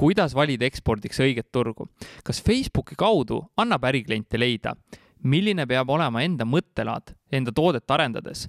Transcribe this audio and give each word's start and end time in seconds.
kuidas 0.00 0.32
valida 0.32 0.64
ekspordiks 0.64 1.20
õiget 1.20 1.50
turgu? 1.52 1.84
kas 2.24 2.40
Facebooki 2.40 2.96
kaudu 2.96 3.42
annab 3.60 3.84
ärikliente 3.90 4.38
leida? 4.40 4.72
milline 5.20 5.66
peab 5.68 5.90
olema 5.92 6.22
enda 6.24 6.46
mõttelaad 6.48 7.12
enda 7.36 7.52
toodet 7.52 7.90
arendades? 7.92 8.46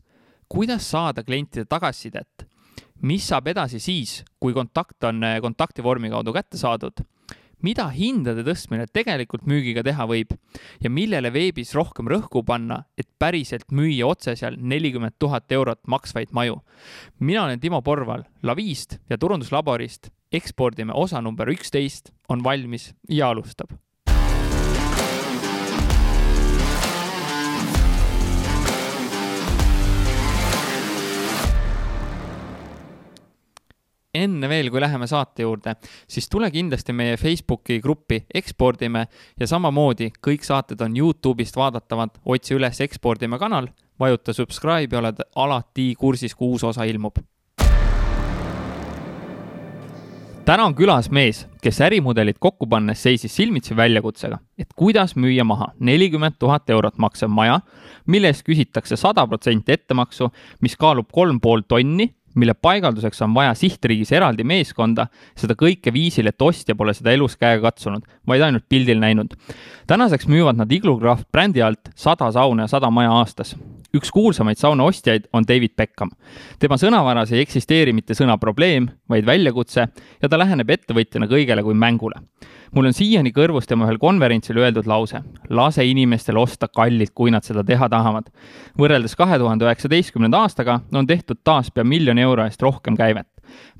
kuidas 0.47 0.87
saada 0.93 1.25
klientide 1.27 1.65
tagasisidet? 1.67 2.45
mis 3.03 3.27
saab 3.27 3.49
edasi 3.51 3.81
siis, 3.83 4.21
kui 4.39 4.55
kontakt 4.55 5.03
on 5.03 5.25
kontaktivormi 5.43 6.13
kaudu 6.13 6.31
kätte 6.37 6.61
saadud? 6.61 7.03
mida 7.61 7.89
hindade 7.91 8.45
tõstmine 8.47 8.87
tegelikult 8.87 9.43
müügiga 9.43 9.83
teha 9.83 10.07
võib 10.07 10.31
ja 10.79 10.89
millele 10.89 11.33
veebis 11.35 11.75
rohkem 11.75 12.07
rõhku 12.07 12.45
panna, 12.47 12.85
et 12.97 13.09
päriselt 13.19 13.67
müüa 13.75 14.07
otse 14.07 14.37
seal 14.39 14.55
nelikümmend 14.55 15.19
tuhat 15.19 15.51
eurot 15.51 15.83
maksvaid 15.83 16.31
maju. 16.31 16.61
mina 17.19 17.43
olen 17.43 17.59
Timo 17.59 17.81
Porval 17.81 18.23
Lavist 18.41 19.01
ja 19.09 19.17
turunduslaborist. 19.17 20.13
Ekspordime 20.31 20.93
osa 20.95 21.21
number 21.21 21.49
üksteist 21.51 22.13
on 22.29 22.43
valmis 22.43 22.93
ja 23.09 23.29
alustab 23.29 23.75
enne 34.13 34.49
veel, 34.51 34.69
kui 34.71 34.81
läheme 34.81 35.07
saate 35.07 35.45
juurde, 35.45 35.75
siis 36.09 36.27
tule 36.31 36.51
kindlasti 36.51 36.93
meie 36.95 37.17
Facebooki 37.19 37.79
gruppi 37.83 38.21
Ekspordime 38.33 39.05
ja 39.39 39.47
samamoodi 39.47 40.11
kõik 40.23 40.45
saated 40.47 40.81
on 40.83 40.97
Youtube'ist 40.97 41.57
vaadatavad, 41.57 42.19
otsi 42.25 42.57
üles 42.57 42.81
Ekspordime 42.83 43.39
kanal, 43.41 43.71
vajuta 43.99 44.35
subscribe 44.35 44.95
ja 44.95 45.01
oled 45.01 45.23
alati 45.35 45.91
kursis, 45.99 46.35
kui 46.35 46.51
uus 46.55 46.67
osa 46.67 46.87
ilmub. 46.89 47.21
Täna 50.45 50.65
on 50.65 50.75
külas 50.75 51.09
mees, 51.13 51.43
kes 51.61 51.81
ärimudelit 51.85 52.39
kokku 52.39 52.67
pannes 52.69 53.03
seisis 53.03 53.35
silmitsi 53.35 53.75
väljakutsega, 53.77 54.39
et 54.59 54.69
kuidas 54.75 55.15
müüa 55.15 55.43
maha 55.47 55.71
nelikümmend 55.79 56.39
tuhat 56.39 56.69
eurot 56.69 56.97
maksev 56.97 57.29
maja, 57.29 57.59
mille 58.05 58.31
eest 58.31 58.45
küsitakse 58.47 58.97
sada 58.97 59.27
protsenti 59.27 59.75
ettemaksu, 59.75 60.31
mis 60.61 60.77
kaalub 60.79 61.11
kolm 61.13 61.39
pool 61.41 61.63
tonni 61.67 62.09
mille 62.35 62.53
paigalduseks 62.53 63.21
on 63.25 63.33
vaja 63.35 63.53
sihtriigis 63.57 64.11
eraldi 64.15 64.45
meeskonda, 64.47 65.07
seda 65.35 65.55
kõike 65.59 65.93
viisil, 65.93 66.29
et 66.31 66.41
ostja 66.41 66.75
pole 66.79 66.93
seda 66.95 67.11
elus 67.11 67.35
käega 67.39 67.65
katsunud, 67.67 68.05
vaid 68.27 68.45
ainult 68.45 68.67
pildil 68.69 69.01
näinud. 69.03 69.35
tänaseks 69.87 70.27
müüvad 70.27 70.55
nad 70.55 70.71
Iglocraft 70.71 71.27
brändi 71.31 71.61
alt 71.61 71.91
sada 71.95 72.31
sauna 72.31 72.63
ja 72.63 72.67
sada 72.67 72.89
maja 72.89 73.11
aastas. 73.11 73.55
Üks 73.97 74.11
kuulsamaid 74.11 74.57
sauna 74.57 74.83
ostjaid 74.87 75.27
on 75.33 75.45
David 75.47 75.75
Beckham. 75.77 76.09
tema 76.59 76.77
sõnavaras 76.77 77.31
ei 77.33 77.41
eksisteeri 77.41 77.93
mitte 77.93 78.13
sõna 78.13 78.37
probleem, 78.39 78.89
vaid 79.09 79.25
väljakutse 79.25 79.87
ja 80.21 80.29
ta 80.29 80.37
läheneb 80.37 80.69
ettevõtjana 80.69 81.27
kõigele 81.27 81.63
kui 81.63 81.73
mängule 81.73 82.21
mul 82.75 82.87
on 82.87 82.95
siiani 82.95 83.33
kõrvus 83.35 83.67
tema 83.67 83.87
ühel 83.87 83.99
konverentsil 84.01 84.59
öeldud 84.61 84.87
lause, 84.89 85.21
lase 85.49 85.85
inimestel 85.87 86.39
osta 86.39 86.69
kallilt, 86.71 87.13
kui 87.15 87.31
nad 87.33 87.45
seda 87.47 87.63
teha 87.67 87.89
tahavad. 87.91 88.31
võrreldes 88.79 89.15
kahe 89.17 89.39
tuhande 89.39 89.67
üheksateistkümnenda 89.67 90.45
aastaga 90.45 90.79
on 90.93 91.07
tehtud 91.07 91.43
taas 91.43 91.71
pea 91.71 91.83
miljoni 91.83 92.21
euro 92.21 92.45
eest 92.45 92.61
rohkem 92.61 92.97
käivet. 92.97 93.27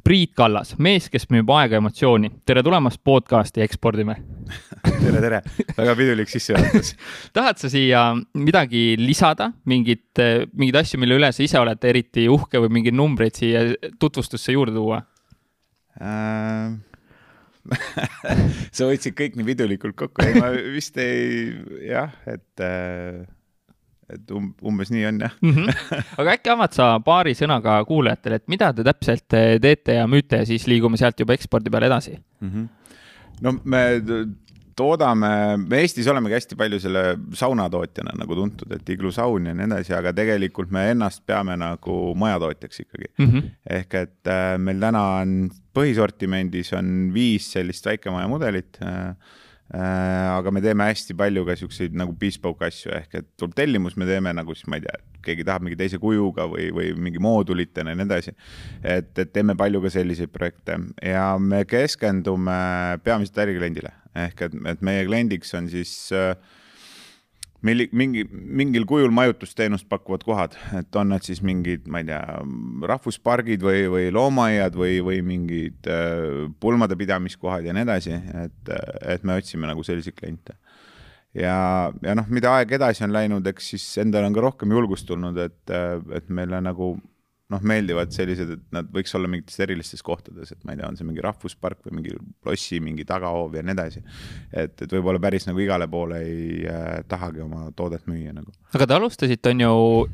Priit 0.04 0.34
Kallas, 0.38 0.76
mees, 0.82 1.10
kes 1.14 1.28
müüb 1.34 1.50
aega 1.54 1.78
emotsiooni. 1.78 2.32
tere 2.46 2.64
tulemast 2.66 3.02
podcasti 3.04 3.64
Ekspordime. 3.66 4.18
Tere, 5.02 5.22
tere, 5.22 5.40
väga 5.78 5.96
pidulik 5.98 6.30
sissejuhatus. 6.30 6.94
Tahad 7.36 7.58
sa 7.62 7.70
siia 7.72 8.04
midagi 8.38 8.96
lisada, 9.00 9.52
mingit, 9.66 10.22
mingeid 10.54 10.82
asju, 10.84 11.00
mille 11.02 11.18
üle 11.18 11.32
sa 11.34 11.44
ise 11.46 11.60
oled 11.62 11.90
eriti 11.90 12.28
uhke 12.30 12.62
või 12.62 12.78
mingeid 12.78 12.98
numbreid 12.98 13.38
siia 13.38 13.66
tutvustusse 14.02 14.58
juurde 14.58 14.78
tuua? 14.78 15.02
Äh...? 16.02 16.80
sa 18.76 18.88
võtsid 18.90 19.16
kõik 19.18 19.38
nii 19.38 19.48
pidulikult 19.52 19.98
kokku, 20.00 20.24
ei 20.26 20.40
ma 20.42 20.50
vist 20.74 20.98
ei, 21.02 21.52
jah, 21.86 22.14
et 22.30 22.64
äh, 22.66 23.22
et 24.14 24.36
um, 24.36 24.52
umbes 24.68 24.92
nii 24.94 25.06
on 25.10 25.24
jah 25.26 25.34
mm. 25.42 25.56
-hmm. 25.56 26.04
aga 26.22 26.36
äkki 26.38 26.54
avad 26.54 26.78
sa 26.78 26.92
paari 27.06 27.34
sõnaga 27.38 27.80
kuulajatele, 27.88 28.42
et 28.42 28.48
mida 28.48 28.74
te 28.74 28.84
täpselt 28.88 29.28
teete 29.62 29.98
ja 30.00 30.08
müüte 30.08 30.44
ja 30.44 30.46
siis 30.46 30.68
liigume 30.68 30.98
sealt 30.98 31.20
juba 31.20 31.34
ekspordi 31.34 31.70
peale 31.70 31.92
edasi 31.92 32.18
mm? 32.18 32.50
-hmm. 32.50 32.68
no 33.42 33.60
me 33.64 33.84
toodame, 34.76 35.58
me 35.58 35.82
Eestis 35.84 36.08
olemegi 36.12 36.38
hästi 36.38 36.58
palju 36.60 36.80
selle 36.82 37.04
saunatootjana 37.38 38.16
nagu 38.20 38.38
tuntud, 38.38 38.72
et 38.76 38.90
iglusaun 38.94 39.50
ja 39.50 39.56
nii 39.58 39.68
edasi, 39.68 39.94
aga 39.98 40.14
tegelikult 40.18 40.72
me 40.74 40.88
ennast 40.94 41.24
peame 41.28 41.58
nagu 41.60 41.98
majatootjaks 42.20 42.84
ikkagi 42.86 43.12
mm. 43.18 43.28
-hmm. 43.28 43.52
ehk 43.78 43.98
et 44.02 44.32
äh, 44.32 44.56
meil 44.58 44.82
täna 44.82 45.04
on 45.22 45.36
põhisortimendis 45.76 46.74
on 46.78 47.12
viis 47.14 47.52
sellist 47.54 47.86
väikemaja 47.86 48.28
mudelit 48.32 48.82
äh, 48.84 48.98
äh, 49.10 49.16
aga 49.72 50.52
me 50.52 50.62
teeme 50.64 50.84
hästi 50.90 51.16
palju 51.16 51.46
ka 51.48 51.56
siukseid 51.60 51.96
nagu 51.96 52.12
bespoke 52.20 52.66
asju 52.68 52.92
ehk 52.98 53.16
et 53.22 53.28
tuleb 53.40 53.56
tellimus, 53.56 53.96
me 53.96 54.08
teeme 54.10 54.34
nagu 54.36 54.56
siis 54.56 54.68
ma 54.72 54.80
ei 54.80 54.84
tea, 54.84 54.98
keegi 55.24 55.46
tahab 55.48 55.64
mingi 55.64 55.78
teise 55.80 56.00
kujuga 56.02 56.48
või, 56.52 56.70
või 56.76 56.92
mingi 57.00 57.22
moodulitena 57.24 57.94
ja 57.94 58.00
nii 58.00 58.08
edasi. 58.10 58.36
et, 58.84 59.14
et 59.16 59.32
teeme 59.32 59.56
palju 59.56 59.84
ka 59.86 59.94
selliseid 59.94 60.34
projekte 60.34 60.80
ja 61.08 61.26
me 61.40 61.64
keskendume 61.70 62.58
peamiselt 63.06 63.40
ärikliendile 63.46 63.94
ehk 64.26 64.48
et, 64.50 64.58
et 64.74 64.84
meie 64.84 65.06
kliendiks 65.08 65.56
on 65.56 65.70
siis 65.72 65.94
äh, 66.16 66.36
milli-, 67.66 67.90
mingi, 67.96 68.26
mingil 68.32 68.86
kujul 68.90 69.14
majutusteenust 69.16 69.88
pakkuvad 69.92 70.26
kohad, 70.26 70.58
et 70.78 71.00
on 71.00 71.12
need 71.14 71.26
siis 71.28 71.42
mingid, 71.46 71.88
ma 71.92 72.02
ei 72.02 72.10
tea, 72.10 72.22
rahvuspargid 72.92 73.64
või, 73.66 73.86
või 73.92 74.10
loomaaiad 74.16 74.78
või, 74.78 75.00
või 75.06 75.22
mingid 75.26 75.90
äh, 75.92 76.48
pulmade 76.62 76.98
pidamiskohad 77.00 77.68
ja 77.68 77.76
nii 77.76 77.88
edasi, 77.88 78.18
et, 78.46 78.74
et 79.16 79.28
me 79.28 79.38
otsime 79.42 79.70
nagu 79.70 79.86
selliseid 79.86 80.18
kliente. 80.18 80.58
ja, 81.38 81.56
ja 82.04 82.18
noh, 82.18 82.28
mida 82.34 82.58
aeg 82.58 82.76
edasi 82.80 83.06
on 83.08 83.16
läinud, 83.16 83.48
eks 83.54 83.74
siis 83.76 83.88
endal 84.04 84.28
on 84.28 84.36
ka 84.36 84.46
rohkem 84.48 84.74
julgust 84.76 85.08
tulnud, 85.10 85.38
et, 85.40 85.76
et 86.18 86.30
meile 86.34 86.62
nagu 86.64 86.96
noh, 87.52 87.62
meeldivad 87.68 88.14
sellised, 88.16 88.54
et 88.56 88.64
nad 88.76 88.88
võiks 88.94 89.14
olla 89.18 89.30
mingites 89.32 89.60
erilistes 89.64 90.04
kohtades, 90.06 90.54
et 90.54 90.64
ma 90.66 90.74
ei 90.74 90.80
tea, 90.80 90.88
on 90.88 90.98
see 90.98 91.08
mingi 91.08 91.24
rahvuspark 91.24 91.82
või 91.88 92.00
mingi 92.00 92.16
lossi 92.48 92.80
mingi 92.84 93.06
tagahoov 93.08 93.58
ja 93.58 93.64
nii 93.66 93.76
edasi. 93.76 94.04
et, 94.52 94.76
et 94.82 94.94
võib-olla 94.96 95.20
päris 95.22 95.48
nagu 95.50 95.60
igale 95.60 95.88
poole 95.92 96.22
ei 96.26 96.62
äh, 96.70 97.02
tahagi 97.12 97.44
oma 97.44 97.68
toodet 97.76 98.08
müüa 98.10 98.34
nagu. 98.36 98.54
aga 98.74 98.88
te 98.88 98.96
alustasite, 98.96 99.52
on 99.52 99.64
ju, 99.66 99.74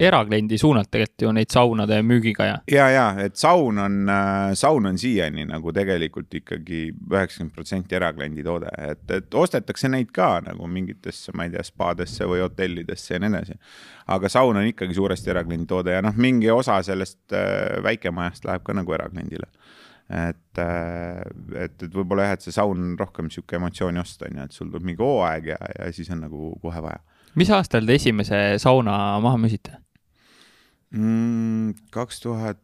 erakliendi 0.09 0.57
suunalt 0.57 0.91
tegelikult 0.91 1.27
ju 1.27 1.33
neid 1.37 1.53
saunade 1.53 1.99
müügiga 2.05 2.49
ja? 2.49 2.57
ja, 2.71 2.89
ja 2.93 3.05
et 3.27 3.37
saun 3.39 3.83
on 3.83 3.99
äh,, 4.09 4.53
saun 4.57 4.89
on 4.89 4.97
siiani 4.97 5.45
nagu 5.49 5.73
tegelikult 5.75 6.33
ikkagi 6.41 6.81
üheksakümmend 6.93 7.53
protsenti 7.53 7.99
erakliendi 7.99 8.45
toode, 8.45 8.71
et, 8.89 9.05
et 9.13 9.37
ostetakse 9.37 9.91
neid 9.91 10.11
ka 10.15 10.37
nagu 10.45 10.67
mingitesse, 10.71 11.35
ma 11.37 11.47
ei 11.47 11.53
tea, 11.53 11.65
spaadesse 11.67 12.27
või 12.29 12.41
hotellidesse 12.45 13.15
ja 13.15 13.21
nii 13.21 13.33
edasi. 13.33 13.59
aga 14.07 14.29
saun 14.31 14.57
on 14.57 14.67
ikkagi 14.69 14.95
suuresti 14.95 15.33
erakliendi 15.33 15.67
toode 15.69 15.93
ja 15.93 16.01
noh, 16.01 16.15
mingi 16.17 16.49
osa 16.51 16.79
sellest 16.85 17.26
sellest 17.27 17.79
äh, 17.79 17.83
väikemajast 17.83 18.45
läheb 18.45 18.63
ka 18.63 18.73
nagu 18.73 18.93
erakliendile. 18.93 19.47
et, 20.07 20.57
äh, 20.57 21.19
et, 21.63 21.83
et 21.83 21.91
võib-olla 21.93 22.29
jah, 22.29 22.37
et 22.37 22.41
see 22.41 22.53
saun 22.55 22.95
rohkem 22.97 23.29
sihuke 23.29 23.57
emotsiooni 23.57 23.99
ost 23.99 24.21
on 24.23 24.37
ju, 24.37 24.43
et 24.43 24.53
sul 24.53 24.69
tuleb 24.69 24.85
mingi 24.85 25.03
hooaeg 25.03 25.49
ja, 25.51 25.57
ja 25.79 25.91
siis 25.91 26.09
on 26.09 26.21
nagu 26.23 26.53
kohe 26.61 26.79
vaja. 26.81 27.01
mis 27.35 27.49
aastal 27.51 27.85
te 27.85 27.97
esimese 27.99 28.57
sauna 28.57 29.19
maha 29.19 29.37
müüsite? 29.37 29.75
Mm, 30.95 31.75
kaks 31.91 32.23
tuhat, 32.23 32.63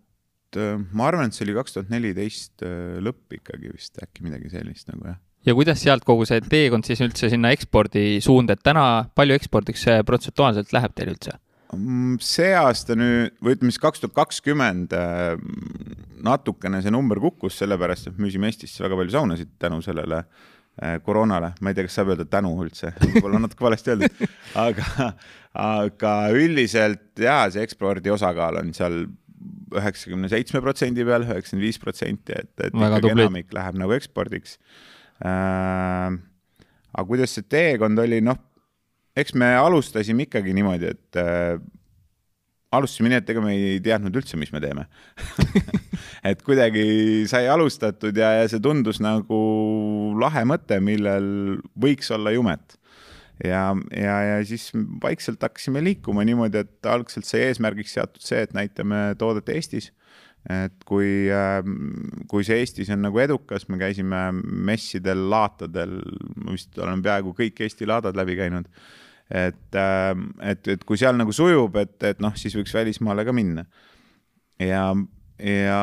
äh, 0.56 0.80
ma 0.94 1.10
arvan, 1.10 1.28
et 1.28 1.36
see 1.36 1.44
oli 1.44 1.58
kaks 1.60 1.76
tuhat 1.76 1.92
neliteist 1.92 2.64
lõpp 3.04 3.36
ikkagi 3.42 3.76
vist 3.76 4.00
äkki 4.00 4.24
midagi 4.24 4.54
sellist 4.54 4.88
nagu 4.94 5.12
jah 5.12 5.20
ja 5.44 5.52
kuidas 5.52 5.84
sealt 5.84 6.06
kogu 6.08 6.24
see 6.24 6.40
teekond 6.48 6.88
siis 6.88 7.04
üldse 7.04 7.28
sinna 7.28 7.52
ekspordi 7.52 8.22
suunda, 8.24 8.56
et 8.56 8.64
täna 8.64 9.10
palju 9.12 9.36
ekspordiks 9.36 9.84
protsentuaalselt 10.08 10.72
läheb 10.72 10.96
teil 10.96 11.12
üldse? 11.12 11.36
Mm, 11.74 12.18
see 12.24 12.54
aasta 12.58 12.96
nüüd 12.98 13.34
või 13.44 13.56
ütleme 13.56 13.74
siis 13.74 13.82
kaks 13.82 14.04
tuhat 14.04 14.16
kakskümmend 14.18 14.94
äh, 14.98 15.36
natukene 16.24 16.82
see 16.84 16.94
number 16.94 17.22
kukkus, 17.24 17.58
sellepärast 17.62 18.12
et 18.12 18.20
müüsime 18.22 18.50
Eestisse 18.50 18.84
väga 18.86 18.98
palju 19.00 19.16
saunasid 19.16 19.52
tänu 19.62 19.80
sellele 19.86 20.22
äh, 20.24 21.00
koroonale, 21.06 21.54
ma 21.60 21.72
ei 21.72 21.78
tea, 21.78 21.88
kas 21.88 21.98
saab 22.00 22.14
öelda 22.14 22.28
tänu 22.30 22.54
üldse, 22.64 22.94
võib-olla 23.04 23.42
natuke 23.44 23.66
valesti 23.66 23.94
öeldud, 23.96 24.24
aga, 24.66 25.10
aga 25.66 26.14
üldiselt 26.38 27.24
jaa, 27.26 27.48
see 27.54 27.66
ekspordi 27.66 28.14
osakaal 28.14 28.62
on 28.62 28.72
seal 28.78 29.04
üheksakümne 29.74 30.30
seitsme 30.32 30.62
protsendi 30.64 31.04
peal, 31.08 31.26
üheksakümmend 31.28 31.68
viis 31.68 31.82
protsenti, 31.82 32.38
et, 32.38 32.54
et 32.60 32.72
väga 32.76 33.02
ikkagi 33.02 33.10
tubli. 33.10 33.28
enamik 33.28 33.56
läheb 33.58 33.82
nagu 33.82 33.98
ekspordiks 33.98 34.58
äh,. 35.26 36.14
aga 36.94 37.08
kuidas 37.10 37.34
see 37.36 37.46
teekond 37.50 38.00
oli, 38.00 38.22
noh 38.24 38.40
eks 39.18 39.36
me 39.38 39.54
alustasime 39.60 40.28
ikkagi 40.28 40.54
niimoodi, 40.58 40.92
et 40.94 41.20
äh, 41.22 41.58
alustasime 42.74 43.12
nii, 43.12 43.22
et 43.22 43.34
ega 43.34 43.44
me 43.44 43.56
ei 43.56 43.82
teadnud 43.84 44.16
üldse, 44.18 44.38
mis 44.40 44.54
me 44.54 44.62
teeme 44.64 44.88
et 46.30 46.42
kuidagi 46.46 46.86
sai 47.30 47.48
alustatud 47.52 48.18
ja, 48.18 48.34
ja 48.42 48.48
see 48.50 48.62
tundus 48.64 49.02
nagu 49.04 49.42
lahe 50.22 50.46
mõte, 50.50 50.80
millel 50.84 51.60
võiks 51.80 52.10
olla 52.16 52.34
jumet. 52.34 52.78
ja, 53.44 53.66
ja, 53.94 54.18
ja 54.30 54.40
siis 54.48 54.72
vaikselt 55.04 55.42
hakkasime 55.44 55.84
liikuma 55.86 56.26
niimoodi, 56.26 56.64
et 56.66 56.90
algselt 56.90 57.30
sai 57.30 57.48
eesmärgiks 57.50 57.98
seatud 57.98 58.24
see, 58.26 58.42
et 58.46 58.58
näitame 58.58 59.12
toodet 59.20 59.54
Eestis 59.54 59.92
et 60.50 60.74
kui, 60.88 61.30
kui 62.28 62.44
see 62.44 62.60
Eestis 62.60 62.92
on 62.92 63.04
nagu 63.06 63.22
edukas, 63.24 63.68
me 63.72 63.80
käisime 63.80 64.26
messidel, 64.36 65.22
laatadel, 65.32 65.96
vist 66.50 66.78
oleme 66.80 67.06
peaaegu 67.06 67.32
kõik 67.38 67.64
Eesti 67.64 67.88
laadad 67.88 68.18
läbi 68.20 68.36
käinud. 68.40 68.68
et, 69.32 69.78
et, 70.44 70.68
et 70.68 70.84
kui 70.84 71.00
seal 71.00 71.16
nagu 71.16 71.32
sujub, 71.32 71.76
et, 71.80 71.96
et 72.04 72.20
noh, 72.22 72.36
siis 72.36 72.56
võiks 72.60 72.76
välismaale 72.76 73.24
ka 73.26 73.36
minna. 73.36 73.66
ja, 74.60 74.90
ja 75.40 75.80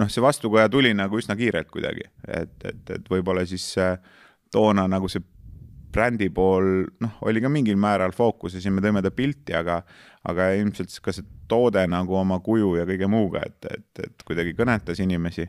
noh, 0.00 0.08
see 0.08 0.24
vastukoja 0.24 0.68
tuli 0.72 0.94
nagu 0.96 1.20
üsna 1.20 1.36
kiirelt 1.36 1.68
kuidagi, 1.70 2.08
et, 2.26 2.56
et, 2.64 2.96
et 2.96 3.12
võib-olla 3.12 3.44
siis 3.46 3.74
toona 4.50 4.88
nagu 4.90 5.08
see 5.12 5.22
brändi 5.92 6.30
pool, 6.34 6.86
noh, 7.02 7.18
oli 7.28 7.42
ka 7.42 7.50
mingil 7.52 7.78
määral 7.80 8.14
fookuses 8.16 8.64
ja 8.64 8.72
me 8.74 8.82
tõime 8.84 9.02
ta 9.04 9.12
pilti, 9.14 9.54
aga, 9.56 9.80
aga 10.30 10.50
ilmselt 10.58 10.94
ka 11.04 11.14
see 11.14 11.26
toode 11.50 11.82
nagu 11.90 12.16
oma 12.18 12.40
kuju 12.44 12.76
ja 12.78 12.86
kõige 12.88 13.08
muuga, 13.10 13.44
et, 13.46 13.70
et, 13.70 14.04
et 14.06 14.26
kuidagi 14.26 14.54
kõnetas 14.58 15.02
inimesi. 15.02 15.48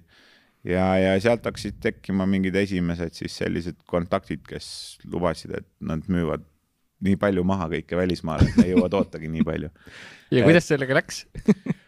ja, 0.68 0.86
ja 0.98 1.14
sealt 1.22 1.46
hakkasid 1.46 1.80
tekkima 1.82 2.28
mingid 2.30 2.56
esimesed 2.56 3.18
siis 3.18 3.38
sellised 3.44 3.82
kontaktid, 3.90 4.44
kes 4.48 5.00
lubasid, 5.10 5.56
et 5.58 5.70
nad 5.80 6.06
müüvad 6.10 6.46
nii 7.02 7.18
palju 7.22 7.44
maha 7.48 7.68
kõike 7.72 7.98
välismaale, 7.98 8.50
et 8.50 8.58
me 8.60 8.68
ei 8.68 8.76
jõua 8.76 8.90
tootagi 8.94 9.30
nii 9.32 9.46
palju. 9.46 9.72
ja 10.36 10.46
kuidas 10.46 10.70
sellega 10.70 10.98
läks 10.98 11.26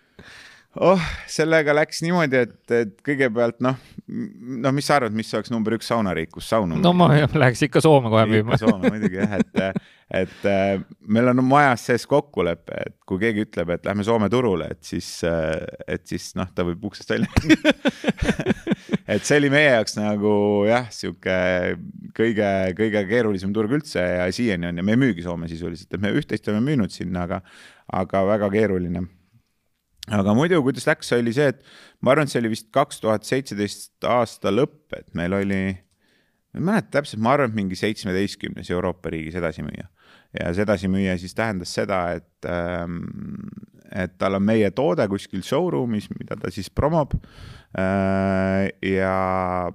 oh, 0.81 1.01
sellega 1.29 1.73
läks 1.75 2.01
niimoodi, 2.05 2.39
et, 2.47 2.55
et 2.73 2.93
kõigepealt 3.05 3.59
noh, 3.63 3.77
noh, 4.07 4.73
mis 4.73 4.87
sa 4.87 4.97
arvad, 4.97 5.13
mis 5.15 5.29
oleks 5.35 5.51
number 5.53 5.75
üks 5.77 5.89
saunariik, 5.91 6.31
kus 6.33 6.49
saunu 6.49 6.79
no 6.81 6.93
ma 6.97 7.11
läheks 7.13 7.65
ikka 7.67 7.83
Soome 7.83 8.09
kohe 8.13 8.25
müüma. 8.29 8.57
Soome 8.61 8.89
muidugi 8.93 9.19
jah, 9.19 9.37
et, 9.37 9.85
et 10.23 10.47
meil 11.05 11.29
on 11.33 11.43
majas 11.45 11.85
sees 11.89 12.07
kokkulepe, 12.09 12.79
et 12.87 12.97
kui 13.09 13.21
keegi 13.21 13.45
ütleb, 13.47 13.75
et 13.75 13.85
lähme 13.85 14.05
Soome 14.07 14.29
turule, 14.33 14.71
et 14.73 14.81
siis, 14.87 15.09
et 15.23 16.05
siis 16.09 16.31
noh, 16.39 16.49
ta 16.55 16.65
võib 16.67 16.89
uksest 16.89 17.13
välja 17.13 17.29
et 19.13 19.25
see 19.25 19.39
oli 19.41 19.51
meie 19.53 19.75
jaoks 19.75 19.97
nagu 19.99 20.35
jah, 20.69 20.89
sihuke 20.93 21.35
kõige, 22.17 22.51
kõige 22.77 23.07
keerulisem 23.09 23.53
turg 23.55 23.77
üldse 23.77 24.01
ja 24.01 24.29
siiani 24.33 24.71
on 24.71 24.81
ja 24.81 24.85
me 24.85 24.97
ei 24.97 25.05
müügi 25.05 25.25
Soome 25.25 25.51
sisuliselt, 25.51 25.91
et 25.93 26.01
me 26.01 26.13
üht-teist 26.17 26.49
oleme 26.49 26.71
müünud 26.71 26.93
sinna, 26.93 27.27
aga, 27.27 27.43
aga 27.93 28.25
väga 28.33 28.49
keeruline 28.53 29.05
aga 30.11 30.35
muidu, 30.35 30.59
kuidas 30.65 30.88
läks, 30.89 31.13
oli 31.15 31.33
see, 31.35 31.53
et 31.53 31.63
ma 32.03 32.13
arvan, 32.13 32.27
et 32.27 32.33
see 32.33 32.41
oli 32.41 32.51
vist 32.51 32.69
kaks 32.75 33.00
tuhat 33.03 33.27
seitseteist 33.27 34.07
aasta 34.09 34.51
lõpp, 34.51 34.91
et 34.97 35.07
meil 35.15 35.35
oli, 35.38 35.61
ma 36.53 36.59
ei 36.59 36.67
mäleta 36.71 36.97
täpselt, 37.00 37.23
ma 37.23 37.38
arvan, 37.38 37.53
et 37.53 37.59
mingi 37.61 37.79
seitsmeteistkümnes 37.79 38.71
Euroopa 38.73 39.13
riigis 39.13 39.39
edasimüüja. 39.39 39.88
ja 40.33 40.51
see 40.53 40.65
edasimüüja 40.65 41.17
siis 41.21 41.35
tähendas 41.38 41.71
seda, 41.73 42.03
et, 42.17 42.47
ähm, 42.50 43.00
et 43.94 44.17
tal 44.17 44.39
on 44.39 44.44
meie 44.44 44.71
toode 44.75 45.05
kuskil 45.07 45.44
showroom'is, 45.45 46.09
mida 46.17 46.35
ta 46.41 46.51
siis 46.51 46.71
promob. 46.73 47.13
Äh, 47.77 48.73
ja, 48.81 49.71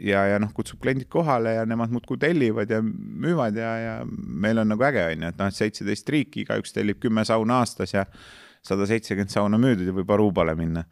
ja, 0.00 0.22
ja 0.32 0.40
noh, 0.42 0.50
kutsub 0.56 0.80
kliendid 0.82 1.08
kohale 1.12 1.54
ja 1.58 1.66
nemad 1.68 1.92
muudkui 1.92 2.18
tellivad 2.20 2.72
ja 2.72 2.80
müüvad 2.82 3.56
ja, 3.60 3.74
ja 3.78 3.98
meil 4.08 4.58
on 4.58 4.72
nagu 4.74 4.88
äge, 4.88 5.04
on 5.12 5.22
ju, 5.22 5.30
et 5.30 5.38
noh, 5.38 5.52
et 5.52 5.60
seitseteist 5.60 6.08
riiki, 6.10 6.48
igaüks 6.48 6.74
tellib 6.74 6.98
kümme 7.04 7.24
sauna 7.28 7.60
aastas 7.62 7.94
ja 7.94 8.08
sada 8.64 8.86
seitsekümmend 8.88 9.32
sauna 9.32 9.58
müüdud 9.60 9.90
ja 9.90 9.94
võib 9.96 10.12
Arubale 10.14 10.54
minna. 10.58 10.86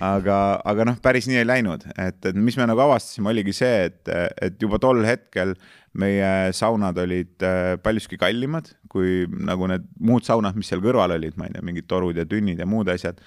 aga, 0.00 0.40
aga 0.64 0.88
noh, 0.90 0.98
päris 1.04 1.28
nii 1.30 1.40
ei 1.40 1.48
läinud, 1.48 1.86
et, 1.96 2.20
et 2.30 2.36
mis 2.36 2.58
me 2.60 2.68
nagu 2.68 2.84
avastasime, 2.84 3.32
oligi 3.32 3.56
see, 3.56 3.88
et, 3.88 4.12
et 4.44 4.60
juba 4.60 4.80
tol 4.82 5.00
hetkel 5.06 5.54
meie 6.00 6.52
saunad 6.56 6.98
olid 6.98 7.44
äh, 7.46 7.76
paljuski 7.82 8.18
kallimad 8.18 8.72
kui 8.90 9.24
nagu 9.26 9.66
need 9.70 9.88
muud 10.02 10.26
saunad, 10.26 10.56
mis 10.58 10.70
seal 10.70 10.82
kõrval 10.84 11.16
olid, 11.16 11.34
ma 11.38 11.48
ei 11.48 11.56
tea, 11.56 11.64
mingid 11.66 11.88
torud 11.90 12.18
ja 12.18 12.26
tünnid 12.28 12.62
ja 12.62 12.68
muud 12.68 12.90
asjad. 12.92 13.18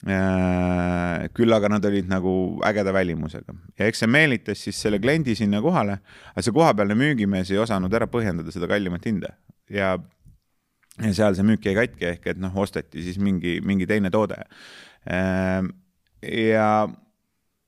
Äh, 0.00 1.26
küll 1.36 1.52
aga 1.52 1.68
nad 1.68 1.84
olid 1.84 2.08
nagu 2.08 2.32
ägeda 2.64 2.92
välimusega. 2.96 3.52
Ja 3.76 3.88
eks 3.88 4.00
see 4.00 4.08
meelitas 4.08 4.62
siis 4.64 4.80
selle 4.80 5.00
kliendi 5.00 5.34
sinna 5.36 5.60
kohale, 5.64 5.98
aga 6.32 6.44
see 6.44 6.56
kohapealne 6.56 6.96
müügimees 6.96 7.52
ei 7.52 7.60
osanud 7.60 7.92
ära 7.96 8.08
põhjendada 8.08 8.52
seda 8.54 8.68
kallimat 8.70 9.04
hinda. 9.08 9.34
Ja 9.70 9.98
ja 11.00 11.12
seal 11.16 11.36
see 11.36 11.46
müük 11.46 11.64
jäi 11.64 11.76
katki, 11.76 12.08
ehk 12.14 12.26
et 12.34 12.40
noh, 12.40 12.54
osteti 12.62 13.04
siis 13.04 13.18
mingi, 13.22 13.58
mingi 13.66 13.88
teine 13.88 14.10
toode. 14.12 14.38
Ehm, 15.10 15.70
ja, 16.26 16.68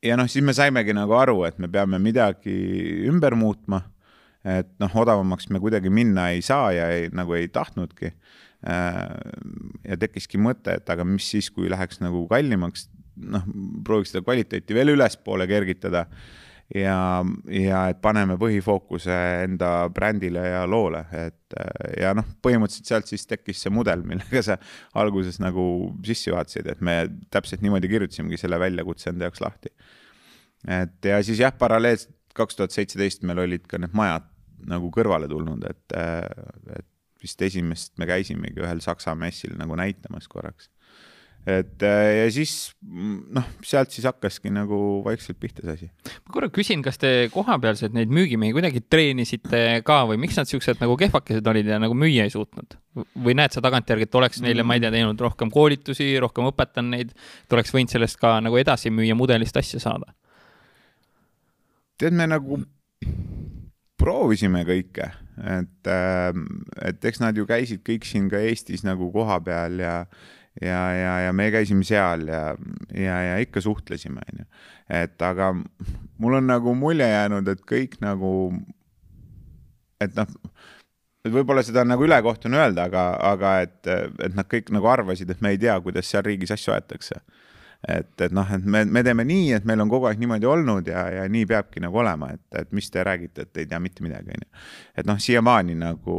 ja 0.05 0.19
noh, 0.20 0.29
siis 0.31 0.44
me 0.44 0.55
saimegi 0.56 0.94
nagu 0.96 1.17
aru, 1.17 1.43
et 1.49 1.58
me 1.62 1.70
peame 1.73 2.00
midagi 2.02 2.55
ümber 3.11 3.38
muutma. 3.38 3.87
et 4.43 4.67
noh, 4.82 4.90
odavamaks 4.99 5.46
me 5.55 5.61
kuidagi 5.62 5.87
minna 5.87 6.25
ei 6.34 6.40
saa 6.43 6.73
ja 6.75 6.88
ei, 6.90 7.05
nagu 7.14 7.37
ei 7.38 7.46
tahtnudki. 7.46 8.08
Ehm, 8.67 9.69
ja 9.87 9.94
tekkiski 10.02 10.40
mõte, 10.43 10.81
et 10.81 10.90
aga 10.90 11.06
mis 11.06 11.29
siis, 11.31 11.46
kui 11.55 11.70
läheks 11.70 12.02
nagu 12.02 12.25
kallimaks, 12.26 12.88
noh, 13.23 13.44
prooviks 13.87 14.11
seda 14.11 14.25
kvaliteeti 14.26 14.75
veel 14.75 14.96
ülespoole 14.96 15.46
kergitada 15.46 16.08
ja, 16.75 17.25
ja 17.53 17.83
et 17.93 18.01
paneme 18.05 18.37
põhifookuse 18.41 19.17
enda 19.45 19.71
brändile 19.95 20.45
ja 20.55 20.63
loole, 20.69 21.03
et 21.17 21.57
ja 22.01 22.13
noh, 22.17 22.27
põhimõtteliselt 22.45 22.89
sealt 22.89 23.11
siis 23.11 23.27
tekkis 23.29 23.65
see 23.65 23.73
mudel, 23.75 24.05
millega 24.09 24.43
sa 24.47 24.59
alguses 25.01 25.41
nagu 25.43 25.65
sisse 26.07 26.31
juhatasid, 26.31 26.71
et 26.73 26.85
me 26.85 26.97
täpselt 27.33 27.65
niimoodi 27.65 27.91
kirjutasimegi 27.93 28.41
selle 28.41 28.61
väljakutse 28.63 29.13
enda 29.13 29.29
jaoks 29.29 29.45
lahti. 29.45 29.75
et 30.69 31.13
ja 31.13 31.23
siis 31.25 31.43
jah, 31.43 31.55
paralleelselt 31.59 32.15
kaks 32.37 32.57
tuhat 32.57 32.73
seitseteist 32.73 33.27
meil 33.29 33.43
olid 33.43 33.67
ka 33.69 33.81
need 33.81 33.93
majad 33.97 34.25
nagu 34.69 34.89
kõrvale 34.95 35.27
tulnud, 35.29 35.65
et, 35.69 35.97
et 36.79 36.89
vist 37.23 37.43
esimest 37.43 37.99
me 38.01 38.07
käisimegi 38.09 38.63
ühel 38.63 38.81
Saksa 38.83 39.15
messil 39.19 39.53
nagu 39.59 39.77
näitamas 39.79 40.29
korraks 40.31 40.71
et 41.47 41.83
äh, 41.83 42.09
ja 42.21 42.27
siis 42.31 42.53
noh, 42.87 43.47
sealt 43.67 43.91
siis 43.91 44.06
hakkaski 44.06 44.53
nagu 44.55 44.77
vaikselt 45.03 45.41
pihta 45.43 45.65
see 45.65 45.75
asi. 45.75 45.89
ma 46.23 46.35
korra 46.35 46.49
küsin, 46.55 46.85
kas 46.87 47.00
te 47.03 47.11
kohapealseid 47.35 47.97
neid 47.97 48.12
müügimehi 48.15 48.55
kuidagi 48.55 48.85
treenisite 48.87 49.83
ka 49.87 50.03
või 50.11 50.21
miks 50.23 50.39
nad 50.39 50.50
siuksed 50.50 50.79
nagu 50.83 50.94
kehvakesed 51.00 51.50
olid 51.50 51.71
ja 51.73 51.81
nagu 51.83 51.97
müüa 51.99 52.29
ei 52.29 52.35
suutnud? 52.35 52.79
või 52.94 53.35
näed 53.39 53.55
sa 53.55 53.62
tagantjärgi, 53.65 54.06
et 54.06 54.19
oleks 54.21 54.43
neile, 54.44 54.62
ma 54.62 54.77
ei 54.77 54.85
tea, 54.85 54.93
teinud 54.94 55.21
rohkem 55.25 55.50
koolitusi, 55.50 56.12
rohkem 56.23 56.50
õpetanud 56.53 56.94
neid, 56.94 57.15
et 57.17 57.56
oleks 57.56 57.73
võinud 57.75 57.91
sellest 57.91 58.21
ka 58.21 58.37
nagu 58.44 58.59
edasi 58.61 58.93
müüa 58.94 59.17
mudelist 59.19 59.56
asja 59.59 59.83
saada? 59.83 60.15
tead, 61.99 62.15
me 62.15 62.29
nagu 62.31 62.61
proovisime 64.03 64.62
kõike, 64.67 65.09
et, 65.56 65.91
äh, 65.91 66.31
et 66.87 67.05
eks 67.11 67.23
nad 67.23 67.37
ju 67.37 67.47
käisid 67.49 67.83
kõik 67.87 68.06
siin 68.06 68.31
ka 68.31 68.39
Eestis 68.43 68.87
nagu 68.87 69.11
kohapeal 69.15 69.83
ja 69.83 69.97
ja, 70.61 70.83
ja, 70.97 71.15
ja 71.27 71.33
me 71.33 71.49
käisime 71.55 71.85
seal 71.87 72.27
ja, 72.29 72.43
ja, 72.95 73.17
ja 73.29 73.39
ikka 73.43 73.63
suhtlesime, 73.65 74.25
onju. 74.33 74.47
et 74.91 75.23
aga 75.23 75.53
mul 76.19 76.39
on 76.41 76.47
nagu 76.51 76.75
mulje 76.79 77.09
jäänud, 77.09 77.49
et 77.49 77.65
kõik 77.69 77.99
nagu, 78.05 78.53
et 80.01 80.17
noh, 80.19 80.35
et 81.25 81.32
võib-olla 81.32 81.65
seda 81.65 81.85
on 81.87 81.93
nagu 81.94 82.05
ülekoht 82.05 82.49
on 82.51 82.59
öelda, 82.59 82.89
aga, 82.91 83.06
aga 83.32 83.55
et, 83.65 83.81
et 83.89 84.37
nad 84.37 84.49
kõik 84.51 84.73
nagu 84.75 84.91
arvasid, 84.91 85.31
et 85.31 85.41
me 85.41 85.55
ei 85.55 85.63
tea, 85.63 85.79
kuidas 85.85 86.11
seal 86.11 86.27
riigis 86.27 86.53
asju 86.55 86.75
aetakse 86.75 87.23
et, 87.89 88.12
et 88.20 88.34
noh, 88.34 88.46
et 88.55 88.65
me, 88.65 88.84
me 88.84 89.03
teeme 89.03 89.24
nii, 89.27 89.48
et 89.56 89.67
meil 89.69 89.82
on 89.82 89.91
kogu 89.91 90.06
aeg 90.06 90.20
niimoodi 90.22 90.46
olnud 90.46 90.86
ja, 90.86 91.06
ja 91.17 91.24
nii 91.31 91.48
peabki 91.51 91.82
nagu 91.82 91.98
olema, 92.03 92.31
et, 92.36 92.44
et 92.62 92.70
mis 92.77 92.91
te 92.91 93.03
räägite, 93.06 93.48
et 93.48 93.62
ei 93.62 93.69
tea 93.70 93.81
mitte 93.82 94.05
midagi, 94.06 94.36
onju. 94.36 94.62
et 95.03 95.08
noh, 95.08 95.19
siiamaani 95.22 95.77
nagu 95.81 96.17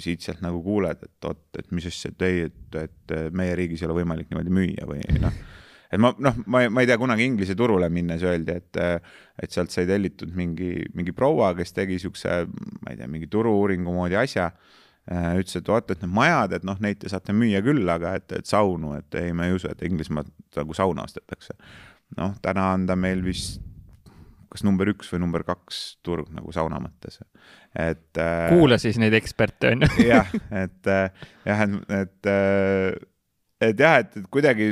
siit-sealt 0.00 0.40
nagu 0.44 0.62
kuuled, 0.64 1.04
et 1.04 1.28
oot, 1.28 1.44
et 1.60 1.70
mis 1.76 1.88
asja, 1.90 2.14
et 2.14 2.26
ei, 2.28 2.48
et, 2.48 2.82
et 2.86 3.16
meie 3.36 3.56
riigis 3.58 3.84
ei 3.84 3.90
ole 3.90 4.00
võimalik 4.00 4.32
niimoodi 4.32 4.58
müüa 4.60 4.88
või 4.88 5.04
noh 5.20 5.44
et 5.88 6.00
ma 6.00 6.10
noh, 6.20 6.40
ma, 6.46 6.64
ma 6.68 6.82
ei 6.84 6.88
tea, 6.88 6.98
kunagi 7.00 7.24
Inglise 7.24 7.56
turule 7.56 7.88
minnes 7.92 8.24
öeldi, 8.26 8.56
et, 8.60 8.80
et 9.40 9.54
sealt 9.54 9.72
sai 9.72 9.86
tellitud 9.88 10.34
mingi, 10.36 10.74
mingi 10.96 11.14
proua, 11.16 11.54
kes 11.56 11.72
tegi 11.76 11.98
siukse, 12.02 12.42
ma 12.84 12.92
ei 12.92 13.00
tea, 13.00 13.08
mingi 13.10 13.28
turu-uuringu 13.32 13.94
moodi 13.96 14.18
asja 14.20 14.50
ütles, 15.08 15.56
et 15.56 15.68
vaata, 15.68 15.94
et 15.94 16.02
need 16.04 16.12
majad, 16.12 16.52
et 16.58 16.66
noh, 16.68 16.76
neid 16.84 17.00
te 17.00 17.08
saate 17.08 17.32
müüa 17.36 17.62
küll, 17.64 17.86
aga 17.88 18.16
et, 18.18 18.32
et 18.36 18.48
saunu, 18.48 18.92
et 18.98 19.16
ei, 19.20 19.32
me 19.36 19.48
ei 19.48 19.56
usu, 19.56 19.70
et 19.70 19.84
Inglismaalt 19.88 20.32
nagu 20.58 20.76
sauna 20.76 21.06
ostetakse. 21.08 21.56
noh, 22.16 22.34
täna 22.44 22.72
on 22.74 22.86
ta 22.88 22.96
meil 22.96 23.24
vist 23.24 23.62
kas 24.48 24.64
number 24.64 24.88
üks 24.88 25.10
või 25.12 25.20
number 25.20 25.44
kaks 25.44 25.98
turg 26.04 26.30
nagu 26.32 26.52
sauna 26.56 26.80
mõttes, 26.80 27.20
et 27.76 28.20
äh,. 28.20 28.48
kuula 28.52 28.78
siis 28.80 28.96
neid 29.00 29.16
eksperte, 29.18 29.74
on 29.74 29.84
ju. 29.84 29.90
jah, 30.12 30.30
et 30.62 30.88
äh, 30.88 31.26
jah, 31.44 31.64
et, 31.64 31.98
et, 32.00 32.30
et 33.68 33.82
jah, 33.84 33.98
et, 34.00 34.16
et 34.16 34.30
kuidagi, 34.32 34.70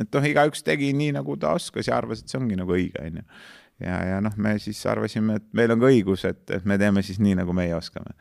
et 0.00 0.08
noh, 0.08 0.30
igaüks 0.32 0.64
tegi 0.64 0.92
nii, 0.96 1.12
nagu 1.18 1.36
ta 1.40 1.52
oskas 1.58 1.90
ja 1.90 1.98
arvas, 2.00 2.24
et 2.24 2.32
see 2.32 2.40
ongi 2.40 2.56
nagu 2.60 2.76
õige, 2.76 3.00
on 3.04 3.20
ju 3.20 3.28
ja, 3.84 4.00
ja 4.14 4.22
noh, 4.24 4.34
me 4.40 4.56
siis 4.62 4.80
arvasime, 4.90 5.38
et 5.40 5.46
meil 5.56 5.74
on 5.74 5.82
ka 5.82 5.92
õigus, 5.92 6.24
et, 6.28 6.42
et 6.56 6.66
me 6.68 6.78
teeme 6.80 7.04
siis 7.06 7.20
nii, 7.22 7.36
nagu 7.42 7.56
meie 7.56 7.74
oskame. 7.76 8.16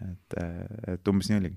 et, 0.00 0.36
et 0.92 1.08
umbes 1.10 1.26
nii 1.26 1.40
oligi. 1.40 1.56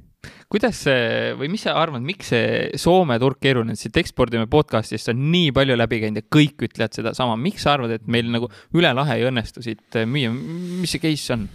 kuidas 0.50 0.80
see 0.88 1.34
või 1.38 1.52
mis 1.54 1.66
sa 1.68 1.76
arvad, 1.78 2.02
miks 2.02 2.32
see 2.34 2.80
Soome 2.82 3.20
turg 3.22 3.38
keeruline, 3.44 3.76
siit 3.78 4.00
ekspordime 4.02 4.48
podcast'ist 4.50 5.12
on 5.14 5.22
nii 5.30 5.52
palju 5.54 5.78
läbi 5.78 6.00
käinud 6.02 6.24
ja 6.24 6.32
kõik 6.34 6.66
ütlevad 6.66 6.98
sedasama, 6.98 7.38
miks 7.38 7.68
sa 7.68 7.76
arvad, 7.78 7.94
et 7.94 8.10
meil 8.10 8.32
nagu 8.34 8.50
üle 8.74 8.90
lahe 8.98 9.20
ei 9.20 9.28
õnnestu 9.30 9.62
siit 9.66 10.02
müüa, 10.10 10.34
mis 10.34 10.96
see 10.96 11.04
case 11.04 11.38
on? 11.38 11.48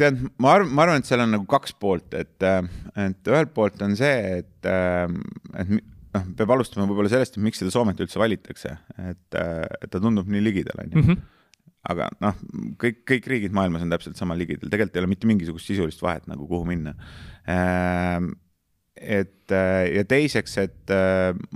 tead, 0.00 0.18
ma 0.42 0.56
arvan, 0.56 0.74
ma 0.74 0.84
arvan, 0.86 1.02
et 1.02 1.08
seal 1.08 1.22
on 1.22 1.34
nagu 1.36 1.46
kaks 1.48 1.76
poolt, 1.78 2.14
et, 2.18 2.42
et 2.98 3.30
ühelt 3.30 3.54
poolt 3.54 3.82
on 3.86 3.94
see, 3.98 4.40
et, 4.40 4.70
et 5.62 5.74
noh, 6.14 6.26
peab 6.38 6.54
alustama 6.54 6.86
võib-olla 6.90 7.12
sellest, 7.12 7.36
et 7.36 7.44
miks 7.44 7.62
seda 7.62 7.72
Soomet 7.74 8.02
üldse 8.04 8.20
valitakse, 8.20 8.76
et, 9.10 9.38
et 9.38 9.90
ta 9.90 10.02
tundub 10.02 10.30
nii 10.30 10.44
ligidal, 10.44 10.84
onju 10.86 11.02
mhm. 11.02 11.24
aga 11.92 12.08
noh, 12.24 12.38
kõik, 12.80 13.02
kõik 13.10 13.28
riigid 13.34 13.56
maailmas 13.56 13.84
on 13.86 13.92
täpselt 13.94 14.20
sama 14.20 14.36
ligidal, 14.38 14.70
tegelikult 14.72 14.96
ei 14.96 15.04
ole 15.04 15.12
mitte 15.14 15.30
mingisugust 15.30 15.70
sisulist 15.70 16.04
vahet 16.04 16.28
nagu 16.30 16.48
kuhu 16.50 16.64
minna 16.70 16.96
et 18.94 19.52
ja 19.94 20.04
teiseks, 20.08 20.54
et 20.62 20.94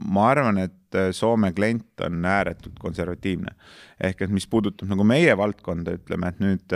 ma 0.05 0.27
arvan, 0.33 0.65
et 0.67 0.75
Soome 1.13 1.51
klient 1.53 2.01
on 2.01 2.23
ääretult 2.25 2.79
konservatiivne. 2.81 3.53
ehk 4.01 4.23
et 4.25 4.31
mis 4.33 4.47
puudutab 4.49 4.89
nagu 4.89 5.05
meie 5.05 5.35
valdkonda, 5.37 5.93
ütleme, 5.99 6.31
et 6.33 6.39
nüüd 6.41 6.75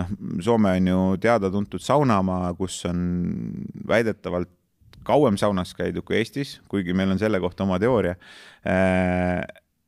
noh, 0.00 0.10
Soome 0.42 0.72
on 0.74 0.88
ju 0.90 0.98
teada-tuntud 1.22 1.80
saunamaa, 1.80 2.50
kus 2.58 2.80
on 2.90 2.98
väidetavalt 3.86 4.50
kauem 5.06 5.38
saunas 5.40 5.74
käidud 5.76 6.06
kui 6.06 6.18
Eestis, 6.20 6.58
kuigi 6.68 6.96
meil 6.96 7.12
on 7.14 7.20
selle 7.20 7.40
kohta 7.42 7.66
oma 7.66 7.80
teooria 7.82 8.16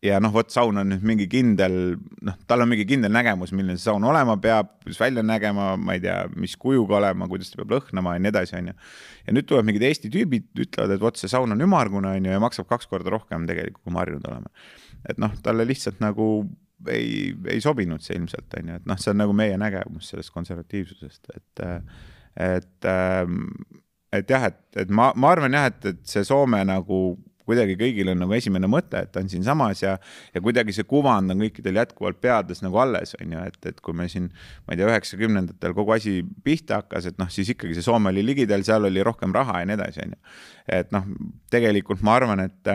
ja 0.05 0.19
noh, 0.23 0.33
vot 0.35 0.51
saun 0.53 0.77
on 0.81 0.91
nüüd 0.91 1.05
mingi 1.07 1.27
kindel, 1.31 1.97
noh, 2.27 2.37
tal 2.49 2.63
on 2.65 2.71
mingi 2.71 2.87
kindel 2.89 3.13
nägemus, 3.15 3.53
milline 3.57 3.79
see 3.79 3.89
saun 3.89 4.05
olema 4.07 4.37
peab, 4.43 4.75
kuidas 4.85 5.01
välja 5.01 5.25
nägema, 5.27 5.71
ma 5.81 5.97
ei 5.97 6.03
tea, 6.05 6.17
mis 6.37 6.57
kujuga 6.61 6.99
olema, 7.01 7.29
kuidas 7.31 7.51
ta 7.53 7.61
peab 7.61 7.75
lõhnama 7.77 8.17
ja 8.17 8.23
nii 8.23 8.33
edasi, 8.33 8.57
onju. 8.61 8.75
ja 9.27 9.37
nüüd 9.37 9.49
tulevad 9.49 9.69
mingid 9.71 9.87
Eesti 9.89 10.11
tüübid, 10.13 10.51
ütlevad, 10.67 10.97
et 10.97 11.03
vot 11.03 11.21
see 11.21 11.33
saun 11.33 11.55
on 11.55 11.67
ümmargune, 11.67 12.13
onju, 12.19 12.35
ja 12.37 12.43
maksab 12.43 12.69
kaks 12.71 12.91
korda 12.91 13.13
rohkem 13.15 13.49
tegelikult, 13.49 13.83
kui 13.85 13.97
me 13.97 14.03
harjunud 14.03 14.29
oleme. 14.31 14.69
et 15.09 15.23
noh, 15.23 15.33
talle 15.43 15.67
lihtsalt 15.69 16.03
nagu 16.05 16.29
ei, 16.93 17.33
ei 17.49 17.63
sobinud 17.65 18.05
see 18.05 18.19
ilmselt, 18.19 18.53
onju, 18.61 18.83
et 18.83 18.91
noh, 18.91 19.01
see 19.01 19.15
on 19.15 19.23
nagu 19.25 19.37
meie 19.37 19.57
nägemus 19.61 20.13
sellest 20.13 20.35
konservatiivsusest, 20.35 21.33
et, 21.33 21.67
et, 22.51 22.93
et 24.15 24.31
jah, 24.31 24.51
et, 24.51 24.61
et 24.83 24.91
ma, 24.91 25.13
ma 25.17 25.33
arvan 25.35 25.57
jah, 25.57 25.71
et, 25.71 25.89
et 25.93 26.05
see 26.07 26.25
Soome 26.27 26.63
nagu 26.69 27.17
kuidagi 27.47 27.77
kõigil 27.79 28.11
on 28.11 28.19
nagu 28.25 28.35
esimene 28.35 28.69
mõte, 28.71 29.01
et 29.05 29.13
ta 29.15 29.23
on 29.23 29.31
siinsamas 29.31 29.83
ja, 29.85 29.95
ja 30.35 30.43
kuidagi 30.43 30.75
see 30.75 30.87
kuvand 30.89 31.31
on 31.33 31.45
kõikidel 31.45 31.79
jätkuvalt 31.79 32.19
peades 32.23 32.63
nagu 32.65 32.81
alles, 32.83 33.15
on 33.21 33.37
ju, 33.37 33.45
et, 33.53 33.59
et 33.71 33.79
kui 33.85 33.97
me 33.97 34.09
siin, 34.11 34.29
ma 34.67 34.75
ei 34.75 34.81
tea, 34.81 34.89
üheksakümnendatel 34.91 35.77
kogu 35.77 35.95
asi 35.95 36.19
pihta 36.47 36.81
hakkas, 36.83 37.07
et 37.13 37.21
noh, 37.23 37.31
siis 37.33 37.53
ikkagi 37.55 37.77
see 37.79 37.87
Soome 37.87 38.11
oli 38.11 38.25
ligidal, 38.27 38.67
seal 38.67 38.91
oli 38.91 39.05
rohkem 39.07 39.35
raha 39.37 39.63
ja 39.63 39.71
nii 39.71 39.79
edasi, 39.79 40.03
on 40.07 40.17
ju. 40.17 40.37
et 40.81 40.95
noh, 40.97 41.07
tegelikult 41.55 42.03
ma 42.07 42.19
arvan, 42.19 42.43
et, 42.49 42.73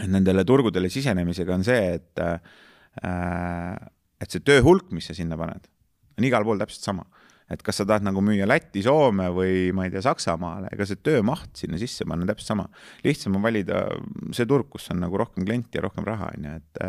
et 0.00 0.08
nendele 0.08 0.46
turgudele 0.48 0.88
sisenemisega 0.92 1.58
on 1.58 1.66
see, 1.68 1.98
et 1.98 2.24
äh, 2.24 2.38
et 4.22 4.32
see 4.32 4.44
töö 4.44 4.62
hulk, 4.64 4.90
mis 4.96 5.06
sa 5.08 5.16
sinna 5.16 5.36
paned, 5.40 5.68
on 6.16 6.24
igal 6.28 6.44
pool 6.46 6.60
täpselt 6.60 6.88
sama 6.88 7.04
et 7.52 7.62
kas 7.64 7.80
sa 7.80 7.86
tahad 7.88 8.06
nagu 8.06 8.22
müüa 8.24 8.48
Lätti, 8.48 8.82
Soome 8.84 9.28
või 9.34 9.70
ma 9.76 9.86
ei 9.86 9.92
tea, 9.94 10.04
Saksamaale, 10.04 10.72
ega 10.72 10.86
see 10.88 11.00
töömaht 11.04 11.52
sinna 11.58 11.80
sisse 11.80 12.06
panna 12.08 12.28
täpselt 12.28 12.54
sama. 12.54 12.68
lihtsam 13.04 13.36
on 13.38 13.44
valida 13.44 13.84
see 14.34 14.48
turg, 14.48 14.70
kus 14.72 14.90
on 14.94 15.02
nagu 15.04 15.20
rohkem 15.20 15.46
klienti 15.46 15.78
ja 15.78 15.86
rohkem 15.86 16.08
raha, 16.08 16.32
on 16.36 16.48
ju, 16.48 16.58
et 16.62 16.84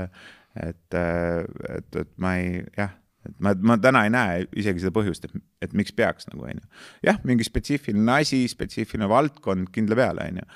et, 0.53 0.93
et, 0.93 1.96
et 1.98 2.10
ma 2.22 2.36
ei, 2.38 2.60
jah, 2.77 2.91
et 3.25 3.36
ma, 3.43 3.53
ma 3.72 3.77
täna 3.82 4.03
ei 4.05 4.12
näe 4.13 4.41
isegi 4.62 4.84
seda 4.84 4.93
põhjust, 4.96 5.27
et, 5.27 5.43
et 5.65 5.75
miks 5.77 5.96
peaks 5.96 6.27
nagu, 6.29 6.46
on 6.46 6.60
ju. 6.60 6.65
jah, 7.08 7.20
mingi 7.27 7.48
spetsiifiline 7.48 8.17
asi, 8.20 8.43
spetsiifiline 8.51 9.10
valdkond 9.10 9.72
kindla 9.74 9.98
peale, 10.00 10.27
on 10.29 10.41
ju. 10.41 10.50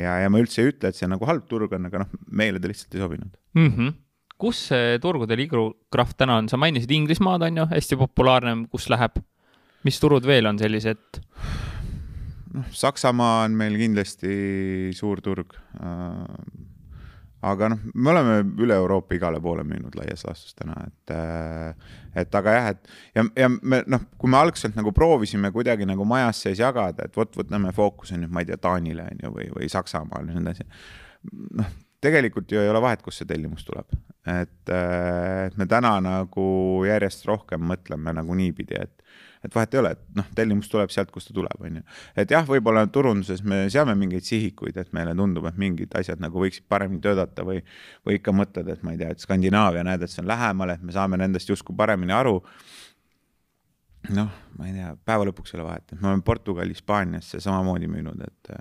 ja, 0.00 0.20
ja 0.24 0.30
ma 0.32 0.42
üldse 0.42 0.64
ei 0.64 0.72
ütle, 0.72 0.92
et 0.92 0.98
see 0.98 1.10
nagu 1.10 1.28
halb 1.28 1.48
turg 1.50 1.74
on, 1.76 1.90
aga 1.90 2.04
noh, 2.04 2.14
meile 2.30 2.62
ta 2.62 2.70
lihtsalt 2.70 2.96
ei 2.96 3.04
sobinud 3.04 3.34
mm. 3.58 3.74
-hmm 3.74 3.98
kus 4.40 4.62
see 4.70 4.96
turgudel 5.02 5.44
Igrokraft 5.44 6.18
täna 6.20 6.38
on, 6.40 6.48
sa 6.50 6.58
mainisid 6.60 6.90
Inglismaad, 6.96 7.44
on 7.48 7.62
ju, 7.62 7.66
hästi 7.74 7.98
populaarne, 8.00 8.56
kus 8.72 8.88
läheb, 8.92 9.20
mis 9.86 10.00
turud 10.02 10.26
veel 10.28 10.48
on 10.50 10.60
sellised? 10.60 11.20
noh, 12.56 12.66
Saksamaa 12.74 13.44
on 13.44 13.54
meil 13.58 13.76
kindlasti 13.78 14.32
suur 14.96 15.20
turg. 15.22 15.54
Äh, 15.78 16.64
aga 17.46 17.70
noh, 17.72 17.84
me 17.94 18.10
oleme 18.12 18.38
üle 18.60 18.76
Euroopa 18.76 19.14
igale 19.16 19.38
poole 19.40 19.62
müünud 19.64 19.94
laias 19.96 20.26
laastus 20.26 20.56
täna, 20.58 20.74
et, 20.88 21.12
äh, 21.14 21.92
et 22.24 22.34
aga 22.36 22.56
jah, 22.56 22.72
et 22.74 22.90
ja, 23.16 23.24
ja 23.44 23.48
me 23.48 23.80
noh, 23.88 24.02
kui 24.20 24.32
me 24.32 24.40
algselt 24.40 24.76
nagu 24.76 24.92
proovisime 24.96 25.52
kuidagi 25.54 25.88
nagu 25.88 26.04
majas 26.08 26.42
sees 26.44 26.60
jagada, 26.60 27.06
et 27.06 27.16
vot 27.16 27.38
võtame 27.40 27.72
fookuse 27.76 28.18
nüüd, 28.20 28.32
ma 28.34 28.42
ei 28.42 28.50
tea, 28.50 28.60
Taanile 28.60 29.06
on 29.08 29.24
ju, 29.24 29.32
või, 29.38 29.48
või 29.54 29.70
Saksamaale 29.72 30.34
ja 30.34 30.36
nii 30.36 30.44
edasi. 30.48 30.68
noh 31.62 31.78
tegelikult 32.00 32.52
ju 32.52 32.60
ei 32.60 32.70
ole 32.70 32.80
vahet, 32.82 33.02
kust 33.04 33.20
see 33.20 33.28
tellimus 33.28 33.64
tuleb, 33.66 33.92
et, 34.28 34.72
äh, 34.72 35.46
et 35.48 35.58
me 35.60 35.66
täna 35.68 35.96
nagu 36.04 36.46
järjest 36.88 37.26
rohkem 37.28 37.62
mõtleme 37.70 38.14
nagu 38.16 38.36
niipidi, 38.36 38.78
et, 38.80 39.04
et 39.44 39.54
vahet 39.54 39.74
ei 39.74 39.80
ole, 39.82 39.92
et 39.96 40.16
noh, 40.16 40.28
tellimus 40.36 40.70
tuleb 40.72 40.92
sealt, 40.92 41.12
kust 41.12 41.30
ta 41.30 41.36
tuleb, 41.36 41.60
on 41.66 41.80
ju. 41.80 41.84
et 42.22 42.32
jah, 42.32 42.46
võib-olla 42.48 42.86
turunduses 42.92 43.44
me 43.44 43.62
seame 43.72 43.96
mingeid 44.00 44.24
sihikuid, 44.28 44.80
et 44.80 44.92
meile 44.96 45.14
tundub, 45.18 45.48
et 45.50 45.60
mingid 45.60 45.96
asjad 46.00 46.22
nagu 46.24 46.40
võiksid 46.40 46.68
paremini 46.72 47.02
töötada 47.04 47.44
või, 47.46 47.60
või 48.06 48.20
ikka 48.20 48.34
mõtled, 48.36 48.72
et 48.72 48.86
ma 48.86 48.96
ei 48.96 49.02
tea, 49.02 49.12
et 49.12 49.26
Skandinaavia, 49.26 49.84
näed, 49.88 50.04
et 50.04 50.12
see 50.12 50.24
on 50.24 50.30
lähemal, 50.30 50.76
et 50.76 50.84
me 50.84 50.96
saame 50.96 51.20
nendest 51.20 51.52
justkui 51.52 51.76
paremini 51.76 52.16
aru 52.16 52.38
noh, 54.16 54.32
ma 54.56 54.70
ei 54.70 54.72
tea, 54.72 54.94
päeva 55.04 55.28
lõpuks 55.28 55.52
ei 55.52 55.60
ole 55.60 55.68
vahet, 55.68 55.84
et 55.92 56.00
me 56.00 56.08
oleme 56.08 56.24
Portugali, 56.24 56.72
Hispaaniasse 56.72 57.42
samamoodi 57.44 57.90
müünud, 57.92 58.24
et, 58.24 58.52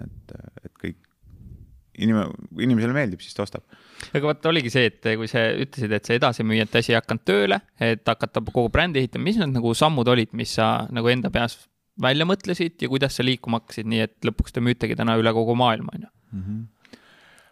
et, 0.00 0.36
et 0.64 0.72
kõik 0.80 1.09
inimene, 2.00 2.30
inimesele 2.64 2.96
meeldib, 2.96 3.22
siis 3.24 3.36
ta 3.36 3.44
ostab. 3.44 3.64
aga 4.10 4.22
vot 4.26 4.48
oligi 4.50 4.72
see, 4.72 4.90
et 4.90 5.10
kui 5.20 5.28
sa 5.30 5.46
ütlesid, 5.52 5.92
et 5.96 6.08
see 6.08 6.20
edasimüüjate 6.20 6.82
asi 6.82 6.94
ei 6.94 6.98
hakanud 6.98 7.26
tööle, 7.28 7.60
et 7.82 8.02
hakata 8.08 8.42
kogu 8.48 8.68
brändi 8.72 9.02
ehitama, 9.02 9.28
mis 9.28 9.40
need 9.40 9.54
nagu 9.56 9.74
sammud 9.76 10.08
olid, 10.08 10.32
mis 10.36 10.56
sa 10.58 10.70
nagu 10.94 11.10
enda 11.12 11.32
peas 11.34 11.58
välja 12.00 12.26
mõtlesid 12.28 12.80
ja 12.80 12.88
kuidas 12.90 13.18
sa 13.18 13.26
liikuma 13.26 13.60
hakkasid, 13.60 13.88
nii 13.90 14.04
et 14.06 14.16
lõpuks 14.26 14.54
te 14.54 14.62
müütegi 14.64 14.96
täna 14.98 15.16
üle 15.20 15.32
kogu 15.36 15.56
maailma, 15.58 15.96
on 15.96 16.06
ju? 16.06 16.12
Mhm. 16.38 16.60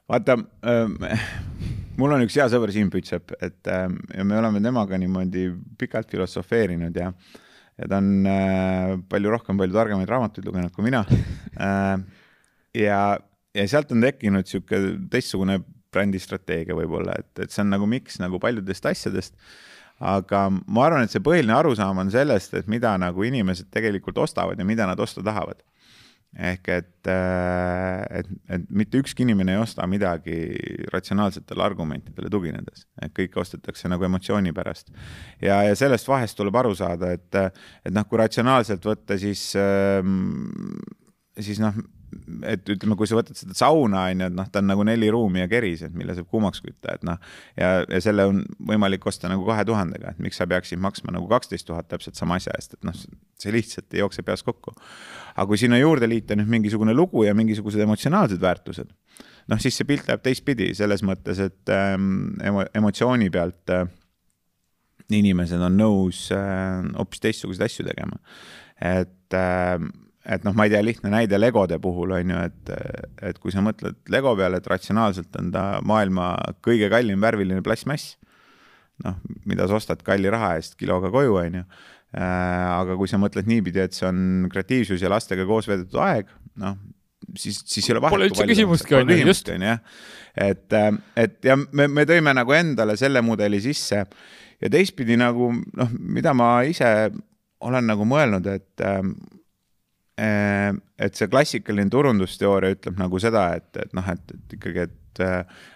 vaata 0.09 0.39
äh,, 0.65 1.27
mul 2.01 2.15
on 2.15 2.25
üks 2.25 2.39
hea 2.39 2.47
sõber 2.53 2.73
Siim 2.73 2.93
Pütsepp, 2.93 3.35
et 3.43 3.69
äh, 3.69 3.89
ja 4.15 4.25
me 4.25 4.39
oleme 4.39 4.63
temaga 4.65 4.99
niimoodi 5.01 5.51
pikalt 5.81 6.11
filosofeerinud 6.15 6.97
ja 6.97 7.13
ja 7.79 7.87
ta 7.87 8.01
on 8.01 8.27
äh, 8.27 8.95
palju 9.11 9.31
rohkem, 9.31 9.59
palju 9.59 9.77
targemaid 9.77 10.11
raamatuid 10.11 10.47
lugenud 10.49 10.75
kui 10.75 10.87
mina 10.87 11.05
äh,. 11.67 11.99
ja 12.79 13.01
ja 13.57 13.67
sealt 13.69 13.93
on 13.95 14.05
tekkinud 14.05 14.45
niisugune 14.45 15.09
teistsugune 15.13 15.61
brändistrateegia 15.95 16.77
võib-olla, 16.77 17.17
et, 17.19 17.31
et 17.45 17.55
see 17.55 17.65
on 17.65 17.73
nagu 17.73 17.89
miks 17.89 18.21
nagu 18.21 18.41
paljudest 18.43 18.87
asjadest. 18.91 19.35
aga 19.99 20.45
ma 20.53 20.85
arvan, 20.87 21.03
et 21.03 21.11
see 21.11 21.23
põhiline 21.25 21.57
arusaam 21.57 21.99
on 22.05 22.11
sellest, 22.13 22.53
et 22.55 22.69
mida 22.71 22.93
nagu 23.01 23.25
inimesed 23.27 23.67
tegelikult 23.75 24.21
ostavad 24.23 24.59
ja 24.59 24.67
mida 24.69 24.87
nad 24.87 25.01
osta 25.01 25.25
tahavad. 25.25 25.65
ehk 26.39 26.69
et, 26.69 27.09
äh, 27.09 28.21
et, 28.21 28.27
et 28.53 28.65
mitte 28.69 28.99
ükski 29.01 29.25
inimene 29.25 29.55
ei 29.55 29.63
osta 29.63 29.87
midagi 29.89 30.37
ratsionaalsetele 30.93 31.65
argumentidele 31.65 32.29
tuginedes, 32.29 32.85
et 33.01 33.15
kõike 33.17 33.41
ostetakse 33.41 33.89
nagu 33.89 34.05
emotsiooni 34.05 34.53
pärast. 34.53 34.93
ja, 35.41 35.63
ja 35.65 35.75
sellest 35.75 36.09
vahest 36.09 36.37
tuleb 36.37 36.57
aru 36.57 36.75
saada, 36.77 37.15
et, 37.17 37.35
et 37.85 37.95
noh, 37.95 38.05
kui 38.05 38.21
ratsionaalselt 38.21 38.85
võtta, 38.85 39.17
siis, 39.19 39.55
ähm, 39.57 40.29
siis 41.41 41.65
noh 41.65 41.81
et 42.49 42.71
ütleme, 42.73 42.97
kui 42.99 43.09
sa 43.09 43.19
võtad 43.19 43.39
seda 43.39 43.57
sauna 43.57 44.05
on 44.09 44.23
ju, 44.23 44.29
et 44.31 44.37
noh, 44.37 44.49
ta 44.53 44.63
on 44.63 44.69
nagu 44.71 44.85
neli 44.87 45.11
ruumi 45.13 45.43
ja 45.43 45.49
keris, 45.51 45.83
et 45.87 45.95
mille 45.97 46.15
saab 46.17 46.29
kuumaks 46.33 46.63
kütta, 46.65 46.95
et 46.97 47.07
noh. 47.07 47.21
ja, 47.59 47.83
ja 47.85 48.01
selle 48.05 48.27
on 48.31 48.43
võimalik 48.71 49.07
osta 49.11 49.31
nagu 49.31 49.47
kahe 49.49 49.65
tuhandega, 49.69 50.15
et 50.15 50.23
miks 50.25 50.41
sa 50.41 50.49
peaksid 50.51 50.81
maksma 50.83 51.15
nagu 51.15 51.29
kaksteist 51.31 51.69
tuhat 51.69 51.91
täpselt 51.91 52.19
sama 52.19 52.39
asja 52.41 52.55
eest, 52.59 52.79
et 52.79 52.89
noh, 52.89 52.97
see 53.39 53.55
lihtsalt 53.55 53.95
ei 53.97 54.03
jookse 54.03 54.25
peas 54.27 54.45
kokku. 54.47 54.75
aga 55.35 55.47
kui 55.51 55.61
sinna 55.61 55.79
juurde 55.81 56.09
liita 56.11 56.37
nüüd 56.39 56.51
mingisugune 56.51 56.97
lugu 56.97 57.25
ja 57.27 57.37
mingisugused 57.37 57.83
emotsionaalsed 57.85 58.41
väärtused, 58.43 58.91
noh, 59.49 59.63
siis 59.63 59.79
see 59.79 59.89
pilt 59.89 60.09
läheb 60.09 60.25
teistpidi 60.25 60.73
selles 60.79 61.05
mõttes, 61.07 61.41
et 61.45 61.73
ähm, 61.75 62.37
emo, 62.45 62.65
emotsiooni 62.77 63.31
pealt 63.35 63.75
äh, 63.75 63.87
inimesed 65.15 65.63
on 65.65 65.79
nõus 65.79 66.27
äh, 66.35 66.83
hoopis 66.97 67.25
teistsuguseid 67.25 67.69
asju 67.69 67.87
tegema. 67.89 68.21
et 68.81 69.35
äh, 69.35 69.79
et 70.29 70.45
noh, 70.45 70.55
ma 70.57 70.67
ei 70.67 70.73
tea, 70.73 70.81
lihtne 70.85 71.11
näide 71.13 71.39
Legode 71.41 71.79
puhul 71.83 72.13
on 72.19 72.33
ju, 72.35 72.41
et, 72.51 72.73
et 73.31 73.39
kui 73.41 73.55
sa 73.55 73.63
mõtled 73.65 73.97
Lego 74.13 74.35
peale, 74.39 74.61
et 74.61 74.69
ratsionaalselt 74.69 75.37
on 75.41 75.53
ta 75.55 75.63
maailma 75.87 76.33
kõige 76.65 76.91
kallim 76.93 77.23
värviline 77.25 77.65
plastmass, 77.65 78.17
noh, 79.05 79.17
mida 79.49 79.69
sa 79.69 79.79
ostad 79.79 80.03
kalli 80.07 80.31
raha 80.33 80.57
eest 80.59 80.77
kiloga 80.81 81.11
koju, 81.15 81.39
on 81.41 81.61
ju. 81.61 81.65
aga 82.19 82.97
kui 82.97 83.09
sa 83.11 83.21
mõtled 83.21 83.49
niipidi, 83.49 83.83
et 83.85 83.97
see 83.97 84.07
on 84.09 84.49
kreatiivsus 84.53 85.03
ja 85.05 85.11
lastega 85.13 85.47
koos 85.49 85.69
veedetud 85.69 86.01
aeg, 86.05 86.31
noh, 86.61 86.77
siis, 87.37 87.63
siis 87.69 87.89
ei 87.89 87.95
ole 87.95 88.05
vahet. 88.05 88.17
Pole 88.17 88.29
üldse 88.31 88.49
küsimustki, 88.49 88.99
on 88.99 89.13
ju, 89.13 89.19
just. 89.29 89.49
et, 89.53 90.77
et 91.25 91.41
ja 91.45 91.57
me, 91.57 91.89
me 91.89 92.05
tõime 92.09 92.37
nagu 92.37 92.57
endale 92.57 92.97
selle 93.01 93.25
mudeli 93.25 93.61
sisse 93.65 94.05
ja 94.59 94.71
teistpidi 94.73 95.17
nagu 95.21 95.51
noh, 95.57 95.99
mida 95.99 96.37
ma 96.37 96.59
ise 96.69 97.11
olen 97.65 97.89
nagu 97.91 98.05
mõelnud, 98.07 98.47
et 98.53 98.87
et 100.19 101.19
see 101.19 101.29
klassikaline 101.31 101.91
turundusteooria 101.93 102.75
ütleb 102.75 102.97
nagu 102.99 103.21
seda, 103.23 103.53
et, 103.59 103.69
et 103.79 103.93
noh, 103.95 104.07
et, 104.11 104.33
et 104.35 104.57
ikkagi, 104.57 104.87
et, 104.89 105.21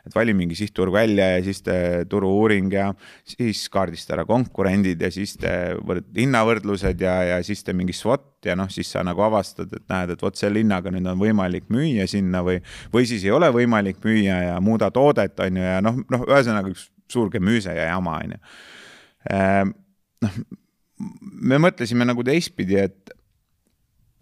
et 0.06 0.14
vali 0.14 0.34
mingi 0.38 0.56
sihtturg 0.58 0.94
välja 0.94 1.28
ja 1.36 1.42
siis 1.46 1.62
tee 1.66 2.02
turu-uuring 2.10 2.72
ja 2.74 2.88
siis 3.26 3.64
kaardista 3.72 4.16
ära 4.16 4.24
konkurendid 4.26 5.02
ja 5.02 5.10
siis 5.14 5.36
tee 5.38 5.76
võrd-, 5.78 6.10
hinnavõrdlused 6.18 7.02
ja, 7.02 7.14
ja 7.30 7.38
siis 7.46 7.62
tee 7.66 7.76
mingi 7.78 7.94
SWOT 7.96 8.50
ja 8.50 8.56
noh, 8.58 8.70
siis 8.70 8.90
sa 8.94 9.04
nagu 9.06 9.22
avastad, 9.26 9.70
et 9.70 9.86
näed, 9.90 10.14
et 10.14 10.26
vot 10.26 10.38
selle 10.38 10.62
hinnaga 10.62 10.90
nüüd 10.94 11.06
on 11.10 11.22
võimalik 11.22 11.70
müüa 11.74 12.08
sinna 12.10 12.42
või, 12.46 12.58
või 12.94 13.06
siis 13.10 13.26
ei 13.26 13.34
ole 13.34 13.50
võimalik 13.54 14.02
müüa 14.06 14.42
ja 14.48 14.58
muuda 14.62 14.90
toodet, 14.94 15.38
on 15.42 15.62
ju, 15.62 15.70
ja 15.70 15.78
noh, 15.84 16.02
noh, 16.10 16.26
ühesõnaga 16.26 16.74
üks 16.74 16.88
suur 17.12 17.30
gemüüse 17.30 17.74
ja 17.76 17.90
jama, 17.92 18.18
on 18.24 18.36
ju. 18.36 18.42
Ehm, 19.30 19.74
noh, 20.24 20.38
me 21.52 21.58
mõtlesime 21.62 22.06
nagu 22.08 22.24
teistpidi, 22.26 22.78
et 22.82 23.18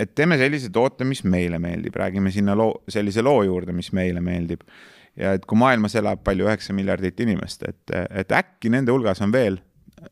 et 0.00 0.14
teeme 0.16 0.38
sellise 0.40 0.70
toote, 0.72 1.04
mis 1.08 1.22
meile 1.28 1.60
meeldib, 1.62 1.96
räägime 2.00 2.32
sinna 2.34 2.56
loo, 2.58 2.80
sellise 2.90 3.24
loo 3.24 3.42
juurde, 3.46 3.74
mis 3.76 3.92
meile 3.96 4.22
meeldib. 4.24 4.64
ja 5.18 5.34
et 5.36 5.44
kui 5.46 5.58
maailmas 5.58 5.96
elab 5.98 6.22
palju 6.24 6.46
üheksa 6.46 6.72
miljardit 6.72 7.18
inimest, 7.20 7.66
et, 7.68 7.92
et 8.22 8.32
äkki 8.32 8.70
nende 8.72 8.94
hulgas 8.94 9.20
on 9.24 9.32
veel 9.34 9.58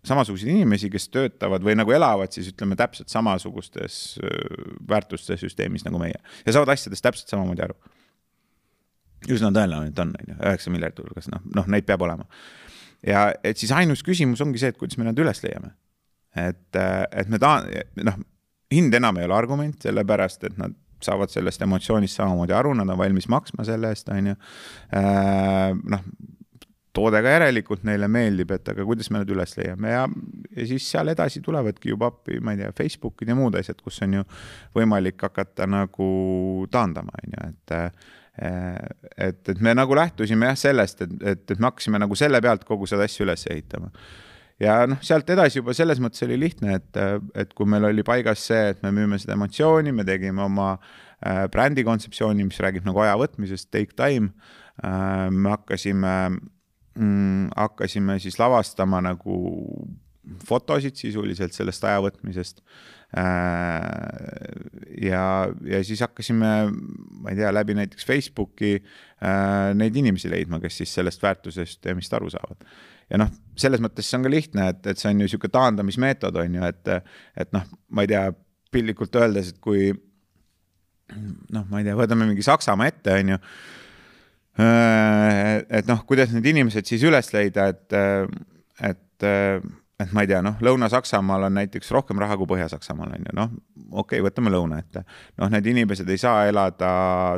samasuguseid 0.04 0.50
inimesi, 0.52 0.90
kes 0.92 1.06
töötavad 1.08 1.64
või 1.64 1.76
nagu 1.78 1.92
elavad 1.94 2.34
siis 2.34 2.50
ütleme 2.50 2.76
täpselt 2.76 3.08
samasugustes 3.08 4.18
väärtuste 4.88 5.38
süsteemis 5.40 5.86
nagu 5.86 6.00
meie 6.02 6.18
ja 6.18 6.52
saavad 6.52 6.74
asjadest 6.74 7.06
täpselt 7.06 7.32
samamoodi 7.32 7.64
aru. 7.64 7.76
üsna 9.32 9.48
tõenäoline, 9.54 9.94
et 9.94 10.02
on, 10.02 10.12
on 10.12 10.34
ju, 10.34 10.36
üheksa 10.42 10.72
miljardi 10.74 11.06
hulgas, 11.06 11.30
noh, 11.32 11.46
noh, 11.56 11.70
neid 11.72 11.86
peab 11.88 12.04
olema. 12.04 12.26
ja 13.06 13.30
et 13.42 13.56
siis 13.56 13.72
ainus 13.72 14.04
küsimus 14.04 14.42
ongi 14.44 14.60
see, 14.60 14.74
et 14.74 14.80
kuidas 14.80 14.98
me 14.98 15.08
nad 15.08 15.18
üles 15.18 15.40
leiame. 15.46 15.72
et, 16.36 16.76
et 16.76 17.32
me 17.32 17.40
ta-, 17.40 17.62
noh 18.02 18.20
hind 18.74 18.94
enam 18.94 19.18
ei 19.18 19.28
ole 19.28 19.36
argument, 19.36 19.80
sellepärast 19.82 20.44
et 20.48 20.58
nad 20.60 20.74
saavad 21.04 21.30
sellest 21.30 21.62
emotsioonist 21.62 22.18
samamoodi 22.18 22.54
aru, 22.56 22.72
nad 22.74 22.90
on 22.90 22.98
valmis 22.98 23.28
maksma 23.30 23.66
selle 23.66 23.92
eest, 23.94 24.10
on 24.10 24.32
ju. 24.32 24.34
Äh, 24.98 25.70
noh, 25.94 26.04
toode 26.98 27.20
ka 27.22 27.34
järelikult 27.36 27.84
neile 27.86 28.08
meeldib, 28.10 28.50
et 28.56 28.68
aga 28.72 28.84
kuidas 28.86 29.10
me 29.12 29.20
need 29.20 29.30
üles 29.30 29.54
leiame 29.58 29.92
ja, 29.92 30.04
ja 30.56 30.66
siis 30.66 30.88
seal 30.90 31.12
edasi 31.12 31.42
tulevadki 31.44 31.92
juba 31.92 32.10
appi, 32.10 32.40
ma 32.42 32.54
ei 32.54 32.62
tea, 32.64 32.72
Facebookid 32.80 33.30
ja 33.30 33.36
muud 33.38 33.58
asjad, 33.60 33.78
kus 33.84 34.00
on 34.06 34.18
ju 34.18 34.24
võimalik 34.74 35.22
hakata 35.28 35.68
nagu 35.70 36.08
taandama, 36.72 37.14
on 37.22 37.36
ju, 37.36 37.50
et 37.52 37.76
äh, 37.78 38.14
et, 38.38 39.48
et 39.50 39.60
me 39.66 39.72
nagu 39.74 39.96
lähtusime 39.98 40.46
jah 40.46 40.58
sellest, 40.58 41.00
et, 41.02 41.14
et, 41.26 41.40
et 41.50 41.58
me 41.58 41.66
hakkasime 41.72 41.98
nagu 41.98 42.14
selle 42.18 42.38
pealt 42.42 42.62
kogu 42.66 42.86
seda 42.86 43.06
asja 43.08 43.24
üles 43.24 43.42
ehitama 43.50 43.90
ja 44.62 44.78
noh, 44.90 45.00
sealt 45.04 45.28
edasi 45.30 45.60
juba 45.60 45.74
selles 45.76 46.00
mõttes 46.02 46.24
oli 46.26 46.38
lihtne, 46.40 46.78
et, 46.80 47.00
et 47.38 47.54
kui 47.56 47.68
meil 47.70 47.88
oli 47.88 48.04
paigas 48.06 48.42
see, 48.50 48.72
et 48.72 48.82
me 48.84 48.92
müüme 48.94 49.18
seda 49.20 49.36
emotsiooni, 49.38 49.94
me 49.94 50.06
tegime 50.08 50.44
oma 50.44 50.72
äh, 50.74 51.46
brändi 51.52 51.86
kontseptsiooni, 51.86 52.46
mis 52.48 52.60
räägib 52.62 52.88
nagu 52.88 53.04
aja 53.04 53.16
võtmisest, 53.20 53.70
take 53.74 53.96
time 53.98 54.32
äh,. 54.82 55.28
me 55.30 55.54
hakkasime 55.54 56.14
mm,, 56.98 57.48
hakkasime 57.56 58.18
siis 58.22 58.38
lavastama 58.42 59.02
nagu 59.04 59.38
fotosid 60.44 60.98
sisuliselt 60.98 61.54
sellest 61.56 61.86
aja 61.88 62.02
võtmisest 62.04 62.60
äh,. 63.16 63.24
ja, 65.06 65.24
ja 65.70 65.82
siis 65.86 66.02
hakkasime, 66.04 66.52
ma 67.22 67.32
ei 67.32 67.38
tea, 67.38 67.54
läbi 67.54 67.78
näiteks 67.78 68.06
Facebooki 68.06 68.78
neid 69.78 69.96
inimesi 69.98 70.30
leidma, 70.30 70.60
kes 70.62 70.82
siis 70.82 70.92
sellest 70.94 71.22
väärtusesüsteemist 71.22 72.12
aru 72.14 72.30
saavad 72.34 72.66
ja 73.08 73.20
noh, 73.20 73.32
selles 73.58 73.82
mõttes 73.82 74.08
see 74.08 74.18
on 74.18 74.26
ka 74.26 74.32
lihtne, 74.32 74.68
et, 74.72 74.84
et 74.92 75.00
see 75.00 75.10
on 75.10 75.18
ju 75.18 75.26
niisugune 75.26 75.54
taandamismeetod, 75.54 76.36
on 76.42 76.58
ju, 76.58 76.68
et, 76.68 76.92
et 77.44 77.50
noh, 77.56 77.64
ma 77.94 78.04
ei 78.04 78.12
tea, 78.12 78.28
piltlikult 78.74 79.16
öeldes, 79.16 79.54
et 79.54 79.60
kui 79.64 79.90
noh, 81.54 81.64
ma 81.70 81.80
ei 81.80 81.88
tea, 81.88 81.96
võtame 81.98 82.28
mingi 82.28 82.44
Saksamaa 82.44 82.90
ette, 82.92 83.16
on 83.16 83.34
ju. 83.34 83.40
et 85.78 85.88
noh, 85.88 86.02
kuidas 86.08 86.34
need 86.34 86.48
inimesed 86.52 86.88
siis 86.88 87.04
üles 87.08 87.32
leida, 87.34 87.70
et, 87.72 87.98
et 88.90 89.28
et 89.98 90.12
ma 90.14 90.22
ei 90.22 90.28
tea, 90.30 90.38
noh, 90.46 90.60
Lõuna-Saksamaal 90.62 91.48
on 91.48 91.56
näiteks 91.58 91.90
rohkem 91.90 92.20
raha 92.22 92.36
kui 92.38 92.46
Põhja-Saksamaal 92.52 93.16
on 93.16 93.24
ju, 93.26 93.32
noh, 93.34 93.54
okei 93.90 94.20
okay,, 94.20 94.24
võtame 94.28 94.52
lõuna 94.54 94.78
ette. 94.78 95.02
noh, 95.40 95.50
need 95.50 95.66
inimesed 95.72 96.08
ei 96.14 96.20
saa 96.22 96.44
elada 96.46 96.90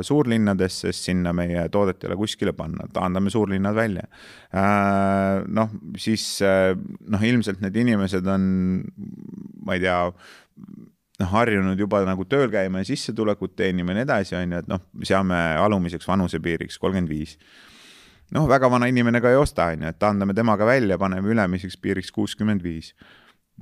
suurlinnades, 0.05 0.77
sest 0.83 1.09
sinna 1.09 1.33
meie 1.33 1.63
toodet 1.73 2.03
ei 2.03 2.11
ole 2.11 2.19
kuskile 2.19 2.53
panna, 2.53 2.85
taandame 2.93 3.33
suurlinnad 3.33 3.77
välja. 3.77 4.05
Äh, 4.53 5.41
noh, 5.49 5.73
siis 5.97 6.27
noh, 6.41 7.25
ilmselt 7.31 7.65
need 7.65 7.81
inimesed 7.81 8.29
on, 8.29 8.45
ma 9.65 9.79
ei 9.79 9.81
tea, 9.87 9.97
noh, 11.21 11.33
harjunud 11.33 11.81
juba 11.81 12.03
nagu 12.05 12.29
tööl 12.29 12.53
käima 12.53 12.85
ja 12.85 12.91
sissetulekut 12.91 13.57
teenima 13.57 13.95
ja 13.95 14.01
nii 14.01 14.05
edasi, 14.05 14.37
on 14.37 14.53
ju, 14.53 14.61
et 14.61 14.69
noh, 14.69 14.85
seame 15.01 15.41
alumiseks 15.65 16.13
vanusepiiriks 16.13 16.77
kolmkümmend 16.81 17.09
viis 17.09 17.39
noh, 18.35 18.47
väga 18.49 18.69
vana 18.71 18.89
inimene 18.91 19.21
ka 19.23 19.31
ei 19.31 19.39
osta, 19.39 19.71
on 19.73 19.85
ju, 19.85 19.91
et 19.91 20.05
andame 20.07 20.35
temaga 20.37 20.67
välja, 20.67 20.97
paneme 21.01 21.33
ülemiseks 21.33 21.77
piiriks 21.81 22.11
kuuskümmend 22.15 22.63
viis. 22.65 22.93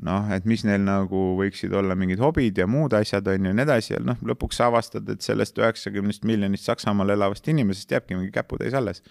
noh, 0.05 0.29
et 0.31 0.45
mis 0.47 0.61
neil 0.63 0.79
nagu 0.85 1.21
võiksid 1.35 1.73
olla 1.75 1.95
mingid 1.97 2.21
hobid 2.23 2.59
ja 2.61 2.67
muud 2.69 2.93
asjad, 2.95 3.25
on 3.27 3.49
ju, 3.49 3.51
ja 3.51 3.57
nii 3.57 3.65
edasi 3.65 3.93
ja 3.95 3.99
noh, 4.05 4.19
lõpuks 4.23 4.61
sa 4.61 4.69
avastad, 4.69 5.09
et 5.11 5.25
sellest 5.25 5.57
üheksakümnest 5.59 6.23
miljonist 6.29 6.69
Saksamaal 6.69 7.17
elavast 7.17 7.47
inimesest 7.51 7.91
jääbki 7.91 8.15
mingi 8.15 8.31
käputäis 8.31 8.77
alles 8.77 9.03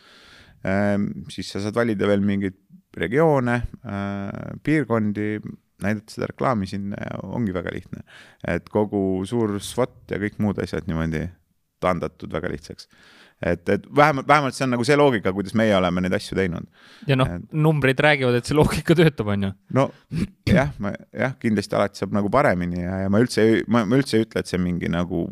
ehm,. 0.65 1.11
siis 1.35 1.51
sa 1.53 1.61
saad 1.61 1.77
valida 1.77 2.09
veel 2.09 2.25
mingeid 2.25 2.57
regioone 2.97 3.59
äh,, 3.59 4.31
piirkondi, 4.65 5.43
näidata 5.85 6.15
seda 6.15 6.31
reklaami 6.31 6.71
sinna 6.71 7.03
ja 7.05 7.21
ongi 7.27 7.53
väga 7.55 7.75
lihtne. 7.75 8.07
et 8.47 8.71
kogu 8.73 9.21
suur 9.29 9.59
SWOT 9.61 10.15
ja 10.15 10.23
kõik 10.23 10.41
muud 10.41 10.63
asjad 10.63 10.89
niimoodi 10.89 11.27
taandatud 11.85 12.33
väga 12.33 12.49
lihtsaks 12.55 12.89
et, 13.43 13.69
et 13.69 13.87
vähemalt, 13.97 14.29
vähemalt 14.29 14.57
see 14.57 14.67
on 14.67 14.75
nagu 14.75 14.85
see 14.87 14.97
loogika, 14.99 15.33
kuidas 15.33 15.55
meie 15.59 15.77
oleme 15.77 16.03
neid 16.05 16.17
asju 16.19 16.39
teinud. 16.39 16.67
ja 17.07 17.17
noh, 17.19 17.37
numbrid 17.53 18.01
räägivad, 18.03 18.41
et 18.41 18.51
see 18.51 18.59
loogika 18.59 18.97
töötab, 18.99 19.33
on 19.35 19.49
ju. 19.49 19.53
no 19.79 19.89
jah, 20.49 20.73
ma 20.83 20.93
jah, 21.13 21.37
kindlasti 21.41 21.79
alati 21.79 22.03
saab 22.03 22.17
nagu 22.19 22.31
paremini 22.33 22.83
ja, 22.83 23.03
ja 23.05 23.13
ma 23.13 23.23
üldse, 23.23 23.49
ma, 23.71 23.85
ma 23.89 24.01
üldse 24.01 24.19
ei 24.19 24.27
ütle, 24.27 24.43
et 24.43 24.51
see 24.51 24.61
mingi 24.63 24.91
nagu 24.93 25.27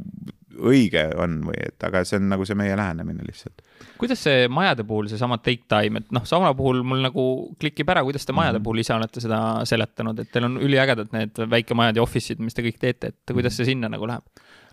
õige 0.56 1.02
on 1.20 1.40
või 1.46 1.58
et, 1.60 1.76
aga 1.84 2.02
see 2.06 2.18
on 2.20 2.30
nagu 2.30 2.46
see 2.48 2.56
meie 2.58 2.76
lähenemine 2.78 3.24
lihtsalt. 3.26 3.60
kuidas 4.00 4.22
see 4.24 4.46
majade 4.52 4.86
puhul 4.88 5.10
seesama 5.10 5.38
take 5.42 5.66
time, 5.68 6.00
et 6.00 6.14
noh, 6.14 6.24
sauna 6.28 6.52
puhul 6.56 6.82
mul 6.86 7.02
nagu 7.04 7.26
klikib 7.60 7.90
ära, 7.92 8.04
kuidas 8.06 8.26
te 8.26 8.32
majade 8.32 8.58
mm 8.58 8.60
-hmm. 8.60 8.64
puhul 8.64 8.84
ise 8.84 8.94
olete 8.94 9.20
seda 9.20 9.40
seletanud, 9.64 10.18
et 10.20 10.32
teil 10.32 10.48
on 10.48 10.56
üliägedad 10.56 11.12
need 11.12 11.42
väikemajad 11.50 11.96
ja 11.96 12.02
office'id, 12.02 12.40
mis 12.40 12.54
te 12.54 12.62
kõik 12.62 12.78
teete, 12.80 13.12
et 13.12 13.32
kuidas 13.32 13.56
see 13.56 13.72
sinna 13.72 13.88
nagu 13.88 14.06
läheb? 14.06 14.24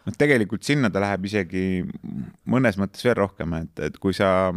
Noh, 0.08 0.18
tegelikult 0.18 0.66
sinna 0.68 0.92
ta 0.94 1.04
läheb 1.04 1.28
isegi 1.30 1.66
mõnes 2.50 2.80
mõttes 2.82 3.06
veel 3.06 3.18
rohkem, 3.22 3.56
et, 3.62 3.84
et 3.89 4.00
kui 4.02 4.16
sa 4.18 4.52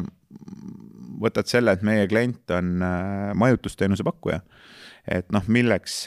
võtad 1.23 1.49
selle, 1.49 1.73
et 1.73 1.85
meie 1.87 2.09
klient 2.11 2.57
on 2.57 2.83
äh, 2.85 3.31
majutusteenuse 3.39 4.05
pakkuja, 4.07 4.41
et 5.07 5.29
noh, 5.35 5.45
milleks, 5.53 6.01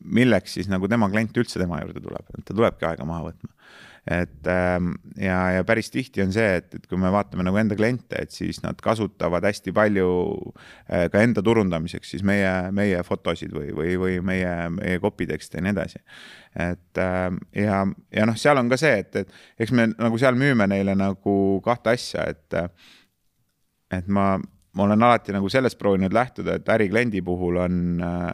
milleks 0.00 0.56
siis 0.56 0.70
nagu 0.72 0.88
tema 0.88 1.10
klient 1.12 1.36
üldse 1.36 1.60
tema 1.60 1.82
juurde 1.82 2.02
tuleb, 2.02 2.32
ta 2.40 2.54
tulebki 2.54 2.88
aega 2.88 3.06
maha 3.08 3.28
võtma 3.28 3.55
et 4.06 4.46
ähm, 4.46 4.92
ja, 5.18 5.50
ja 5.50 5.64
päris 5.66 5.90
tihti 5.90 6.22
on 6.22 6.30
see, 6.34 6.60
et, 6.60 6.68
et 6.78 6.84
kui 6.86 6.98
me 7.00 7.10
vaatame 7.10 7.42
nagu 7.46 7.58
enda 7.58 7.74
kliente, 7.78 8.20
et 8.22 8.30
siis 8.30 8.60
nad 8.62 8.78
kasutavad 8.82 9.44
hästi 9.48 9.74
palju 9.74 10.10
äh, 10.86 11.08
ka 11.10 11.24
enda 11.26 11.42
turundamiseks 11.42 12.14
siis 12.14 12.22
meie, 12.26 12.52
meie 12.76 13.02
fotosid 13.06 13.54
või, 13.54 13.72
või, 13.74 13.96
või 13.98 14.20
meie, 14.22 14.54
meie 14.76 15.02
copy 15.02 15.26
tekste 15.26 15.58
ja 15.58 15.66
nii 15.66 15.74
edasi. 15.74 16.02
et 16.54 17.02
ähm, 17.02 17.42
ja, 17.54 17.82
ja 18.14 18.30
noh, 18.30 18.38
seal 18.38 18.62
on 18.62 18.70
ka 18.70 18.78
see, 18.78 18.94
et, 19.02 19.24
et 19.24 19.64
eks 19.66 19.74
me 19.74 19.90
nagu 19.90 20.22
seal 20.22 20.38
müüme 20.38 20.70
neile 20.70 20.94
nagu 20.94 21.36
kahte 21.66 21.96
asja, 21.96 22.30
et 22.30 22.60
et 23.90 24.06
ma, 24.06 24.36
ma 24.38 24.86
olen 24.86 25.02
alati 25.02 25.34
nagu 25.34 25.50
sellest 25.50 25.78
proovinud 25.82 26.14
lähtuda, 26.14 26.60
et 26.60 26.74
ärikliendi 26.78 27.26
puhul 27.26 27.58
on 27.66 28.02
äh, 28.06 28.32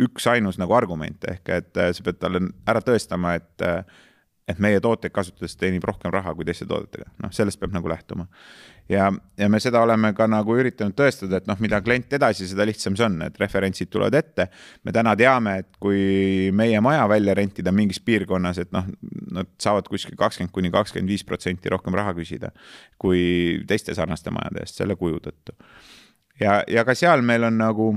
üksainus 0.00 0.56
nagu 0.60 0.72
argument 0.72 1.24
ehk 1.28 1.50
et 1.52 1.76
äh, 1.76 1.92
sa 1.92 2.04
pead 2.06 2.24
talle 2.24 2.48
ära 2.68 2.80
tõestama, 2.84 3.36
et 3.36 3.68
et 4.50 4.60
meie 4.62 4.80
tooteid 4.82 5.14
kasutades 5.14 5.56
teenib 5.58 5.84
rohkem 5.86 6.12
raha 6.14 6.34
kui 6.36 6.46
teiste 6.48 6.66
toodetega, 6.68 7.08
noh, 7.22 7.32
sellest 7.34 7.60
peab 7.60 7.74
nagu 7.76 7.88
lähtuma. 7.90 8.26
ja, 8.90 9.06
ja 9.38 9.48
me 9.48 9.60
seda 9.62 9.82
oleme 9.84 10.12
ka 10.16 10.26
nagu 10.30 10.56
üritanud 10.58 10.96
tõestada, 10.98 11.38
et 11.40 11.48
noh, 11.48 11.58
mida 11.62 11.80
klient 11.84 12.12
edasi, 12.18 12.48
seda 12.50 12.66
lihtsam 12.68 12.96
see 12.98 13.06
on, 13.06 13.20
et 13.26 13.38
referentsid 13.40 13.90
tulevad 13.92 14.18
ette. 14.18 14.48
me 14.84 14.92
täna 14.92 15.14
teame, 15.16 15.56
et 15.62 15.80
kui 15.80 16.50
meie 16.56 16.80
maja 16.80 17.06
välja 17.08 17.34
rentida 17.38 17.72
mingis 17.72 18.00
piirkonnas, 18.04 18.58
et 18.58 18.72
noh, 18.76 18.88
nad 19.30 19.50
saavad 19.62 19.88
kuskil 19.88 20.18
kakskümmend 20.18 20.54
kuni 20.54 20.70
kakskümmend 20.74 21.10
viis 21.10 21.24
protsenti 21.24 21.70
rohkem 21.70 21.94
raha 21.94 22.14
küsida 22.16 22.50
kui 23.00 23.62
teiste 23.68 23.94
sarnaste 23.96 24.32
majade 24.34 24.64
eest 24.64 24.80
selle 24.80 24.96
kuju 25.00 25.20
tõttu. 25.24 25.56
ja, 26.40 26.62
ja 26.68 26.84
ka 26.84 26.94
seal 26.94 27.22
meil 27.22 27.46
on 27.48 27.60
nagu 27.60 27.92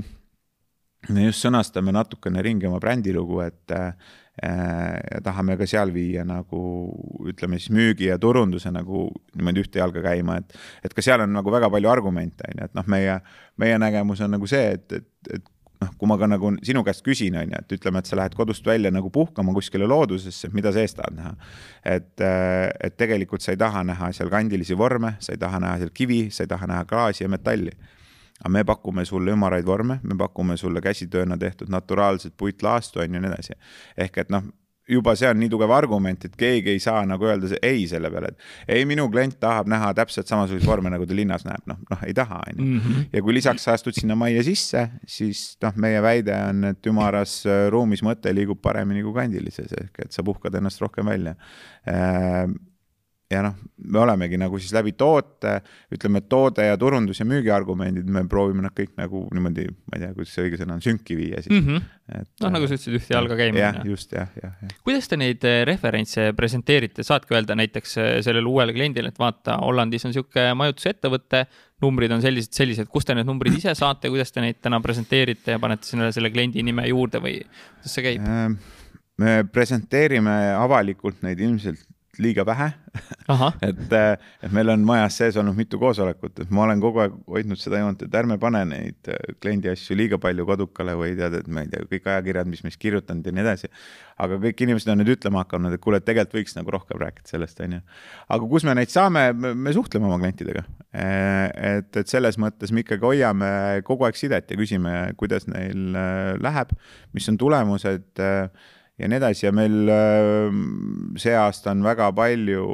me 1.12 1.26
just 1.26 1.44
sõnastame 1.44 1.92
natukene 1.92 2.42
ringi 2.44 2.68
oma 2.68 2.80
brändilugu, 2.80 3.40
et 3.44 3.72
ja 4.42 5.20
tahame 5.22 5.56
ka 5.56 5.66
seal 5.68 5.92
viia 5.94 6.24
nagu 6.26 6.60
ütleme 7.30 7.60
siis 7.60 7.70
müügi 7.74 8.08
ja 8.08 8.18
turunduse 8.18 8.72
nagu 8.74 9.06
niimoodi 9.36 9.62
ühte 9.62 9.78
jalga 9.78 10.02
käima, 10.02 10.40
et, 10.42 10.56
et 10.84 10.94
ka 10.94 11.04
seal 11.04 11.22
on 11.22 11.30
nagu 11.36 11.52
väga 11.54 11.70
palju 11.70 11.90
argumente, 11.90 12.46
on 12.50 12.62
ju, 12.62 12.68
et 12.68 12.74
noh, 12.74 12.88
meie, 12.90 13.20
meie 13.62 13.78
nägemus 13.78 14.24
on 14.26 14.34
nagu 14.34 14.48
see, 14.50 14.74
et, 14.74 14.98
et, 14.98 15.06
et 15.38 15.46
noh, 15.84 15.94
kui 16.00 16.10
ma 16.10 16.18
ka 16.18 16.28
nagu 16.30 16.50
sinu 16.66 16.82
käest 16.86 17.04
küsin, 17.06 17.38
on 17.38 17.54
ju, 17.54 17.62
et 17.62 17.78
ütleme, 17.78 18.02
et 18.02 18.10
sa 18.10 18.18
lähed 18.18 18.34
kodust 18.34 18.66
välja 18.66 18.90
nagu 18.94 19.10
puhkama 19.14 19.54
kuskile 19.54 19.86
loodusesse, 19.90 20.50
mida 20.56 20.74
sa 20.74 20.82
ees 20.82 20.98
tahad 20.98 21.18
näha. 21.18 21.34
et, 21.84 22.12
äh, 22.20 22.70
et 22.88 22.96
tegelikult 22.98 23.44
sa 23.44 23.54
ei 23.54 23.60
taha 23.60 23.84
näha 23.86 24.12
seal 24.12 24.34
kandilisi 24.34 24.74
vorme, 24.78 25.14
sa 25.20 25.32
ei 25.32 25.38
taha 25.38 25.62
näha 25.62 25.84
seal 25.84 25.94
kivi, 25.94 26.24
sa 26.30 26.42
ei 26.42 26.50
taha 26.50 26.66
näha 26.70 26.84
klaasi 26.90 27.24
ja 27.24 27.30
metalli 27.30 27.70
aga 28.40 28.50
me 28.50 28.64
pakume 28.64 29.04
sulle 29.04 29.32
ümaraid 29.32 29.66
vorme, 29.66 30.00
me 30.02 30.18
pakume 30.18 30.56
sulle 30.56 30.80
käsitööna 30.84 31.38
tehtud 31.38 31.70
naturaalset 31.70 32.34
puitlaastu 32.36 33.00
on 33.00 33.08
ju 33.08 33.14
ja 33.14 33.20
nii 33.20 33.30
edasi. 33.30 33.58
ehk 33.96 34.18
et 34.18 34.30
noh, 34.30 34.42
juba 34.88 35.14
see 35.16 35.28
on 35.30 35.38
nii 35.40 35.48
tugev 35.52 35.72
argument, 35.72 36.26
et 36.26 36.34
keegi 36.36 36.74
ei 36.74 36.80
saa 36.82 37.04
nagu 37.08 37.24
öelda 37.28 37.48
ei 37.64 37.86
selle 37.88 38.10
peale, 38.12 38.32
et 38.34 38.76
ei, 38.76 38.84
minu 38.88 39.06
klient 39.12 39.38
tahab 39.40 39.70
näha 39.70 39.92
täpselt 39.96 40.28
samasuguseid 40.28 40.68
vorme, 40.68 40.92
nagu 40.92 41.06
ta 41.08 41.16
linnas 41.16 41.46
näeb, 41.48 41.64
noh, 41.70 41.80
noh, 41.90 42.04
ei 42.06 42.14
taha, 42.16 42.42
on 42.50 42.58
ju. 42.58 42.66
Mhm. 42.66 43.06
ja 43.12 43.24
kui 43.24 43.36
lisaks 43.36 43.64
sa 43.64 43.78
astud 43.78 43.96
sinna 43.96 44.16
majja 44.18 44.44
sisse, 44.44 44.84
siis 45.08 45.46
noh, 45.64 45.72
meie 45.80 46.02
väide 46.04 46.36
on, 46.50 46.68
et 46.74 46.90
ümaras 46.90 47.40
äh, 47.48 47.66
ruumis 47.72 48.04
mõte 48.04 48.34
liigub 48.36 48.60
paremini 48.64 49.04
kui 49.06 49.16
kandilises, 49.16 49.72
ehk 49.80 50.04
et 50.06 50.12
sa 50.12 50.26
puhkad 50.26 50.60
ennast 50.60 50.84
rohkem 50.84 51.08
välja 51.08 51.36
äh, 51.88 52.44
ja 53.32 53.40
noh, 53.44 53.54
me 53.88 54.00
olemegi 54.02 54.38
nagu 54.40 54.58
siis 54.60 54.72
läbi 54.74 54.92
toote, 54.98 55.54
ütleme, 55.94 56.20
toode 56.28 56.66
ja 56.66 56.76
turundus 56.80 57.20
ja 57.20 57.26
müügiargumendid, 57.28 58.08
me 58.12 58.24
proovime 58.28 58.64
nad 58.66 58.74
kõik 58.76 58.92
nagu 59.00 59.24
niimoodi, 59.34 59.64
ma 59.88 59.96
ei 59.96 60.02
tea, 60.02 60.10
kuidas 60.16 60.34
see 60.34 60.44
õige 60.46 60.60
sõna 60.60 60.76
on, 60.76 60.82
sünki 60.84 61.16
viia 61.18 61.40
siis 61.40 61.54
mm. 61.54 61.66
-hmm. 61.66 62.26
noh, 62.44 62.52
nagu 62.54 62.68
sa 62.68 62.76
ütlesid, 62.76 62.98
ühte 63.00 63.14
jalga 63.16 63.38
käima. 63.38 63.60
jah, 63.62 63.80
just, 63.88 64.12
jah, 64.12 64.28
jah, 64.42 64.52
jah. 64.60 64.74
kuidas 64.84 65.08
te 65.08 65.18
neid 65.20 65.46
eh, 65.48 65.62
referentse 65.68 66.26
presenteerite, 66.36 67.06
saadki 67.06 67.36
öelda 67.36 67.56
näiteks 67.58 67.96
eh, 67.96 68.10
sellele 68.26 68.50
uuele 68.50 68.76
kliendile, 68.76 69.12
et 69.14 69.18
vaata, 69.20 69.56
Hollandis 69.64 70.04
on 70.04 70.12
niisugune 70.12 70.52
majutusettevõte, 70.60 71.46
numbrid 71.84 72.12
on 72.12 72.22
sellised, 72.24 72.52
sellised, 72.56 72.92
kust 72.92 73.08
te 73.08 73.16
need 73.16 73.28
numbrid 73.28 73.56
ise 73.56 73.74
saate, 73.78 74.12
kuidas 74.12 74.32
te 74.32 74.44
neid 74.44 74.60
täna 74.60 74.80
presenteerite 74.84 75.56
ja 75.56 75.62
panete 75.62 75.88
sinna 75.88 76.12
selle 76.12 76.32
kliendi 76.32 76.62
nime 76.62 76.86
juurde 76.92 77.24
või 77.24 77.40
kuidas 77.40 77.96
see 77.96 78.04
käib? 78.10 78.30
Me 79.14 79.44
presenteerime 79.46 80.32
avalikult 80.58 81.20
neid 81.22 81.38
ilmselt 81.38 81.84
liiga 82.22 82.44
vähe 82.46 82.70
et, 83.62 83.92
äh, 83.92 84.16
et 84.42 84.52
meil 84.54 84.70
on 84.72 84.84
majas 84.86 85.16
sees 85.18 85.36
olnud 85.40 85.56
mitu 85.58 85.78
koosolekut, 85.80 86.44
et 86.44 86.50
ma 86.54 86.64
olen 86.66 86.82
kogu 86.82 87.02
aeg 87.02 87.14
hoidnud 87.30 87.60
seda 87.60 87.80
joont, 87.80 88.04
et 88.04 88.16
ärme 88.20 88.36
pane 88.42 88.60
neid 88.70 89.10
äh, 89.10 89.34
kliendi 89.42 89.70
asju 89.72 89.96
liiga 89.98 90.18
palju 90.22 90.46
kodukale 90.48 90.94
või 90.98 91.14
tead, 91.18 91.38
et 91.40 91.48
ma 91.48 91.64
ei 91.64 91.70
tea, 91.72 91.86
kõik 91.90 92.10
ajakirjad, 92.12 92.50
mis 92.50 92.62
meist 92.66 92.80
kirjutanud 92.82 93.26
ja 93.26 93.34
nii 93.34 93.44
edasi. 93.44 93.70
aga 94.24 94.38
kõik 94.44 94.62
inimesed 94.66 94.92
on 94.92 95.00
nüüd 95.02 95.14
ütlema 95.16 95.42
hakanud, 95.42 95.74
et 95.74 95.82
kuule, 95.82 95.98
et 95.98 96.06
tegelikult 96.06 96.38
võiks 96.38 96.56
nagu 96.58 96.76
rohkem 96.76 97.00
rääkida 97.02 97.34
sellest, 97.34 97.64
on 97.64 97.78
ju. 97.78 97.80
aga 98.36 98.50
kus 98.52 98.68
me 98.68 98.76
neid 98.78 98.94
saame, 98.94 99.24
me 99.34 99.74
suhtleme 99.74 100.08
oma 100.10 100.20
klientidega. 100.22 100.64
Äh, 100.94 101.48
et, 101.74 101.90
et 101.96 102.10
selles 102.10 102.38
mõttes 102.38 102.72
me 102.72 102.84
ikkagi 102.84 103.02
hoiame 103.02 103.50
kogu 103.88 104.06
aeg 104.06 104.20
sidet 104.20 104.50
ja 104.50 104.60
küsime, 104.60 104.94
kuidas 105.18 105.48
neil 105.50 105.98
läheb, 106.44 106.70
mis 107.16 107.28
on 107.32 107.40
tulemused 107.40 108.22
ja 108.98 109.08
nii 109.10 109.18
edasi. 109.18 109.46
Ja 109.46 109.52
meil 109.54 109.90
äh, 109.90 110.58
see 111.20 111.34
aasta 111.38 111.72
on 111.74 111.84
väga 111.86 112.10
palju 112.16 112.66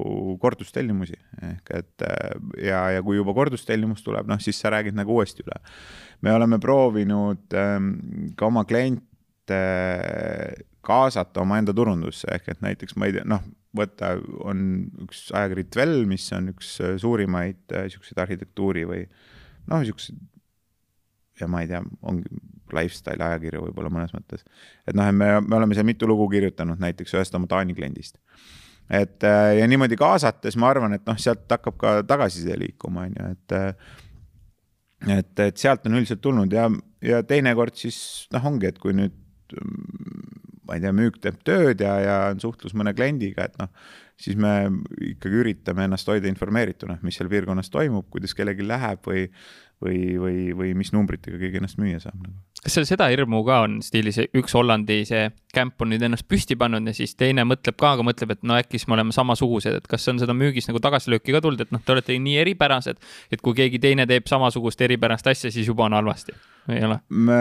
kordustellimusi. 0.42 1.18
Ehk 1.50 1.74
et 1.80 2.06
äh, 2.06 2.34
ja, 2.68 2.82
ja 2.96 3.04
kui 3.06 3.18
juba 3.18 3.34
kordustellimus 3.36 4.04
tuleb, 4.06 4.28
noh 4.30 4.40
siis 4.42 4.60
sa 4.60 4.72
räägid 4.74 4.98
nagu 4.98 5.16
uuesti 5.16 5.46
üle. 5.46 5.60
me 6.20 6.34
oleme 6.36 6.58
proovinud 6.60 7.54
ähm, 7.56 7.94
ka 8.36 8.50
oma 8.50 8.66
kliente 8.68 9.60
kaasata 10.84 11.40
omaenda 11.40 11.72
turundusse. 11.76 12.28
Ehk 12.34 12.52
et 12.52 12.60
näiteks 12.60 12.96
ma 12.96 13.08
ei 13.08 13.16
tea, 13.16 13.24
noh, 13.28 13.40
võtta 13.76 14.16
on 14.44 14.90
üks 15.06 15.28
ajakiri 15.36 15.68
Dwell, 15.72 16.04
mis 16.10 16.26
on 16.36 16.52
üks 16.52 16.76
äh, 16.84 16.98
suurimaid 17.00 17.64
siukseid 17.94 18.20
arhitektuuri 18.20 18.84
või 18.88 19.06
noh, 19.70 19.84
siukseid 19.86 20.20
ja 21.40 21.48
ma 21.48 21.62
ei 21.64 21.70
tea, 21.70 21.80
ongi 22.04 22.28
lifestyle 22.76 23.24
ajakirju 23.24 23.64
võib-olla 23.66 23.92
mõnes 23.92 24.12
mõttes. 24.16 24.44
et 24.86 24.96
noh, 24.96 25.08
et 25.08 25.16
me, 25.16 25.32
me 25.46 25.58
oleme 25.60 25.76
seal 25.76 25.88
mitu 25.88 26.08
lugu 26.08 26.28
kirjutanud 26.32 26.80
näiteks 26.82 27.14
ühest 27.16 27.34
oma 27.38 27.48
Taani 27.50 27.76
kliendist. 27.76 28.18
et 28.90 29.24
äh, 29.24 29.56
ja 29.60 29.66
niimoodi 29.70 29.98
kaasates 30.00 30.56
ma 30.56 30.70
arvan, 30.74 30.94
et 30.98 31.06
noh, 31.06 31.18
sealt 31.18 31.46
hakkab 31.50 31.78
ka 31.80 31.96
tagasiside 32.06 32.58
liikuma, 32.58 33.08
on 33.08 33.18
ju, 33.18 33.32
et 33.36 33.56
äh, 33.58 33.96
et, 35.08 35.32
et 35.40 35.56
sealt 35.56 35.86
on 35.88 35.96
üldiselt 35.96 36.20
tulnud 36.20 36.52
ja, 36.52 36.66
ja 37.04 37.22
teinekord 37.24 37.78
siis 37.80 38.28
noh, 38.34 38.50
ongi, 38.52 38.68
et 38.68 38.78
kui 38.78 38.92
nüüd 38.96 39.16
ma 40.68 40.76
ei 40.76 40.84
tea, 40.84 40.92
müük 40.94 41.16
teeb 41.22 41.40
tööd 41.46 41.80
ja, 41.82 41.94
ja 42.04 42.18
on 42.30 42.42
suhtlus 42.42 42.76
mõne 42.78 42.92
kliendiga, 42.94 43.48
et 43.48 43.56
noh, 43.58 43.70
siis 44.20 44.36
me 44.38 44.52
ikkagi 45.02 45.40
üritame 45.42 45.88
ennast 45.88 46.06
hoida 46.12 46.28
informeerituna, 46.30 47.00
mis 47.02 47.18
seal 47.18 47.30
piirkonnas 47.32 47.72
toimub, 47.72 48.06
kuidas 48.12 48.36
kellelgi 48.38 48.68
läheb 48.68 49.02
või 49.08 49.24
või, 49.80 50.18
või, 50.20 50.36
või 50.56 50.74
mis 50.76 50.92
numbritega 50.92 51.40
keegi 51.40 51.60
ennast 51.60 51.80
müüa 51.80 52.00
saab 52.02 52.18
nagu. 52.20 52.36
Kas 52.60 52.76
seal 52.76 52.86
seda 52.88 53.08
hirmu 53.08 53.40
ka 53.46 53.62
on 53.64 53.78
stiilis, 53.84 54.18
üks 54.36 54.52
Hollandi 54.56 55.00
see 55.08 55.28
kämp 55.54 55.80
on 55.82 55.90
nüüd 55.94 56.02
ennast 56.04 56.26
püsti 56.30 56.56
pannud 56.60 56.84
ja 56.86 56.92
siis 56.94 57.16
teine 57.18 57.46
mõtleb 57.48 57.78
ka, 57.80 57.94
aga 57.96 58.04
mõtleb, 58.06 58.34
et 58.34 58.44
no 58.46 58.54
äkki 58.58 58.78
siis 58.78 58.86
me 58.90 58.98
oleme 58.98 59.14
samasugused, 59.16 59.80
et 59.80 59.88
kas 59.90 60.04
on 60.12 60.20
seda 60.20 60.36
müügis 60.36 60.68
nagu 60.68 60.82
tagasilööki 60.82 61.34
ka 61.34 61.40
tulnud, 61.42 61.64
et 61.64 61.72
noh, 61.74 61.82
te 61.82 61.94
olete 61.94 62.18
nii 62.20 62.36
eripärased, 62.42 63.00
et 63.32 63.42
kui 63.42 63.56
keegi 63.56 63.80
teine 63.82 64.06
teeb 64.10 64.28
samasugust 64.30 64.84
eripärast 64.86 65.32
asja, 65.32 65.50
siis 65.54 65.70
juba 65.70 65.88
on 65.88 65.96
halvasti, 65.96 66.36
ei 66.76 66.84
ole? 66.86 67.00
me 67.08 67.40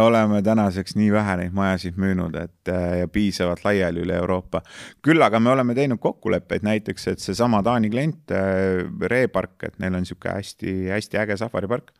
oleme 0.00 0.40
tänaseks 0.46 0.96
nii 1.00 1.10
vähe 1.18 1.36
neid 1.42 1.58
majasid 1.58 1.98
müünud, 2.00 2.38
et 2.38 2.72
ja 3.02 3.10
piisavalt 3.10 3.66
laiali 3.66 4.06
üle 4.06 4.16
Euroopa. 4.22 4.62
küll 5.02 5.26
aga 5.26 5.42
me 5.42 5.50
oleme 5.50 5.74
teinud 5.74 5.98
kokkuleppeid 6.00 6.64
näiteks, 6.64 7.10
et 7.10 7.26
seesama 7.26 7.64
Taani 7.66 7.90
klient, 7.90 8.38
Repark, 9.02 9.58
et 9.66 9.78
neil 9.82 9.98
on 9.98 10.06
niisugune 10.06 10.38
hästi-hästi 10.38 11.24
äge 11.26 11.36
safaripark 11.42 11.90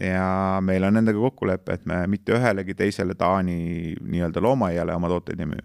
ja 0.00 0.58
meil 0.64 0.84
on 0.84 0.96
nendega 0.98 1.18
kokkulepe, 1.18 1.76
et 1.76 1.86
me 1.86 2.00
mitte 2.10 2.34
ühelegi 2.34 2.74
teisele 2.78 3.14
Taani 3.18 3.94
nii-öelda 4.00 4.42
loomaaiale 4.42 4.94
oma 4.94 5.10
tooteid 5.12 5.40
ei 5.40 5.46
müü. 5.46 5.62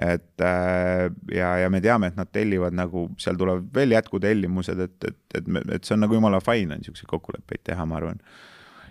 et 0.00 0.40
äh, 0.40 1.08
ja, 1.34 1.56
ja 1.58 1.70
me 1.70 1.80
teame, 1.80 2.10
et 2.10 2.16
nad 2.16 2.28
tellivad 2.32 2.76
nagu, 2.76 3.08
seal 3.18 3.36
tulevad 3.36 3.66
veel 3.74 3.96
jätkutellimused, 3.96 4.78
et, 4.80 4.96
et, 5.04 5.18
et, 5.34 5.50
et 5.74 5.84
see 5.84 5.96
on 5.96 6.04
nagu 6.04 6.14
jumala 6.14 6.40
fine 6.44 6.76
on 6.76 6.84
siukseid 6.84 7.08
kokkuleppeid 7.10 7.64
teha, 7.64 7.86
ma 7.86 7.98
arvan. 7.98 8.20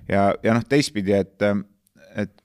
ja, 0.10 0.34
ja 0.44 0.58
noh, 0.58 0.66
teistpidi, 0.70 1.14
et, 1.16 1.48
et, 2.16 2.36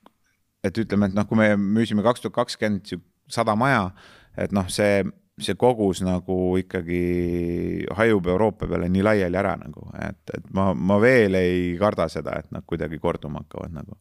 et 0.64 0.84
ütleme, 0.84 1.10
et 1.10 1.16
noh, 1.16 1.26
kui 1.28 1.40
me 1.40 1.50
müüsime 1.56 2.04
kaks 2.04 2.24
tuhat 2.24 2.38
kakskümmend 2.42 2.94
sada 3.28 3.56
maja, 3.56 3.90
et 4.36 4.52
noh, 4.52 4.68
see 4.68 5.02
see 5.40 5.56
kogus 5.58 6.02
nagu 6.06 6.54
ikkagi 6.60 7.86
hajub 7.98 8.26
Euroopa 8.30 8.68
peale 8.70 8.88
nii 8.92 9.02
laiali 9.02 9.38
ära 9.38 9.56
nagu, 9.58 9.88
et, 9.98 10.22
et 10.36 10.50
ma, 10.54 10.70
ma 10.74 10.98
veel 11.02 11.34
ei 11.38 11.62
karda 11.80 12.06
seda, 12.12 12.38
et 12.38 12.52
nad 12.54 12.66
kuidagi 12.66 13.00
korduma 13.02 13.42
hakkavad 13.42 13.74
nagu. 13.74 13.98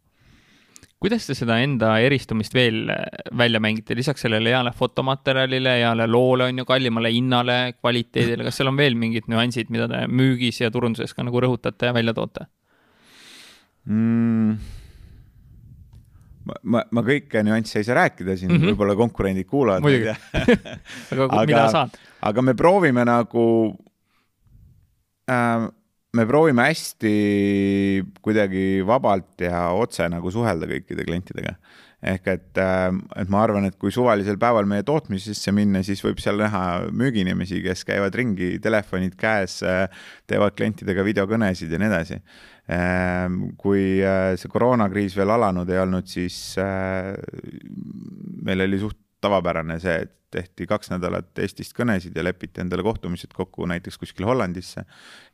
kuidas 1.04 1.26
te 1.28 1.36
seda 1.36 1.58
enda 1.60 1.96
eristumist 2.00 2.54
veel 2.54 2.86
välja 3.38 3.60
mängite, 3.60 3.98
lisaks 3.98 4.22
sellele 4.24 4.54
heale 4.54 4.72
fotomaterjalile, 4.78 5.74
heale 5.82 6.08
loole 6.08 6.52
on 6.52 6.62
ju, 6.62 6.68
kallimale 6.70 7.12
hinnale, 7.12 7.58
kvaliteedile, 7.80 8.46
kas 8.46 8.62
seal 8.62 8.70
on 8.70 8.78
veel 8.78 8.96
mingid 8.96 9.28
nüansid, 9.28 9.74
mida 9.74 9.90
te 9.90 10.06
müügis 10.08 10.62
ja 10.62 10.72
turunduses 10.72 11.18
ka 11.18 11.26
nagu 11.26 11.42
rõhutate 11.42 11.90
ja 11.90 11.98
välja 11.98 12.14
toote 12.14 12.46
mm.? 13.90 14.83
Ma, 16.48 16.58
ma, 16.64 16.84
ma 16.92 17.04
kõike 17.06 17.44
nüansse 17.46 17.82
ei 17.82 17.88
saa 17.88 18.00
rääkida 18.02 18.36
siin 18.40 18.52
mm 18.52 18.58
-hmm., 18.58 18.74
võib-olla 18.74 18.98
konkurendid 19.00 19.48
kuulavad. 19.50 19.86
muidugi 19.86 20.12
aga, 21.14 21.30
aga 21.30 21.46
mida 21.48 21.70
saad? 21.72 22.02
aga 22.22 22.42
me 22.42 22.56
proovime 22.60 23.06
nagu 23.08 23.46
äh,, 25.30 25.70
me 26.14 26.26
proovime 26.30 26.68
hästi 26.70 27.16
kuidagi 28.22 28.84
vabalt 28.88 29.42
ja 29.42 29.70
otse 29.74 30.10
nagu 30.10 30.32
suhelda 30.32 30.70
kõikide 30.70 31.08
klientidega 31.08 31.58
ehk 32.04 32.28
et, 32.28 32.58
ähm, 32.60 33.00
et 33.16 33.30
ma 33.32 33.44
arvan, 33.46 33.66
et 33.70 33.78
kui 33.80 33.92
suvalisel 33.94 34.36
päeval 34.40 34.68
meie 34.68 34.84
tootmisesse 34.84 35.54
minna, 35.56 35.80
siis 35.88 36.04
võib 36.04 36.20
seal 36.20 36.36
näha 36.42 36.90
müügiinimesi, 36.92 37.62
kes 37.64 37.86
käivad 37.88 38.16
ringi, 38.20 38.58
telefonid 38.64 39.16
käes, 39.20 39.62
äh, 39.64 39.88
teevad 40.28 40.58
klientidega 40.58 41.06
videokõnesid 41.08 41.72
ja 41.72 41.80
nii 41.80 41.92
edasi 41.92 42.20
kui 43.60 43.86
äh, 44.00 44.34
see 44.40 44.52
koroonakriis 44.52 45.18
veel 45.20 45.34
alanud 45.36 45.70
ei 45.70 45.82
olnud, 45.82 46.08
siis 46.08 46.56
äh, 46.62 47.12
meil 48.44 48.64
oli 48.64 48.80
suht 48.80 49.00
tavapärane 49.24 49.80
see, 49.84 49.98
et 50.06 50.14
tehti 50.34 50.66
kaks 50.66 50.90
nädalat 50.90 51.38
Eestist 51.44 51.76
kõnesid 51.78 52.16
ja 52.18 52.24
lepiti 52.26 52.64
endale 52.64 52.86
kohtumised 52.86 53.36
kokku 53.36 53.68
näiteks 53.70 54.00
kuskil 54.02 54.26
Hollandisse 54.26 54.82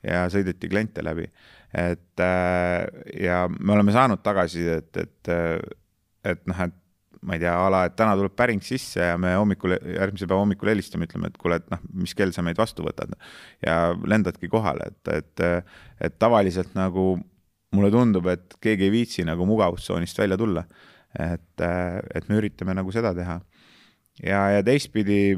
ja 0.04 0.26
sõideti 0.32 0.68
kliente 0.70 1.06
läbi. 1.06 1.30
et 1.74 2.26
äh, 2.26 2.88
ja 3.22 3.46
me 3.48 3.78
oleme 3.78 3.94
saanud 3.96 4.24
tagasisidet, 4.26 4.98
et, 4.98 5.30
et, 5.30 5.78
et 6.34 6.46
noh, 6.50 6.66
et 6.66 6.76
ma 7.22 7.36
ei 7.36 7.42
tea, 7.42 7.54
a 7.54 7.68
la, 7.72 7.82
et 7.90 7.96
täna 8.00 8.14
tuleb 8.18 8.36
päring 8.38 8.64
sisse 8.64 9.04
ja 9.12 9.18
me 9.20 9.34
hommikul, 9.36 9.76
järgmise 9.76 10.28
päeva 10.28 10.44
hommikul 10.44 10.72
helistame, 10.72 11.08
ütleme, 11.10 11.32
et 11.32 11.40
kuule, 11.42 11.58
et 11.60 11.68
noh, 11.74 11.82
mis 12.00 12.16
kell 12.16 12.32
sa 12.36 12.44
meid 12.46 12.60
vastu 12.60 12.86
võtad. 12.86 13.16
ja 13.66 13.92
lendadki 14.08 14.48
kohale, 14.52 14.92
et, 14.94 15.12
et, 15.18 15.44
et 16.08 16.20
tavaliselt 16.22 16.76
nagu 16.80 17.12
mulle 17.76 17.92
tundub, 17.94 18.30
et 18.32 18.56
keegi 18.64 18.88
ei 18.88 18.94
viitsi 18.94 19.26
nagu 19.28 19.46
mugavustsoonist 19.50 20.18
välja 20.18 20.38
tulla. 20.40 20.66
et, 21.20 21.62
et 22.16 22.28
me 22.30 22.38
üritame 22.38 22.76
nagu 22.78 22.92
seda 22.94 23.14
teha. 23.18 23.40
ja, 24.24 24.42
ja 24.56 24.64
teistpidi 24.64 25.36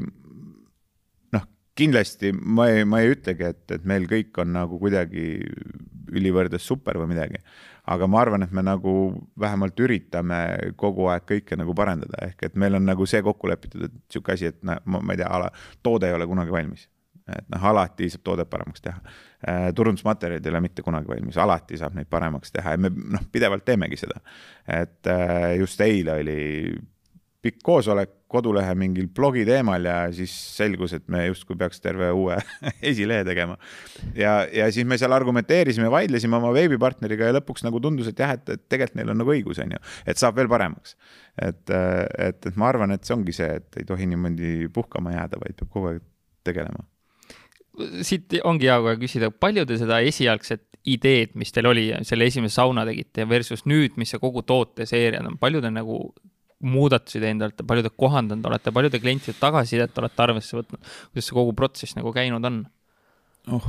noh, 1.32 1.46
kindlasti 1.74 2.32
ma 2.32 2.68
ei, 2.70 2.84
ma 2.84 3.02
ei 3.02 3.16
ütlegi, 3.16 3.48
et, 3.48 3.64
et 3.72 3.84
meil 3.84 4.06
kõik 4.10 4.38
on 4.38 4.52
nagu 4.54 4.78
kuidagi 4.78 5.42
ülivõrdes 6.12 6.62
super 6.62 6.98
või 7.00 7.14
midagi. 7.14 7.40
Aga 7.90 8.06
ma 8.06 8.20
arvan, 8.22 8.46
et 8.46 8.52
me 8.54 8.62
nagu 8.62 8.94
vähemalt 9.40 9.80
üritame 9.82 10.38
kogu 10.78 11.08
aeg 11.10 11.26
kõike 11.26 11.58
nagu 11.58 11.74
parendada, 11.74 12.20
ehk 12.28 12.46
et 12.46 12.58
meil 12.58 12.78
on 12.78 12.86
nagu 12.86 13.06
see 13.10 13.22
kokku 13.26 13.50
lepitud, 13.50 13.88
et 13.88 13.96
sihuke 14.12 14.36
asi, 14.36 14.52
et 14.52 14.60
noh, 14.66 14.78
ma 14.86 15.14
ei 15.14 15.22
tea, 15.22 15.50
toode 15.82 16.10
ei 16.10 16.14
ole 16.14 16.28
kunagi 16.30 16.54
valmis 16.54 16.88
et 17.30 17.46
noh, 17.52 17.64
alati 17.70 18.08
saab 18.10 18.24
toodet 18.26 18.50
paremaks 18.50 18.82
teha. 18.82 18.98
Äh, 19.48 19.68
turundusmaterjalid 19.74 20.46
ei 20.46 20.50
ole 20.50 20.60
mitte 20.64 20.82
kunagi 20.82 21.10
valmis, 21.10 21.38
alati 21.38 21.78
saab 21.78 21.94
neid 21.94 22.10
paremaks 22.10 22.50
teha 22.54 22.74
ja 22.74 22.80
me 22.80 22.90
noh, 22.90 23.22
pidevalt 23.32 23.64
teemegi 23.64 23.98
seda. 24.00 24.20
et 24.66 25.06
äh, 25.10 25.54
just 25.60 25.80
eile 25.80 26.18
oli 26.22 26.40
pikk 27.42 27.62
koosolek 27.62 28.21
kodulehe 28.32 28.74
mingil 28.78 29.08
blogi 29.14 29.44
teemal 29.48 29.84
ja 29.86 29.96
siis 30.14 30.32
selgus, 30.56 30.94
et 30.96 31.04
me 31.12 31.26
justkui 31.28 31.58
peaks 31.60 31.82
terve 31.84 32.10
uue 32.16 32.38
esilehe 32.92 33.24
tegema. 33.28 33.58
ja, 34.18 34.42
ja 34.52 34.68
siis 34.74 34.88
me 34.88 34.98
seal 35.00 35.14
argumenteerisime, 35.16 35.90
vaidlesime 35.92 36.38
oma 36.40 36.52
veebipartneriga 36.56 37.30
ja 37.30 37.38
lõpuks 37.38 37.66
nagu 37.66 37.80
tundus, 37.84 38.10
et 38.12 38.24
jah, 38.24 38.36
et, 38.38 38.56
et 38.56 38.64
tegelikult 38.68 39.00
neil 39.00 39.12
on 39.14 39.22
nagu 39.22 39.34
õigus, 39.34 39.60
on 39.62 39.76
ju, 39.76 39.82
et 40.08 40.20
saab 40.20 40.40
veel 40.40 40.50
paremaks. 40.52 40.96
et, 41.40 41.62
et, 41.70 42.48
et 42.48 42.56
ma 42.60 42.72
arvan, 42.72 42.92
et 42.96 43.04
see 43.04 43.16
ongi 43.16 43.36
see, 43.36 43.60
et 43.60 43.82
ei 43.82 43.88
tohi 43.88 44.08
niimoodi 44.10 44.72
puhkama 44.72 45.14
jääda, 45.16 45.40
vaid 45.44 45.60
peab 45.60 45.70
kogu 45.72 45.92
aeg 45.92 46.02
tegelema 46.44 46.84
siit 48.04 48.34
ongi 48.44 48.68
hea 48.68 48.76
kohe 48.84 48.98
küsida, 49.00 49.30
palju 49.32 49.64
te 49.68 49.78
seda 49.80 50.02
esialgset 50.04 50.66
ideed, 50.92 51.36
mis 51.38 51.52
teil 51.54 51.68
oli, 51.70 51.86
selle 52.06 52.26
esimese 52.28 52.58
sauna 52.58 52.84
tegite 52.88 53.26
versus 53.30 53.64
nüüd, 53.70 53.96
mis 54.00 54.12
see 54.12 54.20
kogu 54.22 54.42
tooteseeria 54.46 55.22
on, 55.22 55.38
palju 55.40 55.62
te 55.62 55.70
nagu 55.72 55.98
muudatusi 56.62 57.20
teinud 57.22 57.46
olete, 57.48 57.66
palju 57.66 57.84
te 57.86 57.92
kohandanud 58.04 58.46
olete, 58.50 58.72
palju 58.74 58.90
te 58.92 59.00
klientide 59.02 59.34
tagasisidet 59.40 59.98
olete 59.98 60.24
arvesse 60.24 60.58
võtnud, 60.58 60.90
kuidas 61.10 61.28
see 61.28 61.36
kogu 61.36 61.54
protsess 61.58 61.98
nagu 61.98 62.12
käinud 62.14 62.48
on? 62.48 62.62
oh, 63.52 63.68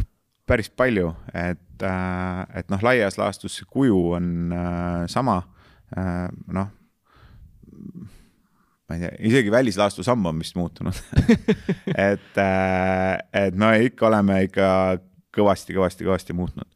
päris 0.50 0.70
palju, 0.70 1.14
et, 1.34 1.86
äh, 1.86 2.44
et 2.60 2.70
noh, 2.74 2.86
laias 2.86 3.18
laastus 3.22 3.58
see 3.60 3.70
kuju 3.70 4.00
on 4.20 4.30
äh, 4.56 5.04
sama, 5.12 5.42
äh, 5.98 6.28
noh 6.54 6.72
ma 8.84 8.98
ei 8.98 9.02
tea, 9.02 9.14
isegi 9.32 9.52
välislaastu 9.52 10.04
samm 10.06 10.26
on 10.30 10.42
vist 10.44 10.58
muutunud 10.60 10.98
et, 12.10 12.40
et 13.34 13.58
me 13.58 13.70
ikka 13.88 14.10
oleme 14.10 14.44
ikka 14.50 14.68
kõvasti-kõvasti-kõvasti 15.34 16.36
muutnud. 16.38 16.68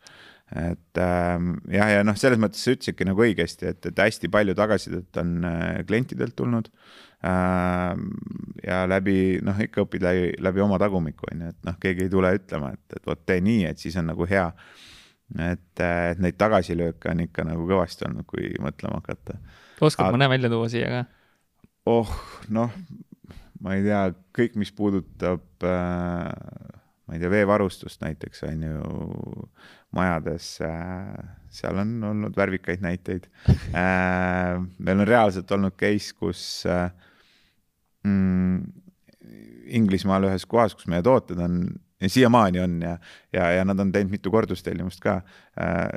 Et 0.56 1.00
ähm, 1.04 1.58
jah, 1.68 1.90
ja 1.92 2.04
noh, 2.08 2.16
selles 2.16 2.40
mõttes 2.40 2.62
sa 2.64 2.72
ütlesidki 2.72 3.08
nagu 3.08 3.24
õigesti, 3.26 3.68
et, 3.74 3.90
et 3.90 4.00
hästi 4.00 4.30
palju 4.32 4.56
tagasisidet 4.56 5.20
on 5.20 5.34
äh, 5.48 5.82
klientidelt 5.88 6.38
tulnud. 6.40 6.70
Ähm, 7.28 8.12
ja 8.64 8.84
läbi 8.88 9.42
noh, 9.44 9.58
ikka 9.60 9.84
õpid 9.84 10.06
läbi, 10.06 10.30
läbi 10.46 10.64
oma 10.64 10.78
tagumiku 10.80 11.28
on 11.32 11.44
ju, 11.44 11.52
et 11.52 11.68
noh, 11.68 11.76
keegi 11.82 12.06
ei 12.06 12.14
tule 12.14 12.32
ütlema, 12.38 12.72
et, 12.78 13.00
et 13.00 13.10
vot 13.10 13.26
tee 13.28 13.42
nii, 13.44 13.66
et 13.72 13.82
siis 13.82 13.98
on 14.00 14.08
nagu 14.14 14.28
hea. 14.30 14.46
et, 15.36 15.82
äh, 15.84 16.12
et 16.14 16.24
neid 16.24 16.38
tagasilööke 16.40 17.12
on 17.12 17.26
ikka 17.26 17.44
nagu 17.44 17.68
kõvasti 17.68 18.08
olnud, 18.08 18.28
kui 18.30 18.54
mõtlema 18.64 19.02
hakata. 19.02 19.36
oskad 19.84 20.16
mõne 20.16 20.30
välja 20.32 20.54
tuua 20.54 20.70
siia 20.72 20.88
ka? 20.94 21.04
oh, 21.92 22.14
noh, 22.48 22.72
ma 23.60 23.76
ei 23.76 23.84
tea, 23.84 24.06
kõik, 24.38 24.56
mis 24.62 24.72
puudutab 24.72 25.68
äh, 25.68 26.32
ma 27.08 27.16
ei 27.16 27.22
tea, 27.22 27.32
veevarustust 27.32 28.04
näiteks 28.04 28.44
on 28.48 28.64
ju 28.68 29.48
majades 29.96 30.50
äh,, 30.66 31.14
seal 31.50 31.80
on 31.80 31.94
olnud 32.04 32.36
värvikaid 32.38 32.84
näiteid 32.84 33.30
äh,. 33.48 34.58
meil 34.78 35.04
on 35.04 35.08
reaalselt 35.08 35.52
olnud 35.56 35.78
case, 35.80 36.14
kus 36.18 36.42
äh, 36.68 36.90
mm, 38.04 38.84
Inglismaal 39.68 40.30
ühes 40.30 40.46
kohas, 40.48 40.76
kus 40.76 40.88
meie 40.88 41.04
tooted 41.04 41.40
on 41.44 41.60
siiamaani 42.06 42.60
on 42.60 42.82
ja, 42.82 42.98
ja, 43.34 43.52
ja 43.52 43.66
nad 43.66 43.80
on 43.80 43.92
teinud 43.92 44.14
mitu 44.14 44.32
kordustellimust 44.32 45.02
ka. 45.02 45.22
Äh, 45.58 45.88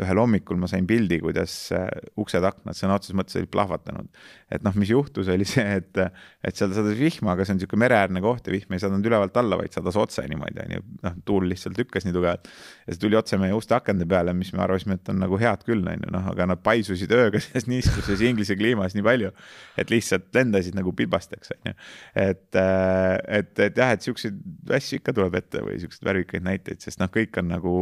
ühel 0.00 0.16
hommikul 0.16 0.56
ma 0.56 0.68
sain 0.70 0.86
pildi, 0.88 1.18
kuidas 1.20 1.52
äh, 1.76 1.88
uksed-aknad 2.20 2.76
sõna 2.78 2.94
otseses 2.96 3.16
mõttes 3.18 3.36
olid 3.36 3.50
plahvatanud. 3.52 4.06
et 4.48 4.62
noh, 4.64 4.76
mis 4.80 4.88
juhtus, 4.88 5.28
oli 5.28 5.44
see, 5.44 5.64
et, 5.76 5.98
et 6.46 6.56
seal 6.56 6.70
sadas 6.72 6.96
vihma, 6.96 7.34
aga 7.34 7.44
see 7.44 7.52
on 7.52 7.58
niisugune 7.58 7.82
mereäärne 7.82 8.22
koht 8.24 8.48
ja 8.48 8.54
vihm 8.54 8.72
ei 8.72 8.80
sadanud 8.80 9.04
ülevalt 9.10 9.36
alla, 9.36 9.58
vaid 9.60 9.76
sadas 9.76 9.98
otse 10.00 10.24
niimoodi, 10.30 10.62
on 10.64 10.72
ju. 10.72 10.84
noh, 11.04 11.18
tuul 11.28 11.50
lihtsalt 11.52 11.76
lükkas 11.76 12.06
nii 12.06 12.16
tugevalt. 12.16 12.48
ja 12.86 12.94
see 12.94 13.02
tuli 13.02 13.18
otse 13.20 13.36
meie 13.42 13.56
uste 13.56 13.76
akende 13.76 14.06
peale, 14.08 14.32
mis 14.38 14.54
me 14.56 14.64
arvasime, 14.64 14.96
et 14.96 15.12
on 15.12 15.20
nagu 15.20 15.40
head 15.42 15.66
küll, 15.68 15.84
on 15.84 16.06
ju, 16.06 16.12
noh, 16.16 16.30
aga 16.32 16.48
nad 16.54 16.62
paisusid 16.64 17.12
ööga 17.12 17.42
selles 17.44 17.68
niiskuses 17.68 18.24
Inglise 18.24 18.56
kliimas 18.56 18.96
nii 18.96 19.04
palju, 19.04 19.34
et 19.76 19.92
lihtsalt 19.92 20.30
lendasid 20.38 20.78
nagu 20.80 20.94
pilbasteks, 20.96 21.52
on 21.58 21.74
ju. 21.74 21.76
et, 22.24 22.46
äh, 22.56 23.18
et, 23.42 23.52
et 23.68 23.84
jah, 23.84 23.92
et 23.98 24.08
siukseid 24.08 24.40
asju 24.80 25.02
ikka 25.02 25.12
tuleb 25.20 25.36
ette 25.42 25.60
või 25.66 25.76
siukseid 25.84 26.08
värvikaid 26.08 26.48
näiteid, 26.48 26.80
sest 26.80 27.04
noh, 27.04 27.12
kõik 27.12 27.36
on 27.42 27.52
nagu 27.52 27.76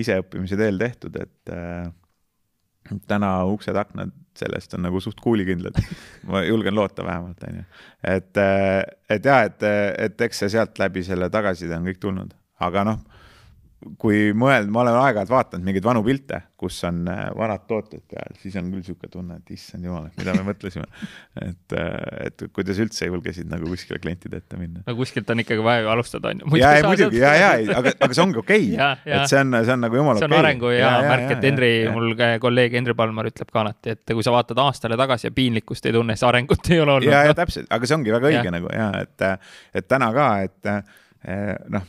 iseõppimise 0.00 0.56
teel 0.56 0.78
tehtud, 0.80 1.16
et 1.20 1.52
äh, 1.52 1.90
täna 3.10 3.32
uksed-aknad 3.50 4.14
sellest 4.40 4.74
on 4.74 4.84
nagu 4.86 5.00
suht 5.02 5.20
kuulikindlad. 5.20 5.76
ma 6.30 6.42
julgen 6.46 6.74
loota 6.74 7.04
vähemalt, 7.04 7.42
onju. 7.48 7.64
et, 8.04 8.36
äh, 8.36 8.82
et 9.10 9.24
ja, 9.24 9.42
et, 9.48 9.62
et 9.98 10.26
eks 10.28 10.44
see 10.44 10.52
sealt 10.56 10.78
läbi 10.78 11.04
selle 11.04 11.30
tagasiside 11.30 11.76
on 11.76 11.88
kõik 11.90 12.00
tulnud, 12.02 12.34
aga 12.60 12.86
noh 12.92 13.02
kui 14.00 14.30
mõelda, 14.36 14.68
ma 14.72 14.82
olen 14.82 14.96
aeg-ajalt 15.00 15.30
vaadanud 15.32 15.64
mingeid 15.64 15.84
vanu 15.84 16.02
pilte, 16.04 16.42
kus 16.60 16.76
on 16.84 16.98
äh, 17.08 17.20
vanad 17.36 17.62
tooted 17.68 18.02
peal, 18.10 18.34
siis 18.42 18.58
on 18.60 18.66
küll 18.74 18.82
sihuke 18.84 19.08
tunne, 19.08 19.38
et 19.40 19.52
issand 19.54 19.86
jumal, 19.88 20.10
et 20.10 20.18
mida 20.20 20.34
me 20.36 20.44
mõtlesime. 20.50 20.84
et, 21.40 21.76
äh, 21.78 22.26
et 22.26 22.44
kuidas 22.56 22.80
üldse 22.82 23.08
julgesid 23.08 23.48
nagu 23.48 23.70
kuskile 23.70 24.00
klientide 24.02 24.42
ette 24.42 24.58
minna. 24.60 24.82
no 24.84 24.96
kuskilt 24.98 25.32
on 25.32 25.40
ikkagi 25.44 25.64
vaja 25.64 25.86
ju 25.86 25.92
alustada, 25.94 26.34
on 26.34 26.42
ju. 26.44 26.60
ja, 26.60 26.74
ja 26.76 26.84
muidugi 26.88 27.22
ja, 27.22 27.32
ja, 27.38 27.78
aga, 27.78 27.94
aga 27.96 28.18
see 28.18 28.24
ongi 28.26 28.42
okei 28.42 28.66
okay. 28.74 29.14
et 29.16 29.32
see 29.32 29.40
on, 29.40 29.56
see 29.56 29.76
on 29.76 29.84
nagu 29.86 30.00
jumala 30.00 30.20
okei 30.20 30.26
okay.. 30.26 30.34
see 30.34 30.42
on 30.42 30.44
arengu 30.44 30.74
ja, 30.74 30.90
ja 30.90 31.14
märk, 31.14 31.32
et 31.38 31.48
Henri, 31.48 31.72
mul 31.94 32.12
kolleeg 32.44 32.76
Henri 32.76 32.96
Palmar 32.98 33.30
ütleb 33.32 33.48
ka 33.48 33.62
alati, 33.64 33.96
et 33.96 34.12
kui 34.12 34.26
sa 34.26 34.34
vaatad 34.36 34.60
aastale 34.60 35.00
tagasi 35.00 35.30
ja 35.30 35.36
piinlikkust 35.40 35.88
ei 35.88 35.96
tunne, 35.96 36.18
siis 36.18 36.28
arengut 36.28 36.68
ei 36.68 36.84
ole 36.84 36.98
olnud. 36.98 37.08
ja, 37.08 37.24
ja 37.30 37.38
täpselt, 37.38 37.70
aga 37.72 37.88
see 37.88 37.96
ongi 37.96 38.12
väga 38.12 38.28
õige 38.34 38.44
ja. 38.50 38.54
nagu 38.58 38.76
ja 38.76 38.92
et, 39.00 39.26
et 39.80 39.88
täna 39.88 40.12
ka, 40.12 40.28
et 40.44 40.72
eh, 40.74 41.56
noh 41.72 41.88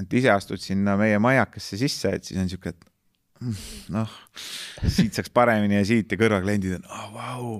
et 0.00 0.18
ise 0.20 0.32
astud 0.32 0.62
sinna 0.62 0.96
meie 1.00 1.20
majakesse 1.22 1.78
sisse, 1.80 2.12
et 2.16 2.26
siis 2.26 2.40
on 2.40 2.50
sihuke, 2.50 2.74
et 2.74 2.86
mm, 3.40 3.58
noh, 3.94 4.14
siit 4.82 5.14
saaks 5.16 5.32
paremini 5.34 5.78
ja 5.78 5.84
siit 5.88 6.12
ja 6.12 6.20
kõrvakliendid 6.20 6.78
on 6.80 6.88
oh,, 6.88 7.10
vau. 7.14 7.52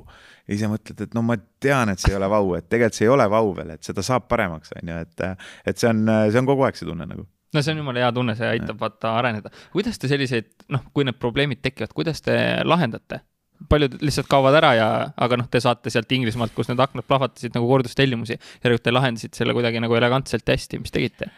ja 0.49 0.57
ise 0.59 0.71
mõtled, 0.71 1.05
et 1.07 1.15
no 1.17 1.23
ma 1.27 1.39
tean, 1.63 1.93
et 1.93 2.03
see 2.03 2.13
ei 2.13 2.19
ole 2.19 2.31
vau, 2.33 2.55
et 2.59 2.67
tegelikult 2.69 2.99
see 2.99 3.07
ei 3.09 3.15
ole 3.15 3.29
vau 3.33 3.55
veel, 3.57 3.77
et 3.77 3.87
seda 3.87 4.05
saab 4.07 4.27
paremaks, 4.31 4.75
on 4.81 4.93
ju, 4.93 5.05
et, 5.07 5.47
et 5.71 5.81
see 5.81 5.93
on, 5.93 6.05
see 6.31 6.43
on 6.43 6.51
kogu 6.51 6.67
aeg 6.67 6.81
see 6.81 6.91
tunne 6.91 7.09
nagu 7.11 7.29
no 7.55 7.63
see 7.63 7.75
on 7.75 7.85
jumala 7.85 8.03
hea 8.03 8.11
tunne, 8.15 8.35
see 8.39 8.49
aitab 8.57 8.81
vaata 8.81 9.15
areneda. 9.21 9.53
kuidas 9.73 10.01
te 10.01 10.11
selliseid, 10.11 10.51
noh, 10.75 10.83
kui 10.95 11.07
need 11.07 11.21
probleemid 11.23 11.63
tekivad, 11.63 11.95
kuidas 11.95 12.23
te 12.25 12.37
lahendate? 12.67 13.23
paljud 13.71 13.95
lihtsalt 14.03 14.27
kaovad 14.29 14.57
ära 14.59 14.73
ja, 14.77 14.87
aga 15.25 15.39
noh, 15.39 15.47
te 15.49 15.61
saate 15.63 15.93
sealt 15.93 16.11
Inglismaalt, 16.13 16.53
kus 16.57 16.69
need 16.69 16.81
aknad 16.83 17.07
plahvatasid 17.09 17.55
nagu 17.55 17.69
kordustellimusi, 17.71 18.37
järelikult 18.65 18.85
te 18.85 18.93
lahendasite 18.93 19.39
selle 19.39 19.55
kuidagi 19.57 19.81
nagu 19.81 19.95
elegantselt 19.97 20.51
hästi, 20.51 20.83
mis 20.83 20.93
tegite? 20.93 21.31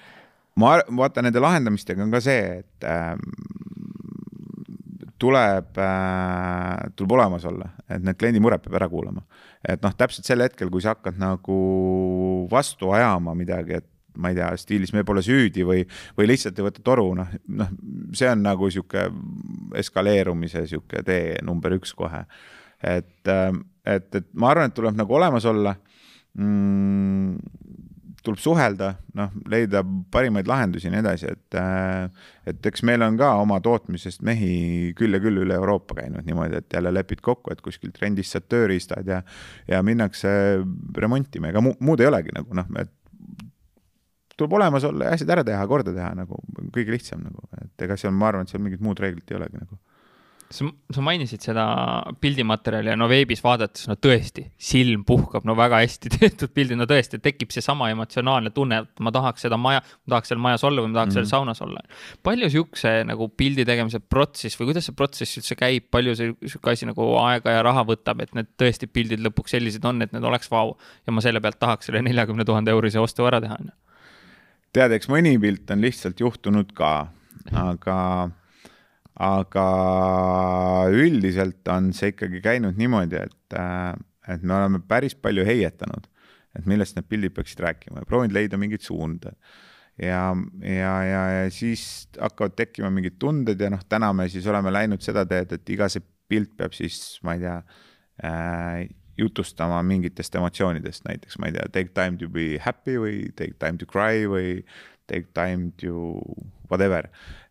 Ma 0.61 0.77
vaata 0.99 1.25
nende 1.25 1.43
lahendamistega 1.43 2.05
on 2.05 2.13
ka 2.15 2.21
see, 2.25 2.61
et 2.63 2.87
äh, 2.89 3.15
tuleb 5.19 5.81
äh,, 5.81 6.87
tuleb 6.97 7.17
olemas 7.17 7.45
olla, 7.49 7.71
et 7.89 8.05
need 8.05 8.19
kliendi 8.21 8.41
mured 8.43 8.63
peab 8.65 8.79
ära 8.81 8.89
kuulama. 8.93 9.25
et 9.67 9.83
noh, 9.83 9.95
täpselt 9.97 10.29
sel 10.29 10.45
hetkel, 10.45 10.71
kui 10.71 10.85
sa 10.85 10.95
hakkad 10.95 11.19
nagu 11.21 11.59
vastu 12.51 12.93
ajama 12.95 13.35
midagi, 13.35 13.81
et 13.81 13.89
ma 14.17 14.31
ei 14.33 14.39
tea, 14.39 14.51
stiilis 14.61 14.93
me 14.97 15.05
pole 15.05 15.21
süüdi 15.25 15.65
või, 15.67 15.83
või 16.17 16.29
lihtsalt 16.31 16.57
ei 16.57 16.65
võta 16.65 16.85
toru, 16.85 17.11
noh, 17.19 17.33
noh, 17.53 17.73
see 18.17 18.29
on 18.31 18.45
nagu 18.45 18.71
sihuke 18.73 19.09
eskaleerumise 19.77 20.65
sihuke 20.71 21.03
tee 21.05 21.37
number 21.45 21.77
üks 21.77 21.93
kohe. 21.97 22.25
et, 22.83 23.29
äh, 23.29 23.51
et, 23.85 24.09
et 24.15 24.29
ma 24.33 24.53
arvan, 24.53 24.71
et 24.71 24.77
tuleb 24.77 24.97
nagu 24.97 25.17
olemas 25.17 25.45
olla 25.49 25.75
mm, 26.37 27.37
tuleb 28.27 28.41
suhelda, 28.43 28.91
noh, 29.19 29.31
leida 29.51 29.83
parimaid 30.13 30.49
lahendusi 30.51 30.89
ja 30.89 30.93
nii 30.95 31.03
edasi, 31.05 31.31
et 31.31 31.59
äh, 31.61 32.27
et 32.51 32.69
eks 32.71 32.83
meil 32.87 33.05
on 33.07 33.19
ka 33.21 33.33
oma 33.43 33.61
tootmisest 33.63 34.25
mehi 34.27 34.93
küll 34.99 35.15
ja 35.15 35.23
küll 35.23 35.45
üle 35.45 35.57
Euroopa 35.59 36.01
käinud 36.01 36.27
niimoodi, 36.27 36.61
et 36.61 36.79
jälle 36.79 36.93
lepid 36.95 37.23
kokku, 37.25 37.55
et 37.55 37.63
kuskilt 37.65 37.99
rendist 38.03 38.35
saad 38.35 38.49
tööriistad 38.51 39.09
ja 39.11 39.23
ja 39.71 39.83
minnakse 39.87 40.31
remontima, 40.99 41.53
ega 41.53 41.63
mu, 41.65 41.77
muud 41.81 42.03
ei 42.03 42.11
olegi 42.11 42.35
nagu 42.35 42.59
noh, 42.59 42.71
et 42.83 42.93
tuleb 44.37 44.59
olemas 44.59 44.85
olla 44.85 45.09
ja 45.09 45.17
asjad 45.17 45.33
ära 45.33 45.45
teha, 45.47 45.67
korda 45.71 45.95
teha 45.97 46.13
nagu 46.19 46.41
kõige 46.75 46.93
lihtsam 46.93 47.23
nagu, 47.25 47.47
et 47.63 47.87
ega 47.87 47.97
seal, 48.01 48.13
ma 48.13 48.31
arvan, 48.31 48.45
et 48.45 48.53
seal 48.53 48.65
mingit 48.65 48.83
muud 48.85 49.01
reeglit 49.01 49.31
ei 49.33 49.39
olegi 49.39 49.63
nagu 49.63 49.79
sa, 50.53 50.67
sa 50.95 51.03
mainisid 51.05 51.43
seda 51.43 51.65
pildimaterjali 52.23 52.93
ja 52.93 52.97
no 52.99 53.09
veebis 53.11 53.43
vaadates, 53.45 53.87
no 53.91 53.97
tõesti, 53.99 54.47
silm 54.61 55.03
puhkab, 55.07 55.47
no 55.49 55.57
väga 55.59 55.81
hästi 55.83 56.13
tehtud 56.17 56.53
pildid, 56.55 56.79
no 56.81 56.87
tõesti, 56.89 57.21
tekib 57.23 57.53
seesama 57.55 57.89
emotsionaalne 57.93 58.53
tunne, 58.55 58.83
et 58.85 59.03
ma 59.05 59.13
tahaks 59.15 59.47
seda 59.47 59.59
maja, 59.61 59.83
ma 60.07 60.17
tahaks 60.17 60.33
seal 60.33 60.43
majas 60.43 60.67
olla 60.69 60.85
või 60.85 60.93
ma 60.93 61.01
tahaks 61.01 61.15
mm 61.15 61.21
-hmm. 61.21 61.31
seal 61.31 61.43
saunas 61.43 61.63
olla. 61.67 61.83
palju 62.23 62.51
siukse 62.53 62.93
nagu 63.09 63.29
pildi 63.29 63.67
tegemise 63.69 64.01
protsess 64.01 64.61
või 64.61 64.71
kuidas 64.71 64.89
see 64.89 64.97
protsess 64.97 65.41
üldse 65.41 65.59
käib, 65.59 65.91
palju 65.91 66.17
see 66.17 66.33
sihuke 66.45 66.71
asi 66.71 66.87
nagu 66.87 67.11
aega 67.25 67.59
ja 67.59 67.67
raha 67.67 67.85
võtab, 67.85 68.23
et 68.23 68.35
need 68.35 68.53
tõesti 68.59 68.87
pildid 68.87 69.25
lõpuks 69.27 69.57
sellised 69.57 69.85
on, 69.85 70.03
et 70.03 70.13
need 70.13 70.25
oleks 70.25 70.51
vau 70.51 70.77
ja 71.07 71.13
ma 71.13 71.21
selle 71.25 71.41
pealt 71.41 71.59
tahaks 71.59 71.91
selle 71.91 72.03
neljakümne 72.03 72.45
tuhande 72.45 72.71
eurise 72.71 73.01
ostu 73.01 73.27
ära 73.27 73.41
teha, 73.41 73.59
on 73.61 73.73
ju. 73.73 73.77
tead, 74.73 74.93
eks 74.93 75.09
mõni 75.09 75.39
pilt 75.41 75.71
on 75.71 75.81
lihtsalt 75.81 76.21
juhtunud 76.21 76.73
ka, 76.77 77.09
aga 77.53 78.31
aga 79.17 79.67
üldiselt 80.93 81.69
on 81.73 81.93
see 81.97 82.13
ikkagi 82.13 82.43
käinud 82.45 82.77
niimoodi, 82.77 83.23
et, 83.23 83.57
et 84.29 84.43
me 84.43 84.59
oleme 84.59 84.83
päris 84.89 85.17
palju 85.17 85.47
heietanud, 85.47 86.09
et 86.59 86.69
millest 86.69 86.99
need 86.99 87.09
pildid 87.09 87.37
peaksid 87.37 87.63
rääkima 87.65 88.03
ja 88.03 88.09
proovinud 88.09 88.37
leida 88.37 88.61
mingeid 88.61 88.85
suunde. 88.85 89.33
Ja, 89.97 90.35
ja, 90.61 90.93
ja, 91.09 91.23
ja 91.33 91.45
siis 91.49 92.05
hakkavad 92.21 92.53
tekkima 92.59 92.91
mingid 92.93 93.17
tunded 93.21 93.61
ja 93.61 93.71
noh, 93.73 93.81
täna 93.89 94.11
me 94.13 94.29
siis 94.29 94.45
oleme 94.47 94.69
läinud 94.75 95.01
seda 95.01 95.25
teed, 95.29 95.55
et 95.57 95.73
iga 95.73 95.89
see 95.89 96.05
pilt 96.29 96.53
peab 96.59 96.77
siis, 96.77 97.17
ma 97.25 97.37
ei 97.39 97.41
tea 97.47 97.57
äh,, 98.27 98.83
jutustama 99.17 99.79
mingitest 99.87 100.35
emotsioonidest, 100.37 101.07
näiteks 101.09 101.39
ma 101.41 101.49
ei 101.49 101.57
tea, 101.57 101.71
take 101.73 101.95
time 101.97 102.21
to 102.21 102.29
be 102.29 102.59
happy 102.61 102.99
või 103.01 103.31
take 103.39 103.57
time 103.63 103.81
to 103.81 103.89
cry 103.89 104.27
või 104.29 104.59
take 105.09 105.31
time 105.33 105.71
to 105.81 106.21
whatever. 106.71 107.11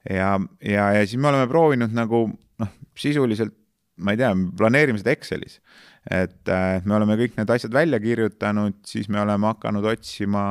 ja, 0.10 0.36
ja, 0.62 0.90
ja 0.96 1.06
siis 1.06 1.20
me 1.22 1.32
oleme 1.32 1.48
proovinud 1.52 1.94
nagu 1.96 2.28
noh, 2.62 2.74
sisuliselt 2.98 3.56
ma 3.98 4.16
ei 4.16 4.20
tea, 4.20 4.32
planeerime 4.58 5.00
seda 5.00 5.14
Excelis. 5.16 5.60
et 6.06 6.52
äh, 6.54 6.84
me 6.86 6.98
oleme 7.00 7.16
kõik 7.18 7.38
need 7.40 7.50
asjad 7.50 7.74
välja 7.74 7.98
kirjutanud, 8.02 8.78
siis 8.86 9.08
me 9.10 9.18
oleme 9.24 9.50
hakanud 9.50 9.88
otsima 9.90 10.44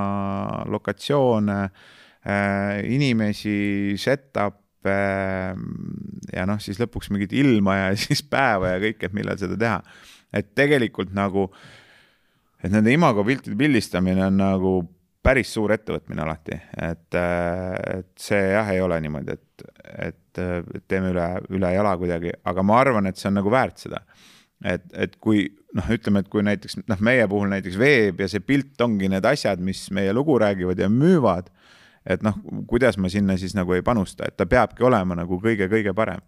lokatsioone 0.67 1.59
äh,, 1.69 2.81
inimesi, 2.91 3.95
set-up'e 4.01 4.97
ja 6.35 6.49
noh, 6.49 6.59
siis 6.59 6.81
lõpuks 6.83 7.13
mingit 7.15 7.37
ilma 7.39 7.79
ja 7.79 7.95
siis 8.07 8.25
päeva 8.27 8.75
ja 8.75 8.83
kõike, 8.83 9.07
et 9.07 9.17
millal 9.17 9.39
seda 9.41 9.61
teha. 9.61 9.79
et 10.35 10.51
tegelikult 10.59 11.15
nagu, 11.15 11.47
et 12.65 12.73
nende 12.73 12.91
imago 12.91 13.23
piltide 13.27 13.55
pildistamine 13.59 14.27
on 14.27 14.41
nagu 14.41 14.75
päris 15.25 15.53
suur 15.55 15.73
ettevõtmine 15.75 16.23
alati, 16.25 16.59
et, 16.85 17.17
et 17.17 18.11
see 18.21 18.41
jah, 18.53 18.69
ei 18.75 18.83
ole 18.85 18.99
niimoodi, 19.05 19.37
et, 19.39 19.67
et, 20.09 20.41
et 20.41 20.85
teeme 20.91 21.13
üle, 21.15 21.27
üle 21.57 21.73
jala 21.75 21.95
kuidagi, 22.01 22.35
aga 22.45 22.65
ma 22.67 22.79
arvan, 22.83 23.09
et 23.09 23.21
see 23.21 23.31
on 23.31 23.39
nagu 23.41 23.53
väärt 23.53 23.87
seda. 23.87 24.03
et, 24.65 24.85
et 24.93 25.17
kui 25.21 25.47
noh, 25.77 25.89
ütleme, 25.97 26.23
et 26.23 26.31
kui 26.33 26.45
näiteks 26.47 26.79
noh, 26.85 27.01
meie 27.05 27.27
puhul 27.29 27.51
näiteks 27.53 27.79
veeb 27.81 28.21
ja 28.23 28.29
see 28.31 28.45
pilt 28.45 28.81
ongi 28.85 29.11
need 29.13 29.27
asjad, 29.29 29.61
mis 29.65 29.87
meie 29.95 30.13
lugu 30.17 30.37
räägivad 30.41 30.81
ja 30.81 30.89
müüvad, 30.93 31.51
et 32.07 32.25
noh, 32.25 32.37
kuidas 32.69 32.99
ma 33.01 33.11
sinna 33.13 33.37
siis 33.41 33.57
nagu 33.57 33.75
ei 33.77 33.85
panusta, 33.85 34.29
et 34.29 34.37
ta 34.37 34.47
peabki 34.49 34.85
olema 34.85 35.17
nagu 35.19 35.41
kõige-kõige 35.41 35.97
parem 35.97 36.21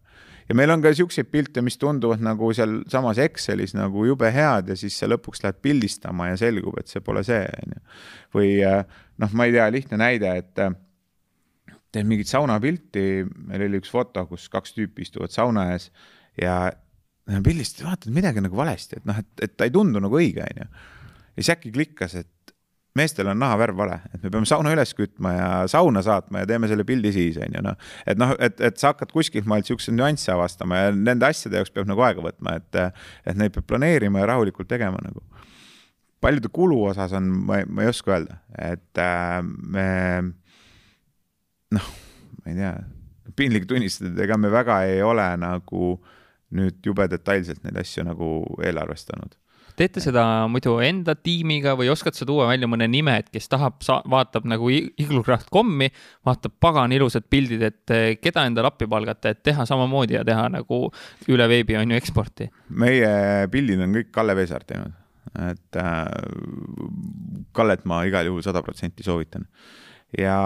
ja 0.49 0.57
meil 0.59 0.71
on 0.71 0.83
ka 0.85 0.93
siukseid 0.95 1.29
pilte, 1.33 1.63
mis 1.65 1.79
tunduvad 1.81 2.23
nagu 2.25 2.51
sealsamas 2.55 3.21
Excelis 3.23 3.75
nagu 3.77 4.07
jube 4.07 4.31
head 4.33 4.71
ja 4.73 4.79
siis 4.79 4.97
sa 5.01 5.09
lõpuks 5.11 5.43
lähed 5.45 5.61
pildistama 5.65 6.31
ja 6.31 6.41
selgub, 6.41 6.79
et 6.81 6.91
see 6.93 7.03
pole 7.05 7.25
see, 7.27 7.45
onju. 7.67 7.83
või 8.37 8.51
äh, 8.67 8.83
noh, 9.23 9.37
ma 9.37 9.49
ei 9.49 9.57
tea, 9.57 9.69
lihtne 9.75 10.01
näide, 10.01 10.33
et 10.43 10.63
äh, 10.63 10.75
teen 11.95 12.09
mingit 12.11 12.31
saunapilti, 12.31 13.25
meil 13.49 13.67
oli 13.69 13.81
üks 13.83 13.93
foto, 13.93 14.27
kus 14.31 14.51
kaks 14.53 14.77
tüüpi 14.77 15.07
istuvad 15.07 15.35
sauna 15.35 15.71
ees 15.75 15.91
ja 16.41 16.67
pildistad, 17.27 17.87
vaatad 17.89 18.15
midagi 18.15 18.45
nagu 18.45 18.59
valesti, 18.59 19.01
et 19.01 19.09
noh, 19.09 19.19
et, 19.19 19.31
et 19.43 19.57
ta 19.59 19.67
ei 19.67 19.75
tundu 19.75 20.03
nagu 20.03 20.19
õige, 20.19 20.47
onju. 20.47 20.67
ja 20.67 21.41
siis 21.41 21.55
äkki 21.57 21.75
klikkas, 21.75 22.19
et 22.23 22.31
meestel 22.97 23.29
on 23.31 23.39
nahavärv 23.41 23.77
vale, 23.79 23.99
et 24.15 24.23
me 24.23 24.31
peame 24.33 24.49
sauna 24.49 24.73
üles 24.75 24.93
kütma 24.97 25.33
ja 25.35 25.49
sauna 25.71 26.03
saatma 26.05 26.43
ja 26.43 26.49
teeme 26.51 26.71
selle 26.71 26.87
pildi 26.89 27.13
siis, 27.15 27.39
on 27.43 27.57
ju, 27.57 27.63
noh. 27.65 27.77
et 28.09 28.21
noh, 28.21 28.33
et, 28.43 28.59
et 28.69 28.81
sa 28.81 28.93
hakkad 28.93 29.13
kuskilt 29.15 29.49
maalt 29.51 29.69
siukseid 29.69 29.97
nüansse 29.99 30.33
avastama 30.35 30.81
ja 30.81 30.95
nende 30.97 31.29
asjade 31.29 31.61
jaoks 31.61 31.75
peab 31.75 31.91
nagu 31.91 32.05
aega 32.07 32.25
võtma, 32.25 32.57
et, 32.61 32.81
et 33.27 33.39
neid 33.39 33.55
peab 33.55 33.69
planeerima 33.71 34.23
ja 34.23 34.31
rahulikult 34.33 34.71
tegema 34.71 35.01
nagu. 35.05 35.23
paljude 36.21 36.49
kulu 36.53 36.83
osas 36.91 37.13
on, 37.17 37.31
ma 37.47 37.61
ei, 37.61 37.69
ma 37.69 37.85
ei 37.85 37.93
oska 37.93 38.17
öelda, 38.17 38.41
et 38.59 39.03
äh, 39.03 39.41
me 39.45 39.89
noh, 41.77 41.89
ma 42.43 42.53
ei 42.53 42.61
tea, 42.61 42.75
piinlik 43.37 43.67
tunnistada, 43.69 44.15
et 44.15 44.25
ega 44.27 44.39
me 44.41 44.51
väga 44.53 44.83
ei 44.89 45.03
ole 45.03 45.27
nagu 45.41 45.97
nüüd 46.57 46.79
jube 46.87 47.09
detailselt 47.11 47.65
neid 47.67 47.77
asju 47.83 48.07
nagu 48.07 48.29
eelarvestanud 48.63 49.35
teete 49.77 50.01
seda 50.03 50.25
muidu 50.51 50.77
enda 50.85 51.15
tiimiga 51.19 51.75
või 51.79 51.91
oskad 51.93 52.17
sa 52.17 52.27
tuua 52.29 52.49
välja 52.49 52.69
mõne 52.71 52.89
nime, 52.91 53.19
et 53.21 53.31
kes 53.33 53.49
tahab, 53.53 53.79
vaatab 54.11 54.49
nagu 54.49 54.71
iglukraft.com'i, 54.73 55.91
vaatab 56.27 56.57
pagan 56.63 56.95
ilusad 56.97 57.29
pildid, 57.31 57.65
et 57.69 57.95
eh, 57.95 58.09
keda 58.21 58.47
endale 58.49 58.73
appi 58.73 58.89
palgata, 58.91 59.35
et 59.35 59.43
teha 59.47 59.67
samamoodi 59.69 60.19
ja 60.19 60.25
teha 60.27 60.49
nagu 60.57 60.87
üle 61.33 61.49
veebi 61.53 61.79
on 61.81 61.93
ju 61.93 62.01
eksporti? 62.01 62.51
meie 62.77 63.49
pildid 63.53 63.83
on 63.85 63.99
kõik 64.01 64.13
Kalle 64.15 64.37
Veesaar 64.39 64.65
teinud, 64.69 64.95
et 65.51 65.81
äh, 65.81 66.05
Kallet 67.57 67.85
ma 67.89 68.03
igal 68.09 68.29
juhul 68.31 68.45
sada 68.45 68.65
protsenti 68.65 69.05
soovitan. 69.07 69.47
Ja, 70.17 70.39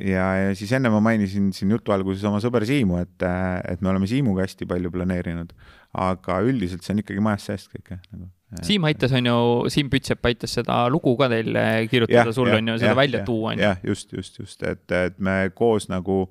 ja, 0.00 0.26
ja 0.38 0.50
siis 0.56 0.70
enne 0.72 0.88
ma 0.92 1.00
mainisin 1.02 1.50
siin 1.52 1.72
jutu 1.74 1.92
alguses 1.92 2.22
oma 2.24 2.38
sõber 2.40 2.64
Siimu, 2.64 3.00
et, 3.02 3.16
äh, 3.26 3.58
et 3.74 3.82
me 3.84 3.92
oleme 3.92 4.08
Siimuga 4.08 4.46
hästi 4.46 4.68
palju 4.70 4.92
planeerinud, 4.94 5.52
aga 6.00 6.42
üldiselt 6.46 6.86
see 6.86 6.94
on 6.94 7.02
ikkagi 7.02 7.24
majast 7.24 7.50
seest 7.50 7.72
kõik 7.74 7.90
jah 7.96 8.04
nagu 8.14 8.30
Siim 8.66 8.86
aitas, 8.88 9.12
on 9.14 9.28
ju, 9.28 9.40
Siim 9.70 9.90
Pütsepp 9.92 10.26
aitas 10.26 10.56
seda 10.58 10.82
lugu 10.90 11.12
ka 11.20 11.28
teil 11.30 11.54
kirjutada, 11.90 12.32
sul 12.34 12.50
on 12.50 12.72
ju 12.72 12.78
seda 12.80 12.94
ja, 12.94 12.96
välja 12.98 13.20
ja, 13.20 13.26
tuua, 13.28 13.52
on 13.52 13.60
ju. 13.60 13.66
jah, 13.68 13.84
just, 13.86 14.12
just, 14.16 14.40
just, 14.42 14.64
et, 14.66 14.82
et 14.90 15.20
me 15.22 15.36
koos 15.54 15.86
nagu 15.92 16.24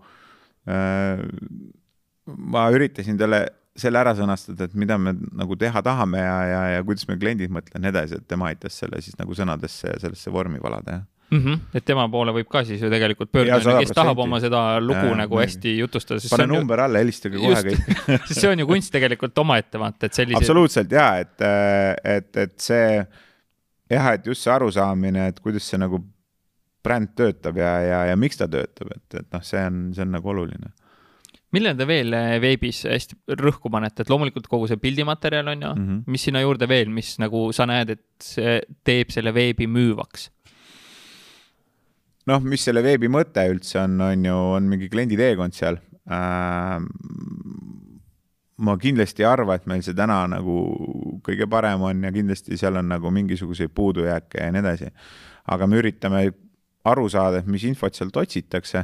äh,, 0.68 1.22
ma 2.28 2.66
üritasin 2.76 3.20
talle 3.20 3.46
selle 3.80 4.02
ära 4.02 4.12
sõnastada, 4.18 4.68
et 4.68 4.76
mida 4.76 4.98
me 5.00 5.14
nagu 5.16 5.56
teha 5.60 5.84
tahame 5.86 6.20
ja, 6.20 6.40
ja, 6.50 6.64
ja 6.76 6.84
kuidas 6.84 7.08
me 7.08 7.16
kliendid 7.22 7.54
mõtlevad 7.56 7.78
ja 7.78 7.84
nii 7.86 7.94
edasi, 7.94 8.20
et 8.20 8.28
tema 8.28 8.50
aitas 8.52 8.76
selle 8.82 9.00
siis 9.06 9.16
nagu 9.20 9.38
sõnadesse 9.38 9.94
ja 9.94 10.02
sellesse 10.04 10.34
vormi 10.36 10.60
valada, 10.60 11.00
jah 11.00 11.08
mm. 11.32 11.40
-hmm. 11.40 11.60
et 11.74 11.86
tema 11.86 12.08
poole 12.10 12.34
võib 12.36 12.50
ka 12.52 12.64
siis 12.68 12.82
ju 12.82 12.90
tegelikult 12.92 13.32
pöörduda, 13.32 13.78
kes 13.80 13.96
tahab 13.96 14.20
oma 14.20 14.40
seda 14.44 14.64
lugu 14.84 15.12
ja, 15.12 15.16
nagu 15.24 15.40
hästi 15.40 15.78
jutustada. 15.78 16.22
pane 16.30 16.48
number 16.48 16.80
ju... 16.80 16.86
alla, 16.86 17.00
helistage 17.00 17.38
kohe 17.38 17.64
kõik 17.70 18.06
sest 18.28 18.42
see 18.42 18.52
on 18.52 18.60
ju 18.60 18.68
kunst 18.68 18.94
tegelikult 18.94 19.38
omaette, 19.38 19.80
vaata, 19.80 20.06
et 20.06 20.14
sellised. 20.14 20.42
absoluutselt 20.42 20.92
ja 20.92 21.10
et, 21.24 21.36
et, 22.04 22.32
et 22.46 22.56
see 22.60 23.06
jah, 23.90 24.14
et 24.14 24.26
just 24.26 24.46
see 24.46 24.54
arusaamine, 24.54 25.30
et 25.34 25.40
kuidas 25.40 25.70
see 25.70 25.80
nagu 25.82 26.02
bränd 26.84 27.16
töötab 27.16 27.58
ja, 27.60 27.72
ja, 27.84 28.04
ja 28.12 28.20
miks 28.20 28.40
ta 28.40 28.48
töötab, 28.48 28.94
et, 28.96 29.22
et 29.22 29.34
noh, 29.34 29.44
see 29.44 29.64
on, 29.66 29.90
see 29.96 30.06
on 30.06 30.16
nagu 30.16 30.36
oluline 30.36 30.74
millele 31.56 31.78
te 31.78 31.88
veel 31.90 32.14
eh, 32.14 32.36
veebis 32.42 32.84
hästi 32.90 33.38
rõhku 33.40 33.72
panete, 33.74 34.04
et 34.04 34.12
loomulikult 34.12 34.48
kogu 34.52 34.68
see 34.70 34.80
pildimaterjal 34.82 35.48
on 35.54 35.64
ju 35.66 35.72
mm, 35.72 35.88
-hmm. 35.88 36.02
mis 36.14 36.26
sinna 36.28 36.44
juurde 36.44 36.68
veel, 36.70 36.90
mis 36.94 37.16
nagu 37.22 37.50
sa 37.56 37.66
näed, 37.70 37.96
et 37.96 38.06
see 38.24 38.60
teeb 38.86 39.10
selle 39.14 39.34
veebi 39.34 39.68
müüvaks? 39.68 40.30
Noh, 42.30 42.44
mis 42.46 42.64
selle 42.66 42.84
veebi 42.86 43.10
mõte 43.12 43.44
üldse 43.50 43.82
on, 43.84 44.00
on 44.06 44.28
ju, 44.30 44.36
on 44.58 44.70
mingi 44.72 44.90
kliendi 44.92 45.18
teekond 45.20 45.56
seal 45.58 45.80
äh,. 46.10 46.78
ma 48.60 48.76
kindlasti 48.76 49.24
ei 49.24 49.30
arva, 49.30 49.56
et 49.56 49.68
meil 49.72 49.82
see 49.86 49.96
täna 49.96 50.22
nagu 50.28 50.60
kõige 51.24 51.48
parem 51.52 51.86
on 51.88 52.04
ja 52.04 52.12
kindlasti 52.12 52.58
seal 52.60 52.80
on 52.82 52.90
nagu 52.92 53.12
mingisuguseid 53.16 53.72
puudujääke 53.76 54.44
ja 54.44 54.52
nii 54.52 54.64
edasi. 54.64 54.92
aga 55.48 55.68
me 55.68 55.80
üritame 55.80 56.28
aru 56.90 57.10
saada, 57.12 57.40
et 57.40 57.48
mis 57.48 57.64
infot 57.68 57.96
sealt 57.96 58.18
otsitakse, 58.18 58.84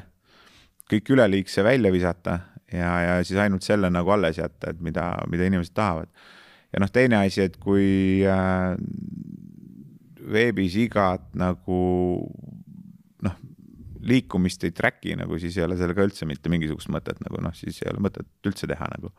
kõik 0.91 1.11
üleliigse 1.15 1.63
välja 1.63 1.91
visata 1.91 2.39
ja, 2.71 2.91
ja 3.01 3.19
siis 3.23 3.39
ainult 3.41 3.65
selle 3.65 3.89
nagu 3.93 4.11
alles 4.15 4.39
jätta, 4.39 4.71
et 4.71 4.81
mida, 4.81 5.11
mida 5.31 5.47
inimesed 5.47 5.73
tahavad. 5.75 6.09
ja 6.73 6.81
noh, 6.83 6.91
teine 6.91 7.21
asi, 7.23 7.45
et 7.45 7.57
kui 7.61 8.23
äh, 8.27 8.75
veebis 10.31 10.75
igat 10.81 11.27
nagu 11.37 11.79
noh, 13.23 13.37
liikumist 14.05 14.63
ei 14.67 14.73
track'i 14.75 15.15
nagu, 15.17 15.39
siis 15.41 15.57
ei 15.57 15.65
ole 15.65 15.77
sellega 15.79 16.05
üldse 16.05 16.27
mitte 16.29 16.51
mingisugust 16.51 16.91
mõtet 16.93 17.21
nagu 17.25 17.41
noh, 17.41 17.53
siis 17.57 17.81
ei 17.83 17.91
ole 17.93 18.03
mõtet 18.05 18.27
üldse 18.47 18.69
teha 18.69 18.89
nagu. 18.93 19.11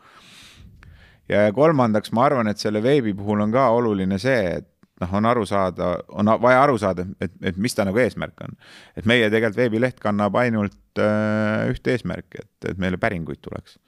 ja 1.32 1.48
kolmandaks, 1.54 2.12
ma 2.14 2.28
arvan, 2.28 2.50
et 2.50 2.62
selle 2.62 2.82
veebi 2.84 3.14
puhul 3.16 3.42
on 3.42 3.54
ka 3.54 3.68
oluline 3.74 4.18
see, 4.22 4.58
et 4.60 4.68
noh, 5.02 5.16
on 5.18 5.28
aru 5.28 5.46
saada, 5.48 5.90
on 6.08 6.30
vaja 6.42 6.60
aru 6.62 6.78
saada, 6.80 7.06
et, 7.20 7.34
et 7.50 7.58
mis 7.60 7.74
ta 7.74 7.84
nagu 7.88 8.00
eesmärk 8.00 8.46
on. 8.46 8.54
et 8.96 9.08
meie 9.08 9.26
tegelikult 9.30 9.58
veebileht 9.60 9.98
kannab 10.02 10.38
ainult 10.40 11.02
äh, 11.02 11.66
ühte 11.72 11.96
eesmärki, 11.96 12.44
et, 12.44 12.70
et 12.72 12.80
meile 12.80 13.00
päringuid 13.00 13.42
tuleks. 13.44 13.78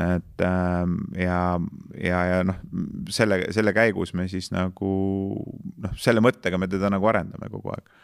et 0.00 0.44
äh, 0.46 0.84
ja, 1.22 1.40
ja, 1.94 2.20
ja 2.32 2.42
noh, 2.50 2.60
selle, 3.12 3.44
selle 3.54 3.74
käigus 3.76 4.14
me 4.18 4.28
siis 4.32 4.50
nagu 4.54 4.92
noh, 5.86 5.96
selle 5.98 6.24
mõttega 6.24 6.58
me 6.58 6.68
teda 6.70 6.90
nagu 6.92 7.08
arendame 7.10 7.52
kogu 7.52 7.72
aeg 7.76 7.99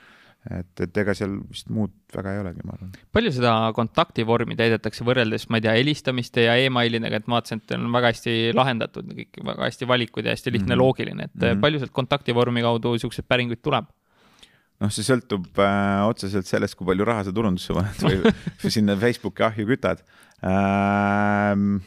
et, 0.51 0.83
et 0.85 0.99
ega 1.03 1.15
seal 1.17 1.37
vist 1.51 1.71
muud 1.73 1.93
väga 2.15 2.35
ei 2.35 2.41
olegi, 2.43 2.65
ma 2.67 2.77
arvan. 2.77 2.95
palju 3.17 3.33
seda 3.35 3.53
kontaktivormi 3.77 4.57
täidetakse 4.59 5.07
võrreldes, 5.07 5.49
ma 5.51 5.59
ei 5.61 5.67
tea, 5.67 5.75
helistamiste 5.79 6.47
ja 6.47 6.57
emailidega, 6.67 7.21
et 7.21 7.29
ma 7.31 7.39
vaatasin, 7.39 7.63
et 7.65 7.77
on 7.79 7.87
väga 7.95 8.13
hästi 8.13 8.37
lahendatud, 8.57 9.13
kõik 9.21 9.41
väga 9.51 9.69
hästi 9.71 9.89
valikud 9.91 10.27
ja 10.27 10.37
hästi 10.37 10.55
lihtne 10.55 10.69
mm, 10.69 10.75
-hmm. 10.75 10.85
loogiline, 10.85 11.29
et 11.29 11.35
mm 11.35 11.47
-hmm. 11.47 11.65
palju 11.65 11.83
sealt 11.83 11.95
kontaktivormi 11.97 12.63
kaudu 12.67 12.99
siukseid 12.99 13.29
päringuid 13.29 13.63
tuleb? 13.63 13.91
noh, 14.81 14.93
see 14.93 15.07
sõltub 15.07 15.61
äh, 15.63 16.05
otseselt 16.07 16.47
sellest, 16.47 16.77
kui 16.77 16.87
palju 16.87 17.05
raha 17.09 17.25
sa 17.25 17.33
turundusse 17.33 17.73
paned 17.77 18.03
või, 18.03 18.33
või 18.63 18.73
sinna 18.73 18.97
Facebooki 18.97 19.43
ahju 19.43 19.67
kütad 19.67 20.05
ähm,. 20.45 21.81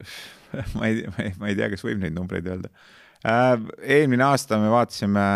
ma 0.74 0.88
ei, 0.88 1.04
ma 1.38 1.50
ei 1.50 1.56
tea, 1.58 1.68
kas 1.70 1.84
võib 1.84 2.00
neid 2.00 2.14
numbreid 2.14 2.46
öelda 2.46 2.70
äh,. 3.26 3.56
eelmine 3.82 4.24
aasta 4.24 4.58
me 4.62 4.70
vaatasime 4.70 5.26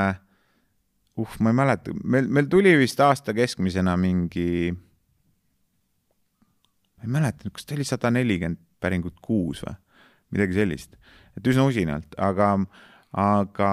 uh, 1.21 1.37
ma 1.41 1.53
ei 1.53 1.59
mäleta, 1.61 1.95
meil, 2.05 2.29
meil 2.29 2.49
tuli 2.51 2.75
vist 2.79 3.01
aasta 3.01 3.35
keskmisena 3.37 3.97
mingi 4.01 4.73
ma 6.97 7.07
ei 7.07 7.13
mäleta, 7.19 7.51
kas 7.53 7.67
ta 7.67 7.77
oli 7.77 7.87
sada 7.89 8.11
nelikümmend 8.15 8.61
päringut 8.81 9.21
kuus 9.25 9.63
või? 9.65 9.77
Midagi 10.35 10.57
sellist, 10.57 10.97
et 11.39 11.47
üsna 11.47 11.63
usinalt, 11.69 12.17
aga 12.19 12.57
aga 13.15 13.69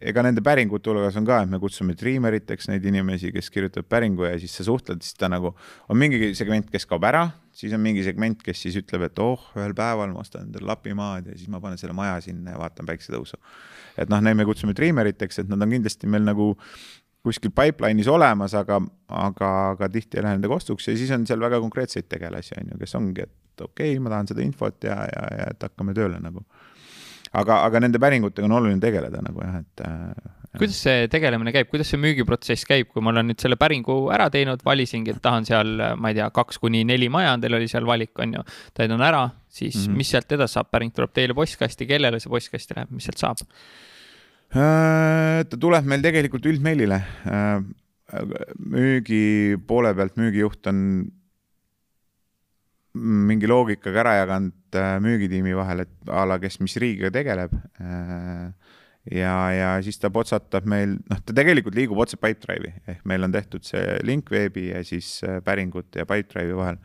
ega 0.00 0.22
nende 0.24 0.40
päringute 0.44 0.88
hulgas 0.88 1.16
on 1.20 1.26
ka, 1.28 1.42
et 1.44 1.50
me 1.52 1.58
kutsume 1.60 1.92
triimeriteks 1.98 2.70
neid 2.70 2.86
inimesi, 2.88 3.28
kes 3.34 3.50
kirjutavad 3.52 3.88
päringu 3.92 4.24
ja 4.24 4.38
siis 4.40 4.54
sa 4.56 4.64
suhtled, 4.64 5.02
siis 5.04 5.18
ta 5.20 5.28
nagu 5.28 5.50
on 5.52 5.98
mingi 6.00 6.30
segment, 6.38 6.70
kes 6.72 6.88
kaob 6.88 7.04
ära, 7.04 7.26
siis 7.52 7.74
on 7.76 7.82
mingi 7.84 8.04
segment, 8.06 8.40
kes 8.44 8.62
siis 8.64 8.78
ütleb, 8.80 9.04
et 9.10 9.20
oh, 9.20 9.50
ühel 9.58 9.76
päeval 9.76 10.14
ma 10.14 10.24
ostan 10.24 10.46
endale 10.46 10.70
lapimaad 10.70 11.28
ja 11.28 11.36
siis 11.36 11.50
ma 11.52 11.60
panen 11.60 11.80
selle 11.80 11.96
maja 11.96 12.16
sinna 12.24 12.54
ja 12.54 12.62
vaatan 12.62 12.88
päiksetõusu. 12.88 13.36
et 13.98 14.08
noh, 14.08 14.22
neid 14.24 14.38
me 14.38 14.48
kutsume 14.48 14.72
triimeriteks, 14.78 15.42
et 15.42 15.52
nad 15.52 15.60
on 15.60 15.76
kindlasti 15.76 16.08
meil 16.08 16.24
nagu 16.24 16.54
kuskil 17.28 17.52
pipeline'is 17.52 18.08
olemas, 18.08 18.54
aga, 18.56 18.78
aga, 19.12 19.52
aga 19.74 19.90
tihti 19.92 20.16
ei 20.16 20.24
lähe 20.24 20.38
nendega 20.38 20.56
ostuks 20.56 20.88
ja 20.88 20.96
siis 20.96 21.12
on 21.12 21.28
seal 21.28 21.44
väga 21.44 21.60
konkreetseid 21.60 22.08
tegelasi, 22.08 22.56
on 22.62 22.72
ju, 22.72 22.80
kes 22.80 22.96
ongi, 22.96 23.28
et 23.28 23.66
okei 23.68 23.92
okay,, 23.92 24.00
ma 24.00 24.14
tahan 24.14 24.32
seda 24.32 24.44
infot 24.46 24.88
ja, 24.88 24.96
ja, 25.12 25.28
ja 25.42 25.52
et 25.52 25.68
hakkame 25.68 25.92
tööle 25.98 26.22
nagu 26.24 26.46
aga, 27.32 27.62
aga 27.66 27.80
nende 27.84 28.00
päringutega 28.02 28.48
on 28.48 28.56
oluline 28.58 28.82
tegeleda 28.82 29.22
nagu 29.24 29.42
jah, 29.44 29.60
et 29.62 29.82
äh,. 29.86 30.34
kuidas 30.58 30.78
see 30.86 31.08
tegelemine 31.12 31.52
käib, 31.54 31.70
kuidas 31.72 31.90
see 31.92 32.00
müügiprotsess 32.00 32.68
käib, 32.68 32.88
kui 32.92 33.04
ma 33.04 33.12
olen 33.12 33.30
nüüd 33.30 33.42
selle 33.42 33.58
päringu 33.60 33.98
ära 34.14 34.30
teinud, 34.32 34.62
valisingi, 34.66 35.14
et 35.14 35.22
tahan 35.24 35.46
seal, 35.48 35.74
ma 36.00 36.12
ei 36.12 36.18
tea, 36.18 36.30
kaks 36.34 36.60
kuni 36.62 36.84
neli 36.88 37.10
maja, 37.12 37.36
teil 37.42 37.58
oli 37.58 37.68
seal 37.70 37.86
valik, 37.88 38.14
on 38.24 38.38
ju, 38.38 38.46
täidan 38.78 39.04
ära, 39.04 39.28
siis 39.48 39.76
mm 39.76 39.84
-hmm. 39.92 40.00
mis 40.00 40.14
sealt 40.14 40.32
edasi 40.38 40.58
saab, 40.58 40.70
päring 40.72 40.94
tuleb 40.94 41.12
teile 41.12 41.36
postkasti, 41.36 41.86
kellele 41.86 42.20
see 42.20 42.32
postkasti 42.32 42.78
läheb, 42.78 42.96
mis 42.96 43.10
sealt 43.10 43.22
saab? 43.24 43.44
Äh, 44.48 45.44
ta 45.44 45.60
tuleb 45.60 45.84
meil 45.84 46.00
tegelikult 46.00 46.46
üldmeilile. 46.48 47.02
Äh, 47.28 47.60
müügi 48.56 49.58
poole 49.68 49.92
pealt 49.94 50.16
müügijuht 50.16 50.66
on 50.70 50.78
mingi 52.96 53.48
loogikaga 53.48 54.02
ära 54.04 54.14
jaganud 54.22 54.78
äh, 54.78 54.96
müügitiimi 55.04 55.54
vahel, 55.56 55.84
et 55.84 56.10
a 56.12 56.24
la 56.28 56.38
kes 56.40 56.58
mis 56.62 56.76
riigiga 56.80 57.10
tegeleb. 57.14 57.52
Äh, 57.82 58.48
ja, 59.14 59.34
ja 59.54 59.68
siis 59.84 60.00
ta 60.00 60.10
potsatab 60.12 60.66
meil, 60.68 60.96
noh, 61.10 61.20
ta 61.24 61.36
tegelikult 61.36 61.76
liigub 61.78 62.00
otse 62.04 62.18
Pipedrive'i 62.20 62.74
ehk 62.92 63.04
meil 63.08 63.24
on 63.24 63.34
tehtud 63.34 63.64
see 63.66 63.98
link 64.06 64.32
veebi 64.32 64.68
ja 64.70 64.82
siis 64.86 65.18
äh, 65.26 65.38
päringute 65.44 66.02
ja 66.02 66.08
Pipedrive'i 66.08 66.56
vahel. 66.56 66.80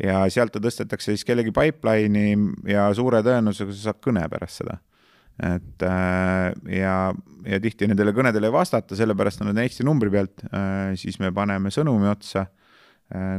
ja 0.00 0.22
sealt 0.32 0.54
ta 0.54 0.62
tõstetakse 0.64 1.12
siis 1.12 1.26
kellegi 1.28 1.52
pipeline'i 1.52 2.70
ja 2.72 2.86
suure 2.96 3.20
tõenäosusega 3.24 3.74
saab 3.76 3.98
kõne 4.00 4.22
pärast 4.32 4.62
seda 4.62 4.78
et 5.40 5.84
ja, 6.72 6.94
ja 7.48 7.58
tihti 7.64 7.86
nendele 7.88 8.12
kõnedele 8.12 8.48
ei 8.48 8.52
vastata, 8.52 8.96
sellepärast 8.96 9.40
on 9.40 9.48
nad 9.48 9.60
Eesti 9.62 9.86
numbri 9.88 10.12
pealt, 10.12 10.42
siis 11.00 11.16
me 11.20 11.30
paneme 11.32 11.72
sõnumi 11.72 12.10
otsa 12.10 12.46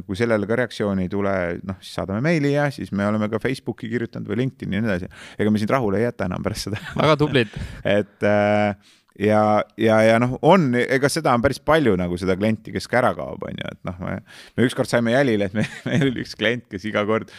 kui 0.06 0.18
sellele 0.20 0.48
ka 0.50 0.58
reaktsiooni 0.60 1.06
ei 1.08 1.12
tule, 1.12 1.34
noh, 1.68 1.78
siis 1.80 2.00
saadame 2.00 2.20
meili 2.26 2.54
ja 2.56 2.70
siis 2.74 2.92
me 2.92 3.06
oleme 3.08 3.30
ka 3.32 3.40
Facebooki 3.40 3.88
kirjutanud 3.92 4.28
või 4.28 4.42
LinkedIn'i 4.44 4.80
ja 4.80 4.84
nii 4.84 4.92
edasi. 4.92 5.12
ega 5.40 5.54
me 5.54 5.62
sind 5.62 5.72
rahule 5.72 6.02
ei 6.02 6.10
jäta 6.10 6.28
enam 6.28 6.44
pärast 6.44 6.68
seda 6.68 6.82
väga 7.00 7.16
tublid 7.22 7.56
et 7.98 8.28
äh, 8.28 8.76
ja, 9.20 9.64
ja, 9.80 10.02
ja 10.06 10.20
noh, 10.22 10.36
on, 10.48 10.72
ega 10.82 11.10
seda 11.12 11.34
on 11.36 11.44
päris 11.44 11.62
palju 11.64 11.96
nagu 12.00 12.20
seda 12.20 12.36
klienti, 12.40 12.74
kes 12.76 12.88
ka 12.92 13.02
ära 13.02 13.14
kaob, 13.18 13.44
on 13.48 13.58
ju, 13.58 13.72
et 13.72 13.82
noh, 13.88 13.98
me, 14.04 14.20
me 14.58 14.68
ükskord 14.68 14.92
saime 14.92 15.16
jälile, 15.16 15.50
et 15.50 15.58
me, 15.58 15.68
meil 15.90 16.08
oli 16.10 16.24
üks 16.26 16.38
klient, 16.40 16.68
kes 16.72 16.88
iga 16.90 17.06
kord 17.08 17.32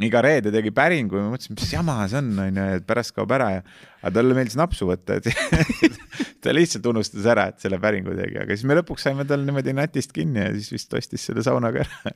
iga 0.00 0.22
reede 0.24 0.52
tegi 0.54 0.70
päringu 0.72 1.18
ja 1.18 1.26
mõtlesin, 1.28 1.56
mis 1.58 1.72
jama 1.74 1.98
see 2.08 2.20
on, 2.22 2.30
on 2.40 2.60
ju, 2.60 2.66
et 2.78 2.86
pärast 2.88 3.12
kaob 3.16 3.32
ära 3.36 3.50
ja 3.58 3.64
aga 4.00 4.14
talle 4.16 4.36
meeldis 4.36 4.56
napsu 4.58 4.88
võtta, 4.88 5.20
et 5.20 5.28
ta 6.42 6.54
lihtsalt 6.54 6.86
unustas 6.90 7.26
ära, 7.28 7.46
et 7.52 7.60
selle 7.62 7.78
päringu 7.82 8.14
tegi, 8.16 8.38
aga 8.40 8.56
siis 8.56 8.66
me 8.68 8.76
lõpuks 8.78 9.04
saime 9.06 9.26
tal 9.28 9.42
niimoodi 9.44 9.74
natist 9.76 10.14
kinni 10.16 10.40
ja 10.40 10.52
siis 10.56 10.70
vist 10.72 10.94
ostis 10.96 11.26
selle 11.28 11.44
sauna 11.44 11.70
ka 11.74 11.84
ära 11.84 12.12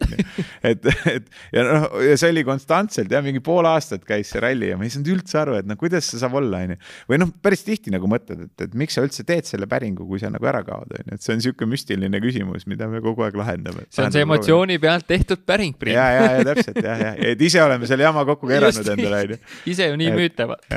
et, 0.71 0.89
et 1.13 1.29
ja 1.55 1.65
noh, 1.67 1.87
ja 2.05 2.17
see 2.21 2.33
oli 2.33 2.45
konstantselt 2.47 3.13
jah, 3.13 3.25
mingi 3.25 3.43
pool 3.45 3.69
aastat 3.69 4.07
käis 4.09 4.33
see 4.33 4.43
ralli 4.45 4.71
ja 4.71 4.79
ma 4.81 4.87
ei 4.89 4.95
saanud 4.95 5.13
üldse 5.17 5.41
aru, 5.41 5.59
et 5.61 5.69
noh, 5.69 5.79
kuidas 5.81 6.09
see 6.09 6.21
saab 6.23 6.39
olla, 6.41 6.63
onju. 6.65 6.79
või 7.11 7.21
noh, 7.21 7.33
päris 7.45 7.65
tihti 7.67 7.93
nagu 7.95 8.09
mõtled, 8.11 8.47
et, 8.49 8.67
et 8.69 8.79
miks 8.81 8.97
sa 8.97 9.05
üldse 9.05 9.27
teed 9.29 9.49
selle 9.49 9.69
päringu, 9.71 10.07
kui 10.09 10.23
sa 10.23 10.33
nagu 10.33 10.49
ära 10.51 10.63
kaod, 10.67 10.95
onju, 10.99 11.19
et 11.19 11.25
see 11.25 11.35
on 11.35 11.43
niisugune 11.43 11.75
müstiline 11.75 12.23
küsimus, 12.25 12.69
mida 12.71 12.89
me 12.91 13.03
kogu 13.05 13.27
aeg 13.27 13.37
lahendame. 13.41 13.89
see 13.93 14.07
on 14.07 14.15
see 14.15 14.25
emotsiooni 14.25 14.79
pealt 14.83 15.09
tehtud 15.11 15.45
päring, 15.45 15.77
Priit. 15.79 15.99
ja, 15.99 16.09
ja, 16.17 16.31
ja 16.39 16.49
täpselt 16.53 16.81
jah, 16.81 17.05
jah, 17.11 17.21
et 17.35 17.45
ise 17.45 17.61
oleme 17.63 17.91
selle 17.91 18.07
jama 18.09 18.25
kokku 18.29 18.49
keeranud 18.53 18.95
endale, 18.97 19.27
onju. 19.29 19.43
ise 19.75 19.91
ju 19.91 20.01
nii 20.01 20.17
müütavad 20.17 20.73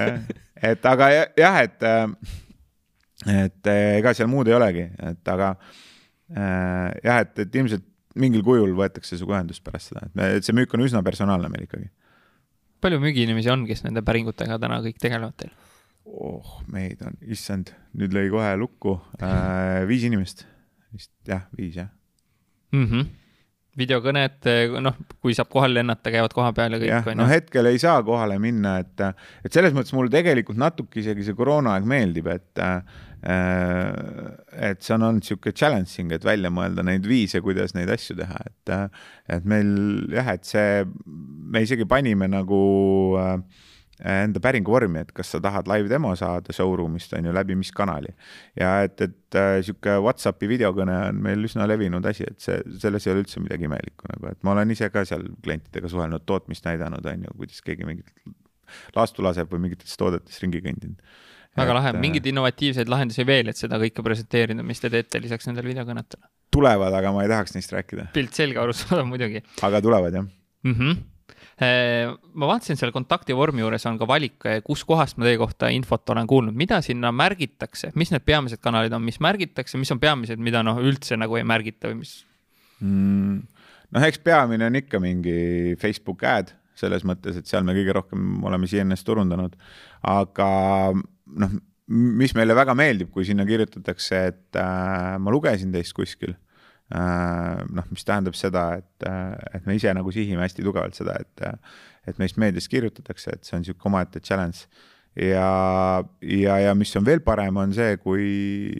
et 0.63 0.85
aga 0.85 1.09
jah, 1.37 1.59
et, 1.63 1.85
et 3.33 3.69
ega 3.73 4.13
seal 4.17 4.29
muud 4.31 4.49
ei 4.49 4.57
olegi, 4.57 4.87
et 5.11 5.31
aga 5.33 5.53
jah, 6.31 7.21
et, 7.21 7.39
et 7.45 7.61
ilmselt 7.61 7.85
mingil 8.17 8.43
kujul 8.45 8.73
võetakse 8.77 9.15
sinuga 9.15 9.37
ühendust 9.37 9.63
pärast 9.65 9.91
seda, 9.91 10.07
et 10.07 10.17
me, 10.17 10.31
et 10.39 10.47
see 10.47 10.55
müük 10.57 10.73
on 10.73 10.83
üsna 10.85 11.03
personaalne 11.05 11.49
meil 11.53 11.67
ikkagi. 11.67 11.89
palju 12.81 12.99
müügiinimesi 13.03 13.51
on, 13.53 13.65
kes 13.69 13.83
nende 13.85 14.03
päringutega 14.05 14.59
täna 14.61 14.81
kõik 14.85 14.99
tegelevad 15.01 15.37
teil? 15.37 15.53
oh, 16.07 16.57
meid 16.71 17.01
on, 17.05 17.17
issand, 17.27 17.73
nüüd 17.97 18.15
lõi 18.15 18.31
kohe 18.33 18.55
lukku 18.59 18.97
äh,, 19.21 19.85
viis 19.89 20.07
inimest, 20.07 20.45
vist 20.95 21.13
jah, 21.27 21.45
viis 21.57 21.77
jah 21.77 21.93
mm. 22.73 22.85
-hmm 22.85 23.26
videokõned, 23.77 24.47
noh, 24.83 24.95
kui 25.21 25.35
saab 25.37 25.49
kohale 25.53 25.79
lennata, 25.79 26.11
käivad 26.13 26.33
koha 26.35 26.53
peal 26.57 26.77
ja 26.77 27.01
kõik. 27.01 27.11
no 27.19 27.27
hetkel 27.29 27.69
ei 27.69 27.79
saa 27.81 27.99
kohale 28.05 28.39
minna, 28.41 28.77
et, 28.83 29.03
et 29.45 29.53
selles 29.53 29.75
mõttes 29.75 29.93
mulle 29.95 30.13
tegelikult 30.13 30.59
natuke 30.61 31.01
isegi 31.03 31.27
see 31.27 31.37
koroonaaeg 31.37 31.85
meeldib, 31.89 32.31
et 32.33 32.63
et 33.27 34.83
see 34.85 34.93
on 34.93 35.07
olnud 35.07 35.23
niisugune 35.23 35.55
challenging, 35.57 36.11
et 36.13 36.25
välja 36.25 36.51
mõelda 36.53 36.85
neid 36.85 37.05
viise, 37.09 37.41
kuidas 37.43 37.73
neid 37.75 37.89
asju 37.93 38.17
teha, 38.19 38.43
et 38.45 38.73
et 39.37 39.47
meil 39.49 39.71
jah, 40.13 40.29
et 40.37 40.45
see, 40.47 40.83
me 41.05 41.65
isegi 41.65 41.87
panime 41.89 42.29
nagu 42.29 42.61
äh, 43.19 43.65
enda 44.05 44.41
päringu 44.43 44.71
vormi, 44.71 45.01
et 45.01 45.11
kas 45.15 45.31
sa 45.33 45.39
tahad 45.41 45.69
live 45.69 45.89
demo 45.89 46.13
saada 46.17 46.53
showroom'ist 46.53 47.15
on 47.17 47.29
ju 47.29 47.33
läbi 47.33 47.55
mis 47.57 47.71
kanali. 47.75 48.13
ja 48.59 48.83
et, 48.85 49.01
et 49.01 49.37
äh, 49.37 49.57
sihuke 49.65 49.97
Whatsappi 50.03 50.49
videokõne 50.49 50.97
on 51.09 51.21
meil 51.25 51.47
üsna 51.49 51.67
levinud 51.69 52.05
asi, 52.05 52.27
et 52.29 52.39
see, 52.43 52.59
selles 52.81 53.07
ei 53.07 53.15
ole 53.15 53.25
üldse 53.25 53.41
midagi 53.41 53.65
imelikku 53.69 54.11
nagu, 54.13 54.33
et 54.33 54.43
ma 54.45 54.53
olen 54.53 54.75
ise 54.75 54.91
ka 54.93 55.05
seal 55.07 55.25
klientidega 55.43 55.89
suhelnud, 55.89 56.25
tootmist 56.29 56.69
näidanud, 56.69 57.05
on 57.09 57.25
ju, 57.25 57.33
kuidas 57.41 57.65
keegi 57.65 57.89
mingit 57.89 58.13
laastu 58.95 59.25
laseb 59.25 59.49
või 59.53 59.65
mingites 59.65 59.97
toodetes 59.97 60.37
ringi 60.43 60.61
kõndinud. 60.61 61.01
väga 61.57 61.71
et, 61.71 61.77
lahe, 61.79 61.95
äh, 61.95 62.01
mingeid 62.05 62.29
innovatiivseid 62.29 62.93
lahendusi 62.93 63.25
veel, 63.25 63.49
et 63.49 63.57
seda 63.57 63.81
kõike 63.81 64.05
presenteerida, 64.05 64.63
mis 64.63 64.83
te 64.83 64.93
teete 64.93 65.23
lisaks 65.25 65.49
nendele 65.49 65.73
videokõnetele? 65.73 66.29
tulevad, 66.53 66.93
aga 66.93 67.11
ma 67.15 67.25
ei 67.25 67.33
tahaks 67.33 67.57
neist 67.57 67.73
rääkida. 67.73 68.11
pilt 68.13 68.37
selge, 68.37 68.61
arusaadav 68.61 69.09
muidugi. 69.09 69.41
aga 69.65 69.81
tulevad 69.81 70.21
jah 70.21 70.27
mm. 70.27 70.73
-hmm 70.73 71.05
ma 71.57 72.49
vaatasin 72.51 72.77
seal 72.77 72.91
kontakti 72.93 73.33
vormi 73.33 73.63
juures 73.63 73.85
on 73.89 73.97
ka 73.97 74.07
valik, 74.09 74.45
kuskohast 74.65 75.17
ma 75.17 75.25
teie 75.25 75.39
kohta 75.41 75.71
infot 75.73 76.13
olen 76.13 76.29
kuulnud, 76.29 76.57
mida 76.57 76.79
sinna 76.85 77.09
märgitakse, 77.15 77.89
mis 77.97 78.13
need 78.13 78.25
peamised 78.27 78.61
kanalid 78.61 78.93
on, 78.93 79.01
mis 79.05 79.17
märgitakse, 79.23 79.79
mis 79.81 79.91
on 79.93 80.01
peamised, 80.01 80.41
mida 80.43 80.61
noh, 80.65 80.77
üldse 80.77 81.17
nagu 81.17 81.39
ei 81.39 81.47
märgita 81.47 81.89
või 81.89 82.03
mis? 82.03 82.19
Mm,? 82.85 83.41
noh, 83.89 84.05
eks 84.05 84.21
peamine 84.21 84.69
on 84.69 84.77
ikka 84.83 85.01
mingi 85.01 85.73
Facebook 85.81 86.25
ad 86.29 86.53
selles 86.77 87.01
mõttes, 87.09 87.39
et 87.39 87.49
seal 87.49 87.65
me 87.65 87.73
kõige 87.73 87.95
rohkem 87.97 88.43
oleme 88.45 88.69
siiani 88.69 88.93
turundanud, 89.01 89.55
aga 90.05 90.49
noh, 90.93 91.55
mis 91.87 92.35
meile 92.37 92.53
väga 92.53 92.75
meeldib, 92.77 93.09
kui 93.09 93.25
sinna 93.25 93.47
kirjutatakse, 93.49 94.25
et 94.29 94.59
äh, 94.61 95.15
ma 95.17 95.33
lugesin 95.33 95.73
teist 95.73 95.97
kuskil 95.97 96.37
Äh, 96.37 96.46
noh, 96.89 97.87
mis 97.91 98.05
tähendab 98.07 98.35
seda, 98.37 98.67
et, 98.79 99.07
äh, 99.07 99.33
et 99.57 99.65
me 99.67 99.75
ise 99.75 99.91
nagu 99.95 100.11
sihime 100.13 100.45
hästi 100.45 100.63
tugevalt 100.63 100.95
seda, 100.95 101.17
et, 101.19 101.65
et 102.07 102.21
meist 102.21 102.39
meedias 102.39 102.69
kirjutatakse, 102.71 103.33
et 103.35 103.47
see 103.47 103.57
on 103.57 103.65
niisugune 103.65 103.91
omaette 103.91 104.21
challenge. 104.23 104.67
ja, 105.17 106.03
ja, 106.21 106.55
ja 106.61 106.75
mis 106.77 106.93
on 106.95 107.05
veel 107.05 107.23
parem, 107.25 107.57
on 107.57 107.73
see, 107.73 107.97
kui 107.97 108.27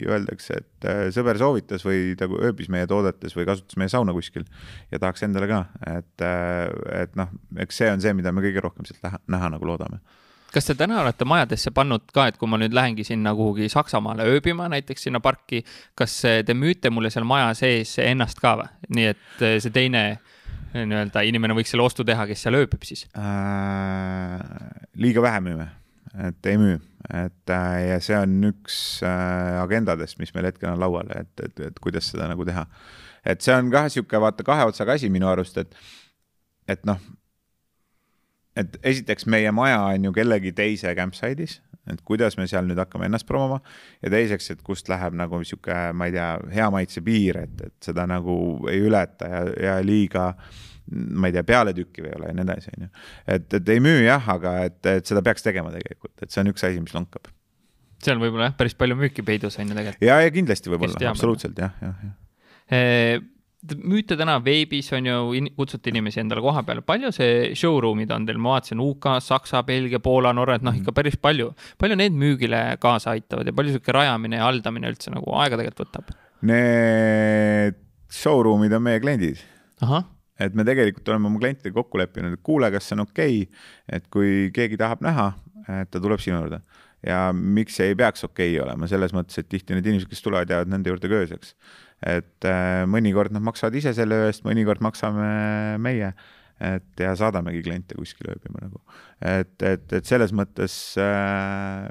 öeldakse, 0.06 0.60
et 0.62 0.88
äh, 0.88 1.02
sõber 1.14 1.40
soovitas 1.40 1.84
või 1.84 2.14
ta 2.16 2.30
ööbis 2.30 2.70
meie 2.72 2.86
toodetes 2.88 3.34
või 3.36 3.48
kasutas 3.48 3.76
meie 3.80 3.90
sauna 3.92 4.14
kuskil 4.16 4.46
ja 4.92 5.02
tahaks 5.02 5.26
endale 5.26 5.50
ka, 5.50 5.64
et, 5.98 6.28
et 7.02 7.18
noh, 7.18 7.34
eks 7.58 7.82
see 7.82 7.90
on 7.92 8.00
see, 8.04 8.14
mida 8.16 8.32
me 8.32 8.44
kõige 8.46 8.64
rohkem 8.64 8.88
sealt 8.88 9.20
näha 9.28 9.52
nagu 9.56 9.68
loodame 9.68 10.00
kas 10.52 10.68
te 10.68 10.76
täna 10.78 11.02
olete 11.02 11.26
majadesse 11.28 11.72
pannud 11.76 12.06
ka, 12.14 12.28
et 12.30 12.38
kui 12.40 12.48
ma 12.50 12.58
nüüd 12.60 12.74
lähengi 12.76 13.04
sinna 13.06 13.34
kuhugi 13.36 13.68
Saksamaale 13.72 14.26
ööbima, 14.28 14.68
näiteks 14.72 15.08
sinna 15.08 15.20
parki, 15.24 15.62
kas 15.98 16.20
te 16.22 16.56
müüte 16.56 16.92
mulle 16.94 17.12
seal 17.12 17.26
maja 17.28 17.50
sees 17.58 17.96
ennast 18.02 18.40
ka 18.42 18.54
või? 18.62 18.70
nii 18.96 19.08
et 19.12 19.42
eh, 19.44 19.56
see 19.62 19.74
teine 19.74 20.04
eh, 20.08 20.84
nii-öelda 20.84 21.24
inimene 21.28 21.56
võiks 21.58 21.74
selle 21.74 21.84
ostu 21.84 22.06
teha, 22.08 22.26
kes 22.30 22.46
seal 22.46 22.58
ööbib 22.60 22.86
siis 22.88 23.04
äh,? 23.12 24.38
liiga 24.98 25.24
vähe 25.24 25.42
müüme, 25.44 25.68
et 26.28 26.50
ei 26.50 26.60
müü, 26.60 26.80
et 27.10 27.54
äh, 27.54 27.76
ja 27.90 28.00
see 28.04 28.16
on 28.18 28.40
üks 28.52 28.80
äh, 29.06 29.60
agendadest, 29.60 30.18
mis 30.22 30.32
meil 30.36 30.50
hetkel 30.50 30.72
on 30.72 30.80
laual, 30.80 31.12
et, 31.18 31.34
et, 31.44 31.64
et 31.70 31.84
kuidas 31.84 32.08
seda 32.14 32.30
nagu 32.30 32.48
teha. 32.48 32.64
et 33.28 33.44
see 33.44 33.54
on 33.54 33.70
kah 33.74 33.90
sihuke 33.92 34.20
vaata 34.22 34.46
kahe 34.46 34.66
otsaga 34.70 34.96
asi 34.96 35.12
minu 35.12 35.28
arust, 35.28 35.60
et, 35.60 35.76
et 36.68 36.84
noh 36.88 37.00
et 38.58 38.78
esiteks 38.82 39.26
meie 39.30 39.50
maja 39.54 39.80
on 39.92 40.08
ju 40.08 40.12
kellegi 40.16 40.52
teise 40.56 40.94
campsite'is, 40.98 41.58
et 41.88 42.00
kuidas 42.04 42.36
me 42.36 42.46
seal 42.50 42.66
nüüd 42.68 42.80
hakkame 42.80 43.08
ennast 43.08 43.26
promoma 43.28 43.60
ja 44.02 44.12
teiseks, 44.12 44.50
et 44.54 44.64
kust 44.66 44.90
läheb 44.92 45.16
nagu 45.16 45.40
sihuke, 45.46 45.76
ma 45.96 46.08
ei 46.08 46.16
tea, 46.16 46.30
hea 46.52 46.70
maitse 46.74 47.02
piir, 47.04 47.40
et, 47.46 47.62
et 47.64 47.90
seda 47.90 48.04
nagu 48.10 48.34
ei 48.70 48.82
ületa 48.84 49.30
ja, 49.30 49.44
ja 49.68 49.78
liiga 49.84 50.32
ma 50.88 51.28
ei 51.28 51.36
tea, 51.36 51.44
pealetükkiv 51.48 52.08
ei 52.08 52.14
ole 52.16 52.30
ja 52.30 52.36
nii 52.36 52.46
edasi, 52.46 52.76
on 52.76 52.86
ju. 52.86 52.92
et, 53.36 53.48
et 53.60 53.74
ei 53.74 53.82
müü 53.84 54.04
jah, 54.06 54.30
aga 54.36 54.54
et, 54.68 54.78
et 54.88 55.08
seda 55.08 55.24
peaks 55.24 55.44
tegema 55.44 55.72
tegelikult, 55.74 56.14
et 56.22 56.32
see 56.32 56.44
on 56.44 56.52
üks 56.52 56.64
asi, 56.68 56.80
mis 56.84 56.94
lonkab. 56.96 57.32
seal 58.04 58.20
võib-olla 58.20 58.50
jah, 58.50 58.56
päris 58.60 58.76
palju 58.78 58.96
müüki 58.98 59.24
peidus 59.26 59.58
on 59.60 59.68
ju 59.68 59.76
tegelikult. 59.76 60.06
ja, 60.08 60.20
ja 60.24 60.32
kindlasti 60.34 60.72
võib-olla, 60.72 61.00
absoluutselt 61.12 61.60
jah, 61.60 61.76
jah, 61.84 62.06
jah 62.08 62.16
müüte 63.66 64.14
täna 64.18 64.36
veebis, 64.42 64.90
on 64.94 65.08
ju, 65.08 65.16
kutsute 65.56 65.90
inimesi 65.90 66.20
endale 66.22 66.42
koha 66.44 66.62
peale, 66.66 66.82
palju 66.86 67.10
see 67.14 67.54
showroom'id 67.58 68.12
on 68.14 68.26
teil, 68.28 68.38
ma 68.38 68.54
vaatasin 68.54 68.82
UK, 68.82 69.08
Saksa, 69.24 69.64
Belgia, 69.66 69.98
Poola, 70.02 70.32
Norra, 70.36 70.58
et 70.58 70.66
noh, 70.66 70.76
ikka 70.78 70.94
päris 70.94 71.18
palju. 71.20 71.50
palju 71.78 71.98
need 71.98 72.14
müügile 72.18 72.62
kaasa 72.82 73.16
aitavad 73.16 73.50
ja 73.50 73.56
palju 73.56 73.74
sihuke 73.74 73.94
rajamine 73.96 74.38
ja 74.38 74.46
haldamine 74.46 74.92
üldse 74.92 75.10
nagu 75.14 75.34
aega 75.42 75.58
tegelikult 75.58 75.88
võtab? 75.88 76.14
Need 76.48 77.80
showroom'id 78.14 78.78
on 78.78 78.86
meie 78.86 79.02
kliendid. 79.02 79.42
et 80.38 80.54
me 80.54 80.62
tegelikult 80.62 81.08
oleme 81.10 81.26
oma 81.26 81.42
klientidega 81.42 81.74
kokku 81.80 81.98
leppinud, 81.98 82.38
et 82.38 82.44
kuule, 82.46 82.70
kas 82.70 82.86
see 82.86 82.94
on 82.94 83.08
okei 83.08 83.40
okay,, 83.42 83.62
et 83.90 84.06
kui 84.06 84.52
keegi 84.54 84.78
tahab 84.78 85.02
näha, 85.02 85.32
et 85.80 85.90
ta 85.90 85.98
tuleb 85.98 86.22
sinu 86.22 86.38
juurde 86.38 86.62
ja 87.06 87.28
miks 87.32 87.76
see 87.78 87.90
ei 87.90 87.98
peaks 87.98 88.24
okei 88.26 88.52
okay 88.54 88.62
olema, 88.62 88.86
selles 88.90 89.12
mõttes, 89.14 89.38
et 89.38 89.48
tihti 89.50 89.74
need 89.74 89.86
inimesed, 89.86 90.10
kes 90.10 90.22
tulevad, 90.22 90.50
jäävad 90.50 90.70
nende 90.70 90.90
juurde 90.90 91.10
ka 91.10 91.20
ööseks 91.24 91.54
et 92.06 92.46
äh, 92.46 92.82
mõnikord 92.90 93.34
nad 93.34 93.42
maksavad 93.42 93.74
ise 93.78 93.94
selle 93.96 94.26
eest, 94.28 94.44
mõnikord 94.46 94.82
maksame 94.84 95.78
meie 95.82 96.12
et 96.58 97.02
ja 97.02 97.12
saadamegi 97.18 97.62
kliente 97.62 97.94
kuskile 97.94 98.34
ööbima 98.34 98.64
nagu. 98.66 98.80
et, 99.22 99.54
et, 99.62 99.92
et 99.94 100.08
selles 100.08 100.34
mõttes 100.34 100.74
äh, 100.98 101.86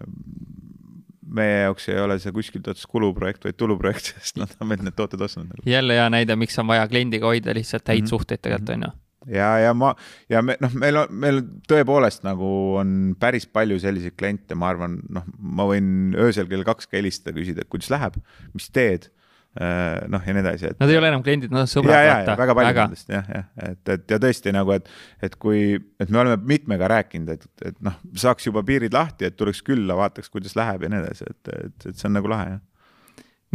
meie 1.37 1.63
jaoks 1.65 1.87
ei 1.91 1.99
ole 2.03 2.17
see 2.23 2.33
kuskilt 2.35 2.67
otsast 2.71 2.89
kuluprojekt, 2.91 3.47
vaid 3.47 3.57
tuluprojekt, 3.59 4.11
sest 4.19 4.39
nad 4.41 4.51
on 4.59 4.71
meilt 4.71 4.85
need 4.85 4.97
tooted 4.97 5.23
ostnud 5.23 5.49
nagu.. 5.49 5.67
jälle 5.67 5.99
hea 5.99 6.07
näide, 6.13 6.39
miks 6.39 6.59
on 6.59 6.67
vaja 6.71 6.87
kliendiga 6.91 7.31
hoida 7.31 7.55
lihtsalt 7.55 7.87
häid 7.87 8.03
mm 8.03 8.05
-hmm. 8.05 8.15
suhteid 8.15 8.43
tegelikult 8.43 8.75
on 8.75 8.89
ju 8.89 8.93
ja, 9.27 9.49
ja 9.59 9.73
ma 9.73 9.93
ja 10.29 10.41
me 10.41 10.57
noh, 10.63 10.73
meil 10.73 11.01
on, 11.03 11.11
meil 11.11 11.41
tõepoolest 11.67 12.23
nagu 12.27 12.49
on 12.79 13.15
päris 13.19 13.47
palju 13.47 13.79
selliseid 13.79 14.15
kliente, 14.19 14.55
ma 14.55 14.69
arvan, 14.71 14.99
noh, 15.09 15.25
ma 15.39 15.67
võin 15.67 16.15
öösel 16.15 16.47
kell 16.47 16.63
kaks 16.67 16.87
ka 16.87 16.97
helistada, 16.97 17.35
küsida, 17.35 17.63
et 17.63 17.71
kuidas 17.71 17.89
läheb, 17.91 18.19
mis 18.53 18.69
teed 18.69 19.09
noh, 19.57 20.23
ja 20.25 20.35
nii 20.35 20.43
edasi, 20.43 20.69
et. 20.71 20.79
Nad 20.81 20.91
ei 20.91 20.99
ole 20.99 21.09
enam 21.11 21.23
kliendid, 21.25 21.53
nad 21.53 21.65
on 21.65 21.71
sõbrad. 21.71 21.97
ja, 21.97 22.17
ja, 22.21 22.35
väga 22.39 22.55
palju 22.57 22.73
nendest 22.77 23.11
jah, 23.11 23.29
jah, 23.33 23.45
et, 23.69 23.81
et 23.95 24.13
ja 24.13 24.19
tõesti 24.21 24.53
nagu, 24.55 24.73
et, 24.75 24.89
et 25.23 25.37
kui, 25.41 25.61
et 26.01 26.13
me 26.13 26.21
oleme 26.23 26.37
mitmega 26.49 26.89
rääkinud, 26.93 27.31
et, 27.33 27.47
et 27.71 27.79
noh, 27.85 27.97
saaks 28.17 28.49
juba 28.49 28.63
piirid 28.67 28.95
lahti, 28.95 29.29
et 29.29 29.37
tuleks 29.39 29.63
külla, 29.65 29.97
vaataks, 29.99 30.31
kuidas 30.33 30.57
läheb 30.59 30.85
ja 30.85 30.91
nii 30.93 31.03
edasi, 31.05 31.29
et, 31.31 31.53
et, 31.55 31.89
et 31.91 31.95
see 31.95 32.09
on 32.09 32.17
nagu 32.19 32.31
lahe 32.31 32.51
jah. 32.53 32.61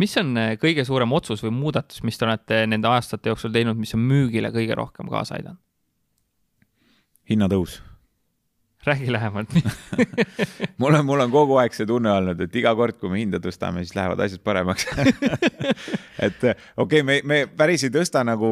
mis 0.03 0.17
on 0.23 0.35
äh, 0.41 0.55
kõige 0.63 0.87
suurem 0.89 1.15
otsus 1.19 1.45
või 1.47 1.55
muudatus, 1.61 2.03
mis 2.07 2.19
te 2.19 2.29
olete 2.29 2.65
nende 2.71 2.91
aastate 2.91 3.33
jooksul 3.33 3.55
teinud, 3.55 3.79
mis 3.79 3.95
on 3.99 4.05
müügile 4.09 4.51
kõige 4.55 4.79
rohkem 4.79 5.11
kaasa 5.13 5.39
aidanud? 5.39 5.63
hinnatõus 7.31 7.79
räägi 8.85 9.13
lähemalt. 9.13 9.49
Mul 10.79 10.95
on, 10.95 11.07
mul 11.07 11.21
on 11.21 11.31
kogu 11.31 11.57
aeg 11.63 11.75
see 11.77 11.87
tunne 11.87 12.11
olnud, 12.11 12.41
et 12.43 12.57
iga 12.59 12.73
kord, 12.75 12.97
kui 12.99 13.11
me 13.13 13.21
hinda 13.21 13.39
tõstame, 13.43 13.85
siis 13.85 13.95
lähevad 13.95 14.21
asjad 14.25 14.43
paremaks. 14.43 14.89
Et 16.27 16.43
okei 16.43 16.57
okay,, 16.77 17.03
me, 17.07 17.19
me 17.27 17.39
päris 17.47 17.83
ei 17.87 17.93
tõsta 17.95 18.23
nagu 18.27 18.49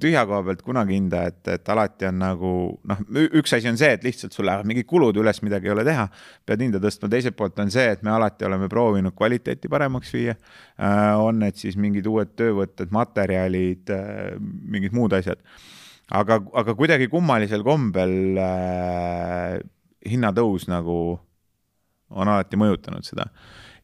tühja 0.00 0.24
koha 0.28 0.42
pealt 0.48 0.64
kunagi 0.64 0.96
hinda, 0.96 1.22
et, 1.30 1.40
et 1.54 1.70
alati 1.72 2.08
on 2.08 2.18
nagu 2.20 2.50
noh, 2.90 3.00
üks 3.40 3.54
asi 3.56 3.70
on 3.70 3.78
see, 3.80 3.94
et 3.96 4.04
lihtsalt 4.04 4.36
sul 4.36 4.44
lähevad 4.48 4.68
mingid 4.68 4.88
kulud 4.90 5.16
üles, 5.20 5.40
midagi 5.44 5.70
ei 5.70 5.72
ole 5.72 5.86
teha, 5.88 6.04
pead 6.44 6.64
hinda 6.66 6.80
tõstma, 6.82 7.08
teiselt 7.12 7.36
poolt 7.38 7.62
on 7.64 7.72
see, 7.72 7.86
et 7.94 8.04
me 8.04 8.12
alati 8.12 8.44
oleme 8.44 8.68
proovinud 8.72 9.16
kvaliteeti 9.16 9.72
paremaks 9.72 10.12
viia. 10.16 10.36
Äh,. 10.74 11.14
on 11.22 11.38
need 11.40 11.56
siis 11.60 11.78
mingid 11.80 12.06
uued 12.10 12.34
töövõtted, 12.36 12.92
materjalid 12.92 13.94
äh,, 13.94 14.34
mingid 14.68 14.96
muud 14.96 15.16
asjad 15.16 15.40
aga, 16.12 16.40
aga 16.60 16.74
kuidagi 16.76 17.08
kummalisel 17.12 17.64
kombel 17.64 18.38
äh, 18.40 19.58
hinnatõus 20.08 20.68
nagu 20.68 20.98
on 22.14 22.30
alati 22.30 22.58
mõjutanud 22.60 23.06
seda. 23.06 23.30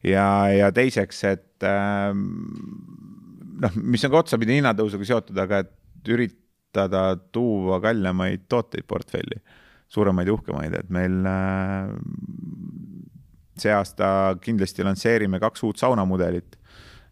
ja, 0.05 0.25
ja 0.53 0.69
teiseks, 0.75 1.23
et 1.29 1.65
äh, 1.65 2.13
noh, 2.13 3.81
mis 3.81 4.05
on 4.05 4.13
ka 4.13 4.21
otsapidi 4.21 4.59
hinnatõusuga 4.59 5.07
seotud, 5.07 5.41
aga 5.41 5.63
et 5.65 6.11
üritada 6.11 7.15
tuua 7.33 7.81
kallimaid 7.83 8.47
tooteid 8.49 8.87
portfelli, 8.89 9.41
suuremaid 9.91 10.29
uhkemaid, 10.31 10.77
et 10.77 10.93
meil 10.93 11.19
äh, 11.27 11.91
see 13.61 13.73
aasta 13.73 14.37
kindlasti 14.41 14.85
lansseerime 14.85 15.41
kaks 15.41 15.63
uut 15.67 15.81
saunamudelit 15.81 16.57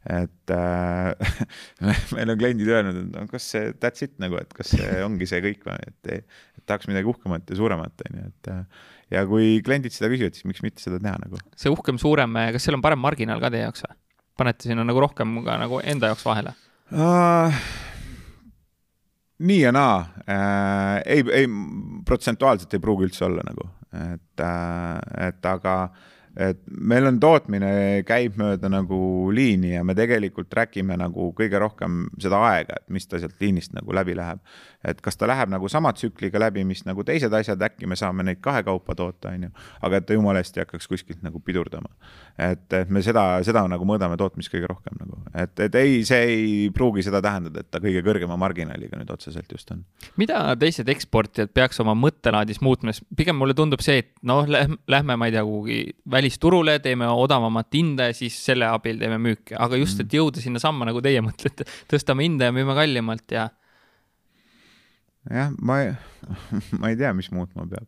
et 0.07 0.53
äh, 0.55 1.11
meil 2.15 2.31
on 2.31 2.39
kliendid 2.39 2.69
öelnud, 2.71 2.99
et 3.01 3.17
no 3.17 3.25
kas 3.31 3.49
see 3.53 3.73
that's 3.81 4.05
it 4.05 4.15
nagu, 4.21 4.37
et 4.39 4.53
kas 4.55 4.71
see 4.75 5.01
ongi 5.03 5.27
see 5.29 5.41
kõik 5.43 5.65
või, 5.67 5.89
et, 5.89 6.23
et 6.59 6.63
tahaks 6.69 6.87
midagi 6.87 7.09
uhkemat 7.11 7.51
ja 7.51 7.57
suuremat, 7.59 8.05
on 8.07 8.21
ju, 8.21 8.29
et 8.31 8.51
äh, 8.53 8.85
ja 9.17 9.25
kui 9.27 9.57
kliendid 9.65 9.95
seda 9.95 10.11
küsivad, 10.11 10.37
siis 10.37 10.47
miks 10.47 10.63
mitte 10.63 10.83
seda 10.83 11.01
teha 11.03 11.17
nagu. 11.19 11.41
see 11.59 11.73
uhkem, 11.73 11.99
suurem, 12.01 12.39
kas 12.55 12.67
seal 12.67 12.79
on 12.79 12.85
parem 12.85 13.01
marginaal 13.03 13.43
ka 13.43 13.51
teie 13.53 13.65
jaoks 13.67 13.83
või? 13.87 13.99
panete 14.39 14.69
sinna 14.69 14.85
nagu 14.87 15.01
rohkem 15.03 15.41
ka 15.43 15.57
nagu 15.59 15.81
enda 15.83 16.13
jaoks 16.13 16.23
vahele 16.23 16.55
uh,? 16.95 17.59
nii 19.39 19.59
ja 19.65 19.73
naa 19.75 19.97
äh,, 20.23 20.95
ei, 21.17 21.25
ei 21.41 21.51
protsentuaalselt 22.07 22.71
ei 22.75 22.83
pruugi 22.83 23.09
üldse 23.09 23.27
olla 23.27 23.43
nagu, 23.47 23.67
et 23.99 24.45
äh,, 24.47 25.27
et 25.27 25.51
aga 25.51 25.75
äh, 25.89 26.07
et 26.37 26.59
meil 26.69 27.07
on 27.09 27.19
tootmine 27.21 27.69
käib 28.07 28.37
mööda 28.39 28.69
nagu 28.71 28.99
liini 29.33 29.73
ja 29.73 29.83
me 29.87 29.95
tegelikult 29.97 30.49
track 30.51 30.77
ime 30.79 30.97
nagu 30.99 31.29
kõige 31.37 31.59
rohkem 31.61 32.05
seda 32.21 32.41
aega, 32.51 32.79
et 32.79 32.93
mis 32.93 33.07
ta 33.09 33.19
sealt 33.21 33.39
liinist 33.41 33.73
nagu 33.77 33.93
läbi 33.95 34.15
läheb. 34.17 34.39
et 34.83 35.01
kas 35.03 35.17
ta 35.19 35.27
läheb 35.27 35.49
nagu 35.51 35.67
sama 35.67 35.91
tsükliga 35.91 36.39
läbi, 36.39 36.63
mis 36.63 36.85
nagu 36.87 37.03
teised 37.03 37.33
asjad, 37.35 37.59
äkki 37.61 37.87
me 37.87 37.97
saame 37.99 38.23
neid 38.23 38.39
kahekaupa 38.39 38.95
toota, 38.95 39.33
on 39.35 39.43
ju, 39.43 39.49
aga 39.81 39.99
et 39.99 40.05
ta 40.07 40.15
jumala 40.15 40.39
eest 40.39 40.55
ei 40.57 40.63
hakkaks 40.63 40.87
kuskilt 40.87 41.23
nagu 41.25 41.41
pidurdama. 41.43 41.89
et, 42.37 42.73
et 42.73 42.89
me 42.89 43.01
seda, 43.03 43.43
seda 43.43 43.65
nagu 43.67 43.85
mõõdame 43.85 44.15
tootmist 44.17 44.53
kõige 44.53 44.69
rohkem 44.71 44.95
nagu, 45.01 45.19
et, 45.33 45.59
et 45.59 45.75
ei, 45.75 46.05
see 46.07 46.21
ei 46.29 46.69
pruugi 46.73 47.03
seda 47.03 47.21
tähendada, 47.21 47.59
et 47.59 47.71
ta 47.71 47.81
kõige 47.83 48.03
kõrgema 48.05 48.37
marginaaliga 48.39 49.01
nüüd 49.01 49.11
otseselt 49.11 49.51
just 49.51 49.71
on. 49.75 49.83
mida 50.15 50.55
teised 50.59 50.87
eksportijad 50.89 51.51
peaks 51.53 51.83
oma 51.83 51.97
mõttelaadis 51.99 52.61
muutma, 52.63 52.95
sest 52.95 53.03
pigem 53.17 53.35
mulle 53.35 53.57
tundub 53.57 53.83
see, 53.83 54.05
et 54.05 54.13
noh, 54.23 54.47
lähme, 54.47 55.19
ma 55.19 55.27
ei 55.27 55.35
tea, 55.35 55.43
kuhugi 55.43 55.79
välisturule, 56.29 56.79
teeme 56.79 57.07
odavamat 57.07 57.73
hinda 57.73 58.09
ja 58.09 58.13
siis 58.13 58.37
selle 58.45 58.67
abil 58.69 58.99
teeme 58.99 59.17
müüki, 59.17 59.55
aga 59.57 59.77
just, 59.77 59.99
et 59.99 60.07
mm. 60.11 60.17
jõuda 60.17 60.41
sinnasamma, 60.41 60.85
nagu 60.89 61.01
teie 61.01 61.21
mõtlete, 61.25 61.65
tõstame 61.89 62.23
hinda 62.23 62.49
ja 62.49 62.55
müüme 62.55 62.75
kallimalt 62.77 63.31
ja. 63.31 63.49
jah, 65.29 65.53
ma 65.61 65.81
ei, 65.83 65.95
ma 66.79 66.91
ei 66.91 66.99
tea, 66.99 67.13
mis 67.17 67.31
muutma 67.31 67.65
peab 67.69 67.87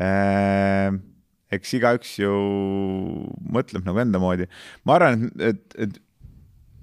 äh, 0.00 0.92
eks 1.50 1.72
igaüks 1.78 2.18
ju 2.20 2.34
mõtleb 3.48 3.86
nagu 3.88 4.04
enda 4.04 4.20
moodi. 4.20 4.48
ma 4.84 4.98
arvan, 4.98 5.30
et, 5.40 5.64
et, 5.78 5.98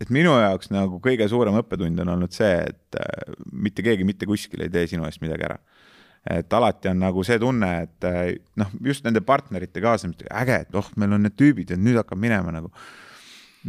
et 0.01 0.09
minu 0.09 0.33
jaoks 0.33 0.71
nagu 0.73 0.99
kõige 1.03 1.29
suurem 1.29 1.55
õppetund 1.61 2.01
on 2.01 2.15
olnud 2.17 2.33
see, 2.33 2.57
et 2.65 2.99
äh, 2.99 3.37
mitte 3.53 3.85
keegi 3.85 4.07
mitte 4.07 4.25
kuskil 4.25 4.65
ei 4.65 4.73
tee 4.73 4.87
sinu 4.89 5.05
eest 5.05 5.21
midagi 5.21 5.51
ära 5.51 5.61
et 6.25 6.53
alati 6.57 6.89
on 6.89 7.01
nagu 7.03 7.23
see 7.25 7.37
tunne, 7.41 7.71
et 7.85 8.07
eh, 8.09 8.37
noh, 8.59 8.71
just 8.85 9.05
nende 9.05 9.21
partnerite 9.25 9.83
kaasamist, 9.83 10.25
äge, 10.25 10.61
et 10.65 10.77
oh, 10.77 10.87
meil 10.99 11.13
on 11.17 11.25
need 11.27 11.35
tüübid 11.37 11.73
ja 11.73 11.77
nüüd 11.79 11.99
hakkab 12.01 12.21
minema 12.21 12.53
nagu. 12.55 12.71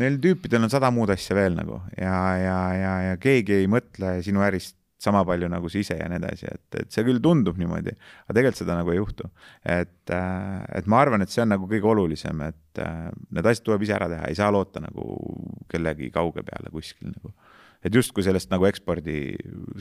Neil 0.00 0.18
tüüpidel 0.20 0.64
on 0.64 0.72
sada 0.72 0.90
muud 0.92 1.10
asja 1.12 1.36
veel 1.36 1.54
nagu 1.56 1.78
ja, 1.96 2.16
ja, 2.36 2.58
ja, 2.76 2.96
ja 3.10 3.20
keegi 3.20 3.62
ei 3.62 3.68
mõtle 3.70 4.18
sinu 4.24 4.42
ärist 4.44 4.76
sama 5.00 5.22
palju 5.28 5.48
nagu 5.52 5.68
sa 5.72 5.78
ise 5.80 5.96
ja 5.98 6.08
nii 6.08 6.18
edasi, 6.20 6.48
et, 6.48 6.78
et 6.80 6.92
see 6.92 7.04
küll 7.04 7.20
tundub 7.22 7.58
niimoodi, 7.60 7.92
aga 8.24 8.36
tegelikult 8.36 8.60
seda 8.62 8.76
nagu 8.78 8.92
ei 8.92 9.00
juhtu. 9.00 9.28
et, 9.62 10.12
eh, 10.16 10.62
et 10.80 10.88
ma 10.88 11.02
arvan, 11.04 11.24
et 11.24 11.32
see 11.32 11.44
on 11.44 11.52
nagu 11.52 11.68
kõige 11.68 11.92
olulisem, 11.92 12.40
et 12.48 12.80
eh, 12.84 13.10
need 13.36 13.50
asjad 13.52 13.68
tuleb 13.68 13.84
ise 13.84 13.96
ära 13.98 14.08
teha, 14.12 14.30
ei 14.30 14.38
saa 14.38 14.48
loota 14.52 14.80
nagu 14.84 15.04
kellegi 15.68 16.08
kauge 16.14 16.44
peale 16.46 16.72
kuskil 16.72 17.12
nagu 17.12 17.34
et 17.86 17.94
justkui 17.94 18.24
sellest 18.26 18.50
nagu 18.52 18.66
ekspordi 18.68 19.16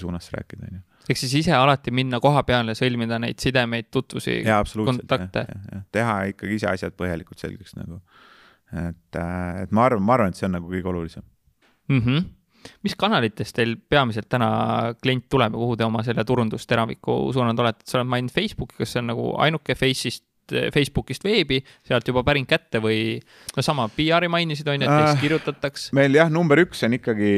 suunas 0.01 0.29
rääkida, 0.33 0.69
on 0.69 0.77
ju. 0.77 0.81
ehk 1.09 1.21
siis 1.21 1.35
ise 1.41 1.53
alati 1.57 1.93
minna 1.95 2.19
koha 2.23 2.43
peale, 2.47 2.75
sõlmida 2.77 3.19
neid 3.21 3.41
sidemeid, 3.41 3.89
tutvusi, 3.93 4.41
kontakte. 4.77 5.45
teha 5.95 6.17
ikkagi 6.33 6.59
ise 6.59 6.71
asjad 6.71 6.95
põhjalikult 6.97 7.41
selgeks 7.41 7.77
nagu. 7.79 8.01
et, 8.71 9.19
äh, 9.21 9.63
et 9.63 9.71
ma 9.75 9.85
arvan, 9.89 10.03
ma 10.03 10.17
arvan, 10.17 10.33
et 10.33 10.39
see 10.39 10.47
on 10.49 10.57
nagu 10.57 10.69
kõige 10.71 10.89
olulisem 10.91 11.23
mm. 11.87 11.99
-hmm. 11.99 12.23
mis 12.83 12.95
kanalitest 12.95 13.55
teil 13.55 13.75
peamiselt 13.77 14.29
täna 14.29 14.93
klient 15.01 15.29
tuleb 15.29 15.53
ja 15.53 15.57
kuhu 15.57 15.77
te 15.77 15.85
oma 15.85 16.03
selle 16.03 16.25
turundusteraviku 16.25 17.17
suunanud 17.33 17.59
olete, 17.59 17.85
sa 17.85 17.99
oled 17.99 18.09
maininud 18.09 18.33
Facebooki, 18.33 18.75
kas 18.77 18.95
see 18.95 19.03
on 19.03 19.13
nagu 19.13 19.33
ainuke 19.37 19.75
Face'ist 19.77 20.25
Facebookist 20.73 21.25
veebi, 21.25 21.59
sealt 21.85 22.07
juba 22.09 22.23
päring 22.27 22.47
kätte 22.49 22.81
või 22.83 23.17
no 23.55 23.63
sama 23.65 23.87
PR-i 23.93 24.29
mainisid, 24.31 24.67
on 24.71 24.83
ju, 24.83 24.87
et 24.87 25.03
eks 25.05 25.17
äh, 25.17 25.21
kirjutataks. 25.23 25.87
meil 25.97 26.17
jah, 26.17 26.31
number 26.33 26.61
üks 26.63 26.83
on 26.87 26.97
ikkagi 26.97 27.31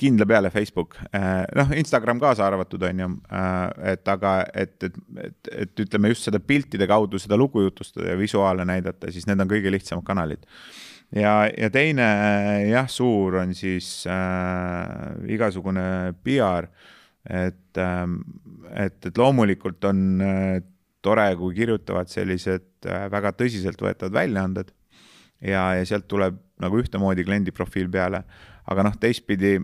kindla 0.00 0.28
peale 0.28 0.52
Facebook, 0.54 0.98
äh, 1.10 1.44
noh, 1.56 1.74
Instagram 1.76 2.22
kaasa 2.22 2.46
arvatud, 2.48 2.84
on 2.90 3.04
ju, 3.04 3.10
äh, 3.40 3.92
et 3.94 4.14
aga 4.14 4.36
et, 4.52 4.76
et, 4.88 4.98
et, 5.26 5.52
et 5.66 5.84
ütleme 5.86 6.12
just 6.12 6.28
seda 6.28 6.40
piltide 6.42 6.88
kaudu 6.90 7.20
seda 7.22 7.38
lugu 7.40 7.64
jutustada 7.64 8.12
ja 8.12 8.18
visuaale 8.20 8.66
näidata, 8.68 9.12
siis 9.14 9.28
need 9.30 9.40
on 9.40 9.50
kõige 9.50 9.72
lihtsamad 9.72 10.06
kanalid. 10.06 10.44
Ja, 11.14 11.44
ja 11.46 11.68
teine 11.70 12.06
jah, 12.66 12.88
suur 12.90 13.38
on 13.42 13.52
siis 13.54 14.02
äh, 14.10 15.14
igasugune 15.30 16.14
PR 16.24 16.68
et, 17.24 17.78
ähm, 17.80 18.18
et, 18.74 18.98
et 19.06 19.18
loomulikult 19.18 19.84
on 19.88 20.00
tore, 21.04 21.26
kui 21.40 21.54
kirjutavad 21.56 22.10
sellised 22.12 22.88
äh, 22.88 23.06
väga 23.12 23.34
tõsiseltvõetavad 23.38 24.16
väljaanded 24.16 24.72
ja, 25.44 25.70
ja 25.78 25.86
sealt 25.88 26.08
tuleb 26.10 26.38
nagu 26.62 26.78
ühtemoodi 26.80 27.24
kliendi 27.26 27.54
profiil 27.54 27.90
peale, 27.92 28.22
aga 28.70 28.86
noh, 28.86 28.94
teistpidi, 29.00 29.56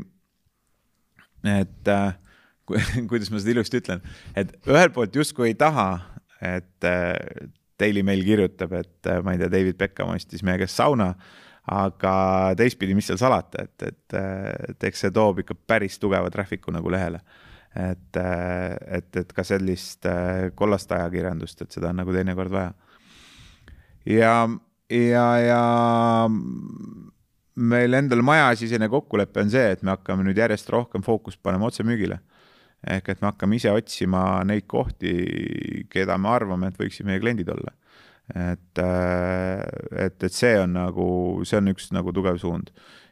et 1.47 1.93
äh, 1.93 2.11
kuidas 3.11 3.30
ma 3.32 3.41
seda 3.41 3.57
ilusti 3.57 3.80
ütlen, 3.80 4.03
et 4.38 4.53
ühelt 4.68 4.95
poolt 4.97 5.16
justkui 5.16 5.51
ei 5.51 5.59
taha, 5.59 5.88
et 6.45 6.88
äh, 6.88 7.14
Daily 7.80 8.03
Mail 8.05 8.24
kirjutab, 8.26 8.74
et 8.80 9.09
äh, 9.09 9.22
ma 9.24 9.34
ei 9.34 9.41
tea, 9.41 9.53
David 9.53 9.78
Beckham 9.80 10.12
ostis 10.14 10.45
meie 10.47 10.61
käest 10.61 10.78
sauna, 10.80 11.14
aga 11.70 12.12
teistpidi, 12.59 12.97
mis 12.97 13.09
seal 13.09 13.20
salata, 13.20 13.64
et, 13.66 13.86
et, 13.91 14.18
et 14.72 14.88
eks 14.91 15.07
see 15.07 15.14
toob 15.14 15.43
ikka 15.43 15.57
päris 15.68 15.99
tugeva 16.03 16.30
traffic'u 16.32 16.72
nagu 16.74 16.91
lehele. 16.93 17.20
Et, 17.76 18.16
et, 18.16 19.16
et 19.16 19.32
ka 19.32 19.44
sellist 19.46 20.06
kollast 20.58 20.92
ajakirjandust, 20.92 21.62
et 21.62 21.76
seda 21.76 21.92
on 21.92 22.00
nagu 22.02 22.12
teinekord 22.12 22.50
vaja. 22.50 22.72
ja 24.06 24.34
ja, 24.90 25.26
ja 25.38 25.62
meil 27.60 27.96
endal 27.98 28.22
majasisene 28.26 28.88
kokkulepe 28.90 29.44
on 29.44 29.52
see, 29.52 29.74
et 29.74 29.82
me 29.86 29.94
hakkame 29.94 30.24
nüüd 30.26 30.38
järjest 30.40 30.70
rohkem 30.72 31.04
fookust 31.06 31.40
panema 31.42 31.70
otsemüügile. 31.70 32.20
ehk 32.80 33.10
et 33.12 33.20
me 33.20 33.28
hakkame 33.28 33.58
ise 33.58 33.72
otsima 33.76 34.40
neid 34.48 34.64
kohti, 34.66 35.12
keda 35.92 36.16
me 36.16 36.30
arvame, 36.32 36.70
et 36.70 36.78
võiksid 36.80 37.04
meie 37.04 37.20
kliendid 37.20 37.48
olla. 37.52 37.74
et, 38.30 38.78
äh, 38.78 40.06
et, 40.06 40.22
et 40.22 40.32
see 40.32 40.54
on 40.60 40.72
nagu, 40.72 41.06
see 41.44 41.58
on 41.58 41.72
üks 41.74 41.90
nagu 41.92 42.12
tugev 42.14 42.38
suund. 42.38 42.70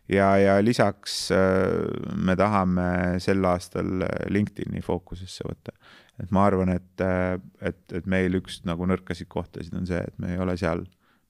Ja, 0.09 0.29
ja 0.41 0.59
lisaks 0.65 1.31
äh, 1.35 1.73
me 2.17 2.37
tahame 2.39 2.89
sel 3.23 3.45
aastal 3.49 4.05
LinkedIni 4.33 4.83
fookusesse 4.85 5.47
võtta. 5.49 5.75
et 6.23 6.33
ma 6.35 6.47
arvan, 6.49 6.73
et, 6.75 7.05
äh, 7.05 7.37
et, 7.61 7.85
et 7.93 8.07
meil 8.07 8.41
üks 8.41 8.63
nagu 8.69 8.89
nõrkasid 8.89 9.31
kohtasid 9.31 9.77
on 9.79 9.87
see, 9.89 10.01
et 10.01 10.19
me 10.19 10.35
ei 10.35 10.43
ole 10.43 10.57
seal 10.61 10.85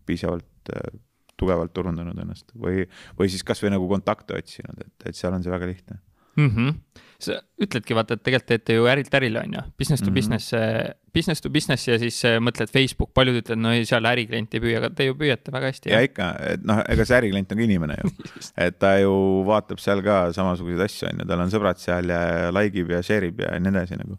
piisavalt 0.08 0.72
äh, 0.74 0.98
tugevalt 1.38 1.72
turundanud 1.74 2.18
ennast 2.18 2.50
või, 2.58 2.86
või 3.18 3.30
siis 3.30 3.44
kasvõi 3.46 3.70
nagu 3.70 3.86
kontakte 3.90 4.38
otsinud, 4.38 4.80
et, 4.82 4.94
et 5.10 5.18
seal 5.18 5.36
on 5.36 5.44
see 5.44 5.54
väga 5.54 5.70
lihtne 5.70 6.00
mm. 6.39 6.51
-hmm. 6.55 7.03
sa 7.18 7.41
ütledki 7.59 7.97
vaata, 7.99 8.14
et 8.14 8.22
tegelikult 8.22 8.49
teete 8.53 8.76
ju 8.76 8.86
ärilt 8.86 9.14
ärile, 9.18 9.43
on 9.43 9.55
ju, 9.57 9.62
business 9.78 10.03
to 10.03 10.07
mm 10.07 10.11
-hmm. 10.11 10.14
business, 10.14 10.53
äh, 10.55 10.95
business 11.14 11.41
to 11.43 11.51
business 11.51 11.89
ja 11.89 11.99
siis 11.99 12.24
äh, 12.24 12.39
mõtled 12.39 12.70
Facebook, 12.70 13.11
paljud 13.14 13.41
ütlevad, 13.43 13.62
no 13.62 13.72
ei, 13.74 13.84
seal 13.84 14.07
äriklienti 14.07 14.57
ei 14.57 14.62
püüa, 14.62 14.78
aga 14.78 14.91
te 14.91 15.09
ju 15.09 15.14
püüate 15.18 15.53
väga 15.53 15.72
hästi. 15.72 15.91
ja 15.91 16.01
ikka, 16.01 16.28
et 16.55 16.64
noh, 16.64 16.82
ega 16.89 17.05
see 17.05 17.18
äriklient 17.18 17.53
on 17.53 17.59
ka 17.59 17.64
inimene 17.64 17.97
ju 18.03 18.11
et 18.66 18.78
ta 18.78 18.99
ju 18.99 19.14
vaatab 19.47 19.82
seal 19.82 20.03
ka 20.03 20.32
samasuguseid 20.32 20.84
asju, 20.86 21.09
on 21.12 21.24
ju, 21.24 21.28
tal 21.28 21.41
on 21.41 21.51
sõbrad 21.51 21.82
seal 21.82 22.09
ja 22.09 22.53
like 22.55 22.78
ib 22.78 22.91
ja 22.91 23.03
share 23.03 23.26
ib 23.26 23.41
ja 23.41 23.59
nii 23.59 23.74
edasi 23.74 23.99
nagu 23.99 24.18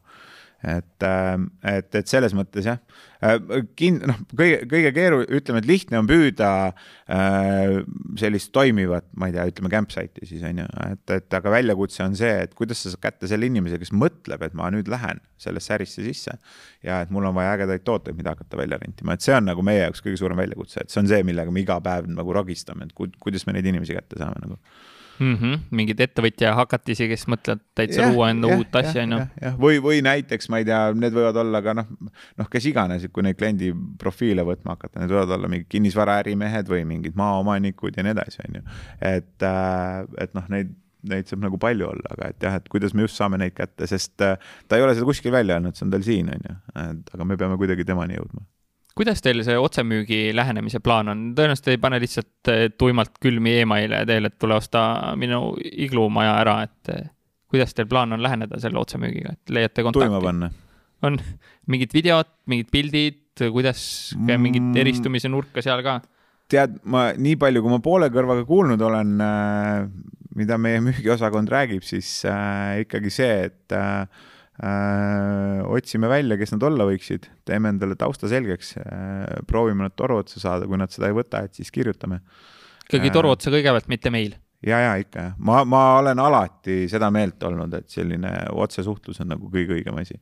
et, 0.64 1.04
ähm, 1.08 1.46
et, 1.64 1.88
et 1.96 2.10
selles 2.12 2.34
mõttes 2.36 2.66
jah, 2.68 2.80
äh, 3.24 3.38
kin-, 3.80 4.02
noh, 4.10 4.18
kõige, 4.36 4.58
kõige 4.70 4.92
keeru-, 4.96 5.22
ütleme, 5.40 5.62
et 5.62 5.70
lihtne 5.70 6.02
on 6.02 6.10
püüda 6.10 6.50
äh, 6.68 7.78
sellist 8.20 8.52
toimivat, 8.56 9.08
ma 9.20 9.30
ei 9.30 9.36
tea, 9.36 9.46
ütleme 9.52 9.72
campsite'i 9.72 10.28
siis 10.28 10.44
on 10.48 10.60
ju, 10.64 10.68
et, 10.90 11.04
et 11.16 11.40
aga 11.40 11.54
väljakutse 11.56 12.04
on 12.04 12.18
see, 12.20 12.34
et 12.44 12.56
kuidas 12.60 12.84
sa 12.84 12.92
saad 12.92 13.04
kätte 13.08 13.32
selle 13.32 13.48
inimese, 13.48 13.80
kes 13.80 13.94
mõtleb, 13.96 14.44
et 14.46 14.58
ma 14.58 14.68
nüüd 14.74 14.92
lähen 14.92 15.24
sellesse 15.40 15.78
ärisse 15.78 16.04
sisse. 16.04 16.36
ja 16.84 17.00
et 17.04 17.12
mul 17.16 17.30
on 17.30 17.36
vaja 17.38 17.56
ägedaid 17.56 17.88
tooteid, 17.88 18.20
mida 18.20 18.36
hakata 18.36 18.60
välja 18.60 18.82
rentima, 18.84 19.16
et 19.16 19.24
see 19.24 19.36
on 19.36 19.48
nagu 19.48 19.64
meie 19.64 19.86
jaoks 19.86 20.04
kõige 20.04 20.20
suurem 20.20 20.44
väljakutse, 20.44 20.84
et 20.84 20.92
see 20.92 21.04
on 21.04 21.12
see, 21.12 21.24
millega 21.28 21.56
me 21.56 21.64
iga 21.64 21.80
päev 21.84 22.12
nagu 22.12 22.36
ragistame, 22.36 22.90
et 22.90 22.96
ku, 22.98 23.08
kuidas 23.24 23.48
me 23.48 23.56
neid 23.56 23.72
inimesi 23.72 23.96
kätte 23.96 24.20
saame 24.20 24.44
nagu 24.44 24.60
mm. 25.20 25.36
-hmm. 25.36 25.60
mingeid 25.76 26.00
ettevõtja 26.06 26.54
hakatisi, 26.58 27.08
kes 27.12 27.28
mõtlevad 27.32 27.62
täitsa 27.78 28.02
yeah, 28.02 28.14
luua 28.14 28.30
enda 28.34 28.50
yeah, 28.50 28.60
uut 28.62 28.76
asja, 28.82 29.06
on 29.06 29.16
ju. 29.16 29.54
või, 29.62 29.80
või 29.84 30.02
näiteks 30.06 30.50
ma 30.50 30.62
ei 30.62 30.68
tea, 30.70 30.82
need 30.96 31.16
võivad 31.16 31.40
olla 31.44 31.62
ka 31.66 31.76
noh, 31.78 31.88
noh, 32.40 32.52
kes 32.52 32.70
iganes, 32.72 33.08
kui 33.14 33.26
neid 33.26 33.40
kliendi 33.40 33.72
profiile 34.02 34.46
võtma 34.48 34.78
hakata, 34.78 35.04
need 35.04 35.16
võivad 35.16 35.34
olla 35.38 35.52
mingid 35.52 35.70
kinnisvaraärimehed 35.76 36.70
või 36.72 36.86
mingid 36.90 37.18
maaomanikud 37.20 37.98
ja 37.98 38.06
nii 38.06 38.16
edasi, 38.18 38.44
on 38.48 38.62
ju. 38.62 38.78
et, 39.14 39.36
äh, 39.44 40.06
et 40.26 40.38
noh, 40.38 40.48
neid 40.50 40.76
neid 41.10 41.30
saab 41.32 41.40
nagu 41.40 41.56
palju 41.56 41.86
olla, 41.88 42.10
aga 42.12 42.34
et 42.34 42.44
jah, 42.44 42.58
et 42.60 42.66
kuidas 42.68 42.92
me 42.92 43.06
just 43.06 43.16
saame 43.16 43.38
neid 43.40 43.54
kätte, 43.56 43.88
sest 43.88 44.20
äh, 44.20 44.36
ta 44.68 44.76
ei 44.76 44.84
ole 44.84 44.92
seda 44.98 45.08
kuskil 45.08 45.32
välja 45.32 45.56
andnud, 45.56 45.78
see 45.78 45.86
on 45.88 45.94
tal 45.94 46.04
siin, 46.04 46.28
on 46.34 46.44
ju, 46.44 46.56
et 46.84 47.14
aga 47.16 47.28
me 47.28 47.38
peame 47.40 47.56
kuidagi 47.62 47.86
temani 47.88 48.18
jõudma 48.18 48.44
kuidas 49.00 49.24
teil 49.24 49.40
see 49.48 49.56
otsemüügi 49.56 50.34
lähenemise 50.36 50.82
plaan 50.84 51.14
on, 51.14 51.22
tõenäoliselt 51.38 51.72
ei 51.72 51.80
pane 51.82 52.02
lihtsalt 52.04 52.52
eh, 52.52 52.66
tuimalt 52.76 53.16
külmi 53.24 53.56
email'e 53.62 54.04
teile, 54.10 54.32
et 54.32 54.40
tule 54.42 54.58
osta 54.60 54.82
minu 55.20 55.54
iglumaja 55.88 56.36
ära, 56.42 56.58
et 56.68 56.92
eh, 56.92 57.08
kuidas 57.52 57.72
teil 57.76 57.88
plaan 57.92 58.18
on 58.18 58.24
läheneda 58.24 58.60
selle 58.62 58.82
otsemüügiga, 58.82 59.38
et 59.38 59.56
leiate 59.56 59.86
kontakti? 59.88 60.10
tuima 60.10 60.22
panna. 60.26 60.52
on 61.08 61.20
mingid 61.72 61.96
videod, 61.96 62.28
mingid 62.52 62.72
pildid, 62.76 63.24
kuidas 63.40 63.82
mm., 64.18 64.44
mingit 64.44 64.82
eristumise 64.84 65.32
nurka 65.32 65.64
seal 65.64 65.84
ka? 65.86 66.02
tead, 66.52 66.82
ma 66.84 67.10
nii 67.16 67.38
palju, 67.40 67.64
kui 67.64 67.72
ma 67.72 67.80
poole 67.86 68.12
kõrvaga 68.12 68.44
kuulnud 68.50 68.84
olen 68.84 69.16
äh,, 69.24 69.88
mida 70.36 70.60
meie 70.60 70.84
müügiosakond 70.84 71.52
räägib, 71.52 71.88
siis 71.88 72.18
äh, 72.28 72.82
ikkagi 72.84 73.14
see, 73.14 73.40
et 73.48 73.80
Äh, 73.80 74.08
otsime 74.60 76.10
välja, 76.12 76.36
kes 76.40 76.52
nad 76.56 76.64
olla 76.68 76.88
võiksid, 76.90 77.30
teeme 77.48 77.72
endale 77.74 77.96
tausta 78.00 78.28
selgeks, 78.32 78.74
äh, 78.82 79.40
proovime 79.48 79.86
nad 79.86 79.96
toru 79.96 80.20
otsa 80.20 80.42
saada, 80.42 80.68
kui 80.68 80.80
nad 80.80 80.92
seda 80.92 81.08
ei 81.08 81.16
võta, 81.16 81.44
et 81.46 81.56
siis 81.56 81.72
kirjutame. 81.72 82.20
ikkagi 82.90 83.08
äh, 83.08 83.14
toru 83.16 83.32
otsa 83.36 83.54
kõigepealt, 83.54 83.88
mitte 83.92 84.12
meil? 84.12 84.36
ja, 84.66 84.82
ja 84.84 84.96
ikka 85.00 85.28
jah, 85.30 85.36
ma, 85.40 85.62
ma 85.64 85.84
olen 86.02 86.20
alati 86.20 86.82
seda 86.92 87.12
meelt 87.12 87.44
olnud, 87.48 87.74
et 87.80 87.88
selline 87.90 88.34
otsesuhtlus 88.52 89.22
on 89.24 89.32
nagu 89.32 89.52
kõige 89.54 89.78
õigem 89.78 90.02
asi. 90.02 90.20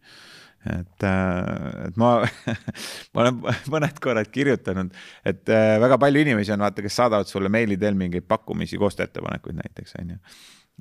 et, 0.67 1.07
et 1.07 1.97
ma 1.97 2.11
ma 3.13 3.23
olen 3.23 3.41
mõned 3.73 3.97
korrad 4.03 4.29
kirjutanud, 4.29 4.93
et 5.25 5.49
väga 5.81 5.97
palju 5.97 6.27
inimesi 6.27 6.53
on, 6.53 6.61
vaata, 6.67 6.85
kes 6.85 7.01
saadavad 7.01 7.29
sulle 7.31 7.49
meili 7.49 7.79
teel 7.81 7.97
mingeid 7.97 8.29
pakkumisi, 8.29 8.77
koostööettepanekuid 8.77 9.57
näiteks, 9.63 9.97
on 10.01 10.13
ju 10.13 10.21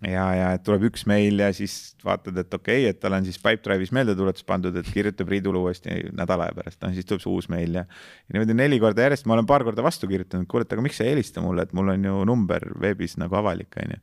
ja, 0.04 0.24
ja 0.36 0.48
tuleb 0.60 0.86
üks 0.90 1.06
meil 1.08 1.40
ja 1.40 1.48
siis 1.56 1.96
vaatad, 2.04 2.36
et 2.40 2.52
okei 2.52 2.84
okay,, 2.84 2.92
et 2.92 3.00
tal 3.00 3.16
on 3.16 3.24
siis 3.24 3.38
Pipedrive'is 3.40 3.92
meeldetuletus 3.96 4.44
pandud, 4.48 4.76
et 4.76 4.88
kirjuta 4.92 5.24
Priidule 5.28 5.62
uuesti 5.62 6.02
nädala 6.16 6.48
aja 6.48 6.56
pärast, 6.58 6.80
no 6.82 6.92
siis 6.94 7.08
tuleb 7.08 7.24
see 7.24 7.32
uus 7.32 7.50
meil 7.52 7.80
ja. 7.80 7.86
ja 8.26 8.36
niimoodi 8.36 8.56
neli 8.58 8.80
korda 8.82 9.06
järjest, 9.06 9.28
ma 9.28 9.36
olen 9.38 9.48
paar 9.48 9.64
korda 9.66 9.84
vastu 9.86 10.08
kirjutanud, 10.10 10.48
kuule, 10.50 10.66
et 10.68 10.76
aga 10.76 10.84
miks 10.84 11.00
sa 11.00 11.06
ei 11.06 11.14
helista 11.14 11.44
mulle, 11.44 11.64
et 11.64 11.76
mul 11.76 11.94
on 11.94 12.08
ju 12.10 12.24
number 12.28 12.68
veebis 12.82 13.16
nagu 13.22 13.40
avalik, 13.40 13.72
on 13.82 13.96
ju. 13.96 14.02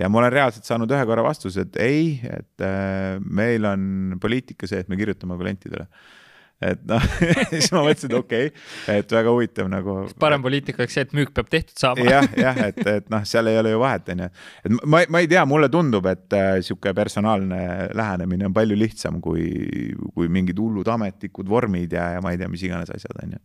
ja 0.00 0.12
ma 0.12 0.22
olen 0.22 0.32
reaalselt 0.32 0.68
saanud 0.68 0.96
ühe 0.96 1.08
korra 1.08 1.26
vastuse, 1.26 1.66
et 1.68 1.80
ei, 1.84 2.14
et 2.24 2.64
äh, 2.64 3.16
meil 3.20 3.68
on 3.68 4.16
poliitika 4.22 4.68
see, 4.70 4.80
et 4.84 4.92
me 4.92 5.00
kirjutame 5.00 5.36
klientidele 5.40 5.90
et 6.64 6.84
noh 6.88 7.02
siis 7.50 7.68
ma 7.74 7.82
mõtlesin, 7.84 8.10
et 8.10 8.16
okei 8.16 8.48
okay,, 8.48 9.00
et 9.02 9.12
väga 9.12 9.32
huvitav 9.34 9.68
nagu. 9.68 9.96
parem 10.20 10.44
poliitika 10.44 10.80
oleks 10.82 10.96
see, 10.96 11.04
et 11.04 11.12
müük 11.16 11.34
peab 11.36 11.50
tehtud 11.52 11.76
saama 11.80 12.06
jah, 12.08 12.28
jah, 12.40 12.60
et, 12.70 12.80
et 12.94 13.10
noh, 13.12 13.26
seal 13.28 13.50
ei 13.50 13.58
ole 13.60 13.74
ju 13.74 13.82
vahet, 13.82 14.08
on 14.14 14.24
ju. 14.24 14.28
et 14.64 14.78
ma, 14.78 15.02
ma 15.12 15.22
ei 15.24 15.28
tea, 15.30 15.44
mulle 15.48 15.68
tundub, 15.72 16.08
et 16.08 16.36
äh, 16.36 16.52
sihuke 16.64 16.94
personaalne 16.96 17.60
lähenemine 17.96 18.48
on 18.48 18.56
palju 18.56 18.78
lihtsam 18.78 19.20
kui, 19.24 19.44
kui 20.14 20.32
mingid 20.32 20.60
hullud 20.62 20.88
ametlikud 20.96 21.50
vormid 21.50 21.92
ja, 21.92 22.14
ja 22.16 22.24
ma 22.24 22.32
ei 22.32 22.40
tea, 22.40 22.48
mis 22.52 22.64
iganes 22.64 22.92
asjad, 22.94 23.20
on 23.24 23.36
ju. 23.36 23.44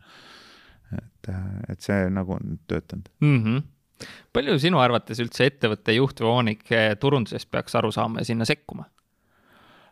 et, 1.02 1.32
äh, 1.36 1.46
et 1.76 1.84
see 1.84 2.08
nagu 2.16 2.38
on 2.40 2.58
töötanud 2.68 3.12
mm. 3.20 3.38
-hmm 3.44 3.70
palju 4.34 4.56
sinu 4.58 4.80
arvates 4.82 5.20
üldse 5.22 5.46
ettevõtte 5.46 5.94
juht 5.94 6.18
või 6.24 6.32
omanik 6.32 6.72
turundusest 6.98 7.52
peaks 7.54 7.76
aru 7.78 7.92
saama 7.94 8.24
ja 8.24 8.26
sinna 8.26 8.48
sekkuma? 8.50 8.88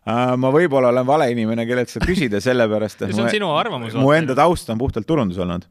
Äh, 0.10 0.34
ma 0.40 0.52
võib-olla 0.54 0.94
olen 0.94 1.08
vale 1.08 1.28
inimene, 1.34 1.66
kellelt 1.70 1.92
seda 1.92 2.08
küsida, 2.10 2.42
sellepärast 2.50 3.04
et 3.04 3.14
see 3.14 3.22
on 3.22 3.28
mu, 3.28 3.34
sinu 3.34 3.54
arvamus. 3.56 3.98
mu 4.00 4.14
enda 4.16 4.36
taust 4.38 4.70
on 4.72 4.80
puhtalt 4.82 5.08
turundus 5.10 5.40
olnud. 5.42 5.68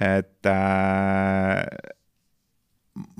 et 0.00 0.48
äh, 0.48 1.60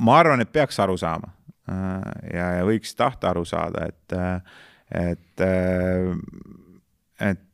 ma 0.01 0.17
arvan, 0.19 0.43
et 0.43 0.53
peaks 0.53 0.81
aru 0.81 0.97
saama 1.01 1.35
äh, 1.69 2.33
ja, 2.35 2.47
ja 2.61 2.65
võiks 2.69 2.97
tahta 2.97 3.35
aru 3.35 3.45
saada, 3.49 3.91
et 3.93 4.17
äh,, 4.17 4.57
et 5.11 5.45
äh,, 5.45 6.17
et 7.31 7.45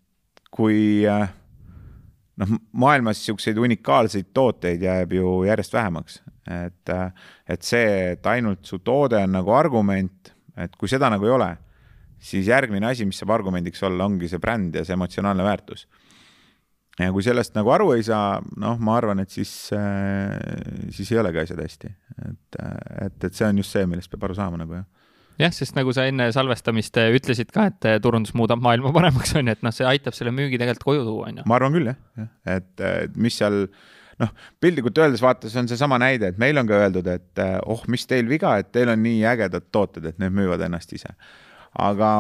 kui 0.55 1.03
äh, 1.11 1.27
noh, 2.41 2.57
maailmas 2.73 3.19
niisuguseid 3.21 3.59
unikaalseid 3.59 4.31
tooteid 4.33 4.87
jääb 4.87 5.13
ju 5.19 5.43
järjest 5.49 5.75
vähemaks, 5.75 6.23
et, 6.47 6.95
äh, 6.95 7.29
et 7.51 7.67
see, 7.67 8.13
et 8.15 8.33
ainult 8.33 8.65
su 8.65 8.79
toode 8.79 9.21
on 9.27 9.37
nagu 9.41 9.53
argument, 9.59 10.33
et 10.57 10.77
kui 10.79 10.89
seda 10.89 11.11
nagu 11.13 11.27
ei 11.27 11.35
ole 11.35 11.51
siis 12.23 12.49
järgmine 12.49 12.91
asi, 12.91 13.07
mis 13.09 13.19
saab 13.21 13.35
argumendiks 13.37 13.83
olla, 13.87 14.07
ongi 14.09 14.31
see 14.31 14.43
bränd 14.43 14.77
ja 14.77 14.85
see 14.87 14.97
emotsionaalne 14.97 15.45
väärtus. 15.47 15.87
ja 16.99 17.11
kui 17.13 17.25
sellest 17.25 17.57
nagu 17.57 17.71
aru 17.75 17.91
ei 17.93 18.05
saa, 18.07 18.41
noh, 18.57 18.79
ma 18.81 18.97
arvan, 18.97 19.21
et 19.21 19.33
siis, 19.33 19.53
äh, 19.77 20.37
siis 20.97 21.13
ei 21.13 21.21
olegi 21.21 21.43
asjad 21.45 21.63
hästi. 21.63 21.95
et, 22.29 22.61
et, 23.07 23.25
et 23.25 23.33
see 23.33 23.49
on 23.49 23.59
just 23.63 23.75
see, 23.77 23.87
millest 23.87 24.13
peab 24.13 24.29
aru 24.29 24.39
saama 24.39 24.61
nagu 24.63 24.79
jah 24.79 24.87
jah, 25.37 25.53
sest 25.53 25.77
nagu 25.77 25.93
sa 25.93 26.07
enne 26.09 26.31
salvestamist 26.33 26.97
ütlesid 26.97 27.53
ka, 27.53 27.69
et 27.69 27.89
turundus 28.05 28.33
muudab 28.39 28.63
maailma 28.65 28.93
paremaks, 28.97 29.35
on 29.39 29.51
ju, 29.51 29.59
et 29.59 29.67
noh, 29.67 29.75
see 29.75 29.89
aitab 29.89 30.17
selle 30.17 30.33
müügi 30.33 30.61
tegelikult 30.61 30.89
koju 30.89 31.05
tuua, 31.05 31.29
on 31.31 31.43
ju. 31.43 31.47
ma 31.51 31.61
arvan 31.61 31.77
küll 31.77 31.93
jah, 31.93 32.31
et 32.57 32.87
mis 33.21 33.37
seal 33.37 33.67
noh, 34.23 34.33
piltlikult 34.65 34.97
öeldes 35.05 35.21
vaata, 35.21 35.51
see 35.53 35.61
on 35.61 35.69
seesama 35.69 36.01
näide, 36.01 36.33
et 36.33 36.41
meil 36.41 36.57
on 36.57 36.69
ka 36.69 36.81
öeldud, 36.87 37.09
et 37.13 37.43
oh, 37.69 37.85
mis 37.93 38.09
teil 38.09 38.25
viga, 38.31 38.55
et 38.63 38.73
teil 38.73 38.89
on 38.89 39.05
nii 39.05 39.21
ägedad 39.29 39.69
tooted, 39.69 40.09
et 40.09 40.23
need 40.23 40.33
müüvad 40.33 40.65
ennast 40.65 40.97
ise 40.97 41.13
aga, 41.79 42.11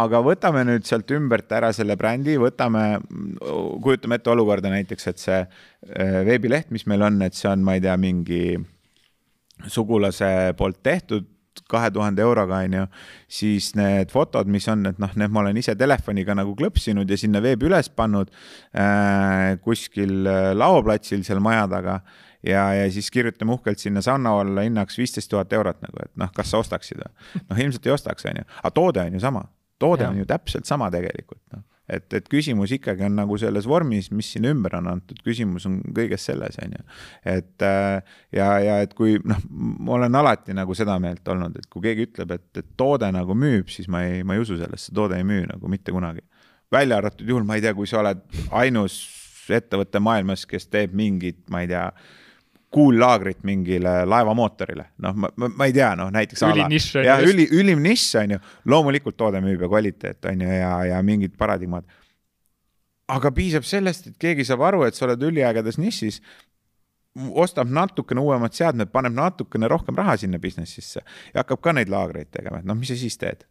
aga 0.00 0.22
võtame 0.24 0.64
nüüd 0.68 0.86
sealt 0.88 1.10
ümbert 1.14 1.50
ära 1.52 1.72
selle 1.76 1.96
brändi, 2.00 2.36
võtame, 2.40 3.00
kujutame 3.82 4.20
ette 4.20 4.32
olukorda 4.32 4.72
näiteks, 4.72 5.10
et 5.10 5.22
see 5.22 5.40
äh, 5.40 6.20
veebileht, 6.28 6.70
mis 6.74 6.86
meil 6.90 7.04
on, 7.06 7.20
et 7.26 7.38
see 7.38 7.50
on, 7.50 7.64
ma 7.66 7.76
ei 7.78 7.84
tea, 7.84 7.96
mingi 8.00 8.44
sugulase 9.68 10.54
poolt 10.56 10.80
tehtud 10.82 11.28
kahe 11.70 11.90
tuhande 11.92 12.22
euroga, 12.22 12.62
on 12.64 12.74
ju, 12.78 12.86
siis 13.30 13.72
need 13.78 14.10
fotod, 14.14 14.48
mis 14.50 14.66
on, 14.70 14.86
et 14.90 14.98
noh, 15.02 15.12
need 15.18 15.32
ma 15.34 15.42
olen 15.42 15.58
ise 15.60 15.74
telefoniga 15.78 16.34
nagu 16.38 16.54
klõpsinud 16.58 17.10
ja 17.10 17.18
sinna 17.20 17.42
veebi 17.44 17.68
üles 17.68 17.90
pannud 17.94 18.30
äh, 18.72 19.58
kuskil 19.64 20.26
äh, 20.30 20.50
laoplatsil 20.56 21.24
seal 21.26 21.42
maja 21.44 21.66
taga 21.70 22.00
ja, 22.46 22.66
ja 22.74 22.90
siis 22.92 23.10
kirjutame 23.10 23.52
uhkelt 23.56 23.78
sinna 23.78 24.02
Sanna 24.02 24.34
alla 24.40 24.66
hinnaks 24.66 24.98
viisteist 24.98 25.30
tuhat 25.30 25.52
eurot 25.52 25.82
nagu, 25.82 26.04
et 26.04 26.12
noh, 26.20 26.30
kas 26.36 26.52
sa 26.52 26.62
ostaksid 26.62 27.02
või? 27.02 27.42
noh, 27.48 27.64
ilmselt 27.66 27.86
ei 27.86 27.96
ostaks, 27.96 28.28
on 28.30 28.42
ju, 28.42 28.46
aga 28.62 28.74
toode 28.76 29.04
on 29.06 29.18
ju 29.18 29.24
sama, 29.24 29.44
toode 29.78 30.06
ja. 30.06 30.12
on 30.12 30.22
ju 30.22 30.28
täpselt 30.28 30.70
sama 30.70 30.90
tegelikult, 30.94 31.42
noh 31.54 31.66
et, 31.90 32.06
et 32.14 32.28
küsimus 32.30 32.72
ikkagi 32.74 33.04
on 33.06 33.16
nagu 33.18 33.36
selles 33.40 33.66
vormis, 33.68 34.10
mis 34.14 34.30
siin 34.34 34.46
ümber 34.50 34.76
on 34.78 34.88
antud, 34.92 35.18
küsimus 35.26 35.66
on 35.68 35.80
kõiges 35.96 36.26
selles, 36.28 36.58
on 36.62 36.76
ju. 36.76 36.84
et 37.34 37.66
äh, 37.66 38.16
ja, 38.36 38.48
ja 38.62 38.78
et 38.84 38.94
kui 38.98 39.18
noh, 39.26 39.40
ma 39.50 39.96
olen 39.98 40.20
alati 40.22 40.56
nagu 40.56 40.76
seda 40.78 40.98
meelt 41.02 41.26
olnud, 41.28 41.58
et 41.58 41.68
kui 41.72 41.84
keegi 41.88 42.08
ütleb, 42.08 42.36
et, 42.36 42.48
et 42.62 42.68
toode 42.80 43.10
nagu 43.14 43.36
müüb, 43.36 43.70
siis 43.72 43.90
ma 43.90 44.04
ei, 44.06 44.22
ma 44.26 44.36
ei 44.36 44.44
usu 44.44 44.58
sellesse, 44.60 44.94
toode 44.96 45.18
ei 45.18 45.26
müü 45.26 45.46
nagu 45.50 45.72
mitte 45.72 45.94
kunagi. 45.94 46.22
välja 46.72 47.00
arvatud 47.00 47.28
juhul, 47.28 47.44
ma 47.44 47.58
ei 47.58 47.64
tea, 47.64 47.74
kui 47.74 47.88
sa 47.90 47.98
oled 48.04 48.22
ainus 48.54 49.02
ettevõte 49.50 49.98
maailmas, 49.98 50.44
kes 50.46 50.68
teeb 50.70 50.92
mingit, 50.94 51.42
ma 51.50 51.64
ei 51.64 51.70
tea 51.72 51.88
kuullaagrit 52.70 53.42
mingile 53.42 54.04
laevamootorile, 54.06 54.84
noh, 55.02 55.14
ma, 55.14 55.30
ma, 55.36 55.48
ma 55.58 55.66
ei 55.66 55.72
tea, 55.74 55.90
noh 55.98 56.10
näiteks. 56.14 56.44
ülinišš 56.46 57.00
on 57.00 57.02
ju. 57.02 57.08
jah, 57.08 57.22
üli, 57.26 57.46
ülim 57.58 57.82
nišš 57.82 58.20
on 58.22 58.36
ju, 58.36 58.42
loomulikult 58.70 59.18
toode 59.18 59.40
müüb 59.42 59.64
ja 59.64 59.70
kvaliteet 59.70 60.28
on 60.30 60.44
ju 60.44 60.60
ja, 60.60 60.74
ja 60.92 61.00
mingid 61.06 61.34
paradigmad. 61.38 61.88
aga 63.10 63.32
piisab 63.34 63.66
sellest, 63.66 64.06
et 64.12 64.20
keegi 64.22 64.46
saab 64.46 64.62
aru, 64.68 64.84
et 64.86 64.94
sa 64.94 65.08
oled 65.08 65.22
üliägedas 65.26 65.80
nišis, 65.82 66.20
ostab 67.34 67.70
natukene 67.74 68.22
uuemad 68.22 68.54
seadmed, 68.54 68.92
paneb 68.94 69.16
natukene 69.18 69.68
rohkem 69.68 69.98
raha 69.98 70.14
sinna 70.22 70.38
business'isse 70.38 71.02
ja 71.02 71.42
hakkab 71.42 71.62
ka 71.64 71.74
neid 71.74 71.90
laagreid 71.90 72.30
tegema, 72.30 72.62
et 72.62 72.70
noh, 72.70 72.78
mis 72.78 72.92
sa 72.92 72.98
siis 72.98 73.18
teed 73.18 73.42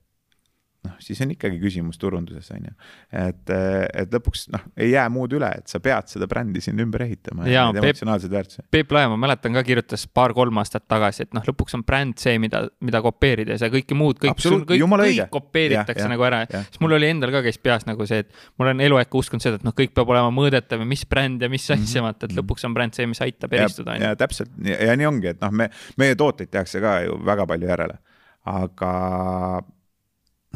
noh, 0.88 0.96
siis 1.04 1.20
on 1.24 1.34
ikkagi 1.34 1.58
küsimus 1.60 2.00
turunduses, 2.00 2.48
on 2.56 2.68
ju. 2.70 2.74
et, 3.20 3.52
et 4.00 4.14
lõpuks 4.16 4.46
noh, 4.54 4.62
ei 4.80 4.94
jää 4.94 5.06
muud 5.12 5.34
üle, 5.36 5.50
et 5.60 5.72
sa 5.72 5.82
pead 5.84 6.08
seda 6.12 6.28
brändi 6.32 6.62
sinna 6.64 6.86
ümber 6.86 7.04
ehitama 7.04 7.48
ja, 7.50 7.66
ja 7.68 7.82
emotsionaalseid 7.82 8.32
väärtusi. 8.32 8.64
Peep 8.72 8.94
Lae, 8.96 9.10
ma 9.12 9.18
mäletan 9.20 9.58
ka 9.58 9.64
kirjutas 9.68 10.06
paar-kolm 10.08 10.62
aastat 10.62 10.86
tagasi, 10.92 11.26
et 11.28 11.36
noh, 11.36 11.44
lõpuks 11.50 11.76
on 11.76 11.84
bränd 11.88 12.20
see, 12.22 12.38
mida, 12.40 12.64
mida 12.86 13.02
kopeerida 13.04 13.58
ja 13.58 13.64
see 13.64 13.74
kõike 13.74 13.98
muud, 14.00 14.22
kõik, 14.24 14.40
kõik, 14.40 14.64
kõik 14.70 15.34
kopeeritakse 15.34 16.06
ja, 16.06 16.12
nagu 16.12 16.28
ära. 16.30 16.46
siis 16.62 16.80
mul 16.84 16.96
oli 16.96 17.10
endal 17.12 17.34
ka 17.36 17.44
käis 17.48 17.60
peas 17.60 17.84
nagu 17.90 18.08
see, 18.08 18.24
et 18.24 18.46
ma 18.56 18.70
olen 18.70 18.86
eluaeg 18.88 19.20
uskunud 19.22 19.44
seda, 19.44 19.60
et 19.60 19.68
noh, 19.68 19.76
kõik 19.76 19.92
peab 19.98 20.14
olema 20.14 20.32
mõõdetav 20.36 20.86
ja 20.86 20.88
mis 20.88 21.04
bränd 21.10 21.44
ja 21.44 21.52
mis 21.52 21.68
mhm. 21.68 21.84
asja, 21.84 22.06
vaata, 22.06 22.24
et 22.24 22.32
mhm. 22.32 22.40
lõpuks 22.40 22.70
on 22.70 22.78
bränd 22.78 22.96
see, 22.96 23.10
mis 23.10 23.20
aitab 23.26 23.58
eristuda. 23.58 23.98
ja 24.00 24.14
täpselt 24.20 24.56
ja, 24.64 24.80
ja 24.92 24.96
nii 25.00 25.10
ongi, 25.12 25.34
et 25.34 25.44
noh, 25.44 25.52
me, 25.52 25.68
meie 26.00 26.16
tooteid 26.20 26.54
tehakse 26.56 26.80
ka 26.84 27.02
ju 27.04 27.20
väga 27.28 27.50
palju 27.50 27.68
järele, 27.68 28.00
aga 28.48 28.94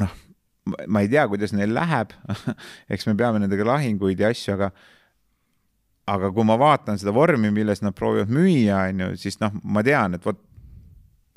noh, 0.01 0.15
ma 0.87 1.03
ei 1.03 1.11
tea, 1.11 1.27
kuidas 1.31 1.53
neil 1.55 1.73
läheb 1.75 2.15
eks 2.93 3.07
me 3.09 3.17
peame 3.19 3.43
nendega 3.43 3.67
lahinguid 3.67 4.23
ja 4.23 4.31
asju, 4.33 4.55
aga 4.57 4.71
aga 6.13 6.31
kui 6.35 6.47
ma 6.47 6.57
vaatan 6.59 6.99
seda 6.99 7.13
vormi, 7.15 7.51
milles 7.55 7.83
nad 7.83 7.95
proovivad 7.95 8.31
müüa, 8.33 8.87
on 8.89 9.05
ju, 9.05 9.13
siis 9.21 9.39
noh, 9.39 9.53
ma 9.63 9.83
tean, 9.85 10.17
et 10.17 10.25
vot 10.25 10.39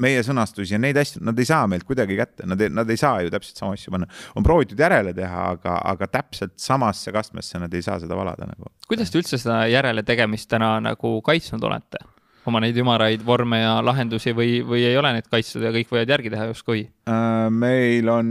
meie 0.02 0.20
sõnastusi 0.24 0.74
ja 0.74 0.80
neid 0.80 0.98
asju, 1.00 1.22
nad 1.24 1.38
ei 1.40 1.48
saa 1.48 1.62
meilt 1.70 1.86
kuidagi 1.88 2.18
kätte, 2.18 2.46
nad 2.48 2.60
ei, 2.60 2.72
nad 2.72 2.90
ei 2.92 2.98
saa 3.00 3.22
ju 3.24 3.30
täpselt 3.32 3.62
sama 3.62 3.76
asju 3.76 3.94
panna. 3.94 4.08
on 4.36 4.44
proovitud 4.44 4.80
järele 4.80 5.14
teha, 5.16 5.46
aga, 5.54 5.78
aga 5.92 6.08
täpselt 6.18 6.56
samasse 6.60 7.14
kastmesse 7.14 7.60
nad 7.62 7.72
ei 7.74 7.84
saa 7.84 7.98
seda 8.02 8.18
valada 8.18 8.48
nagu. 8.50 8.68
kuidas 8.90 9.12
te 9.12 9.22
üldse 9.22 9.40
seda 9.40 9.62
järele 9.72 10.04
tegemist 10.06 10.50
täna 10.52 10.76
nagu 10.84 11.16
kaitsnud 11.24 11.64
olete? 11.64 12.02
Oma 12.46 12.60
neid 12.62 12.76
ümaraid 12.80 13.24
vorme 13.26 13.60
ja 13.60 13.78
lahendusi 13.84 14.34
või, 14.36 14.60
või 14.66 14.84
ei 14.86 14.96
ole 14.98 15.12
need 15.16 15.26
kaitstud 15.30 15.64
ja 15.66 15.72
kõik 15.74 15.90
võivad 15.92 16.12
järgi 16.14 16.32
teha 16.32 16.48
justkui? 16.50 16.84
Äh, 17.10 17.48
meil 17.52 18.10
on 18.12 18.28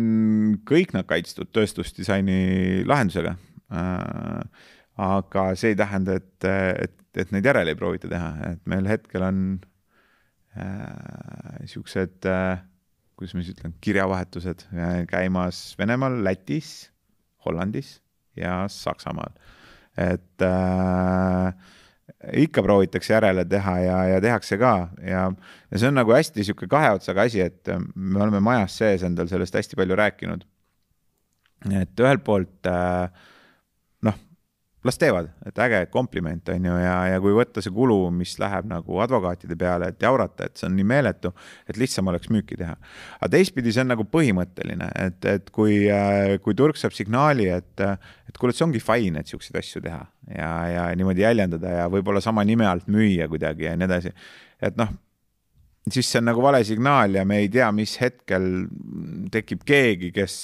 kõik 0.67 0.95
nad 0.95 1.07
kaitstud 1.09 1.51
tööstusdisaini 1.55 2.85
lahendusega. 2.87 3.35
Äh, 3.75 4.71
aga 5.05 5.47
see 5.59 5.73
ei 5.73 5.79
tähenda, 5.79 6.15
et, 6.21 6.47
et, 6.47 6.95
et 7.19 7.33
neid 7.35 7.47
järele 7.47 7.73
ei 7.73 7.79
proovita 7.79 8.09
teha, 8.11 8.31
et 8.53 8.61
meil 8.69 8.87
hetkel 8.87 9.25
on 9.27 9.41
äh, 10.55 11.67
siuksed 11.71 12.29
äh,, 12.31 12.63
kuidas 13.19 13.35
ma 13.35 13.43
siis 13.43 13.55
ütlen, 13.55 13.75
kirjavahetused 13.83 14.67
äh, 14.71 15.01
käimas 15.11 15.73
Venemaal, 15.79 16.21
Lätis, 16.23 16.91
Hollandis 17.45 17.97
ja 18.39 18.63
Saksamaal. 18.71 19.35
et 19.97 20.43
äh, 20.43 21.53
ikka 22.33 22.63
proovitakse 22.65 23.13
järele 23.13 23.45
teha 23.49 23.75
ja, 23.83 23.97
ja 24.15 24.21
tehakse 24.23 24.57
ka 24.61 24.73
ja, 25.03 25.27
ja 25.71 25.79
see 25.79 25.89
on 25.91 25.97
nagu 25.99 26.15
hästi 26.15 26.45
sihuke 26.45 26.67
kahe 26.71 26.91
otsaga 26.97 27.27
asi, 27.27 27.41
et 27.45 27.71
me 27.95 28.21
oleme 28.23 28.41
majas 28.43 28.77
sees 28.81 29.05
endal 29.05 29.29
sellest 29.31 29.55
hästi 29.55 29.77
palju 29.79 29.97
rääkinud. 29.99 30.45
et 31.81 32.01
ühelt 32.01 32.23
poolt 32.25 32.69
äh, 32.69 33.09
las 34.85 34.99
teevad, 35.01 35.29
et 35.47 35.59
äge 35.65 35.81
kompliment 35.93 36.49
on 36.53 36.65
ju, 36.69 36.75
ja, 36.81 36.95
ja 37.09 37.21
kui 37.23 37.33
võtta 37.35 37.63
see 37.63 37.73
kulu, 37.73 37.97
mis 38.13 38.35
läheb 38.41 38.67
nagu 38.69 38.99
advokaatide 39.03 39.57
peale, 39.59 39.89
et 39.91 40.05
jaurata, 40.05 40.49
et 40.49 40.59
see 40.59 40.67
on 40.69 40.75
nii 40.77 40.87
meeletu, 40.87 41.31
et 41.69 41.79
lihtsam 41.81 42.11
oleks 42.11 42.29
müüki 42.33 42.57
teha. 42.59 42.75
aga 43.19 43.31
teistpidi 43.37 43.73
see 43.73 43.85
on 43.85 43.91
nagu 43.93 44.05
põhimõtteline, 44.11 44.89
et, 45.07 45.29
et 45.31 45.49
kui, 45.55 45.79
kui 46.45 46.57
turg 46.57 46.77
saab 46.79 46.93
signaali, 46.97 47.49
et, 47.55 47.85
et 48.29 48.41
kuule, 48.41 48.53
see 48.55 48.67
ongi 48.67 48.83
fine, 48.83 49.23
et 49.23 49.31
siukseid 49.31 49.57
asju 49.61 49.81
teha 49.85 50.03
ja, 50.35 50.51
ja 50.71 50.85
niimoodi 50.97 51.25
jäljendada 51.25 51.79
ja 51.79 51.89
võib-olla 51.91 52.21
sama 52.23 52.45
nime 52.45 52.67
alt 52.69 52.89
müüa 52.91 53.29
kuidagi 53.31 53.69
ja 53.69 53.75
nii 53.79 53.89
edasi, 53.89 54.13
et 54.61 54.77
noh 54.79 54.93
siis 55.91 56.07
see 56.09 56.21
on 56.21 56.29
nagu 56.31 56.41
vale 56.41 56.63
signaal 56.65 57.13
ja 57.13 57.25
me 57.27 57.39
ei 57.43 57.49
tea, 57.53 57.67
mis 57.75 57.93
hetkel 58.01 58.65
tekib 59.33 59.65
keegi, 59.67 60.11
kes 60.15 60.37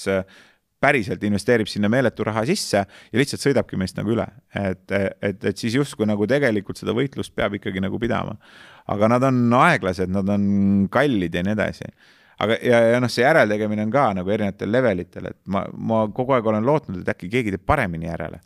päriselt 0.82 1.24
investeerib 1.24 1.70
sinna 1.70 1.90
meeletu 1.92 2.26
raha 2.28 2.44
sisse 2.50 2.82
ja 2.82 3.20
lihtsalt 3.22 3.44
sõidabki 3.44 3.78
meist 3.80 4.00
nagu 4.00 4.16
üle. 4.16 4.26
et, 4.58 4.86
et, 4.92 5.44
et 5.52 5.58
siis 5.58 5.76
justkui 5.78 6.10
nagu 6.10 6.28
tegelikult 6.28 6.82
seda 6.82 6.96
võitlust 6.98 7.36
peab 7.38 7.60
ikkagi 7.60 7.84
nagu 7.84 8.00
pidama. 8.02 8.38
aga 8.92 9.12
nad 9.16 9.30
on 9.30 9.44
aeglased, 9.62 10.10
nad 10.10 10.30
on 10.30 10.88
kallid 10.92 11.36
ja 11.36 11.46
nii 11.46 11.58
edasi 11.58 11.92
aga, 12.42 12.58
ja, 12.66 12.80
ja 12.94 13.00
noh, 13.02 13.12
see 13.12 13.24
järeltegemine 13.24 13.84
on 13.86 13.92
ka 13.94 14.06
nagu 14.18 14.32
erinevatel 14.34 14.72
levelitel, 14.74 15.30
et 15.32 15.38
ma, 15.54 15.64
ma 15.78 16.02
kogu 16.16 16.36
aeg 16.36 16.50
olen 16.52 16.66
lootnud, 16.68 17.02
et 17.04 17.12
äkki 17.14 17.30
keegi 17.32 17.54
teeb 17.56 17.64
paremini 17.68 18.10
järele. 18.10 18.42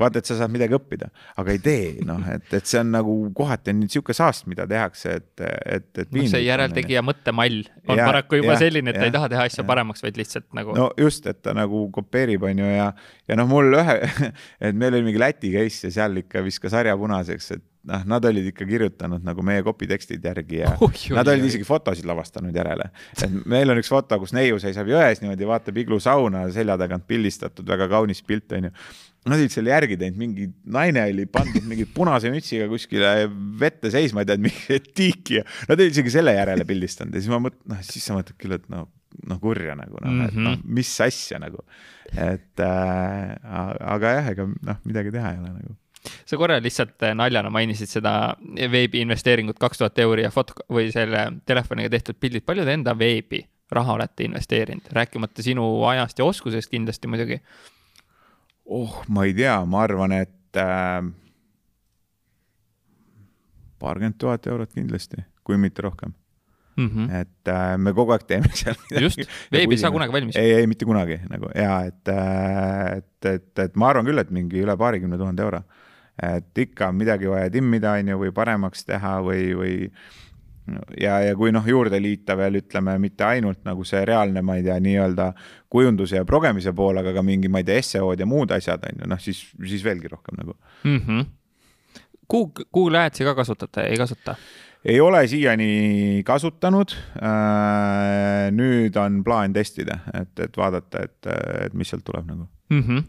vaata, 0.00 0.20
et 0.20 0.30
sa 0.30 0.38
saad 0.40 0.52
midagi 0.54 0.76
õppida, 0.76 1.10
aga 1.42 1.54
ei 1.54 1.60
tee, 1.62 1.90
noh, 2.06 2.22
et, 2.32 2.48
et 2.56 2.70
see 2.70 2.80
on 2.80 2.92
nagu 2.96 3.16
kohati 3.36 3.74
on 3.74 3.80
niisugune 3.82 4.16
saast, 4.16 4.48
mida 4.50 4.66
tehakse, 4.70 5.18
et, 5.20 5.44
et, 5.44 5.88
et. 5.92 6.10
noh, 6.16 6.28
see 6.32 6.42
järeltegija 6.46 7.04
mõttemall 7.06 7.62
on 7.86 8.00
ja, 8.00 8.08
paraku 8.08 8.40
juba 8.40 8.54
ja, 8.54 8.60
selline, 8.64 8.92
et 8.92 9.00
ja, 9.00 9.04
ta 9.04 9.10
ei 9.10 9.16
taha 9.18 9.30
teha 9.34 9.46
asja 9.50 9.62
ja. 9.62 9.68
paremaks, 9.68 10.04
vaid 10.06 10.20
lihtsalt 10.20 10.48
nagu. 10.56 10.76
no 10.78 10.90
just, 11.00 11.28
et 11.30 11.42
ta 11.44 11.54
nagu 11.56 11.86
kopeerib, 11.94 12.48
on 12.48 12.64
ju, 12.64 12.72
ja, 12.72 12.90
ja 13.28 13.38
noh, 13.38 13.48
mul 13.50 13.80
ühe 13.82 14.00
et 14.64 14.76
meil 14.76 14.96
oli 14.96 15.10
mingi 15.10 15.22
Läti 15.22 15.52
case 15.54 15.88
ja 15.88 16.00
seal 16.00 16.22
ikka 16.24 16.44
viskas 16.46 16.76
harja 16.76 16.96
punaseks, 16.98 17.56
et 17.56 17.64
noh, 17.86 18.04
nad 18.08 18.24
olid 18.28 18.50
ikka 18.50 18.66
kirjutanud 18.68 19.24
nagu 19.26 19.44
meie 19.46 19.62
copy 19.66 19.88
tekstid 19.90 20.24
järgi 20.26 20.60
ja 20.62 20.72
oh, 20.84 20.92
joi, 20.92 21.16
nad 21.18 21.28
olid 21.30 21.44
joi. 21.44 21.52
isegi 21.52 21.66
fotosid 21.68 22.06
lavastanud 22.08 22.56
järele. 22.56 22.88
et 23.16 23.36
meil 23.48 23.72
on 23.72 23.80
üks 23.80 23.90
foto, 23.92 24.18
kus 24.22 24.34
neiu 24.36 24.60
seisab 24.62 24.90
jões 24.90 25.22
niimoodi, 25.22 25.48
vaatab 25.48 25.78
iglusauna 25.82 26.46
selja 26.54 26.78
tagant 26.80 27.06
pildistatud, 27.08 27.66
väga 27.68 27.88
kaunis 27.92 28.22
pilt 28.26 28.56
onju. 28.56 28.72
Nad 29.26 29.40
olid 29.40 29.50
selle 29.50 29.72
järgi 29.72 29.96
teinud, 29.98 30.18
mingi 30.20 30.44
naine 30.70 31.02
oli 31.10 31.24
pandud 31.30 31.64
mingi 31.66 31.82
punase 31.90 32.30
mütsiga 32.30 32.68
kuskile 32.70 33.08
vette 33.58 33.90
seisma, 33.90 34.22
tead, 34.26 34.42
mingi 34.44 34.78
tiiki 34.98 35.40
ja 35.40 35.46
nad 35.70 35.80
olid 35.80 35.96
isegi 35.96 36.14
selle 36.14 36.36
järele 36.36 36.66
pildistanud 36.68 37.16
ja 37.16 37.22
siis 37.22 37.32
ma 37.32 37.42
mõtlen, 37.48 37.64
noh, 37.72 37.82
siis 37.86 38.06
sa 38.06 38.18
mõtled 38.18 38.38
küll, 38.38 38.54
et 38.58 38.68
noh, 38.72 38.86
noh 39.26 39.40
kurja 39.42 39.74
nagu 39.78 39.98
noh 39.98 40.12
mm 40.12 40.20
-hmm., 40.20 40.28
et 40.28 40.38
noh, 40.38 40.54
mhm. 40.58 40.76
mis 40.78 40.92
asja 41.00 41.40
nagu. 41.42 41.64
et 42.12 42.62
äh, 42.62 43.34
aga 43.96 44.14
jah, 44.20 44.30
ega 44.30 44.46
noh, 44.46 44.78
midagi 44.86 45.10
teha 45.10 45.34
ei 45.34 45.42
ole 45.42 45.56
nagu 45.56 45.74
sa 46.26 46.38
korra 46.40 46.58
lihtsalt 46.62 47.02
äh, 47.02 47.14
naljana 47.18 47.50
mainisid 47.50 47.90
seda 47.90 48.36
veebiinvesteeringut 48.72 49.58
kaks 49.62 49.82
tuhat 49.82 49.98
euri 50.04 50.26
ja 50.26 50.32
foto 50.34 50.56
või 50.72 50.88
selle 50.94 51.28
telefoniga 51.46 51.92
tehtud 51.96 52.20
pildid, 52.20 52.46
palju 52.46 52.66
te 52.66 52.76
enda 52.76 52.96
veebi 52.98 53.44
raha 53.72 53.96
olete 53.98 54.26
investeerinud, 54.28 54.92
rääkimata 54.94 55.42
sinu 55.42 55.66
ajast 55.90 56.18
ja 56.18 56.24
oskusest 56.24 56.70
kindlasti 56.70 57.10
muidugi? 57.10 57.40
oh, 58.66 59.02
ma 59.08 59.24
ei 59.26 59.34
tea, 59.34 59.58
ma 59.66 59.82
arvan, 59.86 60.12
et 60.12 60.60
äh, 60.60 61.00
paarkümmend 63.78 64.18
tuhat 64.18 64.46
eurot 64.46 64.72
kindlasti, 64.74 65.26
kui 65.44 65.58
mitte 65.60 65.82
rohkem 65.82 66.14
mm. 66.76 66.88
-hmm. 66.88 67.14
et 67.20 67.48
äh, 67.48 67.78
me 67.78 67.92
kogu 67.92 68.12
aeg 68.12 68.26
teeme 68.26 68.50
seal 68.52 68.76
midagi. 68.82 69.04
just, 69.04 69.18
veeb 69.52 69.72
ei 69.72 69.78
saa 69.80 69.90
kunagi 69.90 70.12
valmis. 70.12 70.36
ei, 70.36 70.52
ei 70.60 70.66
mitte 70.66 70.84
kunagi 70.84 71.18
nagu 71.30 71.50
ja 71.54 71.80
et 71.86 72.08
äh,, 72.08 72.96
et, 72.96 73.30
et, 73.34 73.58
et 73.58 73.76
ma 73.76 73.90
arvan 73.90 74.06
küll, 74.06 74.18
et 74.18 74.30
mingi 74.30 74.62
üle 74.62 74.76
paarikümne 74.76 75.18
tuhande 75.18 75.42
euro 75.42 75.62
et 76.22 76.58
ikka 76.58 76.88
on 76.88 76.96
midagi 76.96 77.28
vaja 77.28 77.50
timmida, 77.52 77.96
on 78.00 78.12
ju, 78.12 78.20
või 78.24 78.32
paremaks 78.36 78.86
teha 78.88 79.18
või, 79.24 79.42
või 79.58 79.74
ja, 81.00 81.20
ja 81.22 81.36
kui 81.38 81.52
noh, 81.54 81.66
juurde 81.66 82.00
liita 82.02 82.36
veel 82.38 82.60
ütleme, 82.62 82.96
mitte 83.02 83.26
ainult 83.28 83.62
nagu 83.68 83.84
see 83.86 84.04
reaalne, 84.08 84.42
ma 84.42 84.58
ei 84.58 84.64
tea, 84.66 84.78
nii-öelda 84.82 85.30
kujunduse 85.72 86.20
ja 86.20 86.26
progemise 86.28 86.72
pool, 86.76 86.98
aga 87.02 87.14
ka 87.16 87.24
mingi, 87.26 87.50
ma 87.52 87.62
ei 87.62 87.68
tea, 87.68 87.82
SEO-d 87.84 88.24
ja 88.24 88.28
muud 88.28 88.54
asjad 88.56 88.86
on 88.90 89.02
ju, 89.02 89.10
noh 89.12 89.22
siis, 89.22 89.42
siis 89.66 89.84
veelgi 89.84 90.12
rohkem 90.12 90.38
nagu 90.40 90.56
mm. 90.84 91.00
-hmm. 91.00 91.26
Google, 92.30 92.64
Google 92.74 93.04
Adsi 93.04 93.24
ka 93.24 93.34
kasutate, 93.34 93.86
ei 93.86 93.96
kasuta? 93.96 94.34
ei 94.86 95.00
ole 95.00 95.26
siiani 95.28 96.22
kasutanud. 96.26 96.94
Äh, 97.18 98.50
nüüd 98.54 98.96
on 99.00 99.22
plaan 99.26 99.52
testida, 99.52 99.98
et, 100.14 100.32
et 100.40 100.56
vaadata, 100.56 101.02
et, 101.08 101.30
et 101.66 101.74
mis 101.74 101.90
sealt 101.90 102.04
tuleb 102.06 102.26
nagu 102.26 102.46
mm. 102.70 102.82
-hmm. 102.82 103.04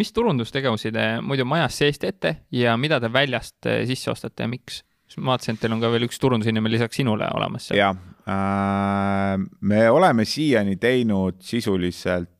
Mis 0.00 0.12
turundustegevusi 0.16 0.92
te 0.94 1.06
muidu 1.24 1.46
majas 1.48 1.80
sees 1.82 2.00
teete 2.02 2.36
ja 2.54 2.76
mida 2.80 3.00
te 3.02 3.10
väljast 3.12 3.68
äh, 3.68 3.84
sisse 3.88 4.12
ostate 4.12 4.46
ja 4.46 4.50
miks? 4.50 4.82
ma 5.22 5.32
vaatasin, 5.32 5.54
et 5.54 5.62
teil 5.62 5.72
on 5.76 5.80
ka 5.80 5.88
veel 5.92 6.08
üks 6.08 6.18
turundusinimene 6.20 6.74
lisaks 6.74 6.98
sinule 6.98 7.28
olemas. 7.36 7.70
jah 7.76 7.94
äh,, 8.26 9.36
me 9.60 9.84
oleme 9.90 10.26
siiani 10.28 10.76
teinud 10.82 11.40
sisuliselt 11.46 12.32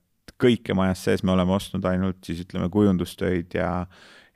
kõike 0.43 0.75
majas 0.77 1.07
sees, 1.07 1.23
me 1.25 1.33
oleme 1.33 1.55
ostnud 1.57 1.85
ainult 1.89 2.19
siis 2.27 2.43
ütleme 2.43 2.69
kujundustöid 2.73 3.55
ja, 3.57 3.71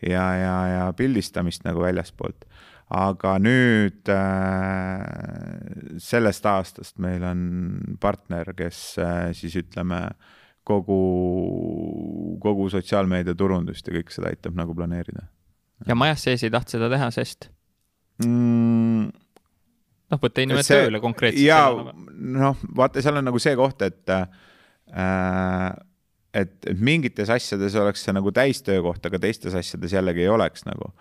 ja, 0.01 0.27
ja, 0.39 0.55
ja 0.71 0.85
pildistamist 0.97 1.67
nagu 1.67 1.83
väljaspoolt 1.83 2.47
aga 2.91 3.37
nüüd 3.39 4.11
äh, 4.11 5.03
sellest 6.03 6.47
aastast 6.51 6.99
meil 7.03 7.23
on 7.23 7.43
partner, 8.03 8.51
kes 8.59 8.81
äh, 8.99 9.31
siis 9.37 9.55
ütleme, 9.61 10.09
kogu, 10.65 11.01
kogu 12.43 12.69
sotsiaalmeedia 12.73 13.35
turundust 13.39 13.89
ja 13.89 13.97
kõik 13.97 14.13
seda 14.15 14.31
aitab 14.33 14.59
nagu 14.59 14.75
planeerida. 14.77 15.27
ja 15.89 15.97
majas 15.99 16.27
sees 16.27 16.45
ei 16.45 16.53
tahtnud 16.53 16.77
seda 16.77 16.91
teha, 16.93 17.11
sest 17.15 17.51
mm,? 18.25 19.11
noh, 20.11 20.23
võtta 20.23 20.45
inimene 20.45 20.67
see, 20.67 20.83
tööle 20.85 21.01
konkreetselt. 21.03 21.47
ja 21.47 21.63
noh, 21.71 22.67
vaata, 22.77 23.03
seal 23.03 23.21
on 23.21 23.31
nagu 23.31 23.41
see 23.43 23.55
koht, 23.59 23.87
et 23.87 24.13
äh, 24.15 24.27
et, 26.35 26.53
et 26.67 26.79
mingites 26.79 27.31
asjades 27.33 27.75
oleks 27.79 28.05
see 28.07 28.15
nagu 28.15 28.33
täistöökoht, 28.35 29.07
aga 29.07 29.19
teistes 29.23 29.57
asjades 29.59 29.97
jällegi 29.97 30.27
ei 30.27 30.31
oleks 30.31 30.67
nagu 30.69 30.93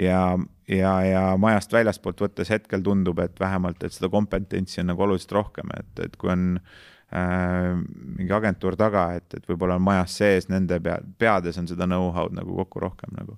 ja, 0.00 0.34
ja, 0.68 0.94
ja 1.06 1.22
majast 1.40 1.72
väljaspoolt 1.72 2.20
võttes 2.26 2.50
hetkel 2.50 2.82
tundub, 2.84 3.22
et 3.22 3.38
vähemalt, 3.40 3.84
et 3.86 3.94
seda 3.94 4.10
kompetentsi 4.12 4.82
on 4.82 4.90
nagu 4.90 5.06
oluliselt 5.06 5.32
rohkem, 5.38 5.70
et, 5.78 6.02
et 6.08 6.18
kui 6.20 6.32
on 6.34 6.56
äh, 6.58 6.82
mingi 7.12 8.32
agentuur 8.34 8.74
taga, 8.78 9.04
et, 9.18 9.36
et 9.36 9.46
võib-olla 9.46 9.76
on 9.78 9.84
majas 9.86 10.16
sees, 10.18 10.48
nende 10.50 10.80
pea, 10.82 10.96
peades 11.18 11.58
on 11.60 11.68
seda 11.70 11.86
know-how'd 11.86 12.34
nagu 12.34 12.56
kokku 12.62 12.82
rohkem 12.82 13.14
nagu 13.14 13.36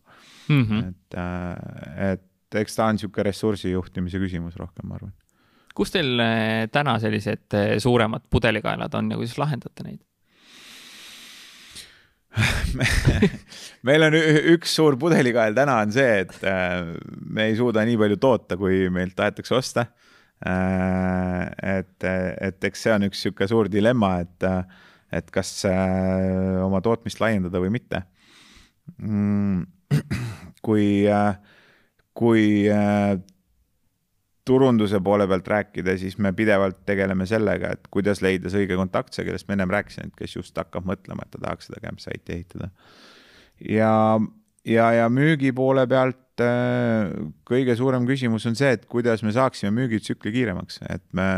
mm. 0.48 0.62
-hmm. 0.62 0.88
et 0.88 1.18
äh,, 1.18 2.12
et 2.12 2.60
eks 2.62 2.76
ta 2.78 2.86
on 2.86 2.96
niisugune 2.96 3.26
ressursi 3.26 3.70
juhtimise 3.70 4.18
küsimus 4.22 4.56
rohkem, 4.56 4.88
ma 4.88 4.94
arvan. 4.96 5.12
kus 5.74 5.92
teil 5.92 6.20
äh, 6.20 6.68
täna 6.72 6.98
sellised 7.02 7.54
äh, 7.54 7.78
suuremad 7.82 8.22
pudelikaelad 8.30 8.94
on 8.94 9.10
ja 9.10 9.16
kuidas 9.16 9.38
lahendate 9.38 9.82
neid? 9.84 10.00
meil 13.88 14.02
on 14.08 14.14
üks 14.54 14.74
suur 14.76 14.96
pudelikael 15.00 15.54
täna 15.56 15.78
on 15.84 15.92
see, 15.92 16.18
et 16.24 16.34
äh, 16.44 16.94
me 17.28 17.50
ei 17.50 17.56
suuda 17.56 17.84
nii 17.84 17.96
palju 17.96 18.16
toota, 18.20 18.56
kui 18.60 18.90
meilt 18.92 19.16
tahetakse 19.16 19.54
osta. 19.56 19.80
Äh, 19.80 20.06
et, 20.43 22.05
et 22.07 22.66
eks 22.68 22.82
see 22.84 22.93
on 22.93 23.07
üks 23.09 23.22
niisugune 23.22 23.49
suur 23.49 23.70
dilemma, 23.72 24.18
et, 24.24 24.49
et 25.16 25.30
kas 25.32 25.53
äh, 25.68 26.59
oma 26.64 26.82
tootmist 26.84 27.22
laiendada 27.22 27.62
või 27.62 27.72
mitte. 27.78 28.03
Mm, 29.01 29.64
kui, 30.66 31.07
kui 32.16 32.45
turunduse 34.47 35.01
poole 35.03 35.26
pealt 35.26 35.49
rääkida, 35.49 35.97
siis 35.99 36.18
me 36.22 36.32
pidevalt 36.37 36.84
tegeleme 36.87 37.26
sellega, 37.26 37.72
et 37.74 37.89
kuidas 37.91 38.22
leida 38.22 38.51
see 38.53 38.62
õige 38.62 38.78
kontaktse, 38.78 39.24
kellest 39.26 39.49
ma 39.49 39.57
ennem 39.57 39.72
rääkisin, 39.74 40.12
et 40.12 40.20
kes 40.20 40.37
just 40.39 40.59
hakkab 40.59 40.87
mõtlema, 40.87 41.26
et 41.26 41.34
ta 41.34 41.43
tahaks 41.43 41.70
seda 41.70 41.82
campsite'i 41.82 42.37
ehitada. 42.37 42.70
ja, 43.70 44.20
ja, 44.64 44.93
ja 45.01 45.09
müügi 45.11 45.51
poole 45.57 45.87
pealt 45.91 46.20
äh, 46.45 47.11
kõige 47.49 47.76
suurem 47.78 48.07
küsimus 48.09 48.47
on 48.49 48.57
see, 48.59 48.74
et 48.76 48.87
kuidas 48.91 49.24
me 49.26 49.34
saaksime 49.34 49.72
müügitsükli 49.76 50.32
kiiremaks, 50.34 50.80
et 50.93 51.05
me, 51.16 51.28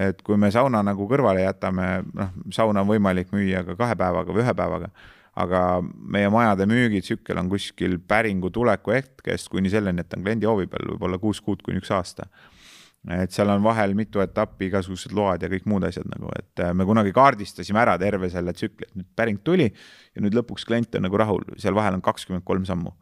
et 0.00 0.20
kui 0.26 0.38
me 0.40 0.52
sauna 0.54 0.82
nagu 0.86 1.06
kõrvale 1.10 1.44
jätame, 1.44 1.88
noh, 2.16 2.36
sauna 2.54 2.84
on 2.84 2.92
võimalik 2.92 3.32
müüa 3.36 3.64
ka 3.66 3.78
kahe 3.78 3.98
päevaga 4.00 4.36
või 4.36 4.44
ühe 4.44 4.56
päevaga 4.56 4.92
aga 5.38 5.80
meie 5.82 6.30
majade 6.32 6.66
müügitsükkel 6.68 7.38
on 7.38 7.50
kuskil 7.50 7.98
päringu 8.08 8.50
tuleku 8.50 8.94
hetkest 8.96 9.50
kuni 9.52 9.70
selleni, 9.72 10.02
et 10.02 10.16
on 10.16 10.24
kliendi 10.24 10.48
hoovi 10.48 10.66
peal 10.70 10.90
võib-olla 10.94 11.20
kuus 11.22 11.40
kuud 11.44 11.62
kuni 11.66 11.80
üks 11.80 11.92
aasta. 11.94 12.26
et 13.08 13.32
seal 13.32 13.48
on 13.48 13.62
vahel 13.64 13.94
mitu 13.96 14.20
etappi, 14.20 14.66
igasugused 14.68 15.14
load 15.16 15.40
ja 15.40 15.48
kõik 15.48 15.64
muud 15.70 15.86
asjad 15.88 16.04
nagu, 16.10 16.28
et 16.36 16.60
äh, 16.60 16.74
me 16.76 16.84
kunagi 16.84 17.14
kaardistasime 17.16 17.80
ära 17.80 17.94
terve 17.98 18.28
selle 18.28 18.52
tsükli, 18.52 18.90
et 18.90 18.98
nüüd 18.98 19.08
päring 19.16 19.40
tuli 19.44 19.70
ja 19.70 20.20
nüüd 20.20 20.36
lõpuks 20.36 20.66
klient 20.68 20.98
on 20.98 21.06
nagu 21.08 21.16
rahul, 21.16 21.46
seal 21.56 21.74
vahel 21.78 21.96
on 21.96 22.04
kakskümmend 22.04 22.44
kolm 22.44 22.66
sammu 22.68 22.92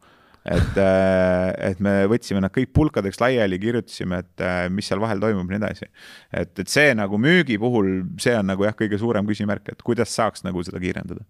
et, 0.45 0.79
äh, 0.79 1.49
et 1.71 1.83
me 1.83 1.93
võtsime 2.11 2.41
nad 2.43 2.53
kõik 2.55 2.71
pulkadeks 2.75 3.19
laiali, 3.21 3.59
kirjutasime, 3.61 4.23
et 4.23 4.45
äh, 4.45 4.63
mis 4.73 4.87
seal 4.89 5.01
vahel 5.03 5.21
toimub 5.23 5.49
ja 5.49 5.57
nii 5.57 5.61
edasi. 5.61 5.89
et, 6.31 6.53
et 6.63 6.71
see 6.71 6.93
nagu 6.97 7.19
müügi 7.21 7.59
puhul, 7.61 8.03
see 8.21 8.35
on 8.39 8.51
nagu 8.53 8.67
jah, 8.67 8.75
kõige 8.77 8.99
suurem 9.01 9.27
küsimärk, 9.29 9.73
et 9.73 9.85
kuidas 9.85 10.13
saaks 10.15 10.45
nagu 10.47 10.63
seda 10.65 10.81
kiirendada 10.83 11.27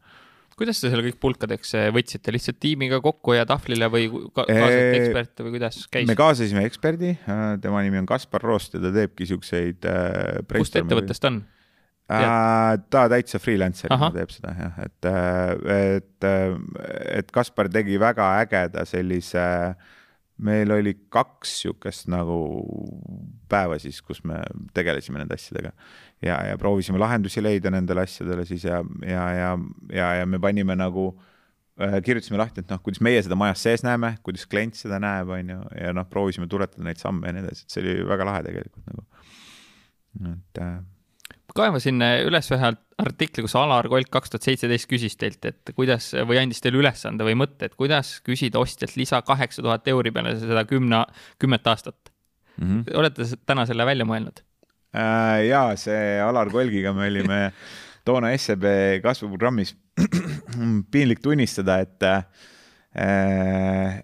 kuidas 0.60 0.82
te 0.82 0.90
selle 0.92 1.06
kõik 1.06 1.20
pulkadeks 1.24 1.70
eh, 1.80 1.86
võtsite, 1.96 2.34
lihtsalt 2.36 2.58
tiimiga 2.60 3.00
kokku 3.04 3.36
ja 3.38 3.46
tahvlile 3.48 3.88
või 3.92 4.10
kaasasite 4.36 4.98
eksperte 4.98 5.46
või 5.46 5.56
kuidas 5.56 5.78
käis? 5.92 6.10
me 6.10 6.18
kaasasime 6.20 6.66
eksperdi, 6.68 7.14
äh, 7.32 7.46
tema 7.64 7.84
nimi 7.86 8.02
on 8.02 8.10
Kaspar 8.10 8.44
Roost 8.44 8.76
ja 8.76 8.84
ta 8.84 8.92
teebki 8.96 9.30
siukseid 9.30 9.88
äh,. 9.88 10.42
kust 10.52 10.76
ettevõttest 10.80 11.30
on? 11.32 11.42
Äh, 12.10 12.80
ta 12.90 13.06
täitsa 13.12 13.38
freelancer'ina 13.38 14.10
teeb 14.16 14.32
seda 14.34 14.56
jah, 14.58 14.78
et, 14.82 15.06
äh, 15.06 15.98
et, 16.00 16.30
et 17.20 17.32
Kaspar 17.36 17.70
tegi 17.70 18.00
väga 18.02 18.32
ägeda 18.42 18.86
sellise 18.90 19.44
äh, 19.44 19.90
meil 20.44 20.72
oli 20.72 20.94
kaks 21.12 21.56
sihukest 21.64 22.08
nagu 22.12 22.36
päeva 23.52 23.78
siis, 23.82 24.00
kus 24.06 24.22
me 24.28 24.40
tegelesime 24.76 25.20
nende 25.22 25.36
asjadega. 25.36 25.74
Ja, 26.24 26.40
ja 26.48 26.60
proovisime 26.60 27.00
lahendusi 27.02 27.44
leida 27.44 27.72
nendele 27.74 28.06
asjadele 28.08 28.46
siis 28.48 28.66
ja, 28.68 28.82
ja, 29.06 29.26
ja, 29.36 29.50
ja, 29.94 30.14
ja 30.20 30.28
me 30.28 30.40
panime 30.40 30.76
nagu 30.80 31.10
äh,, 31.80 32.00
kirjutasime 32.06 32.40
lahti, 32.40 32.64
et 32.64 32.72
noh, 32.72 32.82
kuidas 32.84 33.04
meie 33.04 33.24
seda 33.24 33.38
majas 33.40 33.64
sees 33.68 33.84
näeme, 33.88 34.16
kuidas 34.24 34.48
klient 34.50 34.80
seda 34.80 35.00
näeb, 35.04 35.32
on 35.36 35.54
ju, 35.56 35.60
ja 35.80 35.96
noh, 35.96 36.08
proovisime 36.12 36.48
tuletada 36.52 36.88
neid 36.88 37.02
samme 37.02 37.28
ja 37.28 37.36
nii 37.36 37.46
edasi, 37.48 37.66
et 37.66 37.76
see 37.76 37.84
oli 37.84 37.98
väga 38.08 38.32
lahe 38.32 38.46
tegelikult 38.48 38.94
nagu. 38.94 39.06
et 40.34 40.64
äh, 40.64 40.80
kaevasin 41.56 42.04
üles 42.28 42.52
ühe 42.56 42.72
artikli, 43.00 43.44
kus 43.46 43.56
Alar 43.60 43.88
Kolk 43.92 44.12
kaks 44.14 44.34
tuhat 44.34 44.48
seitseteist 44.48 44.90
küsis 44.92 45.18
teilt, 45.20 45.46
et 45.46 45.74
kuidas 45.76 46.12
või 46.28 46.42
andis 46.42 46.62
teile 46.64 46.82
ülesande 46.82 47.28
või 47.28 47.38
mõtte, 47.40 47.70
et 47.70 47.78
kuidas 47.80 48.18
küsida 48.26 48.62
ostjalt 48.62 48.98
lisa 49.00 49.22
kaheksa 49.26 49.64
tuhat 49.66 49.88
euri 49.92 50.14
peale 50.16 50.36
seda 50.40 50.66
kümne, 50.70 51.04
kümmet 51.40 51.68
aastat 51.68 52.12
mm. 52.58 52.68
-hmm. 52.68 52.98
olete 53.00 53.30
täna 53.46 53.66
selle 53.70 53.86
välja 53.86 54.08
mõelnud 54.10 54.44
äh,? 54.96 55.48
ja 55.48 55.64
see 55.80 56.20
Alar 56.24 56.52
Kolgiga 56.52 56.94
me 56.94 57.08
olime 57.08 57.42
toona 58.08 58.32
SEB 58.38 58.66
kasvuprogrammis 59.04 59.76
piinlik 60.92 61.22
tunnistada, 61.24 61.80
et 61.84 62.04
äh, 62.08 62.24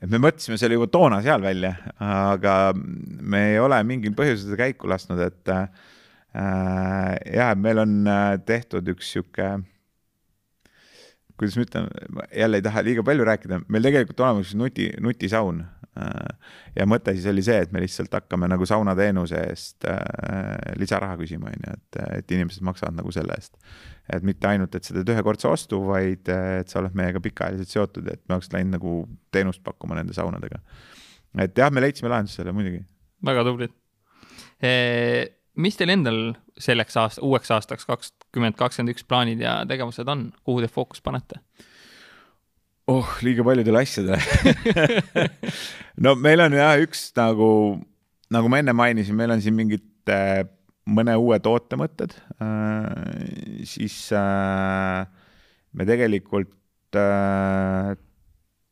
me 0.05 0.21
mõtlesime 0.21 0.59
selle 0.61 0.77
juba 0.77 0.87
toona 0.91 1.21
seal 1.25 1.41
välja, 1.43 1.73
aga 1.99 2.73
me 2.75 3.43
ei 3.53 3.59
ole 3.59 3.81
mingil 3.87 4.15
põhjusel 4.17 4.49
seda 4.49 4.59
käiku 4.65 4.91
lasknud, 4.91 5.21
et 5.25 5.53
äh, 5.53 5.67
Äh, 6.35 7.35
ja 7.35 7.53
meil 7.55 7.79
on 7.79 8.03
äh, 8.11 8.33
tehtud 8.43 8.89
üks 8.91 9.13
sihuke, 9.13 9.53
kuidas 11.39 11.55
ma 11.55 11.63
ütlen, 11.63 11.87
jälle 12.35 12.59
ei 12.59 12.65
taha 12.65 12.83
liiga 12.83 13.05
palju 13.07 13.27
rääkida, 13.29 13.61
meil 13.71 13.87
tegelikult 13.87 14.19
olemas 14.25 14.51
nuti, 14.59 14.89
nutisaun. 15.03 15.61
Äh, 15.95 16.57
ja 16.75 16.87
mõte 16.91 17.13
siis 17.15 17.27
oli 17.31 17.43
see, 17.45 17.55
et 17.63 17.71
me 17.71 17.79
lihtsalt 17.79 18.11
hakkame 18.17 18.49
nagu 18.51 18.67
saunateenuse 18.67 19.45
eest 19.45 19.87
lisaraha 20.81 21.15
küsima, 21.21 21.53
on 21.53 21.63
ju, 21.69 21.77
et, 21.77 22.01
et 22.17 22.35
inimesed 22.35 22.67
maksavad 22.67 22.99
nagu 22.99 23.15
selle 23.15 23.39
eest. 23.39 23.55
et 24.11 24.27
mitte 24.27 24.49
ainult, 24.49 24.75
et 24.75 24.83
sa 24.83 24.97
teed 24.97 25.13
ühekordse 25.15 25.47
ostu, 25.47 25.79
vaid 25.87 26.27
et 26.33 26.67
sa 26.67 26.81
oled 26.81 26.99
meiega 26.99 27.23
pikaajaliselt 27.23 27.71
seotud, 27.71 28.11
et 28.11 28.21
me 28.27 28.35
oleks 28.35 28.51
läinud 28.51 28.75
nagu 28.75 28.97
teenust 29.31 29.63
pakkuma 29.63 29.95
nende 29.95 30.17
saunadega. 30.17 30.59
et 31.39 31.63
jah, 31.63 31.71
me 31.71 31.87
leidsime 31.87 32.11
lahenduse 32.11 32.41
sellele 32.41 32.59
muidugi. 32.59 32.83
väga 33.23 33.47
tublid 33.47 33.79
mis 35.61 35.77
teil 35.79 35.93
endal 35.93 36.19
selleks 36.61 36.97
aast-, 36.99 37.21
uueks 37.23 37.51
aastaks 37.55 37.87
kakskümmend 37.87 38.57
kakskümmend 38.59 38.95
üks 38.95 39.05
plaanid 39.07 39.41
ja 39.43 39.57
tegevused 39.69 40.09
on, 40.11 40.29
kuhu 40.47 40.63
te 40.63 40.71
fookust 40.71 41.03
panete? 41.05 41.41
oh, 42.91 43.15
liiga 43.25 43.45
paljudele 43.47 43.81
asjadele 43.81 44.19
no 46.05 46.15
meil 46.19 46.45
on 46.45 46.57
jah 46.57 46.77
üks 46.83 47.07
nagu, 47.17 47.49
nagu 48.33 48.51
ma 48.51 48.61
enne 48.61 48.75
mainisin, 48.77 49.17
meil 49.17 49.33
on 49.35 49.43
siin 49.43 49.57
mingid 49.57 50.13
äh, 50.13 50.43
mõne 50.85 51.15
uue 51.17 51.39
toote 51.43 51.79
mõtted 51.81 52.13
äh,, 52.43 53.65
siis 53.65 53.97
äh, 54.13 55.05
me 55.75 55.87
tegelikult 55.87 56.99
äh, 56.99 57.95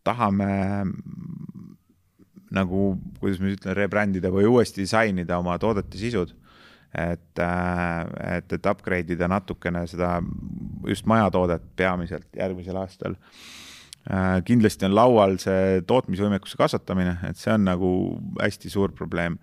tahame 0.04 0.52
nagu, 2.54 2.94
kuidas 3.20 3.42
ma 3.42 3.52
ütlen, 3.54 3.76
rebrand 3.78 4.18
ida 4.20 4.32
või 4.34 4.46
uuesti 4.50 4.84
disainida 4.84 5.40
oma 5.42 5.56
toodete 5.62 5.98
sisud. 5.98 6.36
Et, 6.94 7.42
et, 7.42 8.54
et 8.54 8.70
upgrade 8.70 9.16
ida 9.16 9.28
natukene 9.32 9.86
seda 9.90 10.16
just 10.88 11.08
majatoodet 11.10 11.66
peamiselt 11.76 12.28
järgmisel 12.38 12.78
aastal 12.84 13.18
kindlasti 14.44 14.84
on 14.84 14.96
laual 14.98 15.38
see 15.40 15.80
tootmisvõimekuse 15.88 16.58
kasvatamine, 16.60 17.14
et 17.30 17.40
see 17.40 17.54
on 17.54 17.64
nagu 17.70 17.90
hästi 18.42 18.72
suur 18.74 18.92
probleem 18.92 19.38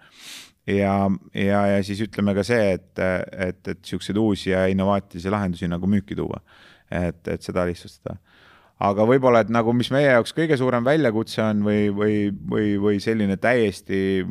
ja, 0.68 0.94
ja, 1.34 1.62
ja 1.74 1.78
siis 1.86 2.02
ütleme 2.04 2.34
ka 2.36 2.44
see, 2.46 2.74
et, 2.76 2.90
et, 3.00 3.60
et 3.72 3.80
siukseid 3.86 4.20
uusi 4.20 4.52
ja 4.52 4.66
innovaatilisi 4.68 5.32
lahendusi 5.32 5.70
nagu 5.70 5.88
müüki 5.88 6.18
tuua. 6.18 6.42
et, 6.90 7.22
et 7.28 7.42
seda 7.42 7.64
lihtsustada 7.68 8.18
aga 8.80 9.04
võib-olla, 9.08 9.42
et 9.44 9.52
nagu, 9.52 9.72
mis 9.76 9.90
meie 9.92 10.08
jaoks 10.08 10.32
kõige 10.36 10.56
suurem 10.58 10.84
väljakutse 10.86 11.42
on 11.44 11.64
või, 11.66 11.88
või, 11.94 12.14
või, 12.52 12.70
või 12.80 13.00
selline 13.02 13.36
täiesti 13.40 14.22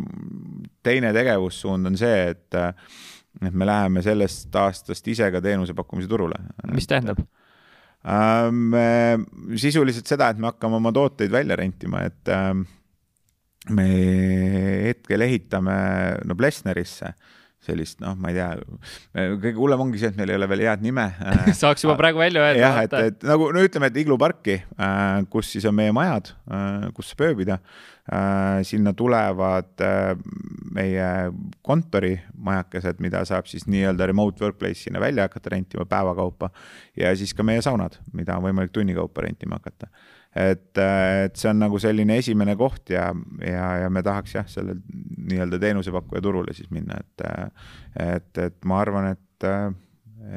teine 0.83 1.11
tegevussuund 1.15 1.89
on 1.89 1.97
see, 1.99 2.29
et, 2.33 2.59
et 3.41 3.53
me 3.55 3.67
läheme 3.67 4.03
sellest 4.05 4.55
aastast 4.55 5.07
ise 5.11 5.29
ka 5.33 5.41
teenuse 5.43 5.75
pakkumise 5.77 6.09
turule. 6.11 6.39
mis 6.73 6.87
tähendab? 6.89 7.21
me 8.49 8.85
sisuliselt 9.59 10.07
seda, 10.07 10.29
et 10.31 10.37
me 10.39 10.47
hakkame 10.47 10.77
oma 10.77 10.91
tooteid 10.95 11.33
välja 11.33 11.57
rentima, 11.59 12.05
et 12.07 12.31
me 13.75 13.87
hetkel 14.87 15.25
ehitame 15.27 15.75
no 16.25 16.37
Blesnerisse 16.39 17.11
sellist, 17.63 17.99
noh, 17.99 18.15
ma 18.19 18.31
ei 18.31 18.37
tea, 18.37 18.47
kõige 19.41 19.57
hullem 19.57 19.83
ongi 19.83 19.99
see, 19.99 20.11
et 20.13 20.17
meil 20.19 20.31
ei 20.31 20.37
ole 20.39 20.47
veel 20.47 20.63
head 20.63 20.83
nime 20.83 21.05
saaks 21.61 21.83
juba 21.83 21.97
praegu 21.99 22.21
välja 22.21 22.43
öelda. 22.45 22.61
jah, 22.61 22.81
et, 22.85 22.97
et 23.11 23.27
nagu 23.27 23.49
no 23.55 23.63
ütleme, 23.65 23.89
et 23.91 23.99
igluparki, 23.99 24.59
äh, 24.79 25.21
kus 25.33 25.51
siis 25.55 25.67
on 25.67 25.75
meie 25.75 25.93
majad, 25.95 26.31
äh, 26.47 26.89
kus 26.95 27.11
saab 27.11 27.25
ööbida. 27.29 27.59
Äh, 28.09 28.63
sinna 28.65 28.89
tulevad 28.97 29.83
meie 30.73 31.09
kontorimajakesed, 31.67 33.03
mida 33.05 33.21
saab 33.29 33.45
siis 33.51 33.67
nii-öelda 33.69 34.07
remote 34.09 34.41
workplace 34.41 34.87
sinna 34.87 35.01
välja 35.03 35.27
hakata 35.27 35.53
rentima 35.53 35.85
päeva 35.89 36.15
kaupa 36.17 36.49
ja 36.97 37.11
siis 37.19 37.35
ka 37.37 37.45
meie 37.45 37.61
saunad, 37.61 37.99
mida 38.17 38.39
on 38.39 38.47
võimalik 38.47 38.73
tunni 38.73 38.97
kaupa 38.97 39.27
rentima 39.27 39.59
hakata 39.59 39.91
et, 40.39 40.79
et 40.79 41.35
see 41.39 41.49
on 41.51 41.59
nagu 41.63 41.79
selline 41.81 42.19
esimene 42.21 42.55
koht 42.59 42.93
ja, 42.93 43.09
ja, 43.43 43.65
ja 43.83 43.89
me 43.93 44.03
tahaks 44.05 44.37
jah, 44.37 44.47
selle 44.51 44.77
nii-öelda 44.79 45.59
teenusepakkuja 45.61 46.23
turule 46.23 46.55
siis 46.57 46.71
minna, 46.73 46.99
et, 47.01 47.27
et, 48.05 48.31
et 48.45 48.57
ma 48.69 48.79
arvan, 48.83 49.11
et, 49.13 49.49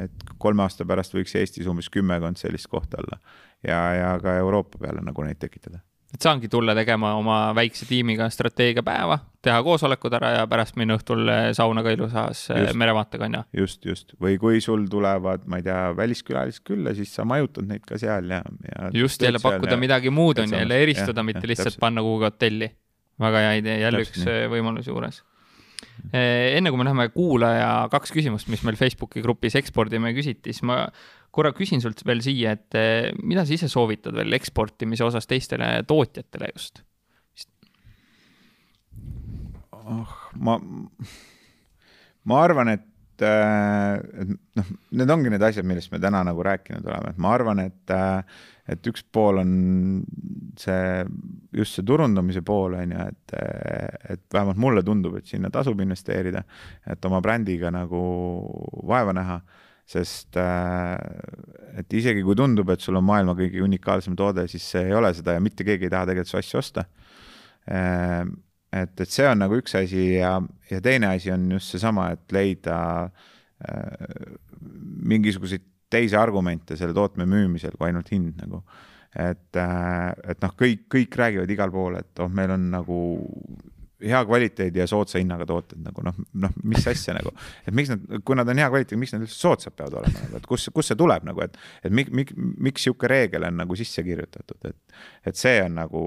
et 0.02 0.26
kolme 0.42 0.66
aasta 0.66 0.86
pärast 0.88 1.14
võiks 1.16 1.36
Eestis 1.38 1.70
umbes 1.70 1.90
kümmekond 1.92 2.40
sellist 2.40 2.70
kohta 2.72 3.02
olla 3.02 3.20
ja, 3.62 3.80
ja 3.98 4.12
ka 4.22 4.36
Euroopa 4.42 4.82
peale 4.82 5.04
nagu 5.06 5.26
neid 5.26 5.40
tekitada 5.42 5.82
et 6.12 6.20
saangi 6.20 6.48
tulla 6.52 6.74
tegema 6.76 7.14
oma 7.16 7.36
väikse 7.56 7.86
tiimiga 7.88 8.28
strateegiapäeva, 8.32 9.16
teha 9.42 9.62
koosolekud 9.64 10.12
ära 10.18 10.32
ja 10.34 10.44
pärast 10.50 10.76
minna 10.80 10.98
õhtul 10.98 11.30
sauna 11.56 11.84
ka 11.84 11.94
ilusas 11.94 12.44
eh, 12.52 12.68
merevaatega, 12.78 13.28
on 13.30 13.38
ju. 13.38 13.42
just, 13.62 13.84
just, 13.88 14.14
või 14.20 14.36
kui 14.42 14.60
sul 14.64 14.84
tulevad, 14.92 15.46
ma 15.48 15.62
ei 15.62 15.66
tea, 15.66 15.80
väliskülalised 15.96 16.66
külla, 16.68 16.94
siis 16.98 17.14
sa 17.16 17.26
majutad 17.28 17.68
neid 17.70 17.86
ka 17.88 18.00
seal 18.00 18.30
ja, 18.36 18.42
ja. 18.68 18.92
just, 19.02 19.24
jälle 19.24 19.40
pakkuda 19.42 19.76
ja, 19.76 19.80
midagi 19.80 20.12
muud 20.12 20.44
on 20.44 20.52
ju, 20.52 20.60
jälle 20.60 20.80
eristada, 20.84 21.24
mitte 21.26 21.46
ja, 21.46 21.54
lihtsalt 21.54 21.72
täpselt. 21.72 21.84
panna 21.86 22.04
kuhugi 22.04 22.28
hotelli. 22.28 22.72
väga 23.20 23.44
hea 23.46 23.58
idee, 23.62 23.80
jälle 23.86 24.04
täpselt 24.04 24.22
üks 24.22 24.26
nii. 24.28 24.40
Eh, 24.42 24.48
võimalus 24.52 24.92
juures 24.92 25.22
enne 26.12 26.70
kui 26.70 26.78
me 26.78 26.84
läheme 26.86 27.08
kuulaja 27.14 27.88
kaks 27.90 28.12
küsimust, 28.14 28.48
mis 28.52 28.62
meil 28.66 28.76
Facebooki 28.78 29.22
grupis 29.22 29.56
ekspordime 29.58 30.12
küsiti, 30.14 30.52
siis 30.52 30.62
ma 30.66 30.84
korra 31.32 31.52
küsin 31.56 31.82
sult 31.82 32.04
veel 32.06 32.22
siia, 32.24 32.54
et 32.56 32.78
eh, 32.78 33.10
mida 33.24 33.46
sa 33.48 33.56
ise 33.56 33.70
soovitad 33.72 34.14
veel 34.16 34.36
eksportimise 34.36 35.04
osas 35.06 35.28
teistele 35.28 35.74
tootjatele 35.88 36.52
just? 36.52 36.84
oh, 39.82 40.16
ma, 40.38 40.58
ma 42.28 42.40
arvan, 42.44 42.70
et, 42.76 43.24
eh, 43.24 43.96
et 44.22 44.34
noh, 44.60 44.70
need 45.00 45.14
ongi 45.16 45.32
need 45.32 45.42
asjad, 45.48 45.66
millest 45.66 45.92
me 45.94 46.00
täna 46.02 46.22
nagu 46.28 46.44
rääkinud 46.46 46.86
oleme, 46.86 47.14
et 47.14 47.24
ma 47.24 47.32
arvan, 47.34 47.64
et, 47.64 47.96
eh, 47.96 48.44
et 48.76 48.92
üks 48.92 49.02
pool 49.10 49.40
on 49.42 49.56
see, 50.60 51.02
just 51.56 51.80
see 51.80 51.88
turundamise 51.88 52.44
pool 52.46 52.76
on 52.78 52.94
ju, 52.94 53.08
et, 53.08 53.36
et 54.14 54.24
vähemalt 54.36 54.60
mulle 54.60 54.84
tundub, 54.86 55.16
et 55.18 55.32
sinna 55.32 55.50
tasub 55.50 55.80
investeerida, 55.82 56.44
et 56.92 57.10
oma 57.10 57.24
brändiga 57.24 57.72
nagu 57.74 58.06
vaeva 58.86 59.16
näha 59.16 59.42
sest 59.88 60.38
äh, 60.40 60.96
et 61.80 61.96
isegi 61.98 62.22
kui 62.24 62.36
tundub, 62.38 62.70
et 62.72 62.80
sul 62.80 62.96
on 62.98 63.06
maailma 63.06 63.34
kõige 63.38 63.62
unikaalsem 63.64 64.16
toode, 64.18 64.46
siis 64.50 64.64
see 64.74 64.86
ei 64.88 64.96
ole 64.96 65.12
seda 65.16 65.36
ja 65.36 65.42
mitte 65.42 65.66
keegi 65.66 65.88
ei 65.88 65.92
taha 65.92 66.08
tegelikult 66.10 66.32
su 66.32 66.38
asju 66.40 66.60
osta. 66.60 66.86
Äh, 67.70 68.22
et, 68.72 68.94
et 69.04 69.10
see 69.10 69.26
on 69.28 69.42
nagu 69.42 69.58
üks 69.60 69.76
asi 69.78 70.06
ja, 70.14 70.36
ja 70.70 70.80
teine 70.84 71.12
asi 71.12 71.32
on 71.34 71.50
just 71.56 71.74
seesama, 71.74 72.10
et 72.16 72.32
leida 72.34 72.78
äh, 73.04 74.32
mingisuguseid 75.12 75.68
teisi 75.92 76.16
argumente 76.16 76.76
selle 76.78 76.96
tootme 76.96 77.26
müümisel 77.28 77.76
kui 77.76 77.90
ainult 77.90 78.08
hind 78.14 78.40
nagu. 78.40 78.62
et, 79.12 79.58
et 79.60 80.38
noh, 80.40 80.52
kõik, 80.56 80.86
kõik 80.88 81.16
räägivad 81.20 81.50
igal 81.52 81.72
pool, 81.74 81.98
et 81.98 82.20
oh, 82.24 82.30
meil 82.32 82.54
on 82.54 82.62
nagu 82.72 83.00
hea 84.02 84.22
kvaliteedi 84.26 84.82
ja 84.82 84.86
soodsa 84.90 85.20
hinnaga 85.20 85.46
tooted 85.48 85.80
nagu 85.82 86.04
noh, 86.04 86.16
noh, 86.44 86.54
mis 86.68 86.86
asja 86.90 87.14
nagu, 87.16 87.32
et 87.66 87.74
miks 87.76 87.92
nad, 87.92 88.04
kui 88.26 88.38
nad 88.38 88.48
on 88.48 88.60
hea 88.62 88.68
kvaliteedi, 88.72 89.00
miks 89.00 89.14
nad 89.14 89.24
üldse 89.24 89.38
soodsad 89.38 89.76
peavad 89.76 90.00
olema 90.02 90.24
nagu, 90.24 90.40
et 90.40 90.48
kus, 90.48 90.68
kust 90.74 90.92
see 90.92 90.98
tuleb 90.98 91.26
nagu, 91.28 91.44
et, 91.44 91.58
et 91.84 91.94
mik, 91.94 92.12
mik, 92.14 92.34
miks 92.68 92.86
sihuke 92.86 93.10
reegel 93.10 93.46
on 93.48 93.60
nagu 93.62 93.78
sisse 93.78 94.04
kirjutatud, 94.06 94.70
et, 94.70 95.00
et 95.30 95.38
see 95.38 95.60
on 95.64 95.76
nagu 95.78 96.02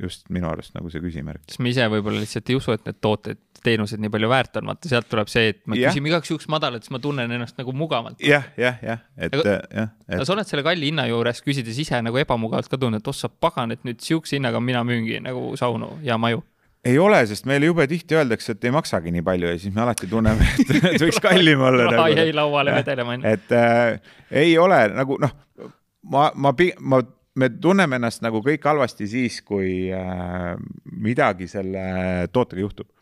just 0.00 0.28
minu 0.32 0.50
arust 0.50 0.74
nagu 0.76 0.90
see 0.92 1.02
küsimärk. 1.04 1.44
siis 1.48 1.62
me 1.62 1.72
ise 1.72 1.86
võib-olla 1.92 2.22
lihtsalt 2.22 2.52
ei 2.52 2.58
usu, 2.58 2.74
et 2.76 2.86
need 2.88 3.00
tooted, 3.04 3.40
teenused 3.66 4.02
nii 4.02 4.12
palju 4.12 4.30
väärt 4.30 4.60
on, 4.60 4.70
vaata 4.72 4.90
sealt 4.90 5.08
tuleb 5.10 5.30
see, 5.32 5.52
et 5.54 5.62
me 5.66 5.78
ja. 5.80 5.90
küsime 5.90 6.10
igaks 6.12 6.30
juhuks 6.32 6.50
madalat, 6.52 6.84
siis 6.84 6.94
ma 6.94 7.00
tunnen 7.02 7.32
ennast 7.38 7.58
nagu 7.60 7.74
mugavalt. 7.76 8.20
jah, 8.22 8.48
jah, 8.60 8.82
jah, 8.84 9.06
et 9.16 9.36
jah 9.36 9.62
et.... 9.72 10.18
aga 10.18 10.26
sa 10.26 10.36
oled 10.36 10.48
selle 10.48 10.66
kalli 10.66 10.90
hinna 10.90 11.06
juures 11.10 11.42
küsides 11.44 11.80
ise 11.82 12.00
nagu 12.04 12.20
ebamugavalt 12.20 12.70
ka 12.70 12.80
tundnud, 12.80 13.02
et 13.02 13.14
ossa 13.14 13.30
pagan, 13.30 13.74
et 13.74 13.86
nüüd 13.86 14.02
sihukese 14.04 14.38
hinnaga 14.38 14.60
mina 14.62 14.84
müüngi 14.86 15.20
nagu 15.24 15.48
saunu 15.58 15.96
ja 16.06 16.18
maju 16.20 16.44
ei 16.86 16.98
ole, 17.02 17.20
sest 17.26 17.46
meile 17.48 17.68
jube 17.70 17.86
tihti 17.90 18.16
öeldakse, 18.18 18.54
et 18.54 18.64
ei 18.66 18.72
maksagi 18.74 19.12
nii 19.14 19.24
palju 19.26 19.50
ja 19.50 19.58
siis 19.60 19.74
me 19.74 19.82
alati 19.84 20.08
tunneme, 20.10 20.46
et, 20.62 21.00
võiks 21.02 21.20
kallim 21.26 21.64
olla 21.66 21.88
raha 21.90 22.08
nagu. 22.08 22.20
jäi 22.20 22.34
lauale 22.36 22.74
vedelema. 22.76 23.18
et 23.26 23.54
äh, 23.56 24.12
ei 24.44 24.56
ole 24.58 24.80
nagu 24.94 25.18
noh, 25.22 25.34
ma, 26.12 26.28
ma, 26.34 26.52
ma, 26.80 27.00
me 27.42 27.50
tunneme 27.62 27.98
ennast 28.00 28.22
nagu 28.24 28.42
kõik 28.44 28.68
halvasti 28.68 29.08
siis, 29.10 29.40
kui 29.46 29.88
äh, 29.94 30.52
midagi 30.92 31.48
selle 31.50 32.28
tootega 32.32 32.62
juhtub. 32.62 32.92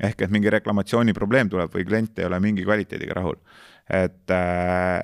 ehk 0.00 0.22
et 0.24 0.32
mingi 0.32 0.52
reklamatsiooni 0.52 1.12
probleem 1.16 1.48
tuleb 1.52 1.72
või 1.74 1.84
klient 1.88 2.18
ei 2.18 2.28
ole 2.28 2.40
mingi 2.40 2.64
kvaliteediga 2.66 3.16
rahul. 3.22 3.40
et 3.88 4.36
äh, 4.36 5.00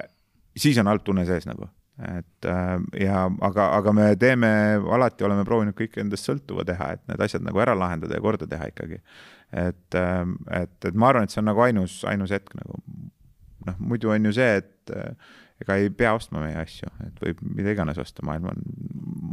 siis 0.56 0.78
on 0.82 0.92
halb 0.92 1.04
tunne 1.04 1.24
sees 1.28 1.48
nagu 1.48 1.70
et 1.96 2.44
äh, 2.44 2.74
ja 3.00 3.24
aga, 3.48 3.70
aga 3.78 3.92
me 3.96 4.10
teeme, 4.20 4.50
alati 4.92 5.24
oleme 5.24 5.46
proovinud 5.48 5.76
kõik 5.78 5.96
endast 6.02 6.28
sõltuva 6.28 6.66
teha, 6.68 6.92
et 6.96 7.02
need 7.08 7.24
asjad 7.24 7.44
nagu 7.46 7.62
ära 7.62 7.76
lahendada 7.78 8.18
ja 8.18 8.24
korda 8.24 8.48
teha 8.50 8.68
ikkagi. 8.72 9.00
et, 9.52 9.94
ähm, 9.94 10.36
et, 10.50 10.76
et 10.84 10.94
ma 10.94 11.08
arvan, 11.08 11.24
et 11.24 11.32
see 11.32 11.40
on 11.40 11.48
nagu 11.48 11.62
ainus, 11.64 12.00
ainus 12.04 12.34
hetk 12.34 12.52
nagu 12.58 12.80
noh, 13.66 13.76
muidu 13.78 14.10
on 14.12 14.28
ju 14.28 14.32
see, 14.36 14.56
et 14.60 14.94
äh, 14.94 15.36
ega 15.62 15.78
ei 15.80 15.92
pea 15.94 16.12
ostma 16.16 16.42
meie 16.44 16.58
asju, 16.60 16.90
et 17.06 17.22
võib 17.22 17.40
mida 17.56 17.72
iganes 17.72 17.98
osta, 18.02 18.24
maailm 18.26 18.50
on 18.52 18.66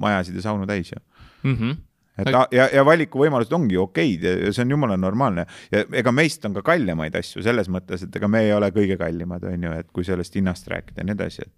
majasid 0.04 0.38
ja 0.40 0.46
saunu 0.46 0.70
täis 0.70 0.94
ju 0.94 1.02
mm. 1.02 1.58
-hmm 1.58 1.82
et 2.14 2.30
ja, 2.54 2.68
ja 2.70 2.84
valikuvõimalused 2.86 3.54
ongi 3.58 3.78
okeid 3.82 4.26
ja 4.28 4.52
see 4.54 4.62
on 4.62 4.76
jumala 4.76 4.98
normaalne 5.02 5.48
ja 5.74 5.82
ega 5.98 6.12
meist 6.14 6.46
on 6.46 6.54
ka 6.54 6.62
kallimaid 6.62 7.16
asju 7.18 7.42
selles 7.42 7.70
mõttes, 7.74 8.04
et 8.06 8.16
ega 8.20 8.30
me 8.30 8.44
ei 8.46 8.54
ole 8.54 8.70
kõige 8.76 9.00
kallimad, 9.02 9.44
on 9.50 9.66
ju, 9.66 9.72
et 9.82 9.90
kui 9.90 10.06
sellest 10.06 10.36
hinnast 10.38 10.70
rääkida 10.70 11.02
ja 11.02 11.08
nii 11.10 11.16
edasi, 11.18 11.48
et 11.48 11.54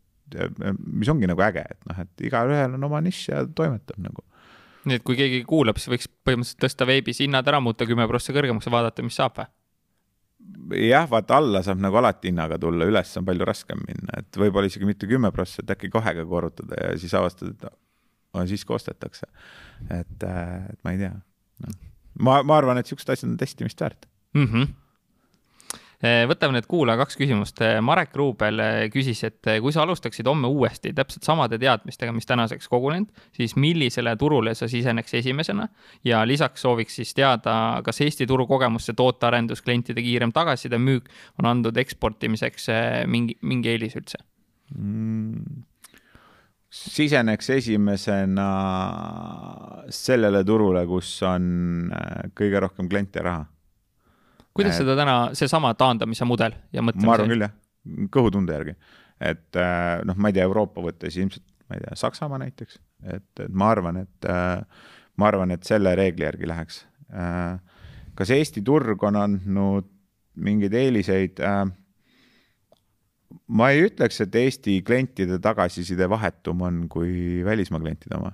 mis 0.86 1.10
ongi 1.12 1.30
nagu 1.30 1.44
äge, 1.46 1.66
et 1.76 1.90
noh, 1.90 2.00
et 2.06 2.26
igalühel 2.28 2.78
on 2.78 2.88
oma 2.88 3.02
nišš 3.06 3.28
ja 3.30 3.44
toimetab 3.46 4.00
nagu. 4.02 4.26
nii 4.86 5.00
et 5.00 5.06
kui 5.06 5.18
keegi 5.18 5.44
kuulab, 5.50 5.80
siis 5.82 5.92
võiks 5.94 6.10
põhimõtteliselt 6.28 6.62
tõsta 6.66 6.88
veebis 6.90 7.22
hinnad 7.24 7.48
ära, 7.50 7.62
muuta 7.64 7.88
kümme 7.90 8.08
prossa 8.10 8.34
kõrgemaks 8.36 8.68
ja 8.68 8.74
vaadata, 8.74 9.06
mis 9.06 9.18
saab 9.18 9.40
või? 9.40 9.50
jah, 10.90 11.08
vaata 11.10 11.40
alla 11.40 11.62
saab 11.66 11.82
nagu 11.82 11.98
alati 11.98 12.30
hinnaga 12.30 12.60
tulla, 12.62 12.86
üles 12.90 13.18
on 13.18 13.26
palju 13.26 13.48
raskem 13.48 13.82
minna, 13.88 14.22
et 14.22 14.38
võib-olla 14.40 14.70
isegi 14.70 14.86
mitte 14.86 15.10
kümme 15.10 15.32
prossa, 15.34 15.64
et 15.64 15.74
äkki 15.74 15.90
kahega 15.94 16.26
korrutada 16.30 16.78
ja 16.82 16.94
siis 17.02 17.14
avastad, 17.18 17.56
et 17.56 17.66
no, 17.66 18.46
siiski 18.46 18.76
ostetakse. 18.76 19.28
et, 19.90 20.24
et 20.24 20.80
ma 20.84 20.94
ei 20.94 21.02
tea 21.02 21.14
no.. 21.14 21.76
ma, 22.20 22.42
ma 22.44 22.60
arvan, 22.60 22.82
et 22.82 22.90
siuksed 22.90 23.14
asjad 23.14 23.32
on 23.32 23.38
testimist 23.42 23.82
väärt 23.82 24.10
mm. 24.34 24.50
-hmm 24.50 24.74
võtame 26.30 26.58
nüüd 26.58 26.68
kuulaja 26.70 27.00
kaks 27.04 27.18
küsimust. 27.20 27.62
Eh, 27.64 27.80
Marek 27.86 28.16
Ruubel 28.18 28.60
eh, 28.60 28.80
küsis, 28.94 29.24
et 29.28 29.52
kui 29.64 29.74
sa 29.74 29.84
alustaksid 29.86 30.28
homme 30.28 30.50
uuesti 30.52 30.94
täpselt 30.96 31.28
samade 31.28 31.60
teadmistega, 31.62 32.14
mis 32.16 32.28
tänaseks 32.30 32.70
kogunenud, 32.72 33.12
siis 33.36 33.56
millisele 33.60 34.16
turule 34.20 34.56
sa 34.56 34.68
siseneks 34.72 35.14
esimesena 35.22 35.68
ja 36.06 36.24
lisaks 36.28 36.66
sooviks 36.66 37.00
siis 37.02 37.14
teada, 37.16 37.82
kas 37.86 38.02
Eesti 38.06 38.28
turu 38.28 38.48
kogemusse 38.48 38.94
tootearendus, 38.94 39.64
klientide 39.66 40.04
kiirem 40.06 40.34
tagasiside, 40.36 40.78
müük 40.82 41.10
on 41.40 41.50
andnud 41.50 41.78
eksportimiseks 41.78 42.70
mingi, 43.08 43.38
mingi 43.42 43.72
eelis 43.74 43.96
üldse 43.98 44.20
mm.? 44.76 45.64
siseneks 46.76 47.50
esimesena 47.50 48.48
sellele 49.90 50.44
turule, 50.48 50.84
kus 50.90 51.12
on 51.28 51.46
kõige 52.36 52.62
rohkem 52.64 52.90
kliente 52.92 53.24
raha. 53.24 53.46
Kuidas 54.56 54.80
seda 54.80 54.96
täna, 54.98 55.16
seesama 55.38 55.74
taandamise 55.78 56.28
mudel 56.28 56.56
ja 56.74 56.84
mõtlemise? 56.86 57.10
ma 57.10 57.18
arvan 57.18 57.34
küll 57.34 57.46
jah, 57.46 57.56
kõhutunde 58.16 58.58
järgi, 58.58 58.76
et 59.32 59.60
äh, 59.62 60.02
noh, 60.08 60.18
ma 60.18 60.32
ei 60.32 60.38
tea, 60.38 60.48
Euroopa 60.48 60.84
võttes 60.86 61.18
ilmselt, 61.20 61.46
ma 61.70 61.78
ei 61.78 61.86
tea, 61.86 61.96
Saksamaa 62.00 62.42
näiteks, 62.46 62.80
et, 63.04 63.30
et 63.46 63.54
ma 63.54 63.72
arvan, 63.76 64.04
et 64.06 64.30
ma 65.16 65.32
arvan, 65.32 65.56
et 65.56 65.68
selle 65.68 65.96
reegli 65.98 66.26
järgi 66.26 66.50
läheks. 66.50 66.84
kas 68.16 68.32
Eesti 68.32 68.64
turg 68.66 69.04
on 69.04 69.20
andnud 69.20 69.92
mingeid 70.36 70.74
eeliseid 70.76 71.40
äh,? 71.44 71.66
ma 73.48 73.70
ei 73.72 73.86
ütleks, 73.86 74.22
et 74.24 74.36
Eesti 74.36 74.80
klientide 74.88 75.38
tagasiside 75.44 76.08
vahetum 76.10 76.62
on 76.66 76.84
kui 76.90 77.44
välismaa 77.46 77.80
klientide 77.84 78.18
oma. 78.18 78.32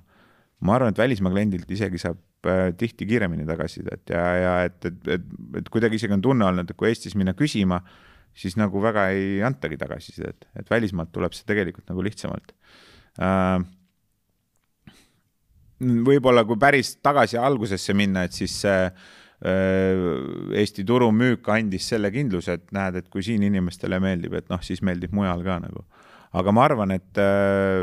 ma 0.60 0.76
arvan, 0.76 0.94
et 0.94 0.98
välismaa 0.98 1.32
kliendilt 1.34 1.70
isegi 1.70 1.98
saab 1.98 2.18
äh, 2.18 2.31
tihti 2.78 3.06
kiiremini 3.06 3.46
tagasisidet 3.46 4.10
ja, 4.10 4.22
ja 4.38 4.54
et, 4.66 4.78
et, 4.88 5.12
et, 5.16 5.28
et 5.60 5.68
kuidagi 5.72 6.00
isegi 6.00 6.16
on 6.16 6.24
tunne 6.24 6.48
olnud, 6.48 6.70
et 6.70 6.78
kui 6.78 6.90
Eestis 6.90 7.14
minna 7.18 7.36
küsima, 7.38 7.78
siis 8.34 8.56
nagu 8.58 8.82
väga 8.82 9.08
ei 9.14 9.38
antagi 9.46 9.78
tagasisidet, 9.78 10.48
et 10.58 10.70
välismaalt 10.70 11.12
tuleb 11.14 11.36
see 11.36 11.46
tegelikult 11.48 11.88
nagu 11.92 12.04
lihtsamalt 12.04 12.54
äh,. 13.22 13.62
võib-olla 15.82 16.46
kui 16.46 16.58
päris 16.58 16.96
tagasi 17.02 17.38
algusesse 17.38 17.94
minna, 17.94 18.26
et 18.26 18.34
siis 18.34 18.60
see 18.64 18.86
äh, 18.86 19.10
Äh, 19.42 19.98
Eesti 20.54 20.84
turumüük 20.86 21.48
andis 21.50 21.88
selle 21.90 22.12
kindluse, 22.14 22.54
et 22.60 22.68
näed, 22.74 23.00
et 23.00 23.08
kui 23.10 23.24
siin 23.26 23.42
inimestele 23.42 23.98
meeldib, 24.02 24.36
et 24.38 24.46
noh, 24.52 24.60
siis 24.62 24.84
meeldib 24.86 25.14
mujal 25.18 25.42
ka 25.42 25.58
nagu. 25.64 25.82
aga 26.32 26.52
ma 26.54 26.62
arvan, 26.64 26.94
et 26.94 27.18
äh, 27.20 27.82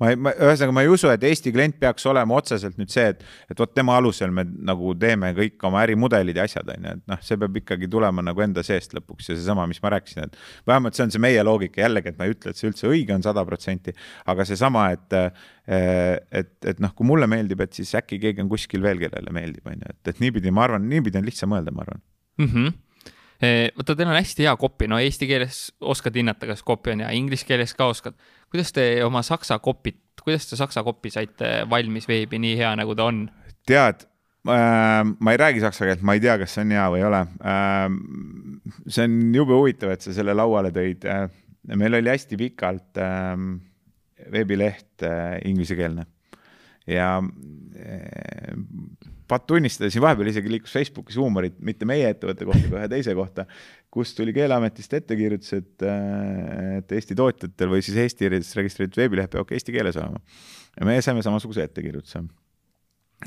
ma 0.00 0.10
ei, 0.12 0.18
ma 0.20 0.32
ühesõnaga, 0.34 0.74
ma 0.76 0.82
ei 0.84 0.90
usu, 0.92 1.08
et 1.12 1.24
Eesti 1.24 1.52
klient 1.54 1.78
peaks 1.80 2.04
olema 2.10 2.36
otseselt 2.36 2.76
nüüd 2.80 2.92
see, 2.92 3.06
et, 3.14 3.22
et 3.50 3.60
vot 3.60 3.72
tema 3.72 3.96
alusel 3.96 4.32
me 4.34 4.44
nagu 4.44 4.92
teeme 5.00 5.32
kõik 5.36 5.66
oma 5.68 5.82
ärimudelid 5.86 6.36
ja 6.36 6.46
asjad, 6.48 6.68
on 6.74 6.88
ju, 6.88 6.94
et 6.98 7.12
noh, 7.12 7.22
see 7.24 7.40
peab 7.40 7.58
ikkagi 7.62 7.88
tulema 7.92 8.24
nagu 8.26 8.44
enda 8.44 8.64
seest 8.66 8.96
lõpuks 8.96 9.30
ja 9.30 9.38
seesama, 9.38 9.66
mis 9.70 9.80
ma 9.84 9.94
rääkisin, 9.96 10.28
et 10.28 10.38
vähemalt 10.68 10.98
see 10.98 11.06
on 11.06 11.14
see 11.14 11.24
meie 11.24 11.44
loogika, 11.46 11.80
jällegi, 11.86 12.12
et 12.12 12.20
ma 12.20 12.28
ei 12.28 12.36
ütle, 12.36 12.52
et 12.52 12.60
see 12.60 12.70
üldse 12.70 12.90
õige 12.90 13.16
on 13.16 13.24
sada 13.24 13.44
protsenti, 13.48 13.96
aga 14.32 14.48
seesama, 14.48 14.88
et 14.96 15.20
et, 15.66 16.52
et 16.62 16.78
noh, 16.78 16.92
kui 16.94 17.08
mulle 17.08 17.26
meeldib, 17.26 17.64
et 17.64 17.72
siis 17.74 17.90
äkki 17.98 18.20
keegi 18.22 18.44
on 18.44 18.50
kuskil 18.52 18.84
veel, 18.84 19.00
kellele 19.02 19.32
meeldib, 19.34 19.64
on 19.66 19.80
ju, 19.80 19.94
et, 19.96 20.02
et 20.12 20.20
niipidi 20.22 20.52
ma 20.54 20.68
arvan, 20.68 20.84
niipidi 20.86 21.18
on 21.18 21.26
lihtsam 21.26 21.50
mõelda, 21.50 21.74
ma 21.74 21.86
arvan. 21.86 22.04
Mm. 22.42 22.50
-hmm 22.52 22.82
vaata, 23.36 23.92
teil 23.92 24.08
on 24.08 24.16
hästi 24.16 24.46
hea 24.46 24.52
kopi, 24.56 24.86
no 24.88 24.96
eesti 24.96 25.26
keeles 25.28 25.58
oskad 25.80 26.14
hinnata, 26.16 26.46
kas 26.48 26.62
kopi 26.64 26.94
on 26.94 27.02
hea, 27.04 27.10
inglise 27.18 27.44
keeles 27.44 27.74
ka 27.76 27.90
oskad 27.92 28.14
kuidas 28.52 28.72
te 28.74 28.86
oma 29.04 29.22
saksa 29.26 29.58
kopit, 29.62 30.00
kuidas 30.22 30.48
te 30.50 30.58
saksa 30.58 30.84
kopi 30.86 31.12
saite 31.14 31.58
valmis 31.70 32.08
veebi 32.08 32.40
nii 32.42 32.56
hea, 32.60 32.74
nagu 32.78 32.96
ta 32.98 33.08
on? 33.10 33.26
tead 33.66 34.06
äh,, 34.48 35.02
ma 35.04 35.34
ei 35.34 35.40
räägi 35.42 35.62
saksa 35.64 35.88
keelt, 35.88 36.04
ma 36.06 36.16
ei 36.16 36.22
tea, 36.24 36.38
kas 36.42 36.56
see 36.56 36.66
on 36.66 36.74
hea 36.76 36.86
või 36.94 37.02
ei 37.02 37.08
ole 37.08 37.22
äh,. 37.52 37.86
see 38.86 39.08
on 39.08 39.16
jube 39.34 39.56
huvitav, 39.56 39.94
et 39.94 40.06
sa 40.06 40.14
selle 40.16 40.36
lauale 40.36 40.72
tõid 40.74 41.06
äh,. 41.10 41.26
meil 41.74 41.98
oli 41.98 42.12
hästi 42.12 42.38
pikalt 42.40 43.02
veebileht 44.32 45.04
inglisekeelne 45.46 46.06
ja 46.86 47.18
patt 49.28 49.46
tunnistada, 49.50 49.90
siin 49.90 50.04
vahepeal 50.04 50.30
isegi 50.30 50.50
liikus 50.50 50.74
Facebookis 50.76 51.18
huumorit 51.18 51.56
mitte 51.64 51.86
meie 51.88 52.08
ettevõtte 52.12 52.46
kohta, 52.46 52.68
aga 52.68 52.82
ühe 52.82 52.90
teise 52.92 53.14
kohta, 53.18 53.46
kus 53.92 54.12
tuli 54.14 54.34
Keeleametist 54.36 54.94
ettekirjutus, 55.00 55.54
et, 55.56 55.86
et 56.78 56.94
Eesti 56.98 57.16
tootjatel 57.18 57.72
või 57.72 57.82
siis 57.84 57.98
Eesti 58.04 58.30
registreeritud 58.30 59.00
veebileht 59.02 59.32
peab 59.32 59.48
ka 59.48 59.56
eesti 59.58 59.74
keeles 59.74 59.98
olema. 59.98 60.22
ja 60.76 60.86
me 60.88 61.00
saime 61.02 61.24
samasuguse 61.26 61.66
ettekirjutuse. 61.66 62.22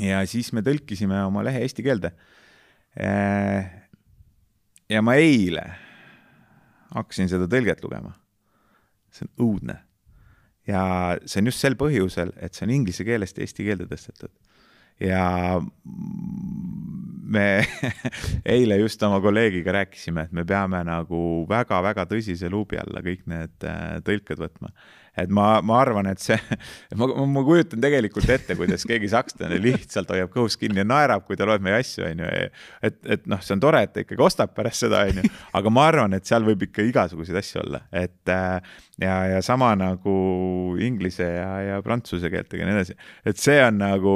ja 0.05 0.23
siis 0.29 0.53
me 0.55 0.63
tõlkisime 0.65 1.19
oma 1.25 1.43
lehe 1.43 1.65
eesti 1.65 1.83
keelde. 1.83 2.13
Äh, 2.99 3.69
ja 4.89 5.03
ma 5.05 5.19
eile 5.19 5.65
hakkasin 6.95 7.29
seda 7.29 7.45
tõlget 7.51 7.83
lugema. 7.83 8.15
see 9.11 9.27
on 9.27 9.45
õudne. 9.49 9.81
ja 10.67 10.81
see 11.25 11.43
on 11.43 11.51
just 11.51 11.59
sel 11.59 11.75
põhjusel, 11.75 12.31
et 12.39 12.55
see 12.55 12.69
on 12.69 12.77
inglise 12.77 13.03
keelest 13.03 13.39
eesti 13.41 13.67
keelde 13.67 13.89
tõstetud 13.89 14.31
ja 14.99 15.59
me 17.29 17.65
eile 18.55 18.77
just 18.77 19.03
oma 19.03 19.21
kolleegiga 19.21 19.73
rääkisime, 19.79 20.27
et 20.27 20.31
me 20.35 20.45
peame 20.47 20.81
nagu 20.87 21.45
väga-väga 21.49 22.07
tõsise 22.09 22.49
luubi 22.51 22.79
alla 22.81 23.03
kõik 23.05 23.27
need 23.29 23.67
äh, 23.67 23.99
tõlked 24.05 24.41
võtma. 24.41 24.73
Et 25.19 25.31
ma, 25.33 25.59
ma 25.65 25.79
arvan, 25.81 26.07
et 26.07 26.21
see, 26.23 26.37
ma, 26.99 27.07
ma 27.27 27.43
kujutan 27.43 27.81
tegelikult 27.83 28.29
ette, 28.31 28.55
kuidas 28.55 28.85
keegi 28.87 29.09
sakslane 29.11 29.57
lihtsalt 29.61 30.11
hoiab 30.13 30.31
kõhus 30.33 30.55
kinni 30.59 30.79
ja 30.81 30.87
naerab, 30.87 31.25
kui 31.27 31.37
ta 31.37 31.47
loeb 31.49 31.63
meie 31.65 31.79
asju, 31.81 32.05
on 32.07 32.23
ju. 32.23 32.29
et, 32.87 32.99
et 33.17 33.25
noh, 33.29 33.41
see 33.43 33.57
on 33.57 33.63
tore, 33.65 33.83
et 33.85 33.93
ta 33.93 34.03
ikkagi 34.05 34.25
ostab 34.25 34.53
pärast 34.55 34.85
seda, 34.85 35.03
on 35.09 35.21
ju, 35.21 35.33
aga 35.59 35.73
ma 35.73 35.87
arvan, 35.91 36.15
et 36.17 36.29
seal 36.29 36.45
võib 36.47 36.63
ikka 36.69 36.85
igasuguseid 36.87 37.41
asju 37.41 37.63
olla, 37.65 37.83
et 37.91 38.33
äh, 38.33 38.77
ja, 39.01 39.17
ja 39.35 39.43
sama 39.45 39.73
nagu 39.79 40.15
inglise 40.81 41.27
ja, 41.35 41.51
ja 41.65 41.81
prantsuse 41.85 42.31
keeltega 42.31 42.63
ja 42.63 42.69
nii 42.69 42.79
edasi, 42.79 42.97
et 43.27 43.41
see 43.41 43.59
on 43.65 43.81
nagu 43.81 44.15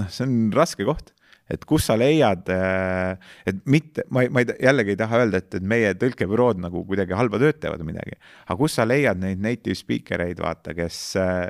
noh, 0.00 0.10
see 0.12 0.26
on 0.26 0.40
raske 0.54 0.86
koht 0.88 1.12
et 1.52 1.62
kus 1.68 1.86
sa 1.86 1.94
leiad, 1.98 2.48
äh, 2.50 3.14
et 3.46 3.60
mitte, 3.70 4.02
ma 4.10 4.24
ei, 4.24 4.30
ma 4.34 4.42
ei, 4.42 4.50
jällegi 4.66 4.94
ei 4.94 4.98
taha 4.98 5.22
öelda, 5.22 5.40
et, 5.42 5.54
et 5.54 5.66
meie 5.74 5.92
tõlkebürood 5.98 6.58
nagu 6.62 6.82
kuidagi 6.88 7.14
halba 7.14 7.38
tööd 7.42 7.60
teevad 7.62 7.82
või 7.84 7.92
midagi, 7.92 8.18
aga 8.46 8.58
kus 8.58 8.78
sa 8.80 8.86
leiad 8.86 9.20
neid 9.22 9.42
native 9.42 9.78
speaker 9.78 10.24
eid, 10.26 10.42
vaata, 10.42 10.74
kes 10.76 10.98
äh, 11.22 11.46